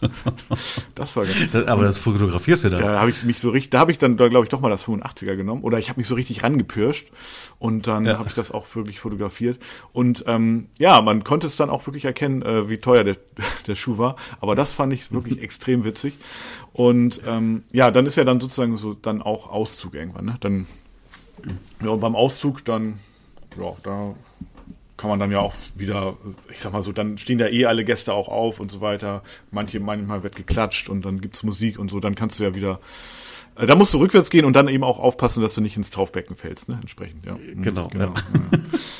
das 0.94 1.16
war 1.16 1.24
ganz 1.24 1.50
das, 1.50 1.66
Aber 1.66 1.84
das 1.84 1.98
fotografierst 1.98 2.64
du 2.64 2.70
dann. 2.70 2.82
Da 2.82 3.00
habe 3.00 3.10
ich 3.10 3.22
mich 3.24 3.38
so 3.38 3.50
richtig, 3.50 3.70
da 3.70 3.80
habe 3.80 3.92
ich 3.92 3.98
dann, 3.98 4.16
da 4.16 4.28
glaube 4.28 4.44
ich, 4.44 4.50
doch 4.50 4.60
mal 4.60 4.70
das 4.70 4.84
85er 4.84 5.36
genommen. 5.36 5.62
Oder 5.62 5.78
ich 5.78 5.88
habe 5.88 6.00
mich 6.00 6.06
so 6.06 6.14
richtig 6.14 6.42
rangepirscht 6.42 7.08
und 7.58 7.86
dann 7.86 8.06
ja. 8.06 8.18
habe 8.18 8.28
ich 8.28 8.34
das 8.34 8.50
auch 8.50 8.66
wirklich 8.74 9.00
fotografiert. 9.00 9.58
Und 9.92 10.24
ähm, 10.26 10.68
ja, 10.78 11.00
man 11.00 11.24
konnte 11.24 11.46
es 11.46 11.56
dann 11.56 11.70
auch 11.70 11.86
wirklich 11.86 12.04
erkennen, 12.04 12.42
äh, 12.42 12.68
wie 12.68 12.78
teuer 12.78 13.04
der, 13.04 13.16
der 13.66 13.74
Schuh 13.74 13.98
war. 13.98 14.16
Aber 14.40 14.54
das 14.54 14.72
fand 14.72 14.92
ich 14.92 15.12
wirklich 15.12 15.38
extrem 15.42 15.84
witzig. 15.84 16.14
Und 16.72 17.20
ähm, 17.26 17.62
ja, 17.72 17.90
dann 17.90 18.06
ist 18.06 18.16
ja 18.16 18.24
dann 18.24 18.40
sozusagen 18.40 18.76
so 18.76 18.94
dann 18.94 19.22
auch 19.22 19.48
Auszug 19.48 19.94
irgendwann. 19.94 20.24
Ne? 20.24 20.36
Dann 20.40 20.66
ja, 21.82 21.90
und 21.90 22.00
beim 22.00 22.16
Auszug 22.16 22.64
dann, 22.64 22.98
ja, 23.58 23.72
da 23.82 24.14
kann 24.96 25.10
man 25.10 25.18
dann 25.18 25.30
ja 25.32 25.40
auch 25.40 25.54
wieder, 25.74 26.16
ich 26.50 26.60
sag 26.60 26.72
mal 26.72 26.82
so, 26.82 26.92
dann 26.92 27.18
stehen 27.18 27.38
da 27.38 27.48
eh 27.48 27.66
alle 27.66 27.84
Gäste 27.84 28.12
auch 28.12 28.28
auf 28.28 28.60
und 28.60 28.70
so 28.70 28.80
weiter. 28.80 29.22
Manche, 29.50 29.80
manchmal 29.80 30.22
wird 30.22 30.36
geklatscht 30.36 30.88
und 30.88 31.04
dann 31.04 31.20
gibt's 31.20 31.42
Musik 31.42 31.78
und 31.78 31.90
so, 31.90 32.00
dann 32.00 32.14
kannst 32.14 32.38
du 32.38 32.44
ja 32.44 32.54
wieder, 32.54 32.80
äh, 33.56 33.66
da 33.66 33.74
musst 33.74 33.92
du 33.92 33.98
rückwärts 33.98 34.30
gehen 34.30 34.44
und 34.44 34.54
dann 34.54 34.68
eben 34.68 34.84
auch 34.84 34.98
aufpassen, 34.98 35.42
dass 35.42 35.54
du 35.54 35.60
nicht 35.60 35.76
ins 35.76 35.90
Taufbecken 35.90 36.36
fällst, 36.36 36.68
ne, 36.68 36.78
entsprechend, 36.80 37.24
ja. 37.26 37.34
Mhm, 37.34 37.62
genau. 37.62 37.88
genau. 37.88 38.06
Ja. 38.06 38.58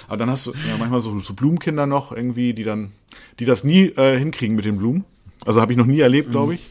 Aber 0.09 0.17
dann 0.17 0.31
hast 0.31 0.47
du 0.47 0.51
ja 0.53 0.77
manchmal 0.79 1.01
so, 1.01 1.19
so 1.21 1.35
Blumenkinder 1.35 1.87
noch 1.87 2.13
irgendwie, 2.13 2.55
die 2.55 2.65
dann, 2.65 2.93
die 3.39 3.45
das 3.45 3.65
nie 3.65 3.87
äh, 3.97 4.19
hinkriegen 4.19 4.57
mit 4.57 4.65
den 4.65 4.79
Blumen. 4.79 5.05
Also 5.47 5.61
habe 5.61 5.73
ich 5.73 5.79
noch 5.79 5.87
nie 5.87 6.01
erlebt, 6.01 6.31
glaube 6.31 6.49
mhm. 6.49 6.55
ich. 6.55 6.67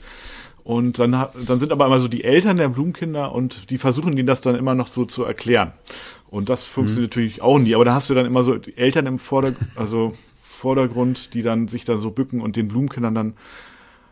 Und 0.64 0.98
dann, 0.98 1.12
dann 1.12 1.60
sind 1.60 1.72
aber 1.72 1.86
immer 1.86 2.00
so 2.00 2.08
die 2.08 2.24
Eltern 2.24 2.56
der 2.56 2.70
Blumenkinder 2.70 3.34
und 3.34 3.70
die 3.70 3.78
versuchen 3.78 4.16
denen 4.16 4.28
das 4.28 4.40
dann 4.40 4.56
immer 4.56 4.76
noch 4.76 4.88
so 4.88 5.04
zu 5.04 5.24
erklären. 5.24 5.74
Und 6.34 6.50
das 6.50 6.66
funktioniert 6.66 7.16
mhm. 7.16 7.22
natürlich 7.22 7.42
auch 7.44 7.60
nie. 7.60 7.76
Aber 7.76 7.86
da 7.86 7.94
hast 7.94 8.10
du 8.10 8.16
dann 8.16 8.26
immer 8.26 8.44
so 8.44 8.56
die 8.56 8.76
Eltern 8.76 9.06
im 9.06 9.20
Vordergrund, 9.20 9.70
also 9.76 10.16
Vordergrund, 10.42 11.36
die 11.36 11.44
dann 11.44 11.68
sich 11.68 11.86
da 11.86 12.00
so 12.00 12.10
bücken 12.10 12.42
und 12.42 12.56
den 12.56 12.70
Blumenkindern 12.70 13.14
dann. 13.14 13.34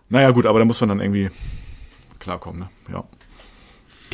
Naja, 0.08 0.30
gut, 0.30 0.46
aber 0.46 0.60
da 0.60 0.66
muss 0.66 0.80
man 0.80 0.90
dann 0.90 1.00
irgendwie 1.00 1.32
klarkommen, 2.20 2.60
ne? 2.60 2.70
Ja. 2.92 3.06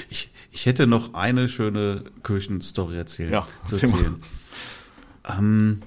Ich, 0.09 0.31
ich 0.51 0.65
hätte 0.65 0.87
noch 0.87 1.15
eine 1.15 1.49
schöne 1.49 2.05
Kirchenstory 2.23 2.95
erzählen, 2.95 3.33
ja, 3.33 3.47
zu 3.65 3.75
erzählen. 3.75 4.15
Ähm, 5.27 5.81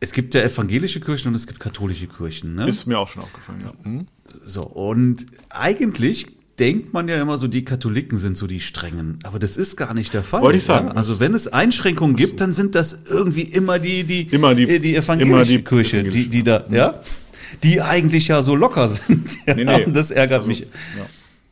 es 0.00 0.12
gibt 0.12 0.32
ja 0.32 0.40
evangelische 0.40 1.00
Kirchen 1.00 1.28
und 1.28 1.34
es 1.34 1.46
gibt 1.46 1.60
katholische 1.60 2.06
Kirchen. 2.06 2.54
Ne? 2.54 2.66
Ist 2.66 2.86
mir 2.86 2.98
auch 2.98 3.08
schon 3.08 3.22
aufgefallen, 3.22 3.60
ja. 3.60 3.72
Mhm. 3.82 4.06
So, 4.42 4.62
und 4.62 5.26
eigentlich 5.50 6.34
denkt 6.58 6.92
man 6.92 7.08
ja 7.08 7.20
immer 7.20 7.36
so, 7.36 7.48
die 7.48 7.64
Katholiken 7.64 8.16
sind 8.18 8.36
so 8.36 8.46
die 8.46 8.60
strengen, 8.60 9.18
aber 9.24 9.38
das 9.38 9.56
ist 9.56 9.76
gar 9.76 9.92
nicht 9.94 10.14
der 10.14 10.22
Fall. 10.22 10.42
Wollte 10.42 10.58
ich 10.58 10.64
sagen. 10.64 10.88
Ja? 10.88 10.94
Also 10.94 11.18
wenn 11.20 11.34
es 11.34 11.48
Einschränkungen 11.48 12.16
gibt, 12.16 12.40
dann 12.40 12.52
sind 12.52 12.74
das 12.74 12.98
irgendwie 13.10 13.42
immer 13.42 13.78
die 13.78 14.04
die 14.04 14.22
Immer 14.30 14.54
die- 14.54 14.68
äh, 14.68 14.78
die 14.78 14.94
evangelische 14.96 15.32
immer 15.34 15.44
die 15.44 15.62
Kirche, 15.64 16.02
die 16.04 16.26
die 16.28 16.42
da, 16.44 16.64
ja, 16.70 17.00
die 17.62 17.80
eigentlich 17.82 18.28
ja 18.28 18.40
so 18.42 18.54
locker 18.54 18.88
sind. 18.88 19.28
Ja, 19.46 19.54
Nee, 19.54 19.64
nee. 19.64 19.86
Das 19.90 20.10
ärgert 20.10 20.38
Also, 20.38 20.48
mich. 20.48 20.60
Ja. 20.60 21.06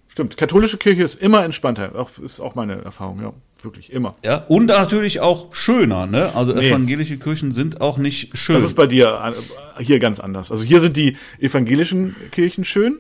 Stimmt. 0.09 0.37
Katholische 0.37 0.77
Kirche 0.77 1.03
ist 1.03 1.21
immer 1.21 1.43
entspannter. 1.45 1.95
Auch, 1.95 2.11
ist 2.19 2.39
auch 2.39 2.55
meine 2.55 2.83
Erfahrung, 2.83 3.23
ja. 3.23 3.33
Wirklich, 3.63 3.93
immer. 3.93 4.13
Ja, 4.25 4.39
und 4.49 4.67
natürlich 4.67 5.21
auch 5.21 5.55
schöner, 5.55 6.07
ne? 6.07 6.35
Also 6.35 6.53
Nee. 6.53 6.69
evangelische 6.69 7.17
Kirchen 7.17 7.51
sind 7.53 7.81
auch 7.81 7.97
nicht 7.97 8.37
schön. 8.37 8.57
Das 8.57 8.65
ist 8.67 8.75
bei 8.77 8.87
dir 8.89 9.33
äh, 9.79 9.83
hier 9.85 10.01
ganz 10.01 10.19
anders. 10.21 10.51
Also 10.51 10.65
hier 10.65 10.81
sind 10.81 10.97
die 10.97 11.17
evangelischen 11.39 12.15
Kirchen 12.33 12.65
schön 12.65 12.99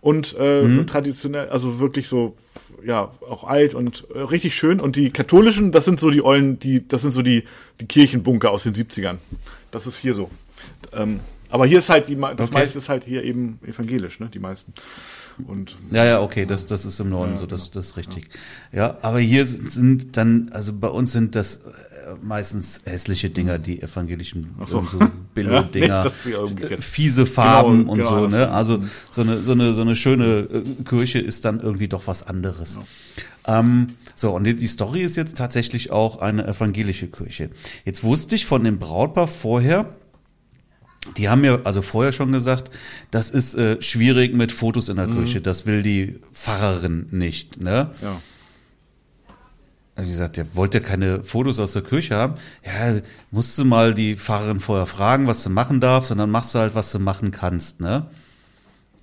und 0.00 0.34
äh, 0.38 0.62
Mhm. 0.62 0.86
traditionell, 0.86 1.48
also 1.48 1.80
wirklich 1.80 2.08
so, 2.08 2.36
ja, 2.84 3.10
auch 3.28 3.44
alt 3.44 3.74
und 3.74 4.06
äh, 4.14 4.18
richtig 4.20 4.54
schön. 4.54 4.80
Und 4.80 4.96
die 4.96 5.10
katholischen, 5.10 5.72
das 5.72 5.84
sind 5.84 5.98
so 5.98 6.10
die 6.10 6.24
Eulen, 6.24 6.58
die, 6.58 6.86
das 6.86 7.02
sind 7.02 7.10
so 7.10 7.22
die, 7.22 7.44
die 7.80 7.86
Kirchenbunker 7.86 8.50
aus 8.50 8.62
den 8.64 8.74
70ern. 8.74 9.16
Das 9.70 9.86
ist 9.86 9.98
hier 9.98 10.14
so. 10.14 10.30
Ähm, 10.92 11.20
aber 11.50 11.66
hier 11.66 11.78
ist 11.78 11.88
halt 11.90 12.08
die, 12.08 12.16
das 12.16 12.48
Okay. 12.48 12.52
meiste 12.52 12.78
ist 12.78 12.88
halt 12.88 13.04
hier 13.04 13.22
eben 13.24 13.58
evangelisch, 13.66 14.20
ne? 14.20 14.28
Die 14.32 14.38
meisten. 14.38 14.72
Und 15.46 15.76
Ja, 15.92 16.04
ja, 16.04 16.20
okay, 16.20 16.46
das, 16.46 16.66
das 16.66 16.84
ist 16.84 16.98
im 17.00 17.10
Norden 17.10 17.38
so, 17.38 17.46
das, 17.46 17.70
das 17.70 17.86
ist 17.88 17.96
richtig. 17.96 18.28
Ja, 18.72 18.98
aber 19.02 19.20
hier 19.20 19.46
sind- 19.46 20.16
dann, 20.16 20.50
also 20.52 20.72
bei 20.72 20.88
uns 20.88 21.12
sind 21.12 21.34
das 21.34 21.58
äh, 21.58 22.14
meistens 22.22 22.80
hässliche 22.84 23.30
Dinger, 23.30 23.58
die 23.58 23.80
evangelischen 23.82 24.54
so. 24.66 24.82
so, 24.82 24.98
so 24.98 25.08
Billo-Dinger, 25.34 26.06
Ja, 26.06 26.12
nee, 26.24 26.32
ja 26.32 26.68
äh, 26.70 26.80
fiese 26.80 27.26
Farben 27.26 27.78
Genau, 27.80 27.92
und 27.92 27.98
genau 27.98 28.08
so, 28.10 28.28
ne? 28.28 28.50
Also 28.50 28.80
so 29.10 29.20
eine, 29.22 29.42
so 29.42 29.52
eine, 29.52 29.74
so 29.74 29.82
eine 29.82 29.94
schöne 29.96 30.48
äh, 30.50 30.82
Kirche 30.84 31.18
ist 31.20 31.44
dann 31.44 31.60
irgendwie 31.60 31.88
doch 31.88 32.06
was 32.06 32.26
anderes. 32.26 32.78
Ähm, 33.46 33.94
so, 34.14 34.32
und 34.34 34.44
die 34.44 34.56
die 34.56 34.66
Story 34.66 35.02
ist 35.02 35.16
jetzt 35.16 35.36
tatsächlich 35.38 35.90
auch 35.90 36.20
eine 36.20 36.46
evangelische 36.46 37.06
Kirche. 37.06 37.50
Jetzt 37.84 38.02
wusste 38.02 38.34
ich 38.34 38.46
von 38.46 38.64
dem 38.64 38.78
Brautpaar 38.78 39.28
vorher, 39.28 39.94
die 41.16 41.28
haben 41.28 41.40
mir 41.40 41.62
also 41.64 41.82
vorher 41.82 42.12
schon 42.12 42.32
gesagt, 42.32 42.70
das 43.10 43.30
ist 43.30 43.54
äh, 43.54 43.80
schwierig 43.80 44.34
mit 44.34 44.52
Fotos 44.52 44.88
in 44.88 44.96
der 44.96 45.06
Kirche. 45.06 45.40
Das 45.40 45.66
will 45.66 45.82
die 45.82 46.20
Pfarrerin 46.32 47.06
nicht. 47.10 47.60
Ne? 47.60 47.90
ja. 48.02 48.20
Hab 49.98 50.04
ich 50.04 50.10
gesagt, 50.10 50.36
ja, 50.36 50.44
wollt 50.54 50.74
ihr 50.74 50.80
keine 50.80 51.24
Fotos 51.24 51.58
aus 51.58 51.72
der 51.72 51.82
Kirche 51.82 52.14
haben? 52.14 52.34
Ja, 52.64 53.00
musst 53.32 53.58
du 53.58 53.64
mal 53.64 53.94
die 53.94 54.16
Pfarrerin 54.16 54.60
vorher 54.60 54.86
fragen, 54.86 55.26
was 55.26 55.42
du 55.42 55.50
machen 55.50 55.80
darfst, 55.80 56.12
und 56.12 56.18
dann 56.18 56.30
machst 56.30 56.54
du 56.54 56.60
halt, 56.60 56.76
was 56.76 56.92
du 56.92 57.00
machen 57.00 57.32
kannst. 57.32 57.80
Ne? 57.80 58.06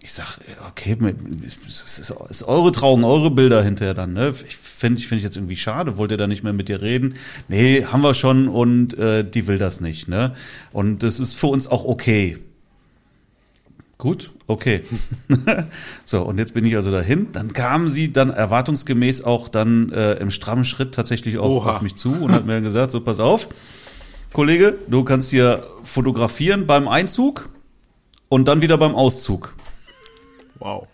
Ich 0.05 0.13
sag, 0.13 0.37
okay, 0.69 0.95
es 1.67 1.97
ist, 1.97 2.43
eure 2.43 2.71
Trauung, 2.71 3.03
eure 3.03 3.31
Bilder 3.31 3.63
hinterher 3.63 3.95
dann. 3.95 4.13
Ne? 4.13 4.35
Ich 4.47 4.55
finde 4.55 4.99
ich, 4.99 5.07
find 5.07 5.17
ich 5.17 5.23
jetzt 5.23 5.35
irgendwie 5.35 5.55
schade. 5.55 5.97
Wollt 5.97 6.11
ihr 6.11 6.17
da 6.17 6.27
nicht 6.27 6.43
mehr 6.43 6.53
mit 6.53 6.69
dir 6.69 6.83
reden? 6.83 7.15
Nee, 7.47 7.85
haben 7.85 8.03
wir 8.03 8.13
schon 8.13 8.47
und 8.47 8.95
äh, 8.99 9.27
die 9.27 9.47
will 9.47 9.57
das 9.57 9.81
nicht. 9.81 10.07
Ne? 10.07 10.35
Und 10.71 11.01
das 11.01 11.19
ist 11.19 11.33
für 11.33 11.47
uns 11.47 11.65
auch 11.65 11.85
okay. 11.85 12.37
Gut, 13.97 14.31
okay. 14.45 14.83
so, 16.05 16.21
und 16.21 16.37
jetzt 16.37 16.53
bin 16.53 16.65
ich 16.65 16.75
also 16.75 16.91
dahin. 16.91 17.31
Dann 17.31 17.53
kam 17.53 17.89
sie 17.89 18.11
dann 18.13 18.29
erwartungsgemäß 18.29 19.23
auch 19.23 19.49
dann 19.49 19.91
äh, 19.91 20.13
im 20.17 20.29
strammen 20.29 20.65
Schritt 20.65 20.93
tatsächlich 20.93 21.39
auch 21.39 21.49
Oha. 21.49 21.71
auf 21.71 21.81
mich 21.81 21.95
zu 21.95 22.11
und 22.11 22.31
hat 22.31 22.45
mir 22.45 22.61
gesagt, 22.61 22.91
so 22.91 23.01
pass 23.01 23.19
auf, 23.19 23.49
Kollege, 24.33 24.77
du 24.87 25.03
kannst 25.03 25.31
hier 25.31 25.65
fotografieren 25.81 26.67
beim 26.67 26.87
Einzug 26.87 27.49
und 28.29 28.47
dann 28.47 28.61
wieder 28.61 28.77
beim 28.77 28.93
Auszug. 28.93 29.55
Wow. 30.59 30.87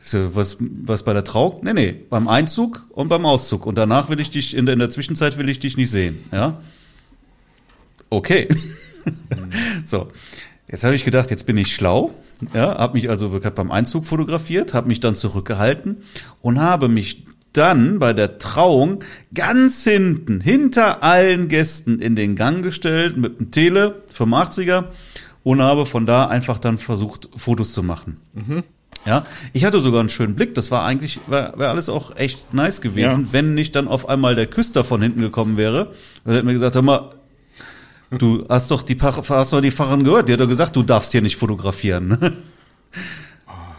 So, 0.00 0.34
was, 0.34 0.56
was 0.60 1.02
bei 1.02 1.12
der 1.12 1.24
Trauung? 1.24 1.60
Nee, 1.62 1.74
nee, 1.74 1.92
beim 2.08 2.26
Einzug 2.26 2.86
und 2.90 3.08
beim 3.08 3.26
Auszug. 3.26 3.66
Und 3.66 3.76
danach 3.76 4.08
will 4.08 4.18
ich 4.18 4.30
dich, 4.30 4.56
in 4.56 4.66
der, 4.66 4.72
in 4.72 4.78
der 4.78 4.90
Zwischenzeit 4.90 5.36
will 5.36 5.48
ich 5.48 5.60
dich 5.60 5.76
nicht 5.76 5.90
sehen, 5.90 6.24
ja? 6.32 6.60
Okay. 8.08 8.48
so. 9.84 10.08
Jetzt 10.68 10.84
habe 10.84 10.94
ich 10.94 11.04
gedacht, 11.04 11.30
jetzt 11.30 11.44
bin 11.44 11.58
ich 11.58 11.74
schlau, 11.74 12.14
ja, 12.54 12.78
habe 12.78 12.94
mich 12.94 13.10
also 13.10 13.30
wirklich 13.32 13.52
beim 13.52 13.70
Einzug 13.70 14.06
fotografiert, 14.06 14.72
habe 14.72 14.88
mich 14.88 15.00
dann 15.00 15.16
zurückgehalten 15.16 15.98
und 16.40 16.60
habe 16.60 16.88
mich 16.88 17.24
dann 17.52 17.98
bei 17.98 18.14
der 18.14 18.38
Trauung 18.38 19.04
ganz 19.34 19.84
hinten, 19.84 20.40
hinter 20.40 21.02
allen 21.02 21.48
Gästen 21.48 21.98
in 21.98 22.16
den 22.16 22.36
Gang 22.36 22.62
gestellt 22.62 23.16
mit 23.16 23.38
dem 23.38 23.50
Tele 23.50 24.02
85er 24.16 24.86
und 25.44 25.60
habe 25.62 25.86
von 25.86 26.06
da 26.06 26.26
einfach 26.26 26.58
dann 26.58 26.78
versucht, 26.78 27.28
Fotos 27.36 27.72
zu 27.72 27.82
machen. 27.82 28.18
Ja, 29.04 29.24
ich 29.52 29.64
hatte 29.64 29.80
sogar 29.80 30.00
einen 30.00 30.08
schönen 30.10 30.36
Blick. 30.36 30.54
Das 30.54 30.70
war 30.70 30.84
eigentlich, 30.84 31.18
wäre 31.26 31.54
wär 31.56 31.70
alles 31.70 31.88
auch 31.88 32.14
echt 32.16 32.54
nice 32.54 32.80
gewesen, 32.80 33.24
Ja. 33.26 33.32
wenn 33.32 33.54
nicht 33.54 33.74
dann 33.74 33.88
auf 33.88 34.08
einmal 34.08 34.34
der 34.36 34.46
Küster 34.46 34.84
von 34.84 35.02
hinten 35.02 35.20
gekommen 35.20 35.56
wäre. 35.56 35.86
Und 36.24 36.32
er 36.32 36.38
hat 36.38 36.44
mir 36.44 36.52
gesagt, 36.52 36.74
hör 36.76 36.82
mal, 36.82 37.10
du 38.10 38.44
hast 38.48 38.70
doch 38.70 38.82
die, 38.82 38.96
hast 39.00 39.52
doch 39.52 39.60
die 39.60 39.70
Pfarrerin 39.72 40.04
gehört, 40.04 40.28
die 40.28 40.32
hat 40.34 40.40
doch 40.40 40.46
gesagt, 40.48 40.76
du 40.76 40.82
darfst 40.84 41.10
hier 41.12 41.22
nicht 41.22 41.36
fotografieren. 41.36 42.36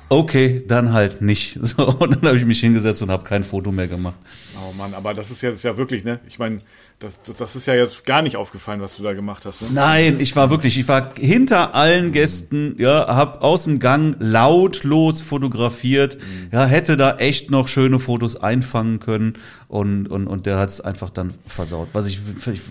Okay, 0.09 0.63
dann 0.67 0.93
halt 0.93 1.21
nicht. 1.21 1.57
So, 1.63 1.87
und 1.87 2.15
dann 2.15 2.27
habe 2.27 2.37
ich 2.37 2.45
mich 2.45 2.59
hingesetzt 2.59 3.01
und 3.01 3.09
habe 3.09 3.23
kein 3.23 3.43
Foto 3.43 3.71
mehr 3.71 3.87
gemacht. 3.87 4.15
Oh 4.57 4.73
Mann, 4.77 4.93
aber 4.93 5.13
das 5.13 5.31
ist 5.31 5.41
jetzt 5.41 5.63
ja 5.63 5.75
wirklich, 5.77 6.03
ne? 6.03 6.19
Ich 6.27 6.37
meine, 6.37 6.59
das, 7.03 7.17
das- 7.25 7.35
das 7.35 7.55
ist 7.55 7.65
ja 7.67 7.75
jetzt 7.75 8.05
gar 8.05 8.21
nicht 8.21 8.35
aufgefallen, 8.37 8.81
was 8.81 8.95
du 8.97 9.03
da 9.03 9.13
gemacht 9.13 9.45
hast. 9.45 9.61
Ne? 9.61 9.67
Nein, 9.73 10.19
ich 10.19 10.35
war 10.35 10.49
wirklich, 10.49 10.77
ich 10.79 10.87
war 10.87 11.13
hinter 11.15 11.75
allen 11.75 12.11
Gästen, 12.11 12.75
ja, 12.79 13.05
hab 13.07 13.43
aus 13.43 13.65
dem 13.65 13.77
Gang 13.79 14.15
lautlos 14.19 15.21
fotografiert, 15.21 16.17
ja, 16.51 16.65
hätte 16.65 16.97
da 16.97 17.17
echt 17.17 17.51
noch 17.51 17.67
schöne 17.67 17.99
Fotos 17.99 18.35
einfangen 18.37 18.99
können 18.99 19.33
und 19.67 20.07
und 20.07 20.27
und 20.27 20.45
der 20.45 20.57
hat's 20.57 20.81
einfach 20.81 21.09
dann 21.09 21.33
versaut. 21.45 21.89
Was 21.93 22.07
ich, 22.07 22.19
ich 22.51 22.61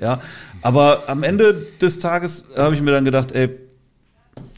ja, 0.00 0.20
aber 0.62 1.04
am 1.06 1.22
Ende 1.22 1.66
des 1.80 1.98
Tages 2.00 2.44
habe 2.56 2.74
ich 2.74 2.82
mir 2.82 2.90
dann 2.90 3.04
gedacht, 3.04 3.32
ey, 3.32 3.48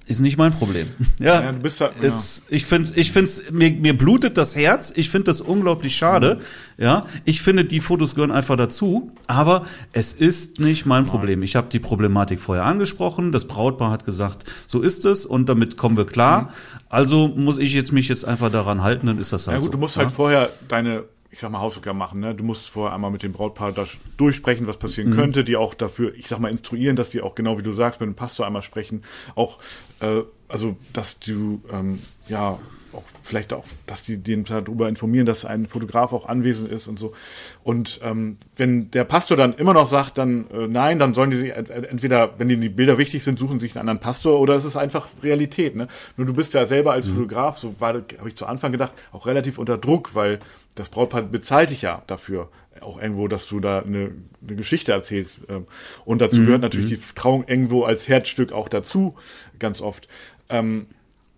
ist 0.08 0.20
nicht 0.20 0.36
mein 0.38 0.52
Problem. 0.52 0.86
Ja, 1.18 1.42
Ja, 1.42 1.52
du 1.52 1.58
bist 1.58 1.80
halt- 1.80 1.92
ja. 2.00 2.06
ist, 2.06 2.42
ich 2.48 2.64
finde, 2.64 2.90
ich 2.96 3.12
find's, 3.12 3.42
mir, 3.50 3.70
mir 3.72 3.96
blutet 3.96 4.36
das 4.36 4.56
Herz. 4.56 4.92
Ich 4.96 5.10
finde 5.10 5.24
das 5.24 5.40
unglaublich 5.40 5.96
schade. 5.96 6.36
Mhm. 6.76 6.82
Ja, 6.84 7.06
ich 7.24 7.42
finde, 7.42 7.64
die 7.64 7.80
Fotos 7.80 8.14
gehören 8.14 8.30
einfach 8.30 8.56
dazu. 8.56 9.12
Aber 9.26 9.64
es 9.92 10.12
ist 10.12 10.60
nicht 10.60 10.86
mein 10.86 11.06
Problem. 11.06 11.42
Ich 11.42 11.56
habe 11.56 11.68
die 11.68 11.78
Problematik 11.80 12.40
vorher 12.40 12.64
angesprochen. 12.64 13.32
Das 13.32 13.46
Brautpaar 13.46 13.90
hat 13.90 14.04
gesagt, 14.04 14.44
so 14.66 14.80
ist 14.80 15.04
es 15.04 15.26
und 15.26 15.48
damit 15.48 15.76
kommen 15.76 15.96
wir 15.96 16.06
klar. 16.06 16.52
Also 16.88 17.28
muss 17.28 17.58
ich 17.58 17.72
jetzt 17.74 17.92
mich 17.92 18.08
jetzt 18.08 18.24
einfach 18.24 18.50
daran 18.50 18.82
halten, 18.82 19.06
dann 19.08 19.18
ist 19.18 19.32
das 19.32 19.46
halt 19.46 19.56
Ja 19.56 19.58
gut, 19.60 19.66
so. 19.66 19.72
du 19.72 19.78
musst 19.78 19.96
ja? 19.96 20.02
halt 20.02 20.12
vorher 20.12 20.48
deine, 20.68 21.04
ich 21.30 21.40
sag 21.40 21.50
mal, 21.50 21.60
Hausaufgaben 21.60 21.98
machen. 21.98 22.20
Ne? 22.20 22.34
Du 22.34 22.42
musst 22.44 22.68
vorher 22.70 22.94
einmal 22.94 23.10
mit 23.10 23.22
dem 23.22 23.32
Brautpaar 23.32 23.72
das 23.72 23.88
durchsprechen, 24.16 24.66
was 24.66 24.76
Mhm. 24.76 24.80
passieren 24.80 25.14
könnte, 25.14 25.44
die 25.44 25.56
auch 25.56 25.74
dafür, 25.74 26.14
ich 26.14 26.26
sag 26.28 26.38
mal, 26.38 26.48
instruieren, 26.50 26.96
dass 26.96 27.10
die 27.10 27.20
auch 27.20 27.34
genau 27.34 27.58
wie 27.58 27.62
du 27.62 27.72
sagst, 27.72 28.00
mit 28.00 28.06
dem 28.06 28.14
Pastor 28.14 28.46
einmal 28.46 28.62
sprechen. 28.62 29.02
Auch, 29.34 29.58
äh, 30.00 30.22
also, 30.48 30.76
dass 30.92 31.18
du, 31.18 31.62
ähm, 31.72 31.98
ja, 32.28 32.58
auch 32.94 33.04
vielleicht 33.22 33.52
auch, 33.52 33.64
dass 33.86 34.02
die 34.02 34.16
den 34.16 34.44
darüber 34.44 34.88
informieren, 34.88 35.26
dass 35.26 35.44
ein 35.44 35.66
Fotograf 35.66 36.14
auch 36.14 36.26
anwesend 36.26 36.70
ist 36.70 36.88
und 36.88 36.98
so. 36.98 37.12
Und 37.62 38.00
ähm, 38.02 38.38
wenn 38.56 38.90
der 38.90 39.04
Pastor 39.04 39.36
dann 39.36 39.52
immer 39.52 39.74
noch 39.74 39.86
sagt, 39.86 40.16
dann 40.16 40.50
äh, 40.50 40.66
nein, 40.66 40.98
dann 40.98 41.12
sollen 41.12 41.30
die 41.30 41.36
sich 41.36 41.50
ent- 41.54 41.68
entweder, 41.68 42.38
wenn 42.38 42.48
denen 42.48 42.62
die 42.62 42.70
Bilder 42.70 42.96
wichtig 42.96 43.24
sind, 43.24 43.38
suchen 43.38 43.60
sich 43.60 43.72
einen 43.72 43.80
anderen 43.80 44.00
Pastor 44.00 44.40
oder 44.40 44.54
es 44.54 44.64
ist 44.64 44.76
einfach 44.76 45.06
Realität. 45.22 45.76
Ne? 45.76 45.86
Nur 46.16 46.26
du 46.26 46.32
bist 46.32 46.54
ja 46.54 46.64
selber 46.64 46.92
als 46.92 47.08
Fotograf, 47.08 47.58
so 47.58 47.78
war, 47.78 47.92
habe 47.92 48.28
ich 48.28 48.36
zu 48.36 48.46
Anfang 48.46 48.72
gedacht, 48.72 48.92
auch 49.12 49.26
relativ 49.26 49.58
unter 49.58 49.76
Druck, 49.76 50.14
weil 50.14 50.38
das 50.74 50.88
Brautpaar 50.88 51.22
bezahlt 51.22 51.68
dich 51.68 51.82
ja 51.82 52.02
dafür 52.06 52.48
auch 52.82 53.00
irgendwo, 53.00 53.28
dass 53.28 53.46
du 53.46 53.60
da 53.60 53.80
eine, 53.80 54.12
eine 54.42 54.56
Geschichte 54.56 54.92
erzählst. 54.92 55.40
Ähm, 55.48 55.66
Und 56.04 56.20
dazu 56.20 56.40
gehört 56.40 56.62
natürlich 56.62 56.90
die 56.90 57.14
Trauung 57.14 57.44
irgendwo 57.46 57.84
als 57.84 58.08
Herzstück 58.08 58.52
auch 58.52 58.68
dazu, 58.68 59.14
ganz 59.58 59.80
oft. 59.80 60.08
Ähm, 60.48 60.86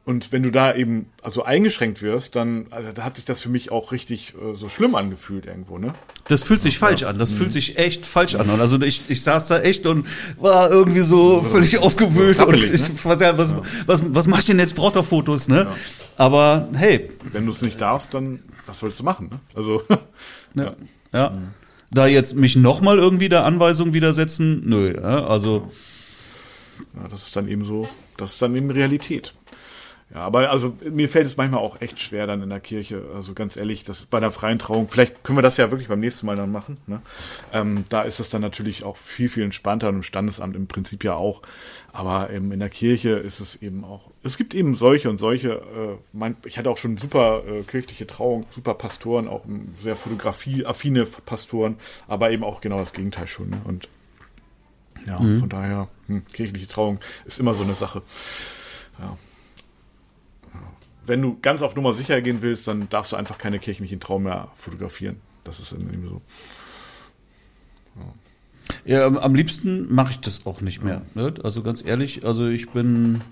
und 0.06 0.32
wenn 0.32 0.42
du 0.42 0.50
da 0.50 0.74
eben 0.74 1.06
also 1.22 1.44
eingeschränkt 1.44 2.02
wirst, 2.02 2.34
dann 2.34 2.66
also, 2.70 2.90
da 2.90 3.04
hat 3.04 3.16
sich 3.16 3.26
das 3.26 3.40
für 3.40 3.50
mich 3.50 3.70
auch 3.70 3.92
richtig 3.92 4.34
äh, 4.34 4.54
so 4.54 4.68
schlimm 4.68 4.94
angefühlt 4.94 5.46
irgendwo, 5.46 5.78
ne? 5.78 5.94
Das 6.26 6.42
fühlt 6.42 6.62
sich 6.62 6.78
falsch 6.78 7.02
an. 7.02 7.16
Mhm. 7.16 7.18
Das 7.20 7.32
fühlt 7.32 7.52
sich 7.52 7.78
echt 7.78 8.06
falsch 8.06 8.34
an. 8.34 8.48
Und 8.50 8.60
also 8.60 8.80
ich, 8.80 9.02
ich 9.08 9.22
saß 9.22 9.48
da 9.48 9.60
echt 9.60 9.86
und 9.86 10.06
war 10.38 10.70
irgendwie 10.70 11.00
so 11.00 11.42
völlig 11.42 11.78
aufgewühlt. 11.78 12.38
so 12.38 12.46
und 12.46 12.52
tappelig, 12.54 12.72
ich, 12.72 12.88
ne? 12.88 12.94
was, 13.04 13.20
ja, 13.20 13.38
was, 13.38 13.54
was, 13.86 14.14
was 14.14 14.26
mach 14.26 14.38
ich 14.38 14.46
denn 14.46 14.58
jetzt? 14.58 14.74
Braucht 14.74 14.96
er 14.96 15.04
Fotos, 15.04 15.48
ne? 15.48 15.68
Aber 16.16 16.68
hey, 16.72 17.06
Wenn 17.32 17.44
du 17.46 17.52
es 17.52 17.60
nicht 17.62 17.80
darfst, 17.80 18.12
dann 18.14 18.40
was 18.66 18.80
sollst 18.80 19.00
du 19.00 19.04
machen? 19.04 19.28
Ne? 19.30 19.40
Also 19.54 19.82
ja. 20.54 20.74
Ja. 21.12 21.38
Da 21.92 22.06
jetzt 22.06 22.36
mich 22.36 22.54
nochmal 22.54 22.98
irgendwie 22.98 23.28
der 23.28 23.44
Anweisung 23.44 23.94
widersetzen, 23.94 24.62
nö. 24.64 24.94
Ja, 24.94 25.26
also 25.26 25.70
ja, 26.94 27.08
das 27.08 27.24
ist 27.24 27.36
dann 27.36 27.48
eben 27.48 27.64
so, 27.64 27.88
das 28.16 28.34
ist 28.34 28.42
dann 28.42 28.54
eben 28.54 28.70
Realität. 28.70 29.34
Ja, 30.12 30.22
aber 30.22 30.50
also 30.50 30.76
mir 30.90 31.08
fällt 31.08 31.26
es 31.26 31.36
manchmal 31.36 31.60
auch 31.60 31.80
echt 31.80 32.00
schwer 32.00 32.26
dann 32.26 32.42
in 32.42 32.48
der 32.48 32.58
Kirche, 32.58 33.04
also 33.14 33.32
ganz 33.32 33.56
ehrlich, 33.56 33.84
das 33.84 34.06
bei 34.06 34.18
der 34.18 34.32
freien 34.32 34.58
Trauung, 34.58 34.88
vielleicht 34.88 35.22
können 35.22 35.38
wir 35.38 35.42
das 35.42 35.56
ja 35.56 35.70
wirklich 35.70 35.86
beim 35.86 36.00
nächsten 36.00 36.26
Mal 36.26 36.34
dann 36.34 36.50
machen. 36.50 36.78
Ne? 36.88 37.00
Ähm, 37.52 37.84
da 37.90 38.02
ist 38.02 38.18
das 38.18 38.28
dann 38.28 38.42
natürlich 38.42 38.82
auch 38.82 38.96
viel, 38.96 39.28
viel 39.28 39.44
entspannter 39.44 39.88
und 39.88 39.96
im 39.96 40.02
Standesamt 40.02 40.56
im 40.56 40.66
Prinzip 40.66 41.04
ja 41.04 41.14
auch. 41.14 41.42
Aber 41.92 42.28
ähm, 42.30 42.50
in 42.50 42.58
der 42.58 42.70
Kirche 42.70 43.10
ist 43.10 43.38
es 43.38 43.62
eben 43.62 43.84
auch, 43.84 44.10
es 44.24 44.36
gibt 44.36 44.52
eben 44.52 44.74
solche 44.74 45.08
und 45.08 45.18
solche, 45.18 45.50
äh, 45.52 45.96
mein, 46.12 46.36
ich 46.44 46.58
hatte 46.58 46.70
auch 46.70 46.78
schon 46.78 46.96
super 46.96 47.44
äh, 47.46 47.62
kirchliche 47.62 48.08
Trauung, 48.08 48.46
super 48.50 48.74
Pastoren, 48.74 49.28
auch 49.28 49.44
sehr 49.80 49.94
fotografieaffine 49.94 51.06
Pastoren, 51.06 51.76
aber 52.08 52.32
eben 52.32 52.42
auch 52.42 52.60
genau 52.60 52.78
das 52.78 52.92
Gegenteil 52.92 53.28
schon. 53.28 53.50
Ne? 53.50 53.60
Und 53.62 53.88
ja, 55.06 55.20
mhm. 55.20 55.38
von 55.38 55.48
daher, 55.48 55.88
hm, 56.08 56.24
kirchliche 56.32 56.66
Trauung 56.66 56.98
ist 57.26 57.38
immer 57.38 57.54
so 57.54 57.62
eine 57.62 57.74
Sache. 57.74 58.02
Ja 58.98 59.16
wenn 61.10 61.20
du 61.20 61.36
ganz 61.42 61.60
auf 61.60 61.74
Nummer 61.74 61.92
sicher 61.92 62.22
gehen 62.22 62.40
willst, 62.40 62.68
dann 62.68 62.88
darfst 62.88 63.10
du 63.10 63.16
einfach 63.16 63.36
keine 63.36 63.58
kirchlichen 63.58 63.98
Traum 63.98 64.22
mehr 64.22 64.48
fotografieren. 64.56 65.16
Das 65.42 65.58
ist 65.58 65.72
eben 65.72 66.08
so. 66.08 66.22
Ja, 68.84 69.10
ja 69.10 69.20
am 69.20 69.34
liebsten 69.34 69.92
mache 69.92 70.12
ich 70.12 70.20
das 70.20 70.46
auch 70.46 70.60
nicht 70.60 70.84
mehr. 70.84 71.02
Ne? 71.14 71.34
Also 71.42 71.62
ganz 71.62 71.84
ehrlich, 71.84 72.24
also 72.24 72.46
ich 72.46 72.70
bin. 72.70 73.22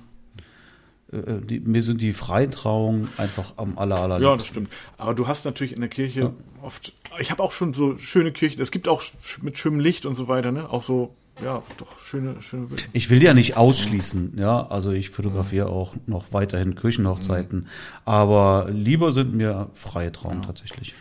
Äh, 1.12 1.40
die, 1.40 1.60
mir 1.60 1.84
sind 1.84 2.02
die 2.02 2.12
Freitrauungen 2.12 3.08
einfach 3.16 3.54
am 3.56 3.78
aller, 3.78 4.00
aller 4.00 4.20
Ja, 4.20 4.34
das 4.34 4.46
stimmt. 4.46 4.72
Aber 4.96 5.14
du 5.14 5.28
hast 5.28 5.44
natürlich 5.44 5.72
in 5.72 5.80
der 5.80 5.88
Kirche 5.88 6.20
ja. 6.20 6.32
oft. 6.62 6.92
Ich 7.20 7.30
habe 7.30 7.44
auch 7.44 7.52
schon 7.52 7.74
so 7.74 7.96
schöne 7.96 8.32
Kirchen. 8.32 8.60
Es 8.60 8.72
gibt 8.72 8.88
auch 8.88 9.02
mit 9.40 9.56
schönem 9.56 9.78
Licht 9.78 10.04
und 10.04 10.16
so 10.16 10.26
weiter, 10.26 10.50
ne? 10.50 10.68
Auch 10.68 10.82
so 10.82 11.14
ja, 11.42 11.62
doch 11.76 12.00
schöne, 12.02 12.40
schöne 12.42 12.66
Bilder. 12.66 12.82
Ich 12.92 13.10
will 13.10 13.22
ja 13.22 13.34
nicht 13.34 13.56
ausschließen, 13.56 14.34
ja. 14.36 14.66
Also 14.66 14.90
ich 14.90 15.10
fotografiere 15.10 15.68
auch 15.68 15.94
noch 16.06 16.32
weiterhin 16.32 16.74
Kirchenhochzeiten. 16.74 17.60
Mhm. 17.60 17.66
Aber 18.04 18.68
lieber 18.70 19.12
sind 19.12 19.34
mir 19.34 19.70
freie 19.74 20.12
Trauungen 20.12 20.42
ja, 20.42 20.46
tatsächlich. 20.46 20.94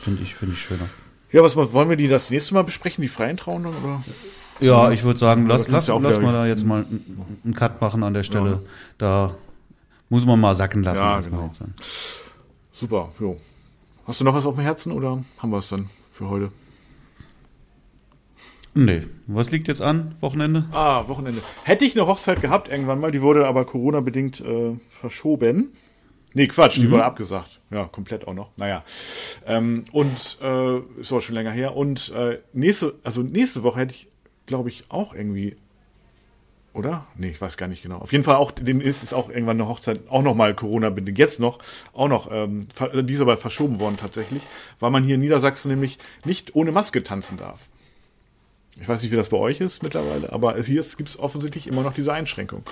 Finde 0.00 0.22
ich, 0.22 0.34
finde 0.34 0.54
ich 0.54 0.60
schöner. 0.60 0.88
Ja, 1.32 1.42
was 1.42 1.56
wollen 1.56 1.88
wir 1.88 1.96
die 1.96 2.08
das 2.08 2.30
nächste 2.30 2.54
Mal 2.54 2.64
besprechen, 2.64 3.02
die 3.02 3.08
freien 3.08 3.36
Trauungen 3.36 3.66
oder? 3.66 4.02
Ja, 4.60 4.90
ich 4.90 5.04
würde 5.04 5.18
sagen, 5.18 5.46
lass, 5.46 5.68
lass, 5.68 5.86
ja 5.86 5.98
lass 5.98 6.20
mal 6.20 6.32
da 6.32 6.46
jetzt 6.46 6.64
mal 6.64 6.84
einen 7.44 7.54
Cut 7.54 7.80
machen 7.80 8.02
an 8.02 8.14
der 8.14 8.22
Stelle. 8.22 8.50
Ja. 8.50 8.60
Da 8.98 9.34
muss 10.08 10.24
man 10.24 10.40
mal 10.40 10.54
sacken 10.54 10.82
lassen. 10.82 11.02
Ja, 11.02 11.20
genau. 11.20 11.50
Super, 12.72 13.12
jo. 13.20 13.38
Hast 14.06 14.20
du 14.20 14.24
noch 14.24 14.34
was 14.34 14.46
auf 14.46 14.54
dem 14.54 14.64
Herzen 14.64 14.92
oder 14.92 15.22
haben 15.38 15.50
wir 15.50 15.58
es 15.58 15.68
dann 15.68 15.90
für 16.10 16.28
heute? 16.28 16.50
Nee. 18.78 19.02
Was 19.26 19.50
liegt 19.50 19.66
jetzt 19.66 19.82
an? 19.82 20.14
Wochenende? 20.20 20.66
Ah, 20.70 21.08
Wochenende. 21.08 21.42
Hätte 21.64 21.84
ich 21.84 21.96
eine 21.98 22.06
Hochzeit 22.06 22.40
gehabt 22.40 22.68
irgendwann 22.68 23.00
mal, 23.00 23.10
die 23.10 23.22
wurde 23.22 23.44
aber 23.44 23.64
Corona-bedingt 23.64 24.40
äh, 24.40 24.76
verschoben. 24.88 25.72
Nee, 26.32 26.46
Quatsch, 26.46 26.76
die 26.76 26.86
mhm. 26.86 26.92
wurde 26.92 27.04
abgesagt. 27.04 27.58
Ja, 27.72 27.86
komplett 27.86 28.28
auch 28.28 28.34
noch. 28.34 28.50
Naja. 28.56 28.84
Ähm, 29.46 29.84
und 29.90 30.38
äh, 30.40 30.78
ist 31.00 31.10
aber 31.10 31.22
schon 31.22 31.34
länger 31.34 31.50
her. 31.50 31.74
Und 31.74 32.12
äh, 32.12 32.38
nächste, 32.52 32.94
also 33.02 33.22
nächste 33.22 33.64
Woche 33.64 33.80
hätte 33.80 33.94
ich, 33.94 34.06
glaube 34.46 34.68
ich, 34.68 34.84
auch 34.90 35.12
irgendwie. 35.12 35.56
Oder? 36.72 37.04
Nee, 37.16 37.30
ich 37.30 37.40
weiß 37.40 37.56
gar 37.56 37.66
nicht 37.66 37.82
genau. 37.82 37.98
Auf 37.98 38.12
jeden 38.12 38.22
Fall 38.22 38.36
auch, 38.36 38.52
dem 38.52 38.80
ist 38.80 39.02
es 39.02 39.12
auch 39.12 39.28
irgendwann 39.28 39.60
eine 39.60 39.68
Hochzeit, 39.68 40.02
auch 40.08 40.22
nochmal 40.22 40.54
Corona-bedingt, 40.54 41.18
jetzt 41.18 41.40
noch, 41.40 41.58
auch 41.94 42.06
noch, 42.06 42.30
ähm, 42.30 42.68
die 42.94 43.12
ist 43.12 43.20
aber 43.20 43.38
verschoben 43.38 43.80
worden 43.80 43.96
tatsächlich, 44.00 44.42
weil 44.78 44.92
man 44.92 45.02
hier 45.02 45.16
in 45.16 45.20
Niedersachsen 45.20 45.68
nämlich 45.68 45.98
nicht 46.24 46.54
ohne 46.54 46.70
Maske 46.70 47.02
tanzen 47.02 47.38
darf. 47.38 47.66
Ich 48.80 48.88
weiß 48.88 49.02
nicht, 49.02 49.10
wie 49.10 49.16
das 49.16 49.28
bei 49.28 49.36
euch 49.36 49.60
ist 49.60 49.82
mittlerweile, 49.82 50.32
aber 50.32 50.60
hier 50.62 50.84
gibt 50.96 51.08
es 51.08 51.18
offensichtlich 51.18 51.66
immer 51.66 51.82
noch 51.82 51.94
diese 51.94 52.12
Einschränkung. 52.12 52.62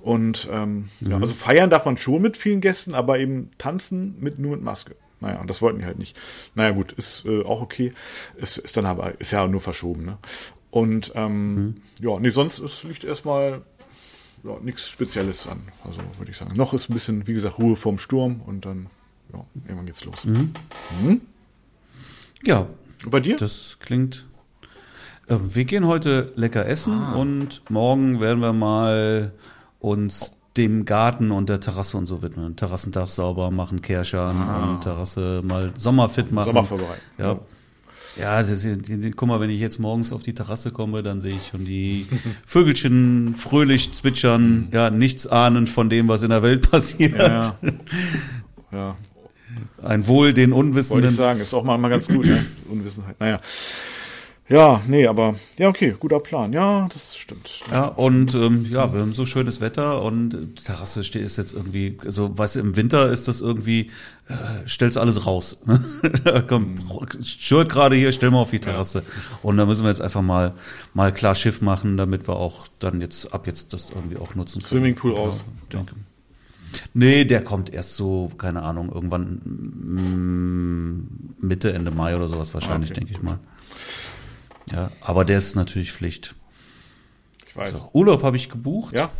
Und 0.00 0.48
ähm, 0.50 0.88
mhm. 1.00 1.10
ja, 1.10 1.18
also 1.18 1.32
feiern 1.32 1.70
darf 1.70 1.84
man 1.84 1.96
schon 1.96 2.22
mit 2.22 2.36
vielen 2.36 2.60
Gästen, 2.60 2.94
aber 2.94 3.18
eben 3.18 3.50
tanzen 3.58 4.16
mit 4.20 4.38
nur 4.38 4.52
mit 4.52 4.62
Maske. 4.62 4.96
Naja, 5.20 5.40
und 5.40 5.48
das 5.48 5.62
wollten 5.62 5.78
die 5.78 5.84
halt 5.84 5.98
nicht. 5.98 6.16
Naja, 6.56 6.72
gut, 6.72 6.90
ist 6.90 7.24
äh, 7.24 7.44
auch 7.44 7.62
okay. 7.62 7.92
Ist, 8.36 8.58
ist 8.58 8.76
dann 8.76 8.86
aber, 8.86 9.20
ist 9.20 9.30
ja 9.30 9.46
nur 9.46 9.60
verschoben, 9.60 10.04
ne? 10.04 10.18
Und 10.72 11.12
ähm, 11.14 11.54
mhm. 11.54 11.74
ja, 12.00 12.18
nee, 12.18 12.30
sonst 12.30 12.58
ist, 12.58 12.82
liegt 12.82 13.04
erstmal 13.04 13.62
ja, 14.42 14.58
nichts 14.60 14.88
Spezielles 14.88 15.46
an. 15.46 15.68
Also 15.84 16.00
würde 16.18 16.30
ich 16.30 16.36
sagen. 16.36 16.54
Noch 16.56 16.74
ist 16.74 16.90
ein 16.90 16.94
bisschen, 16.94 17.26
wie 17.28 17.34
gesagt, 17.34 17.58
Ruhe 17.58 17.76
vorm 17.76 17.98
Sturm 17.98 18.40
und 18.44 18.64
dann, 18.64 18.88
ja, 19.32 19.44
irgendwann 19.64 19.86
geht's 19.86 20.04
los. 20.04 20.24
Mhm. 20.24 20.52
Mhm. 21.02 21.20
Ja. 22.44 22.66
Und 23.04 23.10
bei 23.10 23.20
dir? 23.20 23.36
Das 23.36 23.76
klingt 23.80 24.26
wir 25.40 25.64
gehen 25.64 25.86
heute 25.86 26.32
lecker 26.36 26.66
essen 26.66 26.94
ah. 26.94 27.14
und 27.14 27.62
morgen 27.70 28.20
werden 28.20 28.40
wir 28.40 28.52
mal 28.52 29.32
uns 29.80 30.34
dem 30.56 30.84
Garten 30.84 31.30
und 31.30 31.48
der 31.48 31.60
Terrasse 31.60 31.96
und 31.96 32.06
so 32.06 32.22
widmen. 32.22 32.56
Terrassendach 32.56 33.08
sauber 33.08 33.50
machen, 33.50 33.82
Kehrschern 33.82 34.36
ah. 34.36 34.70
und 34.70 34.80
Terrasse 34.82 35.40
mal 35.44 35.72
sommerfit 35.76 36.32
machen. 36.32 36.46
Sommer 36.46 36.64
vorbereiten. 36.64 37.02
Ja. 37.18 37.40
Ja, 38.16 38.42
das 38.42 38.50
ist, 38.50 39.16
guck 39.16 39.28
mal, 39.28 39.40
wenn 39.40 39.48
ich 39.48 39.58
jetzt 39.58 39.78
morgens 39.78 40.12
auf 40.12 40.22
die 40.22 40.34
Terrasse 40.34 40.70
komme, 40.70 41.02
dann 41.02 41.22
sehe 41.22 41.36
ich 41.36 41.48
schon 41.48 41.64
die 41.64 42.06
Vögelchen 42.46 43.34
fröhlich 43.36 43.92
zwitschern, 43.92 44.68
ja, 44.70 44.90
nichts 44.90 45.26
ahnend 45.26 45.70
von 45.70 45.88
dem, 45.88 46.08
was 46.08 46.22
in 46.22 46.28
der 46.28 46.42
Welt 46.42 46.70
passiert. 46.70 47.16
Ja, 47.16 47.40
ja. 47.40 47.56
ja. 48.72 48.96
Ein 49.82 50.06
Wohl 50.06 50.34
den 50.34 50.52
Unwissenden. 50.52 51.04
Wollte 51.04 51.08
ich 51.08 51.16
sagen, 51.16 51.40
ist 51.40 51.54
auch 51.54 51.64
mal, 51.64 51.78
mal 51.78 51.88
ganz 51.88 52.06
gut, 52.06 52.26
ne? 52.26 52.44
Unwissenheit. 52.68 53.18
Naja. 53.18 53.40
Ja, 54.48 54.82
nee, 54.86 55.06
aber 55.06 55.36
ja, 55.58 55.68
okay, 55.68 55.94
guter 55.98 56.20
Plan. 56.20 56.52
Ja, 56.52 56.88
das 56.92 57.16
stimmt. 57.16 57.60
Ja, 57.70 57.86
und 57.86 58.34
ähm, 58.34 58.66
ja, 58.68 58.92
wir 58.92 59.00
haben 59.00 59.14
so 59.14 59.24
schönes 59.24 59.60
Wetter 59.60 60.02
und 60.02 60.30
die 60.30 60.62
Terrasse 60.62 61.04
steht 61.04 61.22
ist 61.22 61.38
jetzt 61.38 61.54
irgendwie, 61.54 61.96
also 62.04 62.36
weißt 62.36 62.56
du, 62.56 62.60
im 62.60 62.76
Winter 62.76 63.10
ist 63.10 63.28
das 63.28 63.40
irgendwie, 63.40 63.90
äh, 64.28 64.68
stellst 64.68 64.98
alles 64.98 65.26
raus. 65.26 65.58
Ne? 65.64 66.44
Komm, 66.48 66.80
Shirt 67.22 67.68
gerade 67.68 67.94
hier, 67.96 68.12
stell 68.12 68.30
mal 68.30 68.40
auf 68.40 68.50
die 68.50 68.58
Terrasse. 68.58 68.98
Ja. 68.98 69.38
Und 69.42 69.56
da 69.56 69.64
müssen 69.64 69.84
wir 69.84 69.90
jetzt 69.90 70.02
einfach 70.02 70.22
mal 70.22 70.54
mal 70.92 71.14
klar 71.14 71.34
Schiff 71.34 71.60
machen, 71.60 71.96
damit 71.96 72.28
wir 72.28 72.36
auch 72.36 72.66
dann 72.78 73.00
jetzt 73.00 73.32
ab 73.32 73.46
jetzt 73.46 73.72
das 73.72 73.90
irgendwie 73.90 74.16
auch 74.16 74.34
nutzen 74.34 74.60
können. 74.60 74.68
Swimmingpool 74.68 75.14
raus. 75.14 75.36
Ja, 75.72 75.78
denke. 75.78 75.94
Nee, 76.94 77.24
der 77.24 77.42
kommt 77.44 77.72
erst 77.72 77.96
so, 77.96 78.30
keine 78.38 78.62
Ahnung, 78.62 78.90
irgendwann 78.92 79.40
mm, 80.96 81.46
Mitte, 81.46 81.72
Ende 81.72 81.90
Mai 81.90 82.16
oder 82.16 82.28
sowas 82.28 82.52
wahrscheinlich, 82.54 82.90
okay. 82.90 83.00
denke 83.00 83.14
ich 83.14 83.22
mal. 83.22 83.38
Ja, 84.70 84.90
aber 85.00 85.24
der 85.24 85.38
ist 85.38 85.54
natürlich 85.56 85.92
Pflicht. 85.92 86.34
Ich 87.46 87.56
weiß. 87.56 87.70
So, 87.70 87.90
Urlaub 87.92 88.22
habe 88.22 88.36
ich 88.36 88.48
gebucht. 88.48 88.94
Ja. 88.96 89.10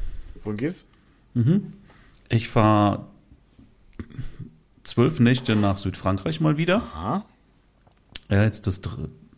Wohin 0.45 0.57
geht's? 0.57 0.85
Mhm. 1.35 1.73
Ich 2.29 2.49
fahre 2.49 3.07
zwölf 4.85 5.21
Nächte 5.21 5.57
nach 5.57 5.79
Südfrankreich 5.79 6.41
mal 6.41 6.57
wieder. 6.57 6.83
Aha. 6.83 7.25
Ja, 8.31 8.45
jetzt 8.45 8.67
das 8.67 8.81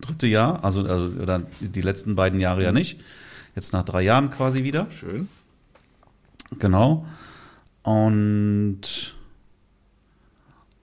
dritte 0.01 0.27
Jahr, 0.27 0.65
also, 0.65 0.83
also 0.83 1.21
oder 1.21 1.43
die 1.61 1.81
letzten 1.81 2.15
beiden 2.15 2.41
Jahre 2.41 2.63
ja 2.63 2.73
nicht. 2.73 3.01
Jetzt 3.57 3.73
nach 3.73 3.85
drei 3.85 4.03
Jahren 4.03 4.31
quasi 4.31 4.65
wieder. 4.65 4.91
Schön. 4.91 5.29
Genau. 6.59 7.07
Und 7.83 9.15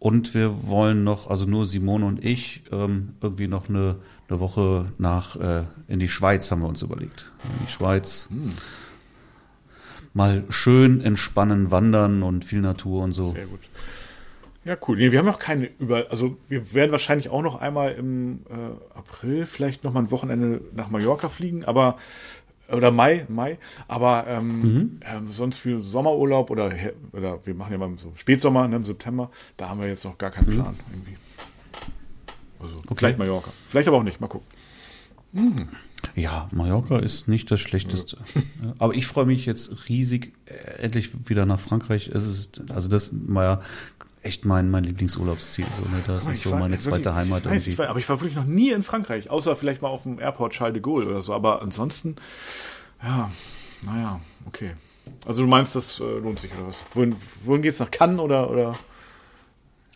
und 0.01 0.33
wir 0.33 0.67
wollen 0.67 1.03
noch, 1.03 1.29
also 1.29 1.45
nur 1.45 1.67
Simone 1.67 2.05
und 2.05 2.25
ich, 2.25 2.63
ähm, 2.71 3.13
irgendwie 3.21 3.47
noch 3.47 3.69
eine, 3.69 3.97
eine 4.31 4.39
Woche 4.39 4.85
nach 4.97 5.35
äh, 5.35 5.63
in 5.87 5.99
die 5.99 6.07
Schweiz 6.07 6.49
haben 6.51 6.61
wir 6.61 6.69
uns 6.69 6.81
überlegt. 6.81 7.31
In 7.43 7.65
die 7.65 7.71
Schweiz. 7.71 8.27
Hm. 8.29 8.49
Mal 10.13 10.43
schön 10.49 11.01
entspannen, 11.01 11.71
wandern 11.71 12.23
und 12.23 12.43
viel 12.43 12.61
Natur 12.61 13.03
und 13.03 13.11
so. 13.11 13.31
Sehr 13.31 13.45
gut. 13.45 13.59
Ja, 14.63 14.77
cool. 14.87 14.97
Nee, 14.97 15.11
wir 15.11 15.19
haben 15.19 15.25
noch 15.25 15.39
keine 15.39 15.69
über, 15.79 16.07
also 16.11 16.37
wir 16.47 16.73
werden 16.73 16.91
wahrscheinlich 16.91 17.29
auch 17.29 17.41
noch 17.41 17.59
einmal 17.59 17.93
im 17.93 18.41
äh, 18.49 18.97
April 18.97 19.45
vielleicht 19.45 19.83
noch 19.83 19.93
mal 19.93 20.01
ein 20.01 20.11
Wochenende 20.11 20.61
nach 20.73 20.89
Mallorca 20.89 21.29
fliegen, 21.29 21.65
aber 21.65 21.97
oder 22.71 22.91
Mai, 22.91 23.25
Mai, 23.27 23.57
aber 23.87 24.25
ähm, 24.27 24.61
mhm. 24.61 24.91
ähm, 25.01 25.31
sonst 25.31 25.57
für 25.57 25.81
Sommerurlaub 25.81 26.49
oder, 26.51 26.71
oder 27.11 27.45
wir 27.45 27.53
machen 27.53 27.71
ja 27.71 27.77
mal 27.77 27.91
so 27.97 28.13
Spätsommer 28.15 28.67
ne, 28.67 28.77
im 28.77 28.85
September, 28.85 29.29
da 29.57 29.69
haben 29.69 29.81
wir 29.81 29.87
jetzt 29.87 30.05
noch 30.05 30.17
gar 30.17 30.31
keinen 30.31 30.49
mhm. 30.49 30.61
Plan 30.61 30.79
irgendwie. 30.91 31.17
Also 32.61 32.79
okay. 32.79 32.95
vielleicht 32.97 33.17
Mallorca, 33.17 33.51
vielleicht 33.69 33.87
aber 33.87 33.97
auch 33.97 34.03
nicht, 34.03 34.21
mal 34.21 34.27
gucken. 34.27 34.47
Mhm. 35.33 35.69
Ja, 36.15 36.49
Mallorca 36.51 36.99
ist 36.99 37.27
nicht 37.27 37.49
das 37.51 37.59
Schlechteste. 37.59 38.17
Ja. 38.63 38.73
Aber 38.77 38.93
ich 38.93 39.07
freue 39.07 39.25
mich 39.25 39.47
jetzt 39.47 39.89
riesig, 39.89 40.33
äh, 40.45 40.83
endlich 40.83 41.29
wieder 41.29 41.47
nach 41.47 41.59
Frankreich. 41.59 42.09
Es 42.09 42.27
ist, 42.27 42.71
also 42.71 42.89
das 42.89 43.09
war 43.11 43.43
ja 43.43 43.61
echt 44.21 44.45
mein, 44.45 44.69
mein 44.69 44.83
Lieblingsurlaubsziel. 44.83 45.65
So, 45.75 45.83
ne? 45.83 46.03
Das 46.05 46.25
aber 46.25 46.31
ist 46.33 46.41
so 46.43 46.51
war, 46.51 46.59
meine 46.59 46.77
zweite 46.77 47.05
wirklich, 47.05 47.15
Heimat. 47.15 47.45
Weiß, 47.45 47.51
irgendwie. 47.53 47.77
War, 47.79 47.89
aber 47.89 47.99
ich 47.99 48.07
war 48.07 48.19
wirklich 48.19 48.35
noch 48.35 48.45
nie 48.45 48.71
in 48.71 48.83
Frankreich, 48.83 49.31
außer 49.31 49.55
vielleicht 49.55 49.81
mal 49.81 49.87
auf 49.87 50.03
dem 50.03 50.19
Airport 50.19 50.53
Charles 50.53 50.73
de 50.73 50.81
Gaulle 50.81 51.07
oder 51.07 51.21
so. 51.21 51.33
Aber 51.33 51.61
ansonsten, 51.61 52.17
ja, 53.01 53.31
naja, 53.83 54.19
okay. 54.45 54.73
Also 55.25 55.41
du 55.41 55.47
meinst, 55.47 55.75
das 55.75 55.99
äh, 55.99 56.03
lohnt 56.03 56.39
sich 56.39 56.51
oder 56.53 56.67
was? 56.67 56.83
Wohin, 56.93 57.15
wohin 57.43 57.61
geht's 57.63 57.79
nach 57.79 57.89
Cannes 57.89 58.19
oder? 58.19 58.49
oder? 58.49 58.73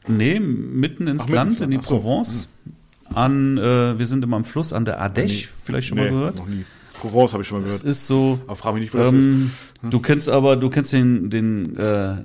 Nee, 0.08 0.40
mitten 0.40 1.08
ins 1.08 1.24
Ach, 1.24 1.30
Land, 1.30 1.62
in 1.62 1.72
die 1.72 1.78
Provence. 1.78 2.48
So. 2.66 2.70
Hm. 3.10 3.16
An, 3.18 3.58
äh, 3.58 3.98
wir 4.00 4.08
sind 4.08 4.24
immer 4.24 4.38
am 4.38 4.46
Fluss 4.46 4.74
an 4.74 4.84
der 4.86 5.00
Ardèche, 5.02 5.48
vielleicht 5.64 5.88
schon 5.88 5.98
nee, 5.98 6.06
mal 6.06 6.10
gehört. 6.12 6.38
Noch 6.40 6.48
nie. 6.48 6.66
Provence 7.00 7.34
habe 7.34 7.44
ich 7.44 7.48
schon 7.48 7.60
mal 7.62 7.66
Das 7.68 7.80
gehört. 7.82 7.92
ist 7.92 8.08
so. 8.08 8.40
Aber 8.48 8.56
frag 8.56 8.74
mich 8.74 8.82
nicht, 8.82 8.94
wo 8.94 8.98
das 8.98 9.14
Ähm, 9.14 9.52
du 9.84 10.00
kennst 10.00 10.28
aber, 10.30 10.56
du 10.56 10.70
kennst 10.70 10.92
den, 10.94 11.30
den 11.30 11.78
äh, 11.78 12.16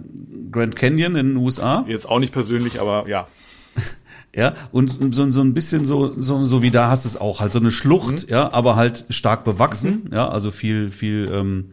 Grand 0.51 0.75
Canyon 0.77 1.17
in 1.17 1.29
den 1.29 1.37
USA, 1.37 1.81
ist. 1.81 1.89
Jetzt 1.89 2.09
auch 2.09 2.19
nicht 2.19 2.33
persönlich, 2.33 2.81
aber 2.81 3.09
ja. 3.09 3.29
ja, 4.35 4.55
und 4.73 5.15
so, 5.15 5.31
so 5.33 5.41
ein 5.43 5.55
bisschen 5.55 5.85
so, 5.85 6.13
so, 6.13 6.45
so 6.47 6.63
wie 6.63 6.71
da 6.71 6.89
hast 6.89 7.05
du 7.05 7.09
es 7.09 7.17
auch, 7.17 7.41
halt 7.41 7.53
so 7.53 7.59
eine 7.59 7.71
Schlucht, 7.71 8.25
Mhm. 8.27 8.31
ja, 8.33 8.53
aber 8.53 8.77
halt 8.77 9.05
stark 9.11 9.45
bewachsen, 9.45 10.09
ja, 10.13 10.29
also 10.29 10.51
viel, 10.51 10.91
viel 10.91 11.31
ähm, 11.33 11.71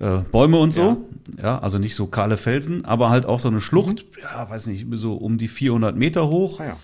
äh, 0.00 0.18
Bäume 0.30 0.58
und 0.58 0.72
so, 0.72 1.08
ja. 1.42 1.58
also 1.58 1.78
nicht 1.78 1.94
so 1.94 2.06
kahle 2.06 2.36
Felsen, 2.36 2.84
aber 2.84 3.10
halt 3.10 3.26
auch 3.26 3.40
so 3.40 3.48
eine 3.48 3.60
Schlucht, 3.60 4.06
ja, 4.22 4.48
weiß 4.48 4.66
nicht, 4.68 4.86
so 4.92 5.14
um 5.14 5.38
die 5.38 5.48
400 5.48 5.96
Meter 5.96 6.28
hoch, 6.28 6.60
Ah 6.60 6.64
ja. 6.64 6.76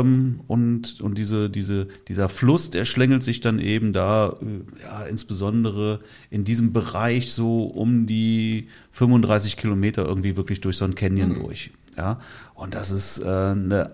ähm, 0.00 0.40
und 0.46 1.00
und 1.00 1.16
diese 1.16 1.48
diese 1.48 1.88
dieser 2.08 2.28
Fluss, 2.28 2.70
der 2.70 2.84
schlängelt 2.84 3.22
sich 3.22 3.40
dann 3.40 3.58
eben 3.58 3.92
da 3.92 4.34
äh, 4.40 4.82
ja 4.82 5.02
insbesondere 5.04 6.00
in 6.30 6.44
diesem 6.44 6.72
Bereich 6.72 7.32
so 7.32 7.64
um 7.64 8.06
die 8.06 8.68
35 8.92 9.56
Kilometer 9.56 10.04
irgendwie 10.04 10.36
wirklich 10.36 10.60
durch 10.60 10.76
so 10.76 10.84
ein 10.84 10.94
Canyon 10.94 11.34
durch, 11.42 11.70
ja 11.96 12.18
und 12.54 12.74
das 12.74 12.90
ist 12.90 13.20
äh, 13.20 13.24
eine 13.26 13.92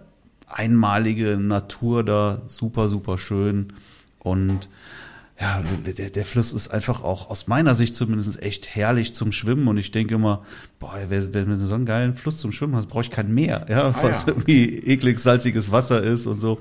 einmalige 0.49 1.37
Natur 1.39 2.05
da, 2.05 2.43
super 2.47 2.89
super 2.89 3.19
schön. 3.19 3.73
Und 4.19 4.69
ja, 5.43 5.61
der, 5.85 6.11
der 6.11 6.25
Fluss 6.25 6.53
ist 6.53 6.69
einfach 6.69 7.03
auch 7.03 7.29
aus 7.29 7.49
meiner 7.49 7.75
Sicht 7.75 7.97
zumindest 7.97 8.41
echt 8.41 8.77
herrlich 8.77 9.13
zum 9.13 9.33
Schwimmen 9.33 9.67
und 9.67 9.77
ich 9.77 9.91
denke 9.91 10.15
immer, 10.15 10.45
boah, 10.79 10.95
wenn 11.09 11.35
wenn 11.35 11.49
du 11.49 11.57
so 11.57 11.75
einen 11.75 11.85
geilen 11.85 12.15
Fluss 12.15 12.39
zum 12.39 12.53
Schwimmen 12.53 12.77
hast, 12.77 12.87
brauche 12.87 13.03
ich 13.03 13.11
kein 13.11 13.35
Meer, 13.35 13.67
ja, 13.69 13.93
was 14.03 14.23
Ah, 14.23 14.29
ja. 14.29 14.35
irgendwie 14.35 14.77
eklig 14.79 15.19
salziges 15.19 15.73
Wasser 15.73 16.01
ist 16.01 16.29
und 16.29 16.39
so. 16.39 16.61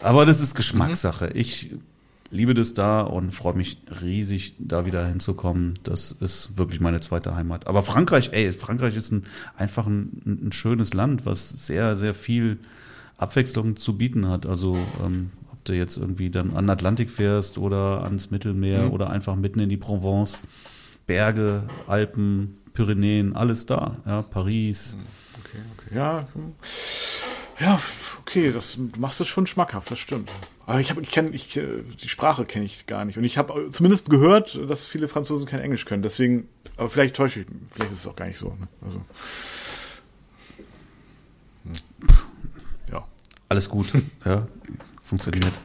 Aber 0.00 0.24
das 0.24 0.40
ist 0.40 0.54
Geschmackssache. 0.54 1.30
Ich 1.34 1.72
liebe 2.30 2.54
das 2.54 2.72
da 2.72 3.02
und 3.02 3.32
freue 3.32 3.54
mich 3.54 3.82
riesig, 4.00 4.54
da 4.58 4.86
wieder 4.86 5.06
hinzukommen. 5.06 5.78
Das 5.82 6.10
ist 6.12 6.56
wirklich 6.56 6.80
meine 6.80 7.00
zweite 7.00 7.36
Heimat. 7.36 7.66
Aber 7.66 7.82
Frankreich, 7.82 8.30
ey, 8.32 8.50
Frankreich 8.52 8.96
ist 8.96 9.12
ein, 9.12 9.24
einfach 9.58 9.86
ein, 9.86 10.22
ein 10.24 10.52
schönes 10.52 10.94
Land, 10.94 11.26
was 11.26 11.66
sehr, 11.66 11.96
sehr 11.96 12.14
viel 12.14 12.58
Abwechslung 13.18 13.76
zu 13.76 13.98
bieten 13.98 14.26
hat. 14.26 14.46
Also 14.46 14.78
ähm, 15.04 15.30
ob 15.64 15.68
du 15.68 15.72
jetzt 15.72 15.96
irgendwie 15.96 16.28
dann 16.28 16.50
an 16.50 16.66
den 16.66 16.70
Atlantik 16.70 17.10
fährst 17.10 17.56
oder 17.56 18.04
ans 18.04 18.30
Mittelmeer 18.30 18.92
oder 18.92 19.08
einfach 19.08 19.34
mitten 19.34 19.60
in 19.60 19.70
die 19.70 19.78
Provence, 19.78 20.42
Berge, 21.06 21.62
Alpen, 21.86 22.58
Pyrenäen, 22.74 23.34
alles 23.34 23.64
da. 23.64 23.96
Ja, 24.04 24.20
Paris. 24.20 24.98
Okay, 25.40 25.62
okay. 25.72 25.96
Ja, 25.96 26.28
ja, 27.58 27.80
okay, 28.20 28.52
das 28.52 28.74
du 28.76 28.90
machst 28.98 29.22
es 29.22 29.28
schon 29.28 29.46
schmackhaft, 29.46 29.90
das 29.90 29.98
stimmt. 29.98 30.30
Aber 30.66 30.80
ich 30.80 30.90
habe, 30.90 31.00
ich 31.00 31.10
kenne, 31.10 31.30
ich 31.30 31.56
äh, 31.56 31.82
die 32.02 32.10
Sprache 32.10 32.44
kenne 32.44 32.66
ich 32.66 32.84
gar 32.84 33.06
nicht 33.06 33.16
und 33.16 33.24
ich 33.24 33.38
habe 33.38 33.70
zumindest 33.72 34.10
gehört, 34.10 34.60
dass 34.68 34.86
viele 34.86 35.08
Franzosen 35.08 35.46
kein 35.46 35.60
Englisch 35.60 35.86
können. 35.86 36.02
Deswegen, 36.02 36.46
aber 36.76 36.90
vielleicht 36.90 37.16
täusche 37.16 37.40
ich, 37.40 37.46
vielleicht 37.72 37.92
ist 37.92 38.00
es 38.00 38.06
auch 38.06 38.16
gar 38.16 38.26
nicht 38.26 38.38
so. 38.38 38.48
Ne? 38.48 38.68
Also 38.82 39.00
hm. 41.64 41.72
ja, 42.92 43.08
alles 43.48 43.70
gut, 43.70 43.86
ja, 44.26 44.46
funktioniert. 45.14 45.60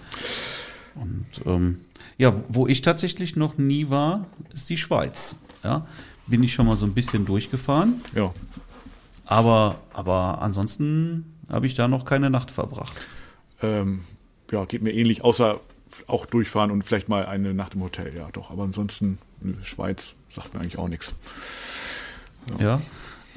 Und 0.95 1.25
ähm, 1.45 1.81
ja, 2.17 2.33
wo 2.49 2.67
ich 2.67 2.81
tatsächlich 2.81 3.35
noch 3.35 3.57
nie 3.57 3.89
war, 3.89 4.27
ist 4.53 4.69
die 4.69 4.77
Schweiz. 4.77 5.35
Ja, 5.63 5.87
bin 6.27 6.43
ich 6.43 6.53
schon 6.53 6.67
mal 6.67 6.75
so 6.75 6.85
ein 6.85 6.93
bisschen 6.93 7.25
durchgefahren, 7.25 8.01
ja. 8.15 8.33
aber 9.25 9.79
aber 9.93 10.41
ansonsten 10.41 11.35
habe 11.49 11.65
ich 11.65 11.73
da 11.73 11.87
noch 11.87 12.05
keine 12.05 12.29
Nacht 12.29 12.51
verbracht. 12.51 13.07
Ähm, 13.61 14.05
ja, 14.51 14.65
geht 14.65 14.81
mir 14.81 14.93
ähnlich, 14.93 15.23
außer 15.23 15.59
auch 16.07 16.25
durchfahren 16.25 16.71
und 16.71 16.83
vielleicht 16.83 17.09
mal 17.09 17.25
eine 17.25 17.53
Nacht 17.53 17.73
im 17.73 17.81
Hotel, 17.81 18.15
ja 18.15 18.29
doch. 18.31 18.51
Aber 18.51 18.63
ansonsten, 18.63 19.17
Schweiz 19.63 20.13
sagt 20.29 20.53
mir 20.53 20.61
eigentlich 20.61 20.77
auch 20.77 20.87
nichts. 20.87 21.15
Ja, 22.59 22.81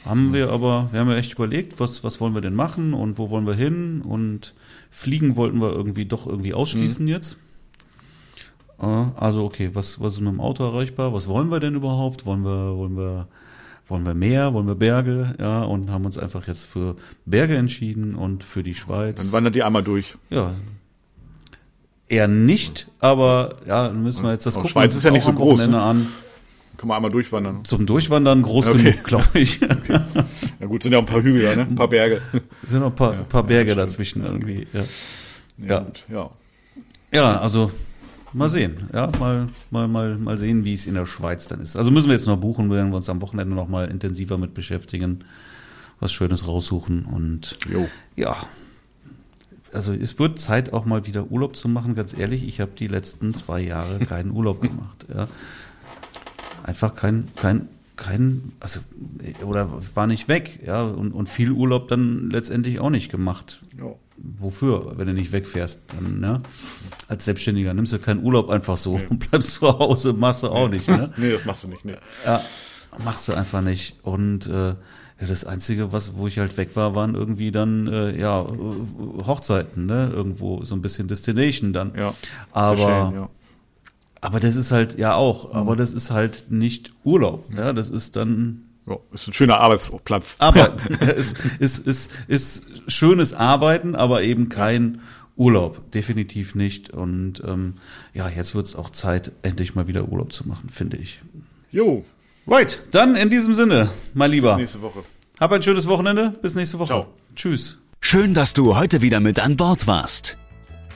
haben 0.05 0.32
wir 0.32 0.50
aber, 0.50 0.88
wir 0.90 1.00
haben 1.00 1.09
ja 1.11 1.16
echt 1.16 1.32
überlegt, 1.34 1.78
was 1.80 2.03
was 2.05 2.20
wollen 2.20 2.34
wir 2.34 2.40
denn 2.40 2.55
machen 2.55 2.92
und 2.94 3.18
wo 3.18 3.30
wollen 3.30 3.46
wir 3.46 3.55
hin 3.55 4.03
und 4.03 4.55
fliegen 4.90 5.36
wollten 5.36 5.61
wir 5.61 5.72
irgendwie 5.72 6.07
doch 6.07 6.26
irgendwie 6.26 6.55
ausschließen 6.55 7.07
jetzt. 7.09 7.38
Äh, 8.80 8.86
Also 9.16 9.44
okay, 9.44 9.70
was 9.74 10.00
was 10.00 10.14
ist 10.14 10.20
mit 10.20 10.32
dem 10.32 10.40
Auto 10.40 10.64
erreichbar? 10.64 11.12
Was 11.12 11.28
wollen 11.28 11.50
wir 11.50 11.61
denn 11.61 11.74
überhaupt? 11.74 12.26
Wollen 12.26 12.42
wir 12.44 12.76
wollen 12.76 12.96
wir 12.96 13.28
wollen 13.88 14.05
wir 14.07 14.14
Meer, 14.14 14.55
wollen 14.55 14.66
wir 14.66 14.74
Berge, 14.74 15.34
ja, 15.38 15.62
und 15.64 15.90
haben 15.90 16.07
uns 16.07 16.16
einfach 16.16 16.46
jetzt 16.48 16.64
für 16.64 16.96
Berge 17.26 17.57
entschieden 17.57 18.14
und 18.14 18.42
für 18.44 18.62
die 18.62 18.74
Schweiz. 18.74 19.16
Dann 19.18 19.32
wandert 19.32 19.57
ihr 19.57 19.66
einmal 19.66 19.82
durch. 19.82 20.16
ja. 20.30 20.55
Eher 22.09 22.28
nicht, 22.28 22.88
aber 22.98 23.57
ja, 23.66 23.88
dann 23.88 24.03
müssen 24.03 24.24
wir 24.24 24.32
jetzt 24.32 24.44
das 24.44 24.55
gucken. 24.55 24.68
Schweiz 24.68 24.94
ist 24.94 25.03
ja 25.03 25.11
nicht 25.11 25.24
so 25.24 25.32
groß, 25.32 25.66
ne? 25.66 25.80
an. 25.80 26.09
Kann 26.76 26.88
man 26.88 26.96
einmal 26.96 27.10
durchwandern. 27.10 27.64
Zum 27.64 27.86
Durchwandern 27.86 28.42
groß 28.42 28.68
Okay. 28.68 28.82
genug, 28.92 29.04
glaube 29.04 29.28
ich. 29.38 29.60
Ja 29.60 30.66
gut, 30.66 30.82
sind 30.82 30.92
ja 30.92 30.98
auch 30.98 31.02
ein 31.02 31.06
paar 31.06 31.22
Hügel, 31.22 31.42
da, 31.42 31.56
ne? 31.56 31.62
Ein 31.62 31.74
paar 31.76 31.88
Berge. 31.88 32.20
sind 32.66 32.80
noch 32.80 32.86
ein 32.88 32.94
paar, 32.94 33.14
Ja, 33.14 33.22
paar 33.22 33.42
ja, 33.42 33.46
Berge 33.46 33.74
das 33.74 33.86
dazwischen 33.92 34.24
irgendwie. 34.24 34.66
Ja. 34.72 34.80
Ja. 35.58 35.66
Ja. 35.68 35.78
Gut, 35.80 36.04
ja. 36.10 36.30
ja, 37.12 37.40
also 37.40 37.70
mal 38.32 38.48
sehen. 38.48 38.88
Ja, 38.92 39.08
mal, 39.18 39.48
mal, 39.70 39.86
mal, 39.86 40.16
mal 40.18 40.36
sehen, 40.38 40.64
wie 40.64 40.74
es 40.74 40.86
in 40.86 40.94
der 40.94 41.06
Schweiz 41.06 41.46
dann 41.46 41.60
ist. 41.60 41.76
Also 41.76 41.90
müssen 41.90 42.08
wir 42.08 42.14
jetzt 42.14 42.26
noch 42.26 42.38
buchen, 42.38 42.70
werden 42.70 42.90
wir 42.90 42.96
uns 42.96 43.08
am 43.10 43.20
Wochenende 43.20 43.54
noch 43.54 43.68
mal 43.68 43.88
intensiver 43.88 44.38
mit 44.38 44.54
beschäftigen, 44.54 45.24
was 46.00 46.12
Schönes 46.12 46.46
raussuchen 46.48 47.04
und 47.04 47.58
Jo. 47.70 47.86
ja. 48.16 48.36
Also 49.74 49.94
es 49.94 50.18
wird 50.18 50.38
Zeit 50.38 50.72
auch 50.74 50.84
mal 50.84 51.06
wieder 51.06 51.30
Urlaub 51.30 51.56
zu 51.56 51.66
machen, 51.66 51.94
ganz 51.94 52.12
ehrlich. 52.16 52.42
Ich 52.44 52.60
habe 52.60 52.72
die 52.78 52.88
letzten 52.88 53.32
zwei 53.32 53.60
Jahre 53.60 54.00
keinen 54.00 54.30
Urlaub 54.30 54.60
gemacht. 54.60 55.06
Ja. 55.14 55.28
Einfach 56.62 56.94
kein, 56.94 57.28
kein, 57.36 57.68
kein, 57.96 58.52
also 58.60 58.80
oder 59.44 59.68
war 59.94 60.06
nicht 60.06 60.28
weg, 60.28 60.60
ja, 60.66 60.82
und, 60.82 61.12
und 61.12 61.28
viel 61.28 61.50
Urlaub 61.52 61.88
dann 61.88 62.30
letztendlich 62.30 62.80
auch 62.80 62.90
nicht 62.90 63.10
gemacht 63.10 63.62
Ja. 63.78 63.86
wofür, 64.16 64.92
wenn 64.96 65.06
du 65.08 65.12
nicht 65.14 65.32
wegfährst? 65.32 65.80
Dann, 65.94 66.20
ne? 66.20 66.42
Als 67.08 67.24
Selbstständiger 67.24 67.74
nimmst 67.74 67.92
du 67.92 67.98
keinen 67.98 68.22
Urlaub 68.22 68.48
einfach 68.50 68.76
so 68.76 68.92
und 69.10 69.18
bleibst 69.30 69.54
zu 69.54 69.68
Hause, 69.78 70.12
machst 70.12 70.42
du 70.42 70.48
auch 70.48 70.68
nicht. 70.68 70.88
Ne? 70.88 71.12
Nee, 71.16 71.32
das 71.32 71.44
machst 71.44 71.64
du 71.64 71.68
nicht, 71.68 71.84
ne. 71.84 71.98
Ja, 72.24 72.40
machst 73.04 73.28
du 73.28 73.34
einfach 73.34 73.60
nicht. 73.60 73.96
Und 74.02 74.46
äh, 74.46 74.68
ja, 75.20 75.28
das 75.28 75.44
Einzige, 75.44 75.92
was, 75.92 76.16
wo 76.16 76.26
ich 76.26 76.38
halt 76.38 76.56
weg 76.56 76.74
war, 76.74 76.94
waren 76.96 77.14
irgendwie 77.14 77.52
dann 77.52 77.86
äh, 77.86 78.18
ja 78.18 78.44
Hochzeiten, 79.26 79.86
ne? 79.86 80.10
Irgendwo 80.12 80.64
so 80.64 80.74
ein 80.74 80.82
bisschen 80.82 81.06
Destination 81.08 81.72
dann. 81.72 81.92
Ja. 81.96 82.14
Aber 82.52 82.76
schön, 82.76 83.20
ja. 83.20 83.28
Aber 84.22 84.40
das 84.40 84.56
ist 84.56 84.72
halt 84.72 84.98
ja 84.98 85.14
auch, 85.14 85.52
aber 85.54 85.76
das 85.76 85.92
ist 85.92 86.10
halt 86.10 86.46
nicht 86.48 86.92
Urlaub. 87.04 87.44
Ja, 87.54 87.74
das 87.74 87.90
ist 87.90 88.16
dann 88.16 88.62
Ja, 88.86 88.96
ist 89.12 89.28
ein 89.28 89.34
schöner 89.34 89.58
Arbeitsplatz. 89.60 90.36
Arbeiten. 90.38 90.94
ist, 91.04 91.36
ist, 91.58 91.86
ist, 91.86 92.10
ist 92.28 92.64
schönes 92.86 93.34
Arbeiten, 93.34 93.94
aber 93.94 94.22
eben 94.22 94.48
kein 94.48 95.00
Urlaub. 95.36 95.90
Definitiv 95.92 96.54
nicht. 96.54 96.90
Und 96.90 97.42
ähm, 97.46 97.74
ja, 98.14 98.28
jetzt 98.30 98.54
wird's 98.54 98.74
auch 98.74 98.88
Zeit, 98.90 99.32
endlich 99.42 99.74
mal 99.74 99.86
wieder 99.86 100.08
Urlaub 100.08 100.32
zu 100.32 100.48
machen, 100.48 100.70
finde 100.70 100.96
ich. 100.96 101.20
Jo, 101.70 102.04
Right, 102.46 102.82
dann 102.90 103.14
in 103.14 103.30
diesem 103.30 103.54
Sinne, 103.54 103.88
mein 104.14 104.30
Lieber. 104.32 104.56
nächste 104.56 104.82
Woche. 104.82 105.04
Hab 105.38 105.52
ein 105.52 105.62
schönes 105.62 105.86
Wochenende. 105.86 106.34
Bis 106.42 106.54
nächste 106.56 106.78
Woche. 106.78 106.88
Ciao. 106.88 107.06
Tschüss. 107.36 107.78
Schön, 108.00 108.34
dass 108.34 108.52
du 108.52 108.76
heute 108.76 109.00
wieder 109.00 109.20
mit 109.20 109.38
an 109.38 109.56
Bord 109.56 109.86
warst. 109.86 110.36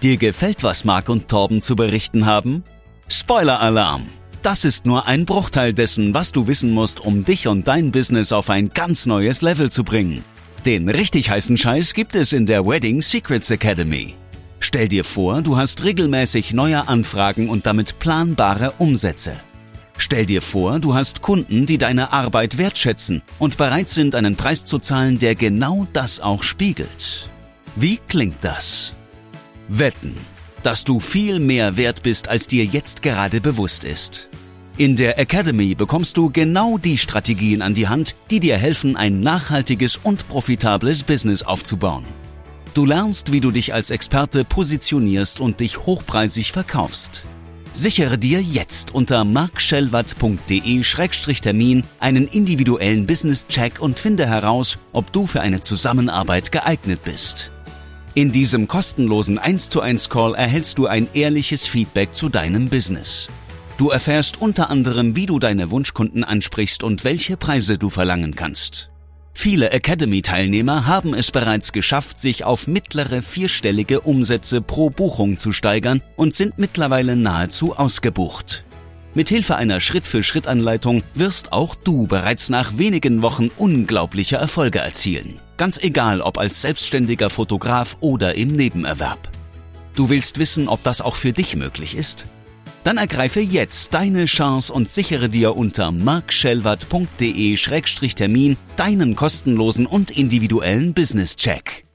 Dir 0.02 0.16
gefällt, 0.16 0.64
was 0.64 0.84
Marc 0.84 1.08
und 1.08 1.28
Torben 1.28 1.62
zu 1.62 1.76
berichten 1.76 2.26
haben? 2.26 2.64
Spoiler-Alarm! 3.09 4.09
Das 4.42 4.64
ist 4.64 4.84
nur 4.84 5.07
ein 5.07 5.24
Bruchteil 5.24 5.72
dessen, 5.72 6.12
was 6.12 6.32
du 6.32 6.46
wissen 6.46 6.72
musst, 6.72 7.00
um 7.00 7.24
dich 7.24 7.46
und 7.46 7.68
dein 7.68 7.90
Business 7.90 8.32
auf 8.32 8.50
ein 8.50 8.70
ganz 8.70 9.07
neues 9.07 9.42
Level 9.42 9.70
zu 9.70 9.84
bringen. 9.84 10.24
Den 10.64 10.88
richtig 10.88 11.30
heißen 11.30 11.57
Scheiß 11.57 11.94
gibt 11.94 12.16
es 12.16 12.32
in 12.32 12.46
der 12.46 12.66
Wedding 12.66 13.02
Secrets 13.02 13.50
Academy. 13.50 14.14
Stell 14.59 14.88
dir 14.88 15.04
vor, 15.04 15.40
du 15.42 15.57
hast 15.57 15.84
regelmäßig 15.84 16.52
neue 16.52 16.88
Anfragen 16.88 17.48
und 17.48 17.66
damit 17.66 18.00
planbare 18.00 18.72
Umsätze. 18.78 19.32
Stell 19.98 20.26
dir 20.26 20.42
vor, 20.42 20.80
du 20.80 20.94
hast 20.94 21.22
Kunden, 21.22 21.66
die 21.66 21.78
deine 21.78 22.12
Arbeit 22.12 22.59
wertschätzen 22.59 23.22
und 23.38 23.57
bereit 23.57 23.88
sind, 23.88 24.16
einen 24.16 24.36
Preis 24.36 24.64
zu 24.64 24.78
zahlen, 24.80 25.18
der 25.18 25.36
genau 25.36 25.86
das 25.92 26.20
auch 26.20 26.42
spiegelt. 26.42 27.28
Wie 27.76 28.00
klingt 28.09 28.42
das? 28.42 28.92
Wetten, 29.68 30.16
dass 30.66 30.82
du 30.82 30.98
viel 30.98 31.38
mehr 31.38 31.76
wert 31.76 32.02
bist, 32.02 32.26
als 32.26 32.48
dir 32.48 32.64
jetzt 32.64 33.00
gerade 33.00 33.40
bewusst 33.40 33.84
ist. 33.84 34.28
In 34.76 34.96
der 34.96 35.16
Academy 35.16 35.76
bekommst 35.76 36.16
du 36.16 36.28
genau 36.28 36.76
die 36.76 36.98
Strategien 36.98 37.62
an 37.62 37.72
die 37.72 37.86
Hand, 37.86 38.16
die 38.32 38.40
dir 38.40 38.56
helfen, 38.56 38.96
ein 38.96 39.20
nachhaltiges 39.20 39.96
und 39.96 40.28
profitables 40.28 41.04
Business 41.04 41.44
aufzubauen. 41.44 42.04
Du 42.74 42.84
lernst, 42.84 43.30
wie 43.30 43.40
du 43.40 43.52
dich 43.52 43.74
als 43.74 43.90
Experte 43.90 44.44
positionierst 44.44 45.38
und 45.38 45.60
dich 45.60 45.86
hochpreisig 45.86 46.50
verkaufst. 46.50 47.22
Sichere 47.72 48.18
dir 48.18 48.42
jetzt 48.42 48.92
unter 48.92 49.24
markschellwatt.de-termin 49.24 51.84
einen 52.00 52.26
individuellen 52.26 53.06
Business-Check 53.06 53.80
und 53.80 54.00
finde 54.00 54.26
heraus, 54.26 54.78
ob 54.92 55.12
du 55.12 55.26
für 55.26 55.42
eine 55.42 55.60
Zusammenarbeit 55.60 56.50
geeignet 56.50 57.04
bist. 57.04 57.52
In 58.16 58.32
diesem 58.32 58.66
kostenlosen 58.66 59.36
1 59.38 59.68
zu 59.68 59.82
1 59.82 60.08
Call 60.08 60.34
erhältst 60.34 60.78
du 60.78 60.86
ein 60.86 61.07
ehrliches 61.12 61.66
Feedback 61.66 62.14
zu 62.14 62.30
deinem 62.30 62.70
Business. 62.70 63.28
Du 63.76 63.91
erfährst 63.91 64.41
unter 64.41 64.70
anderem, 64.70 65.16
wie 65.16 65.26
du 65.26 65.38
deine 65.38 65.70
Wunschkunden 65.70 66.24
ansprichst 66.24 66.82
und 66.82 67.04
welche 67.04 67.36
Preise 67.36 67.76
du 67.76 67.91
verlangen 67.91 68.34
kannst. 68.34 68.88
Viele 69.34 69.68
Academy-Teilnehmer 69.70 70.86
haben 70.86 71.12
es 71.12 71.30
bereits 71.30 71.72
geschafft, 71.72 72.18
sich 72.18 72.42
auf 72.42 72.66
mittlere 72.66 73.20
vierstellige 73.20 74.00
Umsätze 74.00 74.62
pro 74.62 74.88
Buchung 74.88 75.36
zu 75.36 75.53
steigern 75.53 76.00
und 76.16 76.32
sind 76.32 76.57
mittlerweile 76.57 77.16
nahezu 77.16 77.76
ausgebucht. 77.76 78.64
Mithilfe 79.17 79.57
einer 79.57 79.80
Schritt-für-Schritt-Anleitung 79.80 81.03
wirst 81.14 81.51
auch 81.51 81.75
du 81.75 82.07
bereits 82.07 82.51
nach 82.51 82.76
wenigen 82.76 83.22
Wochen 83.22 83.49
unglaubliche 83.57 84.37
Erfolge 84.37 84.80
erzielen. 84.80 85.37
Ganz 85.57 85.79
egal, 85.79 86.21
ob 86.21 86.37
als 86.37 86.61
selbstständiger 86.61 87.30
Fotograf 87.30 87.97
oder 88.01 88.34
im 88.34 88.55
Nebenerwerb. 88.55 89.30
Du 89.95 90.11
willst 90.11 90.38
wissen, 90.38 90.68
ob 90.68 90.83
das 90.83 91.01
auch 91.01 91.17
für 91.17 91.33
dich 91.33 91.57
möglich 91.57 91.97
ist? 91.97 92.26
Dann 92.84 92.99
ergreife 92.99 93.41
jetzt 93.41 93.95
deine 93.95 94.26
Chance 94.26 94.71
und 94.71 94.91
sichere 94.91 95.30
dir 95.30 95.57
unter 95.57 95.93
markschellwart.de-termin 95.93 98.59
deinen 98.76 99.17
kostenlosen 99.17 99.87
und 99.87 100.11
individuellen 100.11 100.93
Business-Check. 100.93 101.86